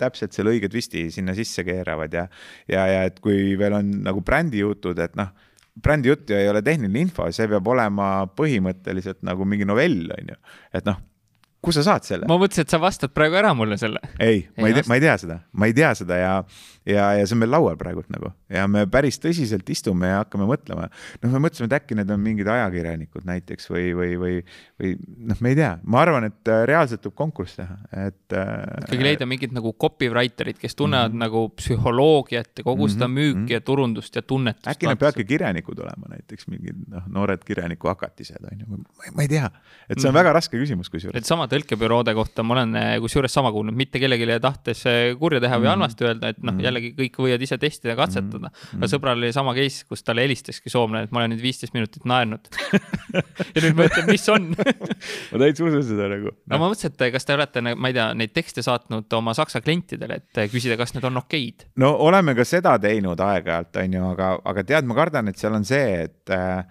täpselt 0.00 0.36
selle 0.36 0.54
õige 0.54 0.70
twisti 0.72 1.08
sinna 1.12 1.34
sisse 1.36 1.64
keeravad 1.66 2.14
ja, 2.14 2.26
ja, 2.70 2.86
ja 2.88 3.04
et 3.10 3.18
kui 3.22 3.56
veel 3.60 3.76
on 3.80 3.90
nagu 4.06 4.22
brändijutud, 4.24 5.02
et 5.02 5.18
noh, 5.18 5.34
brändi 5.80 6.10
jutt 6.10 6.30
ju 6.30 6.38
ei 6.38 6.48
ole 6.50 6.62
tehniline 6.66 7.06
info, 7.08 7.26
see 7.34 7.50
peab 7.50 7.68
olema 7.74 8.10
põhimõtteliselt 8.36 9.24
nagu 9.26 9.46
mingi 9.48 9.66
novell, 9.68 10.06
on 10.14 10.34
ju. 10.34 10.40
et 10.78 10.86
noh, 10.86 11.02
kus 11.60 11.76
sa 11.76 11.84
saad 11.84 12.06
selle? 12.08 12.28
ma 12.28 12.38
mõtlesin, 12.40 12.64
et 12.64 12.72
sa 12.72 12.80
vastad 12.80 13.12
praegu 13.12 13.36
ära 13.40 13.52
mulle 13.56 13.76
selle. 13.80 14.00
ei, 14.18 14.46
ma 14.56 14.70
ei 14.70 14.76
tea, 14.76 14.86
ma 14.88 14.96
ei 14.96 15.04
tea 15.04 15.16
seda, 15.20 15.38
ma 15.52 15.68
ei 15.68 15.74
tea 15.76 15.90
seda 15.98 16.16
ja, 16.16 16.32
ja, 16.88 17.08
ja 17.18 17.26
see 17.26 17.36
on 17.36 17.42
meil 17.42 17.52
laual 17.52 17.76
praegult 17.80 18.08
nagu 18.12 18.32
ja 18.52 18.64
me 18.70 18.86
päris 18.90 19.20
tõsiselt 19.20 19.68
istume 19.72 20.08
ja 20.08 20.22
hakkame 20.22 20.46
mõtlema. 20.48 20.88
noh, 21.22 21.34
me 21.34 21.42
mõtlesime, 21.44 21.68
et 21.68 21.76
äkki 21.80 21.98
need 21.98 22.10
on 22.12 22.22
mingid 22.24 22.48
ajakirjanikud 22.50 23.26
näiteks 23.28 23.70
või, 23.72 23.90
või, 23.96 24.14
või, 24.20 24.36
või 24.80 24.94
noh, 25.30 25.42
me 25.44 25.52
ei 25.52 25.58
tea, 25.58 25.72
ma 25.84 26.00
arvan, 26.04 26.28
et 26.30 26.52
äh, 26.52 26.62
reaalselt 26.70 27.04
tuleb 27.04 27.18
konkurss 27.18 27.60
teha, 27.60 27.76
et 28.06 28.36
äh,. 28.36 28.86
ikkagi 28.86 29.06
leida 29.06 29.28
mingid 29.28 29.54
nagu 29.56 29.74
copywriter'id, 29.84 30.58
kes 30.60 30.78
tunnevad 30.78 31.12
mm 31.12 31.20
-hmm. 31.20 31.26
nagu 31.26 31.44
psühholoogiat 31.60 32.62
ja 32.62 32.66
kogu 32.66 32.88
seda 32.88 33.08
mm 33.08 33.16
-hmm. 33.16 33.44
müüki 33.44 33.58
ja 33.58 33.60
turundust 33.60 34.16
ja 34.16 34.22
tunnetust. 34.22 34.68
äkki 34.72 34.88
nad 34.88 34.98
peavadki 34.98 35.24
kirjanikud 35.24 35.78
olema 35.78 36.14
näiteks 36.16 36.48
mingid 36.48 36.88
noh, 36.88 37.04
noored 37.08 37.44
kirjaniku 37.44 37.92
hakatised 37.92 38.40
on 38.52 38.64
ju, 38.64 38.82
ma 39.14 39.22
ei 39.22 39.28
tea, 39.28 39.50
et 39.88 39.98
see 39.98 40.08
on 40.08 40.14
mm 40.14 40.16
-hmm. 40.16 40.18
väga 40.22 40.32
raske 40.32 40.56
küsimus 40.56 40.90
kusjuures. 40.90 41.16
et 41.16 41.26
sama 41.26 41.49
tõlkebüroode 41.50 42.14
kohta 42.16 42.44
ma 42.46 42.56
olen 42.56 42.76
eh, 42.78 42.92
kusjuures 43.02 43.32
sama 43.34 43.52
kuulnud, 43.54 43.76
mitte 43.76 44.00
kellelegi 44.02 44.38
tahtes 44.42 44.84
eh, 44.88 45.00
kurja 45.18 45.40
teha 45.42 45.58
või 45.58 45.66
-hmm. 45.66 45.74
halvasti 45.76 46.06
öelda, 46.06 46.32
et 46.32 46.40
noh 46.40 46.54
-hmm., 46.54 46.64
jällegi 46.66 46.92
kõik 46.98 47.20
võivad 47.24 47.44
ise 47.46 47.58
testida, 47.58 47.96
katsetada 47.98 48.48
mm. 48.48 48.54
-hmm. 48.54 48.80
aga 48.80 48.90
sõbral 48.94 49.20
oli 49.20 49.32
sama 49.36 49.54
case, 49.58 49.84
kus 49.88 50.04
talle 50.06 50.24
helistaski 50.26 50.70
soomlane, 50.70 51.08
et 51.08 51.14
ma 51.14 51.22
olen 51.22 51.34
nüüd 51.34 51.42
viisteist 51.42 51.74
minutit 51.74 52.04
naernud 52.04 52.50
ja 53.54 53.64
nüüd 53.64 53.78
ma 53.78 53.88
ütlen, 53.90 54.10
mis 54.10 54.28
on 54.28 54.50
ma 54.54 55.42
täitsa 55.44 55.64
usun 55.64 55.84
seda 55.92 56.10
nagu 56.14 56.30
no.. 56.32 56.36
no 56.46 56.58
ma 56.58 56.68
mõtlesin, 56.68 56.94
et 56.94 57.06
kas 57.14 57.26
te 57.28 57.38
olete, 57.38 57.64
ma 57.74 57.92
ei 57.92 57.96
tea, 57.96 58.10
neid 58.14 58.34
tekste 58.36 58.64
saatnud 58.66 59.18
oma 59.20 59.34
saksa 59.34 59.60
klientidele, 59.64 60.20
et 60.22 60.44
küsida, 60.52 60.78
kas 60.80 60.94
need 60.96 61.08
on 61.08 61.22
okeid? 61.22 61.66
no 61.80 61.94
oleme 62.06 62.34
ka 62.38 62.46
seda 62.48 62.78
teinud 62.82 63.20
aeg-ajalt, 63.20 63.82
on 63.84 63.98
ju, 63.98 64.06
aga, 64.14 64.36
aga 64.52 64.64
tead, 64.64 64.88
ma 64.88 64.98
kardan, 64.98 65.28
et 65.28 65.40
seal 65.40 65.56
on 65.56 65.66
see, 65.66 66.06
et 66.06 66.34
äh, 66.34 66.64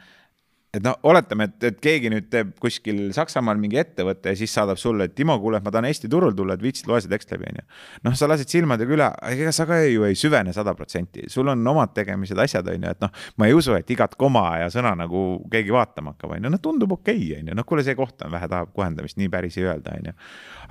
et 0.73 0.83
no 0.85 0.91
oletame, 1.09 1.47
et, 1.49 1.63
et 1.65 1.77
keegi 1.81 2.11
nüüd 2.13 2.27
teeb 2.29 2.51
kuskil 2.61 3.07
Saksamaal 3.15 3.57
mingi 3.57 3.79
ettevõte 3.81 4.33
ja 4.33 4.37
siis 4.37 4.51
saadab 4.53 4.77
sulle, 4.77 5.07
et 5.09 5.15
Timo, 5.17 5.33
kuule, 5.41 5.57
ma 5.65 5.71
tahan 5.73 5.87
Eesti 5.89 6.09
turul 6.11 6.35
tulla, 6.37 6.53
et 6.53 6.61
viitsid 6.61 6.89
loe 6.89 6.99
see 7.01 7.09
tekst 7.09 7.31
läbi, 7.33 7.47
onju. 7.49 7.63
noh, 8.05 8.17
sa 8.17 8.29
lased 8.29 8.51
silmadega 8.53 8.93
üle, 8.93 9.07
ega 9.31 9.53
sa 9.55 9.65
ka 9.69 9.79
ju 9.81 10.05
ei 10.05 10.17
süvene 10.19 10.53
sada 10.53 10.75
protsenti, 10.77 11.25
sul 11.33 11.49
on 11.49 11.65
omad 11.73 11.95
tegemised, 11.97 12.37
asjad, 12.45 12.69
onju, 12.69 12.91
et 12.93 13.01
noh, 13.01 13.25
ma 13.41 13.49
ei 13.49 13.57
usu, 13.57 13.73
et 13.79 13.89
igat 13.95 14.13
koma 14.19 14.45
ja 14.61 14.67
sõna 14.73 14.93
nagu 14.99 15.23
keegi 15.49 15.73
vaatama 15.73 16.13
hakkab, 16.13 16.35
onju, 16.37 16.53
noh, 16.53 16.61
tundub 16.61 16.93
okei 16.99 17.17
okay,, 17.17 17.39
onju, 17.41 17.57
noh, 17.57 17.67
kuule, 17.69 17.85
see 17.87 17.97
koht 17.97 18.21
on 18.27 18.35
vähe 18.37 18.51
tahab 18.51 18.69
kohendamist, 18.75 19.17
nii 19.17 19.31
päris 19.33 19.57
ei 19.57 19.65
öelda, 19.71 19.97
onju. 19.97 20.13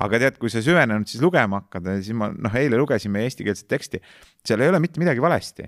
aga 0.07 0.23
tead, 0.27 0.39
kui 0.39 0.55
sa 0.55 0.63
süvenenud 0.63 1.11
siis 1.11 1.25
lugema 1.25 1.65
hakkad, 1.65 1.91
siis 1.99 2.15
ma 2.15 2.31
noh, 2.31 2.55
eile 2.61 2.79
lugesime 2.79 3.27
eestikeelset 3.27 3.67
teksti, 3.75 4.03
seal 4.47 4.63
ei 4.63 4.71
ole 4.71 4.79
mitte 4.85 5.03
midagi 5.03 5.27
valesti 5.27 5.67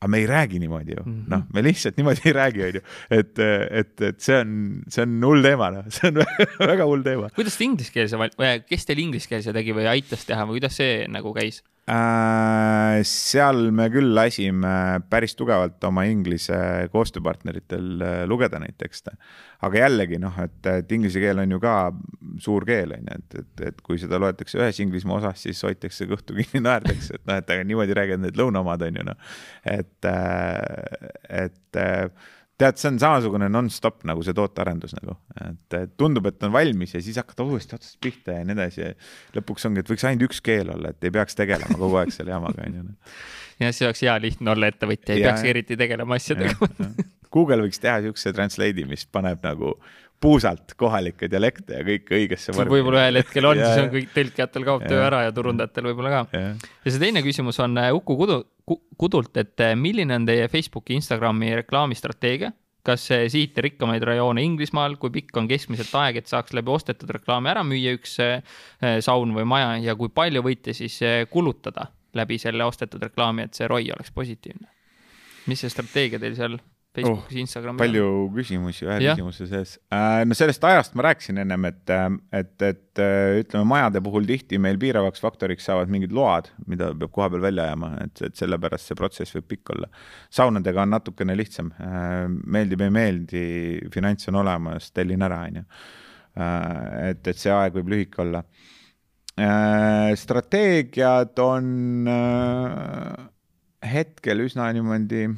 aga 0.00 0.08
me 0.08 0.18
ei 0.22 0.26
räägi 0.26 0.58
niimoodi 0.58 0.94
ju 0.96 1.02
mm 1.04 1.12
-hmm., 1.12 1.24
noh, 1.28 1.42
me 1.52 1.62
lihtsalt 1.62 1.96
niimoodi 2.00 2.22
ei 2.24 2.32
räägi, 2.32 2.62
onju. 2.68 2.80
et, 3.10 3.38
et, 3.70 4.00
et 4.00 4.20
see 4.20 4.38
on, 4.40 4.54
see 4.88 5.02
on 5.04 5.18
hull 5.28 5.44
teema, 5.44 5.70
noh, 5.74 5.90
see 5.92 6.08
on 6.08 6.22
väga 6.72 6.86
hull 6.88 7.04
teema. 7.04 7.28
kuidas 7.36 7.58
te 7.58 7.64
ingliskeelse, 7.64 8.30
kes 8.68 8.88
teil 8.88 9.04
ingliskeelse 9.04 9.52
tegi 9.52 9.76
või 9.76 9.90
aitas 9.92 10.24
teha 10.24 10.46
või 10.48 10.60
kuidas 10.60 10.80
see 10.80 11.04
nagu 11.08 11.34
käis? 11.36 11.60
Äh, 11.90 13.00
seal 13.08 13.70
me 13.74 13.88
küll 13.90 14.12
lasime 14.14 15.00
päris 15.10 15.32
tugevalt 15.34 15.82
oma 15.88 16.04
inglise 16.06 16.54
koostööpartneritel 16.92 18.04
äh, 18.04 18.18
lugeda 18.30 18.60
neid 18.62 18.76
tekste. 18.78 19.16
aga 19.66 19.80
jällegi 19.82 20.20
noh, 20.22 20.36
et, 20.44 20.60
et 20.70 20.92
inglise 20.94 21.20
keel 21.20 21.42
on 21.42 21.50
ju 21.50 21.58
ka 21.60 21.74
suur 22.40 22.64
keel 22.68 22.94
on 22.94 23.10
ju, 23.10 23.16
et, 23.18 23.38
et, 23.42 23.64
et 23.72 23.82
kui 23.82 23.98
seda 23.98 24.20
loetakse 24.22 24.60
ühes 24.60 24.78
Inglismaa 24.84 25.18
osas, 25.18 25.42
siis 25.42 25.64
hoitakse 25.66 26.06
kõhtu 26.12 26.36
kinni, 26.38 26.62
naerdakse, 26.68 27.18
et 27.18 27.26
noh, 27.26 27.40
et 27.42 27.54
aga 27.56 27.66
niimoodi 27.66 27.96
räägivad 27.98 28.22
need 28.22 28.38
lõunaomad 28.38 28.86
on 28.86 29.00
ju 29.00 29.06
noh. 29.10 29.34
et, 29.64 30.10
äh, 30.12 31.10
et 31.42 31.82
tead, 32.60 32.78
see 32.80 32.90
on 32.90 32.98
samasugune 33.02 33.48
nonstop 33.52 34.04
nagu 34.08 34.24
see 34.26 34.36
tootearendus 34.36 34.94
nagu, 34.98 35.16
et 35.46 35.94
tundub, 36.00 36.28
et 36.30 36.46
on 36.46 36.52
valmis 36.54 36.94
ja 36.94 37.02
siis 37.04 37.18
hakkad 37.20 37.42
uuesti 37.44 37.76
otsast 37.78 37.98
pihta 38.04 38.38
ja 38.38 38.46
nii 38.46 38.56
edasi 38.56 38.82
ja 38.82 38.90
lõpuks 39.38 39.68
ongi, 39.68 39.84
et 39.84 39.92
võiks 39.92 40.06
ainult 40.08 40.28
üks 40.28 40.42
keel 40.44 40.72
olla, 40.74 40.92
et 40.92 41.08
ei 41.08 41.14
peaks 41.14 41.38
tegelema 41.38 41.78
kogu 41.80 42.00
aeg 42.02 42.12
selle 42.14 42.34
jamaga 42.34 42.66
onju. 42.66 42.84
jah, 43.62 43.72
see 43.76 43.88
oleks 43.88 44.04
hea 44.06 44.18
lihtne 44.26 44.54
olla 44.54 44.70
ettevõtja, 44.72 45.16
ei 45.16 45.24
ja, 45.24 45.30
peaks 45.30 45.48
eriti 45.54 45.78
tegelema 45.80 46.20
asjadega. 46.20 46.70
Google 47.34 47.62
võiks 47.62 47.78
teha 47.78 48.00
siukse 48.02 48.32
translate'i, 48.34 48.84
mis 48.90 49.04
paneb 49.06 49.44
nagu 49.46 49.76
puusalt 50.20 50.74
kohalikke 50.76 51.28
dialekte 51.32 51.80
ja 51.80 51.84
kõike 51.86 52.16
õigesse 52.18 52.52
vormi. 52.54 52.74
võib-olla 52.76 53.06
ühel 53.06 53.20
hetkel 53.22 53.48
on, 53.48 53.60
siis 53.64 53.84
on 53.84 53.90
kõik 53.94 54.10
tõlkijatel 54.14 54.66
kaob 54.68 54.86
töö 54.86 55.02
ära 55.06 55.24
ja 55.26 55.34
turundajatel 55.36 55.90
võib-olla 55.90 56.12
ka. 56.12 56.40
ja 56.84 56.92
see 56.92 57.02
teine 57.02 57.22
küsimus 57.24 57.60
on 57.64 57.78
äh, 57.80 57.92
Uku 57.96 58.16
Kudu, 58.20 58.40
Kudult, 59.00 59.32
et 59.40 59.64
äh, 59.64 59.76
milline 59.76 60.20
on 60.20 60.26
teie 60.28 60.48
Facebooki, 60.52 60.98
Instagrami 60.98 61.54
reklaamistrateegia? 61.62 62.52
kas 62.84 63.02
sihite 63.12 63.60
rikkamaid 63.60 64.00
rajoone 64.08 64.40
Inglismaal, 64.40 64.94
kui 64.96 65.12
pikk 65.12 65.36
on 65.36 65.44
keskmiselt 65.48 65.92
aeg, 66.00 66.16
et 66.22 66.30
saaks 66.30 66.54
läbi 66.56 66.72
ostetud 66.72 67.10
reklaami 67.12 67.50
ära 67.52 67.60
müüa 67.60 67.92
üks 67.98 68.14
äh, 68.24 68.40
saun 69.04 69.34
või 69.36 69.44
maja 69.48 69.74
ja 69.84 69.94
kui 70.00 70.08
palju 70.08 70.40
võite 70.46 70.72
siis 70.76 70.96
kulutada 71.30 71.90
läbi 72.16 72.40
selle 72.40 72.64
ostetud 72.64 73.02
reklaami, 73.04 73.44
et 73.46 73.56
see 73.56 73.68
ROI 73.68 73.92
oleks 73.96 74.12
positiivne? 74.16 74.68
mis 75.48 75.60
see 75.60 75.72
strateegia 75.72 76.20
teil 76.20 76.36
seal 76.36 76.56
Facebookis 76.90 77.36
oh,, 77.36 77.38
Instagramis. 77.38 77.78
palju 77.78 78.06
küsimusi 78.34 78.86
ühe 78.88 78.96
ja. 79.04 79.12
küsimuse 79.14 79.46
sees 79.46 79.76
äh,. 79.94 80.24
no 80.26 80.34
sellest 80.34 80.64
ajast 80.66 80.96
ma 80.98 81.04
rääkisin 81.06 81.38
ennem, 81.38 81.68
et, 81.68 81.84
äh, 81.94 82.06
et, 82.34 82.54
et 82.66 83.02
äh, 83.02 83.38
ütleme, 83.44 83.62
majade 83.70 84.02
puhul 84.02 84.26
tihti 84.26 84.58
meil 84.58 84.78
piiravaks 84.82 85.22
faktoriks 85.22 85.68
saavad 85.70 85.92
mingid 85.92 86.10
load, 86.16 86.50
mida 86.66 86.88
peab 86.98 87.12
kohapeal 87.14 87.44
välja 87.44 87.68
ajama, 87.68 87.92
et, 88.02 88.24
et 88.26 88.40
sellepärast 88.42 88.90
see 88.90 88.98
protsess 88.98 89.36
võib 89.38 89.46
pikk 89.52 89.70
olla. 89.76 89.86
saunadega 90.34 90.82
on 90.82 90.90
natukene 90.96 91.36
lihtsam 91.38 91.70
äh,, 91.78 92.24
meeldib, 92.26 92.82
ei 92.82 92.94
meeldi, 92.96 93.44
finants 93.94 94.26
on 94.32 94.40
olemas, 94.42 94.90
tellin 94.96 95.22
ära, 95.28 95.44
onju. 95.46 95.62
Äh, 96.42 97.12
et, 97.12 97.22
et 97.22 97.38
see 97.38 97.54
aeg 97.54 97.78
võib 97.78 97.94
lühike 97.94 98.24
olla 98.24 98.42
äh,. 99.38 100.10
strateegiad 100.18 101.38
on 101.46 101.70
hetkel 103.94 104.42
üsna 104.42 104.66
niimoodi 104.74 105.28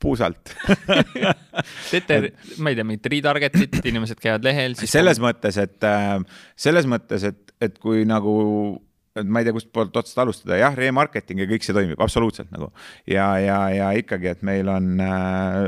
puusalt 0.00 0.52
teete, 1.90 2.18
ma 2.62 2.72
ei 2.72 2.78
tea, 2.78 2.86
mingit 2.86 3.08
retarget'it, 3.12 3.80
inimesed 3.90 4.20
käivad 4.22 4.44
lehel. 4.46 4.76
selles 4.78 5.20
mõttes, 5.22 5.58
et 5.60 5.86
äh, 5.86 6.18
selles 6.58 6.86
mõttes, 6.90 7.26
et, 7.26 7.56
et 7.64 7.80
kui 7.82 8.04
nagu 8.08 8.36
et 9.18 9.26
ma 9.26 9.40
ei 9.40 9.46
tea, 9.48 9.54
kustpoolt 9.56 9.96
otsast 9.98 10.20
alustada, 10.22 10.58
jah, 10.60 10.74
remarketing 10.78 11.42
ja 11.42 11.48
kõik 11.50 11.64
see 11.66 11.74
toimib 11.74 12.00
absoluutselt 12.04 12.52
nagu 12.54 12.68
ja, 13.08 13.26
ja, 13.42 13.58
ja 13.74 13.88
ikkagi, 13.98 14.30
et 14.30 14.44
meil 14.46 14.70
on 14.70 15.02
äh,, 15.02 15.58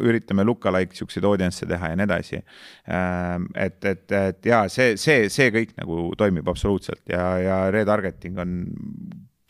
üritame 0.00 0.46
lookalike 0.48 0.96
siukseid 0.96 1.26
audience'e 1.28 1.68
teha 1.70 1.92
ja 1.92 2.00
nii 2.00 2.08
edasi 2.08 2.40
äh,. 2.40 3.36
et, 3.66 3.84
et, 3.84 4.06
et 4.22 4.50
ja 4.52 4.64
see, 4.72 4.94
see, 5.00 5.28
see 5.32 5.50
kõik 5.54 5.76
nagu 5.80 6.08
toimib 6.20 6.48
absoluutselt 6.48 7.04
ja, 7.12 7.26
ja 7.42 7.60
retargeting 7.74 8.40
on 8.40 8.58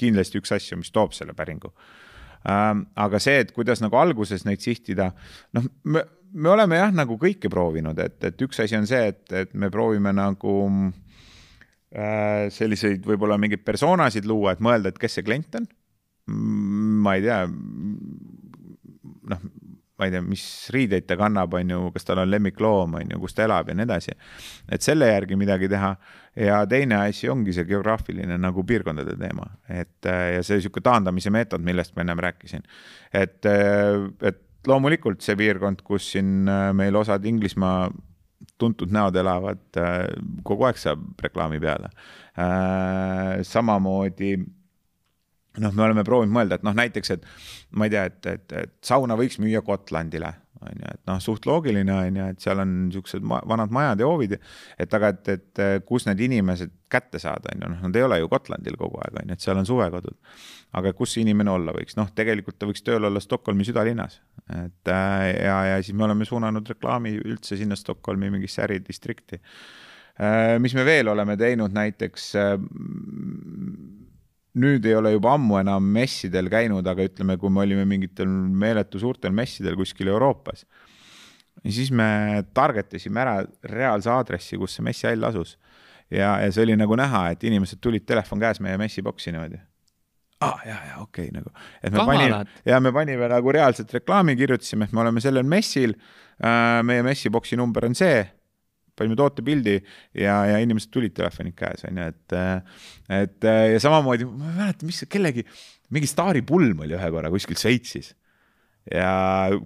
kindlasti 0.01 0.41
üks 0.41 0.57
asju, 0.57 0.81
mis 0.81 0.91
toob 0.95 1.15
selle 1.15 1.37
päringu 1.37 1.71
äh, 1.71 2.00
aga 2.45 3.21
see, 3.21 3.43
et 3.45 3.53
kuidas 3.57 3.83
nagu 3.85 3.99
alguses 4.01 4.47
neid 4.49 4.63
sihtida, 4.65 5.11
noh, 5.57 5.67
me, 5.85 6.05
me 6.33 6.53
oleme 6.53 6.79
jah, 6.81 6.93
nagu 6.95 7.19
kõike 7.21 7.51
proovinud, 7.53 7.99
et, 8.01 8.19
et 8.25 8.45
üks 8.47 8.63
asi 8.65 8.79
on 8.79 8.89
see, 8.89 9.11
et, 9.13 9.25
et 9.37 9.55
me 9.55 9.71
proovime 9.73 10.13
nagu 10.17 10.55
äh, 11.93 12.49
selliseid 12.55 13.05
võib-olla 13.07 13.39
mingeid 13.41 13.65
persoonasid 13.67 14.29
luua, 14.29 14.55
et 14.55 14.65
mõelda, 14.65 14.93
et 14.93 15.01
kes 15.01 15.19
see 15.19 15.27
klient 15.27 15.61
on. 15.61 15.69
ma 17.05 17.17
ei 17.19 17.25
tea, 17.27 17.43
noh, 19.33 19.49
ma 20.01 20.09
ei 20.09 20.15
tea, 20.15 20.25
mis 20.25 20.43
riideid 20.73 21.07
ta 21.09 21.17
kannab, 21.21 21.55
on 21.59 21.73
ju, 21.75 21.81
kas 21.95 22.09
tal 22.09 22.23
on 22.23 22.31
lemmikloom, 22.33 22.97
on 23.01 23.15
ju, 23.15 23.21
kus 23.21 23.37
ta 23.37 23.45
elab 23.45 23.69
ja 23.69 23.77
nii 23.77 23.87
edasi. 23.87 24.17
et 24.73 24.85
selle 24.85 25.11
järgi 25.11 25.37
midagi 25.37 25.69
teha 25.69 25.95
ja 26.41 26.61
teine 26.71 27.03
asi 27.05 27.29
ongi 27.29 27.53
see 27.53 27.67
geograafiline 27.69 28.39
nagu 28.41 28.65
piirkondade 28.67 29.17
teema, 29.21 29.47
et 29.69 30.09
ja 30.09 30.43
see 30.47 30.61
niisugune 30.61 30.87
taandamise 30.89 31.33
meetod, 31.35 31.65
millest 31.65 31.97
ma 31.97 32.07
ennem 32.07 32.23
rääkisin. 32.27 32.65
et, 33.13 33.45
et 33.47 34.41
loomulikult 34.67 35.25
see 35.25 35.37
piirkond, 35.41 35.83
kus 35.85 36.13
siin 36.15 36.49
meil 36.77 36.97
osad 36.97 37.25
Inglismaa 37.29 37.91
tuntud 38.61 38.93
näod 38.93 39.17
elavad, 39.17 39.63
kogu 40.45 40.67
aeg 40.69 40.81
saab 40.81 41.21
reklaami 41.25 41.61
peale. 41.61 41.91
samamoodi 43.45 44.35
noh, 45.59 45.75
me 45.75 45.83
oleme 45.83 46.05
proovinud 46.07 46.35
mõelda, 46.35 46.61
et 46.61 46.67
noh, 46.67 46.77
näiteks, 46.77 47.17
et 47.17 47.27
ma 47.75 47.89
ei 47.89 47.95
tea, 47.95 48.05
et, 48.11 48.21
et, 48.31 48.55
et 48.63 48.77
sauna 48.87 49.17
võiks 49.19 49.41
müüa 49.43 49.63
Gotlandile, 49.67 50.31
on 50.61 50.77
ju, 50.77 50.93
et 50.93 51.01
noh, 51.09 51.19
suht 51.25 51.47
loogiline 51.49 51.93
on 51.95 52.21
ju, 52.21 52.29
et 52.35 52.45
seal 52.45 52.61
on 52.63 52.73
niisugused 52.87 53.25
ma 53.27 53.41
vanad 53.49 53.73
majad 53.75 54.03
ja 54.03 54.09
hoovid, 54.09 54.37
et 54.81 54.97
aga 54.97 55.13
et, 55.15 55.33
et 55.35 55.63
kus 55.89 56.07
need 56.07 56.21
inimesed 56.29 56.73
kätte 56.93 57.21
saada, 57.23 57.55
on 57.55 57.65
ju, 57.65 57.73
noh, 57.73 57.83
nad 57.89 57.99
ei 57.99 58.07
ole 58.07 58.21
ju 58.21 58.31
Gotlandil 58.31 58.79
kogu 58.81 59.01
aeg, 59.03 59.21
on 59.23 59.33
ju, 59.33 59.39
et 59.39 59.47
seal 59.47 59.61
on 59.61 59.69
suvekodud. 59.69 60.19
aga 60.79 60.93
kus 60.95 61.17
see 61.17 61.25
inimene 61.25 61.51
olla 61.51 61.73
võiks, 61.75 61.97
noh, 61.99 62.13
tegelikult 62.15 62.61
ta 62.61 62.69
võiks 62.69 62.85
tööl 62.87 63.09
olla 63.09 63.21
Stockholmi 63.21 63.67
südalinnas, 63.67 64.21
et 64.55 64.93
äh, 64.93 65.29
ja, 65.35 65.57
ja 65.73 65.81
siis 65.83 65.97
me 65.97 66.07
oleme 66.07 66.29
suunanud 66.29 66.69
reklaami 66.77 67.17
üldse 67.25 67.59
sinna 67.59 67.79
Stockholmi 67.79 68.31
mingisse 68.31 68.63
äridistrikti. 68.69 69.41
Äh, 70.21 70.59
mis 70.63 70.77
me 70.77 70.85
veel 70.87 71.09
oleme 71.09 71.35
teinud, 71.41 71.73
näiteks 71.75 72.35
äh, 72.39 72.55
nüüd 74.59 74.87
ei 74.89 74.97
ole 74.99 75.13
juba 75.15 75.35
ammu 75.37 75.61
enam 75.61 75.87
messidel 75.95 76.51
käinud, 76.51 76.87
aga 76.91 77.07
ütleme, 77.07 77.37
kui 77.39 77.53
me 77.53 77.63
olime 77.65 77.85
mingitel 77.89 78.29
meeletu 78.31 79.01
suurtel 79.03 79.35
messidel 79.37 79.77
kuskil 79.79 80.11
Euroopas, 80.11 80.65
siis 81.69 81.91
me 81.95 82.43
target 82.57 82.95
isime 82.99 83.23
ära 83.23 83.37
reaalse 83.71 84.11
aadressi, 84.11 84.59
kus 84.59 84.77
see 84.77 84.87
messihall 84.87 85.29
asus. 85.31 85.59
ja, 86.11 86.41
ja 86.43 86.51
see 86.51 86.65
oli 86.67 86.77
nagu 86.79 86.97
näha, 86.99 87.29
et 87.35 87.45
inimesed 87.47 87.79
tulid 87.81 88.07
telefon 88.07 88.41
käes 88.43 88.59
meie 88.61 88.79
messiboksi 88.81 89.31
niimoodi. 89.31 89.61
aa 90.41 90.49
ah,, 90.49 90.67
ja, 90.67 90.77
ja 90.89 90.99
okei 90.99 91.29
okay, 91.29 91.37
nagu. 91.37 91.51
et 91.83 91.93
me 91.93 92.07
panime, 92.07 92.45
ja 92.67 92.81
me 92.81 92.93
panime 92.93 93.29
nagu 93.29 93.53
reaalselt 93.53 93.95
reklaami, 93.95 94.37
kirjutasime, 94.37 94.89
et 94.89 94.93
me 94.93 95.05
oleme 95.05 95.21
sellel 95.21 95.47
messil 95.47 95.95
äh,, 95.95 96.83
meie 96.83 97.07
messiboksi 97.07 97.57
number 97.61 97.87
on 97.87 97.95
see 97.95 98.25
panime 99.01 99.19
tootepildi 99.19 99.77
ja, 100.21 100.37
ja 100.53 100.61
inimesed 100.63 100.93
tulid 100.95 101.17
telefonid 101.17 101.57
käes, 101.59 101.85
on 101.89 102.01
ju, 102.01 102.07
et, 102.13 102.39
et 103.21 103.51
ja 103.75 103.83
samamoodi, 103.83 104.29
ma 104.29 104.53
ei 104.53 104.59
mäleta, 104.63 104.89
mis 104.89 105.03
kellegi, 105.11 105.45
mingi 105.95 106.11
staaripulm 106.11 106.87
oli 106.87 106.97
ühe 106.99 107.13
korra 107.13 107.33
kuskil 107.33 107.59
Šveitsis. 107.59 108.15
Ja 108.91 109.11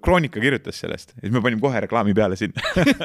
Kroonika 0.03 0.41
kirjutas 0.43 0.81
sellest 0.83 1.13
ja 1.15 1.21
siis 1.23 1.33
me 1.33 1.41
panime 1.41 1.63
kohe 1.63 1.85
reklaami 1.85 2.13
peale 2.17 2.37
sinna. 2.37 2.61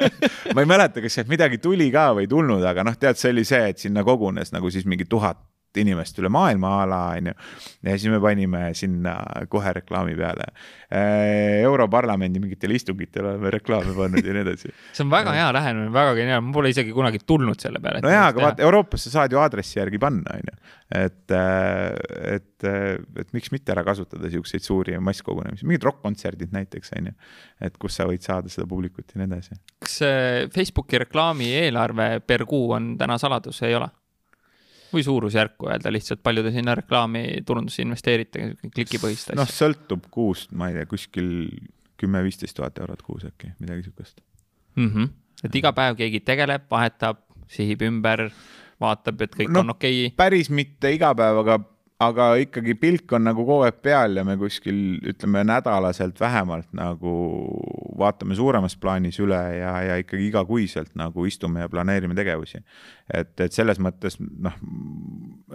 Ma 0.54 0.64
ei 0.64 0.68
mäleta, 0.68 1.00
kas 1.04 1.14
sealt 1.16 1.30
midagi 1.30 1.60
tuli 1.62 1.86
ka 1.94 2.08
või 2.16 2.26
ei 2.26 2.30
tulnud, 2.32 2.64
aga 2.66 2.82
noh, 2.84 2.96
tead, 2.98 3.16
see 3.20 3.30
oli 3.30 3.44
see, 3.46 3.70
et 3.70 3.78
sinna 3.80 4.02
kogunes 4.04 4.50
nagu 4.52 4.72
siis 4.74 4.88
mingi 4.90 5.06
tuhat 5.08 5.38
inimest 5.78 6.18
üle 6.18 6.30
maailma 6.32 6.72
a 6.80 6.86
la, 6.88 7.00
onju. 7.18 7.34
ja 7.86 7.94
siis 7.94 8.10
me 8.12 8.18
panime 8.22 8.62
sinna 8.78 9.14
kohe 9.50 9.72
reklaami 9.76 10.16
peale. 10.18 10.48
Äh, 10.90 11.60
Europarlamendi 11.62 12.42
mingitel 12.42 12.74
istungitel 12.74 13.28
oleme 13.30 13.52
reklaame 13.54 13.94
pannud 13.96 14.26
ja 14.26 14.34
nii 14.34 14.44
edasi. 14.46 14.72
see 14.96 15.04
on 15.04 15.12
väga 15.12 15.34
hea 15.36 15.48
lähenemine, 15.54 15.92
väga 15.94 16.16
geniaalne, 16.18 16.46
ma 16.48 16.56
pole 16.56 16.72
isegi 16.74 16.94
kunagi 16.96 17.22
tulnud 17.26 17.62
selle 17.62 17.82
peale. 17.82 18.02
no 18.04 18.12
jaa, 18.12 18.26
aga 18.32 18.44
vaata, 18.46 18.66
Euroopas 18.66 19.06
sa 19.06 19.14
saad 19.18 19.36
ju 19.36 19.42
aadressi 19.42 19.78
järgi 19.78 20.00
panna, 20.02 20.34
onju. 20.40 20.56
et, 21.02 21.36
äh, 21.36 22.34
et, 22.34 22.66
äh, 22.66 22.96
et 23.22 23.32
miks 23.36 23.54
mitte 23.54 23.74
ära 23.76 23.86
kasutada 23.86 24.32
siukseid 24.32 24.66
suuri 24.66 24.98
masskogunemisi, 24.98 25.68
mingid 25.68 25.86
rokk-kontserdid 25.86 26.56
näiteks, 26.56 26.94
onju. 26.98 27.14
et 27.62 27.78
kus 27.78 28.00
sa 28.00 28.08
võid 28.10 28.26
saada 28.26 28.50
seda 28.52 28.66
publikut 28.70 29.14
ja 29.14 29.22
nii 29.22 29.30
edasi. 29.30 29.60
kas 29.86 30.00
Facebooki 30.54 31.04
reklaami 31.04 31.54
eelarve 31.62 32.12
per 32.26 32.46
kuu 32.48 32.72
on 32.74 32.96
täna 32.98 33.18
saladus, 33.20 33.62
ei 33.62 33.78
ole? 33.78 33.90
Või 34.92 35.04
suurusjärku 35.06 35.68
öelda 35.70 35.92
lihtsalt, 35.92 36.22
palju 36.22 36.44
te 36.46 36.52
sinna 36.54 36.74
reklaami 36.78 37.24
turundusse 37.46 37.82
investeerite, 37.84 38.54
klikipõhist 38.74 39.32
asja? 39.32 39.38
noh, 39.40 39.50
sõltub 39.50 40.08
kuust, 40.10 40.52
ma 40.52 40.70
ei 40.70 40.78
tea, 40.78 40.88
kuskil 40.90 41.30
kümme-viisteist 42.00 42.56
tuhat 42.56 42.78
eurot 42.80 43.02
kuus 43.06 43.26
äkki, 43.28 43.52
midagi 43.58 43.88
siukest 43.88 44.20
mm. 44.76 44.88
-hmm. 44.88 45.10
et 45.44 45.60
iga 45.60 45.72
päev 45.76 45.98
keegi 46.00 46.22
tegeleb, 46.24 46.66
vahetab, 46.70 47.22
sihib 47.50 47.82
ümber, 47.86 48.28
vaatab, 48.80 49.26
et 49.26 49.36
kõik 49.36 49.52
no, 49.52 49.64
on 49.64 49.76
okei 49.76 50.06
okay.? 50.06 50.16
päris 50.16 50.50
mitte 50.50 50.92
iga 50.94 51.14
päev, 51.14 51.42
aga 51.44 51.60
aga 52.00 52.30
ikkagi 52.40 52.74
pilk 52.80 53.12
on 53.12 53.26
nagu 53.28 53.44
kogu 53.44 53.66
aeg 53.66 53.80
peal 53.84 54.16
ja 54.16 54.24
me 54.24 54.36
kuskil 54.40 55.00
ütleme 55.12 55.42
nädalaselt 55.44 56.20
vähemalt 56.20 56.70
nagu 56.76 57.12
vaatame 58.00 58.36
suuremas 58.38 58.76
plaanis 58.80 59.18
üle 59.20 59.40
ja, 59.58 59.74
ja 59.84 59.98
ikkagi 60.00 60.30
igakuiselt 60.30 60.94
nagu 60.96 61.26
istume 61.28 61.60
ja 61.60 61.68
planeerime 61.68 62.16
tegevusi. 62.16 62.62
et, 63.12 63.34
et 63.40 63.52
selles 63.52 63.80
mõttes 63.82 64.16
noh, 64.20 64.56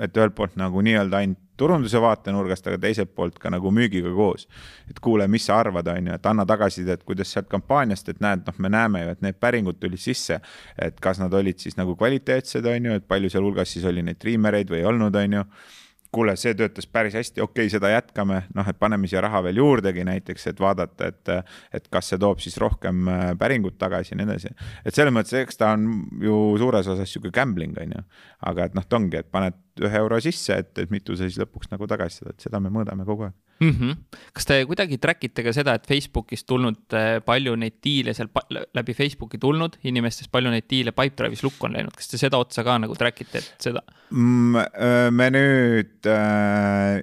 et 0.06 0.18
ühelt 0.18 0.36
poolt 0.38 0.58
nagu 0.60 0.84
nii-öelda 0.86 1.24
ainult 1.24 1.42
turunduse 1.58 2.02
vaatenurgast, 2.04 2.68
aga 2.68 2.78
teiselt 2.84 3.14
poolt 3.16 3.40
ka 3.40 3.50
nagu 3.50 3.72
müügiga 3.72 4.12
koos. 4.14 4.46
et 4.90 5.00
kuule, 5.02 5.28
mis 5.32 5.46
sa 5.48 5.58
arvad, 5.64 5.88
on 5.88 6.12
ju, 6.12 6.18
et 6.20 6.30
anna 6.30 6.46
tagasisidet, 6.46 7.04
kuidas 7.08 7.32
sealt 7.34 7.48
kampaaniast, 7.50 8.10
et 8.12 8.22
näed, 8.22 8.44
noh, 8.46 8.60
me 8.60 8.70
näeme 8.70 9.02
ju, 9.02 9.16
et 9.16 9.24
need 9.26 9.40
päringud 9.40 9.80
tulid 9.80 10.04
sisse, 10.04 10.42
et 10.78 11.00
kas 11.02 11.22
nad 11.24 11.34
olid 11.34 11.64
siis 11.64 11.80
nagu 11.80 11.96
kvaliteetsed, 11.96 12.70
on 12.70 12.92
ju, 12.92 13.00
et 13.00 13.08
palju 13.08 13.34
sealhulgas 13.34 13.74
siis 13.74 13.88
oli 13.90 14.04
neid 14.06 14.20
triimereid 14.22 14.70
või 14.70 14.84
ei 14.84 14.92
olnud, 14.92 15.16
on 15.24 15.40
ju 15.40 15.48
kuule, 16.16 16.36
see 16.40 16.56
töötas 16.58 16.88
päris 16.88 17.16
hästi, 17.18 17.44
okei 17.44 17.66
okay,, 17.66 17.74
seda 17.74 17.92
jätkame, 17.92 18.42
noh, 18.56 18.70
et 18.72 18.80
paneme 18.80 19.10
siia 19.12 19.24
raha 19.26 19.42
veel 19.46 19.60
juurdegi 19.62 20.06
näiteks, 20.08 20.48
et 20.52 20.62
vaadata, 20.64 21.12
et, 21.12 21.34
et 21.76 21.90
kas 21.92 22.14
see 22.14 22.22
toob 22.22 22.44
siis 22.44 22.58
rohkem 22.62 23.10
äh, 23.12 23.26
päringut 23.40 23.78
tagasi 23.82 24.14
ja 24.14 24.20
nii 24.20 24.30
edasi. 24.30 24.54
et 24.86 24.96
selles 24.96 25.14
mõttes, 25.16 25.36
eks 25.42 25.62
ta 25.62 25.74
on 25.76 25.90
ju 26.24 26.40
suures 26.62 26.88
osas 26.96 27.12
sihuke 27.12 27.34
gambling, 27.36 27.76
on 27.82 27.98
ju. 27.98 28.06
aga 28.52 28.70
et 28.70 28.78
noh, 28.78 28.88
ta 28.88 29.00
ongi, 29.00 29.22
et 29.22 29.32
paned 29.32 29.60
ühe 29.86 30.00
euro 30.00 30.22
sisse, 30.24 30.62
et, 30.64 30.72
et 30.80 30.94
mitu 30.94 31.18
sa 31.18 31.28
siis 31.28 31.42
lõpuks 31.42 31.72
nagu 31.74 31.88
tagasi 31.90 32.24
saad, 32.24 32.40
seda 32.42 32.64
me 32.64 32.72
mõõdame 32.74 33.08
kogu 33.08 33.30
aeg 33.30 33.36
mm. 33.60 33.70
-hmm. 33.70 34.20
kas 34.34 34.46
te 34.46 34.60
kuidagi 34.66 34.98
track 35.02 35.24
ite 35.30 35.44
ka 35.44 35.54
seda, 35.56 35.76
et 35.76 35.88
Facebookist 35.88 36.48
tulnud 36.48 36.96
äh, 36.98 37.20
palju 37.26 37.56
neid 37.60 37.80
diile 37.84 38.14
seal 38.14 38.30
läbi 38.50 38.94
Facebooki 38.94 39.40
tulnud 39.42 39.80
inimestest, 39.84 40.32
palju 40.32 40.52
neid 40.54 40.70
diile 40.70 40.92
Pipedrive'is 40.92 41.44
lukku 41.44 41.70
on 41.70 41.78
läinud, 41.78 41.96
kas 41.96 42.12
te 42.12 42.22
seda 42.22 42.38
otsa 42.42 42.64
ka 42.64 42.78
nagu 42.82 42.96
track 42.96 43.26
ite, 43.26 43.44
et 43.44 43.70
seda 43.70 43.84
mm,? 44.10 44.56
Äh, 44.56 45.12
me 45.12 45.30
nüüd 45.34 46.10
äh, 46.10 47.02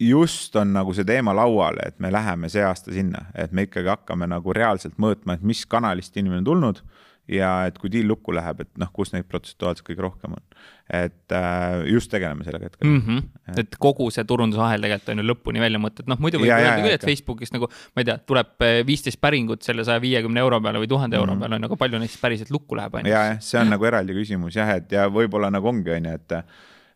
just 0.00 0.56
on 0.56 0.72
nagu 0.72 0.94
see 0.96 1.04
teema 1.04 1.34
laual, 1.36 1.78
et 1.84 1.98
me 2.00 2.12
läheme 2.12 2.48
see 2.48 2.64
aasta 2.64 2.92
sinna, 2.92 3.26
et 3.34 3.52
me 3.52 3.68
ikkagi 3.68 3.92
hakkame 3.92 4.28
nagu 4.30 4.56
reaalselt 4.56 4.96
mõõtma, 5.00 5.36
et 5.36 5.46
mis 5.46 5.66
kanalist 5.68 6.16
inimene 6.16 6.40
on 6.44 6.50
tulnud 6.52 6.82
ja 7.30 7.50
et 7.68 7.78
kui 7.78 7.90
deal 7.92 8.08
lukku 8.10 8.34
läheb, 8.34 8.64
et 8.64 8.70
noh, 8.80 8.90
kus 8.94 9.12
neid 9.14 9.26
protsentuaalselt 9.30 9.86
kõige 9.86 10.04
rohkem 10.04 10.34
on. 10.36 10.44
et 10.90 11.34
äh, 11.36 11.84
just 11.86 12.10
tegeleme 12.10 12.42
sellega 12.44 12.66
hetkel 12.66 12.88
mm. 12.88 13.02
-hmm. 13.06 13.58
et 13.62 13.76
kogu 13.78 14.08
see 14.10 14.24
turundusahel 14.26 14.82
tegelikult 14.82 15.12
on 15.14 15.22
ju 15.22 15.26
lõpuni 15.28 15.62
välja 15.62 15.78
mõeldud, 15.82 16.08
noh 16.10 16.18
muidu 16.18 16.40
võib 16.42 16.50
öelda 16.50 16.80
küll, 16.82 16.96
et 16.96 17.06
Facebookis 17.06 17.54
nagu 17.54 17.68
ma 17.70 18.02
ei 18.02 18.08
tea, 18.08 18.18
tuleb 18.18 18.66
äh, 18.66 18.80
viisteist 18.86 19.20
päringut 19.20 19.62
selle 19.62 19.84
saja 19.84 20.02
viiekümne 20.02 20.42
euro 20.42 20.60
peale 20.60 20.82
või 20.82 20.90
tuhande 20.90 21.16
euro 21.16 21.34
mm 21.34 21.36
-hmm. 21.36 21.40
peale 21.46 21.54
on 21.54 21.62
ju, 21.62 21.70
aga 21.70 21.80
palju 21.84 22.02
neist 22.02 22.20
päriselt 22.20 22.50
lukku 22.50 22.76
läheb, 22.76 22.94
on 22.94 23.06
ju. 23.06 23.12
ja, 23.12 23.24
jah, 23.32 23.40
see 23.40 23.60
on 23.60 23.70
nagu 23.70 23.84
eraldi 23.84 24.16
küsimus 24.18 24.56
jah, 24.56 24.74
et 24.76 24.92
ja 24.92 25.06
võib-olla 25.08 25.50
nagu 25.50 25.68
ongi, 25.68 25.90
on 25.90 26.10
ju, 26.10 26.18
et 26.18 26.38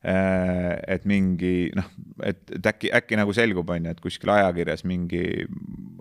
et 0.04 1.06
mingi 1.08 1.70
noh, 1.76 1.86
et, 2.28 2.40
et 2.58 2.66
äkki, 2.68 2.90
äkki 2.92 3.16
nagu 3.16 3.32
selgub, 3.36 3.70
on 3.72 3.88
ju, 3.88 3.94
et 3.94 4.02
kuskil 4.04 4.32
ajakirjas 4.34 4.84
mingi 4.88 5.24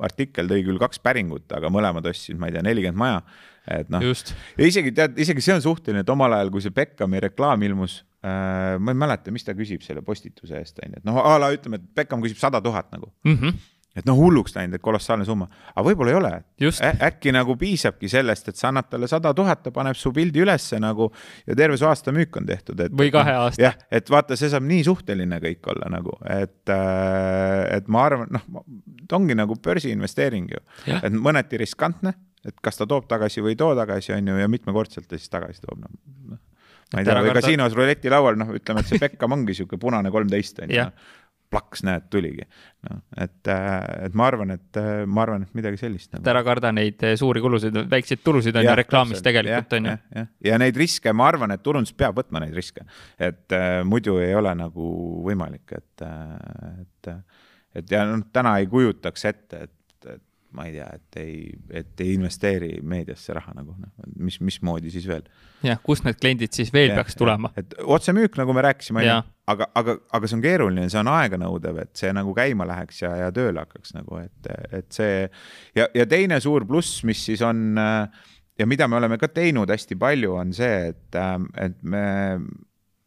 artikkel 0.04 0.50
tõi 0.52 0.66
küll 0.68 0.82
kaks 0.82 1.00
päringut, 1.04 1.48
aga 1.56 1.72
mõlemad 1.72 2.08
ostsid, 2.12 2.40
ma 2.40 2.50
ei 2.50 2.58
tea, 2.58 2.66
nelikümmend 2.68 3.00
maja. 3.00 3.22
Et 3.74 3.88
noh, 3.94 4.04
ja 4.04 4.68
isegi 4.68 4.92
tead, 4.92 5.16
isegi 5.24 5.44
see 5.46 5.56
on 5.56 5.64
suhteline, 5.64 6.02
et 6.04 6.10
omal 6.12 6.36
ajal, 6.36 6.52
kui 6.52 6.64
see 6.66 6.74
Beckhami 6.76 7.22
reklaam 7.24 7.64
ilmus 7.64 8.02
äh,, 8.20 8.76
ma 8.76 8.92
ei 8.92 9.00
mäleta, 9.06 9.32
mis 9.32 9.48
ta 9.48 9.56
küsib 9.56 9.86
selle 9.86 10.04
postituse 10.04 10.60
eest, 10.60 10.84
on 10.84 10.98
ju, 10.98 11.00
et 11.00 11.08
noh, 11.08 11.22
a 11.24 11.38
la 11.40 11.54
ütleme, 11.56 11.80
et 11.80 11.94
Beckham 11.96 12.24
küsib 12.26 12.42
sada 12.42 12.60
tuhat 12.64 12.92
nagu. 12.92 13.14
Mm. 13.24 13.40
-hmm 13.40 13.70
et 13.94 14.08
noh, 14.10 14.18
hulluks 14.18 14.56
läinud, 14.56 14.78
et 14.78 14.84
kolossaalne 14.84 15.26
summa, 15.28 15.48
aga 15.74 15.84
võib-olla 15.86 16.14
ei 16.14 16.18
ole. 16.18 16.32
äkki 17.08 17.34
nagu 17.36 17.56
piisabki 17.60 18.10
sellest, 18.10 18.50
et 18.50 18.60
sa 18.60 18.72
annad 18.72 18.90
talle 18.90 19.10
sada 19.10 19.34
tuhat, 19.38 19.62
ta 19.66 19.74
paneb 19.76 19.98
su 20.00 20.12
pildi 20.16 20.42
ülesse 20.44 20.80
nagu 20.82 21.12
ja 21.48 21.58
terve 21.58 21.78
su 21.78 21.88
aasta 21.90 22.14
müük 22.16 22.42
on 22.42 22.50
tehtud, 22.50 22.80
et. 22.82 22.96
või 22.98 23.14
kahe 23.14 23.38
aasta. 23.46 23.62
jah, 23.62 23.78
et 23.94 24.10
vaata, 24.10 24.38
see 24.40 24.52
saab 24.54 24.66
nii 24.68 24.84
suhteline 24.88 25.40
kõik 25.44 25.72
olla 25.76 25.92
nagu, 25.94 26.18
et, 26.26 26.62
äh, 26.74 27.78
et 27.78 27.90
ma 27.94 28.08
arvan, 28.10 28.34
noh, 28.34 28.66
ta 29.08 29.20
ongi 29.20 29.38
nagu 29.38 29.58
börsiinvesteering 29.62 30.54
ju, 30.56 30.64
et 31.00 31.14
mõneti 31.14 31.62
riskantne 31.62 32.16
et 32.44 32.58
kas 32.64 32.80
ta 32.80 32.88
toob 32.90 33.08
tagasi 33.08 33.44
või 33.44 33.54
ei 33.56 33.60
too 33.60 33.72
tagasi, 33.78 34.14
on 34.18 34.34
ju, 34.34 34.40
ja 34.42 34.50
mitmekordselt 34.52 35.08
ta 35.08 35.20
siis 35.20 35.32
tagasi 35.32 35.64
toob, 35.64 35.80
noh. 35.86 36.40
ma 36.94 37.02
ei 37.02 37.08
tea, 37.08 37.22
või 37.24 37.36
kasiinos 37.38 37.76
ruletilaual, 37.78 38.36
noh, 38.40 38.52
ütleme, 38.58 38.84
et 38.84 38.92
see 38.92 39.00
Beckham 39.02 39.38
ongi 39.38 39.54
niisugune 39.54 39.80
punane 39.82 40.12
kolmteist, 40.14 40.60
on 40.66 40.74
ju 40.74 40.88
plaks, 41.54 41.84
näed, 41.88 42.08
tuligi. 42.14 42.46
noh, 42.90 43.00
et, 43.18 43.50
äh, 43.52 43.76
et 44.08 44.18
ma 44.18 44.28
arvan, 44.32 44.56
et 44.58 44.80
äh, 44.80 45.04
ma 45.08 45.24
arvan, 45.26 45.46
et 45.46 45.54
midagi 45.58 45.80
sellist 45.80 46.12
nagu.. 46.12 46.24
et 46.24 46.32
ära 46.34 46.42
karda 46.46 46.74
neid 46.76 47.06
äh, 47.06 47.16
suuri 47.20 47.44
kulusid, 47.44 47.78
väikseid 47.92 48.24
tulusid 48.26 48.58
on 48.60 48.68
ju 48.68 48.76
reklaamis 48.82 49.24
tegelikult 49.26 49.78
on 49.78 49.92
ju. 49.92 49.96
ja, 50.18 50.26
ja 50.50 50.60
neid 50.62 50.80
riske, 50.80 51.14
ma 51.16 51.30
arvan, 51.32 51.54
et 51.56 51.64
turundus 51.66 51.94
peab 51.98 52.18
võtma 52.20 52.44
neid 52.44 52.58
riske, 52.58 52.86
et 53.22 53.56
äh, 53.56 53.80
muidu 53.88 54.18
ei 54.24 54.34
ole 54.38 54.56
nagu 54.58 54.90
võimalik, 55.28 55.78
et, 55.78 56.08
et, 56.82 57.14
et 57.80 57.96
ja 57.96 58.04
noh, 58.10 58.26
täna 58.34 58.58
ei 58.62 58.68
kujutaks 58.72 59.30
ette, 59.32 59.64
et 59.68 59.78
ma 60.54 60.68
ei 60.70 60.76
tea, 60.76 60.88
et 60.98 61.20
ei, 61.22 61.38
et 61.82 62.04
ei 62.04 62.14
investeeri 62.18 62.72
meediasse 62.86 63.36
raha 63.36 63.54
nagu 63.58 63.76
noh, 63.76 63.92
mis, 64.22 64.40
mismoodi 64.44 64.92
siis 64.94 65.08
veel. 65.10 65.24
jah, 65.66 65.80
kust 65.86 66.06
need 66.08 66.20
kliendid 66.22 66.54
siis 66.56 66.74
veel 66.74 66.92
ja, 66.92 66.98
peaks 67.00 67.18
tulema? 67.20 67.54
et 67.60 67.76
otsemüük, 67.84 68.38
nagu 68.40 68.56
me 68.56 68.66
rääkisime, 68.68 69.06
aga, 69.54 69.70
aga, 69.80 69.98
aga 70.14 70.30
see 70.30 70.38
on 70.38 70.44
keeruline, 70.46 70.90
see 70.92 71.02
on 71.02 71.12
aeganõudev, 71.14 71.80
et 71.86 72.04
see 72.04 72.12
nagu 72.16 72.36
käima 72.38 72.68
läheks 72.70 73.02
ja, 73.06 73.14
ja 73.26 73.32
tööle 73.36 73.66
hakkaks 73.66 73.96
nagu, 73.98 74.20
et, 74.22 74.52
et 74.72 74.92
see 74.94 75.24
ja, 75.78 75.88
ja 75.88 76.06
teine 76.10 76.40
suur 76.44 76.68
pluss, 76.70 77.02
mis 77.08 77.24
siis 77.32 77.44
on 77.46 77.80
ja 78.60 78.70
mida 78.70 78.88
me 78.88 79.00
oleme 79.00 79.18
ka 79.22 79.32
teinud 79.34 79.72
hästi 79.74 79.98
palju, 80.00 80.36
on 80.44 80.54
see, 80.56 80.94
et, 80.94 81.22
et 81.64 81.82
me 81.82 82.06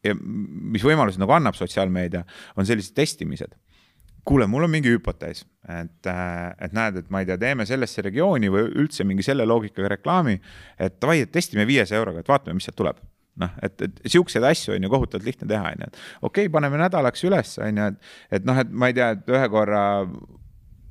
ja 0.07 0.17
mis 0.17 0.85
võimalused 0.87 1.21
nagu 1.23 1.35
annab 1.35 1.57
sotsiaalmeedia, 1.59 2.25
on 2.59 2.69
sellised 2.69 2.95
testimised 2.97 3.55
kuule, 4.27 4.47
mul 4.51 4.67
on 4.67 4.73
mingi 4.73 4.91
hüpotees, 4.91 5.45
et, 5.71 6.09
äh, 6.11 6.55
et 6.67 6.73
näed, 6.77 7.01
et 7.03 7.11
ma 7.15 7.23
ei 7.23 7.29
tea, 7.29 7.39
teeme 7.41 7.67
sellesse 7.69 8.03
regiooni 8.07 8.51
või 8.53 8.71
üldse 8.83 9.07
mingi 9.07 9.25
selle 9.27 9.47
loogikaga 9.47 9.93
reklaami, 9.97 10.39
et 10.83 10.97
davai, 11.03 11.21
et 11.25 11.33
testime 11.35 11.67
viiesaja 11.69 12.01
euroga, 12.01 12.25
et 12.25 12.33
vaatame, 12.33 12.57
mis 12.59 12.67
sealt 12.67 12.79
tuleb. 12.81 13.03
Noh, 13.37 13.53
et, 13.63 13.83
et 13.85 13.99
siukseid 14.09 14.45
asju 14.49 14.73
on 14.73 14.87
ju 14.87 14.89
kohutavalt 14.89 15.27
lihtne 15.29 15.47
teha, 15.51 15.75
on 15.75 15.85
ju, 15.85 15.91
et 15.91 15.99
okei 16.23 16.47
okay,, 16.47 16.53
paneme 16.53 16.81
nädalaks 16.81 17.23
üles, 17.29 17.53
on 17.63 17.83
ju, 17.83 17.93
et, 17.93 18.11
et 18.39 18.49
noh, 18.49 18.59
et 18.63 18.73
ma 18.73 18.89
ei 18.91 18.97
tea, 18.97 19.11
et 19.13 19.31
ühe 19.37 19.51
korra 19.53 19.85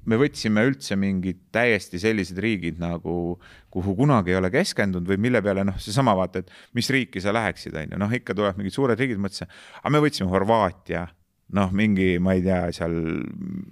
me 0.05 0.19
võtsime 0.21 0.61
üldse 0.69 0.93
mingid 1.01 1.41
täiesti 1.55 1.97
sellised 2.01 2.37
riigid 2.41 2.77
nagu, 2.81 3.39
kuhu 3.73 3.95
kunagi 3.97 4.35
ei 4.35 4.37
ole 4.37 4.51
keskendunud 4.53 5.09
või 5.09 5.17
mille 5.25 5.41
peale 5.41 5.65
noh, 5.65 5.79
seesama 5.81 6.13
vaata, 6.17 6.45
et 6.45 6.77
mis 6.77 6.89
riiki 6.93 7.23
sa 7.23 7.33
läheksid, 7.35 7.75
on 7.81 7.95
ju, 7.95 8.01
noh, 8.05 8.13
ikka 8.19 8.37
tulevad 8.37 8.61
mingid 8.61 8.77
suured 8.77 9.01
riigid, 9.01 9.19
mõtlesin, 9.21 9.49
aga 9.81 9.93
me 9.95 10.03
võtsime 10.05 10.29
Horvaatia 10.29 11.07
noh, 11.53 11.69
mingi, 11.77 12.15
ma 12.19 12.33
ei 12.33 12.41
tea, 12.41 12.71
seal 12.73 12.95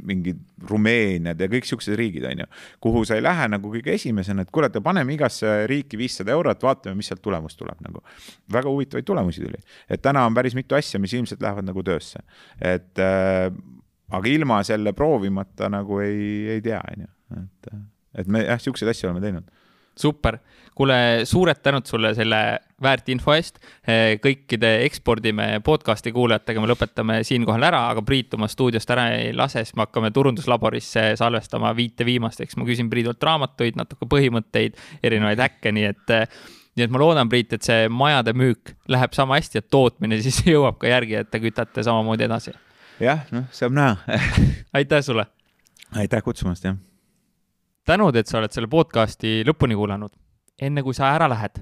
mingid 0.06 0.42
Rumeeniad 0.70 1.40
ja 1.42 1.48
kõik 1.52 1.66
siuksed 1.68 1.98
riigid, 2.00 2.26
on 2.30 2.44
ju, 2.44 2.48
kuhu 2.84 3.02
sa 3.08 3.18
ei 3.18 3.24
lähe 3.26 3.48
nagu 3.50 3.72
kõige 3.74 3.96
esimesena, 3.98 4.46
et 4.46 4.52
et 4.54 4.78
paneme 4.84 5.16
igasse 5.16 5.66
riiki 5.70 5.98
viissada 5.98 6.32
eurot, 6.36 6.62
vaatame, 6.64 6.96
mis 7.00 7.10
sealt 7.10 7.24
tulemus 7.26 7.58
tuleb 7.58 7.82
nagu. 7.84 8.04
väga 8.54 8.70
huvitavaid 8.70 9.06
tulemusi 9.06 9.42
tuli, 9.42 9.60
et 9.90 10.02
täna 10.02 10.26
on 10.26 10.34
päris 10.34 10.56
mitu 10.56 10.76
asja, 10.76 11.00
mis 11.00 11.14
ilmselt 11.14 11.42
lähevad 11.42 11.66
nagu 11.66 11.84
töösse, 11.84 12.22
et 12.62 13.00
äh, 13.00 13.50
aga 14.14 14.30
ilma 14.30 14.62
selle 14.64 14.94
proovimata 14.94 15.70
nagu 15.70 16.00
ei, 16.00 16.48
ei 16.56 16.62
tea, 16.62 16.80
on 16.80 17.08
ju, 17.08 17.12
et, 17.42 17.74
et 18.22 18.28
me 18.28 18.46
jah, 18.46 18.62
siukseid 18.62 18.94
asju 18.94 19.10
oleme 19.10 19.24
teinud. 19.26 19.50
Super, 19.98 20.40
kuule, 20.74 20.96
suured 21.30 21.60
tänud 21.62 21.86
sulle 21.86 22.14
selle 22.18 22.40
väärt 22.84 23.10
info 23.14 23.34
eest. 23.36 23.60
Eh, 23.88 24.18
kõikide 24.24 24.74
ekspordime 24.86 25.48
podcast'i 25.66 26.14
kuulajatega 26.16 26.64
me 26.64 26.72
lõpetame 26.72 27.20
siinkohal 27.28 27.68
ära, 27.70 27.86
aga 27.92 28.04
Priit 28.06 28.34
oma 28.38 28.50
stuudiost 28.52 28.90
ära 28.94 29.10
ei 29.18 29.32
lase, 29.36 29.64
siis 29.64 29.78
me 29.78 29.86
hakkame 29.88 30.12
turunduslaborisse 30.16 31.14
salvestama 31.20 31.74
viite 31.78 32.06
viimast, 32.08 32.44
eks 32.44 32.60
ma 32.60 32.68
küsin 32.68 32.92
Priidult 32.92 33.24
raamatuid, 33.24 33.80
natuke 33.80 34.10
põhimõtteid, 34.12 34.78
erinevaid 35.04 35.42
häkke, 35.44 35.74
nii 35.76 35.88
et 35.94 36.14
nii 36.74 36.88
et 36.88 36.94
ma 36.94 37.02
loodan, 37.02 37.30
Priit, 37.30 37.54
et 37.54 37.66
see 37.66 37.90
majade 37.92 38.34
müük 38.38 38.74
läheb 38.92 39.14
sama 39.16 39.38
hästi, 39.38 39.62
et 39.62 39.70
tootmine 39.74 40.20
siis 40.26 40.42
jõuab 40.48 40.80
ka 40.82 40.90
järgi, 40.90 41.20
et 41.22 41.32
te 41.32 41.42
kütate 41.44 41.86
samamoodi 41.86 42.28
edasi. 42.28 42.56
jah, 43.04 43.26
noh, 43.34 43.46
saab 43.54 43.76
näha 43.78 44.20
aitäh 44.80 45.06
sulle! 45.06 45.28
aitäh 46.00 46.24
kutsumast, 46.26 46.66
jah! 46.66 46.80
tänud, 47.86 48.16
et 48.16 48.30
sa 48.30 48.40
oled 48.40 48.54
selle 48.54 48.70
podcasti 48.72 49.42
lõpuni 49.48 49.78
kuulanud. 49.78 50.14
enne 50.62 50.84
kui 50.86 50.96
sa 50.98 51.14
ära 51.16 51.30
lähed, 51.30 51.62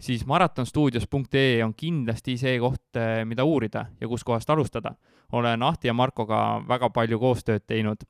siis 0.00 0.26
maratonstuudios.ee 0.26 1.64
on 1.64 1.74
kindlasti 1.74 2.36
see 2.38 2.58
koht, 2.60 2.96
eh, 2.96 3.24
mida 3.24 3.44
uurida 3.44 3.86
ja 4.00 4.08
kuskohast 4.08 4.50
alustada. 4.50 4.94
olen 5.32 5.62
Ahti 5.62 5.88
ja 5.88 5.94
Markoga 5.94 6.62
väga 6.68 6.90
palju 6.90 7.18
koostööd 7.18 7.64
teinud, 7.66 8.04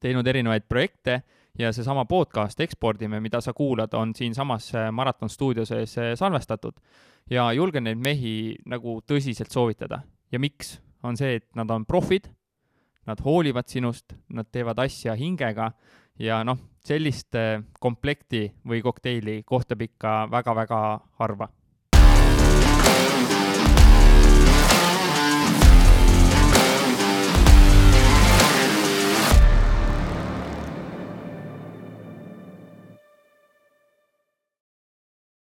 teinud 0.00 0.26
erinevaid 0.26 0.64
projekte 0.68 1.22
ja 1.58 1.72
seesama 1.72 2.04
podcast 2.04 2.60
Ekspordime, 2.60 3.20
mida 3.20 3.40
sa 3.40 3.52
kuulad, 3.52 3.94
on 3.94 4.14
siinsamas 4.14 4.74
eh, 4.74 4.90
Maraton 4.90 5.28
stuudio 5.28 5.64
sees 5.64 5.94
salvestatud 6.14 6.74
ja 7.30 7.52
julgen 7.52 7.84
neid 7.84 7.98
mehi 7.98 8.56
nagu 8.66 9.00
tõsiselt 9.06 9.52
soovitada. 9.52 10.02
ja 10.32 10.38
miks? 10.38 10.80
on 11.04 11.16
see, 11.16 11.36
et 11.36 11.48
nad 11.54 11.70
on 11.70 11.84
profid, 11.84 12.30
nad 13.04 13.20
hoolivad 13.20 13.68
sinust, 13.68 14.14
nad 14.32 14.48
teevad 14.52 14.78
asja 14.80 15.12
hingega 15.14 15.70
ja 16.18 16.42
noh, 16.44 16.58
sellist 16.84 17.36
komplekti 17.80 18.46
või 18.68 18.82
kokteili 18.82 19.42
kohtab 19.46 19.82
ikka 19.82 20.16
väga-väga 20.30 20.80
harva. 21.18 21.48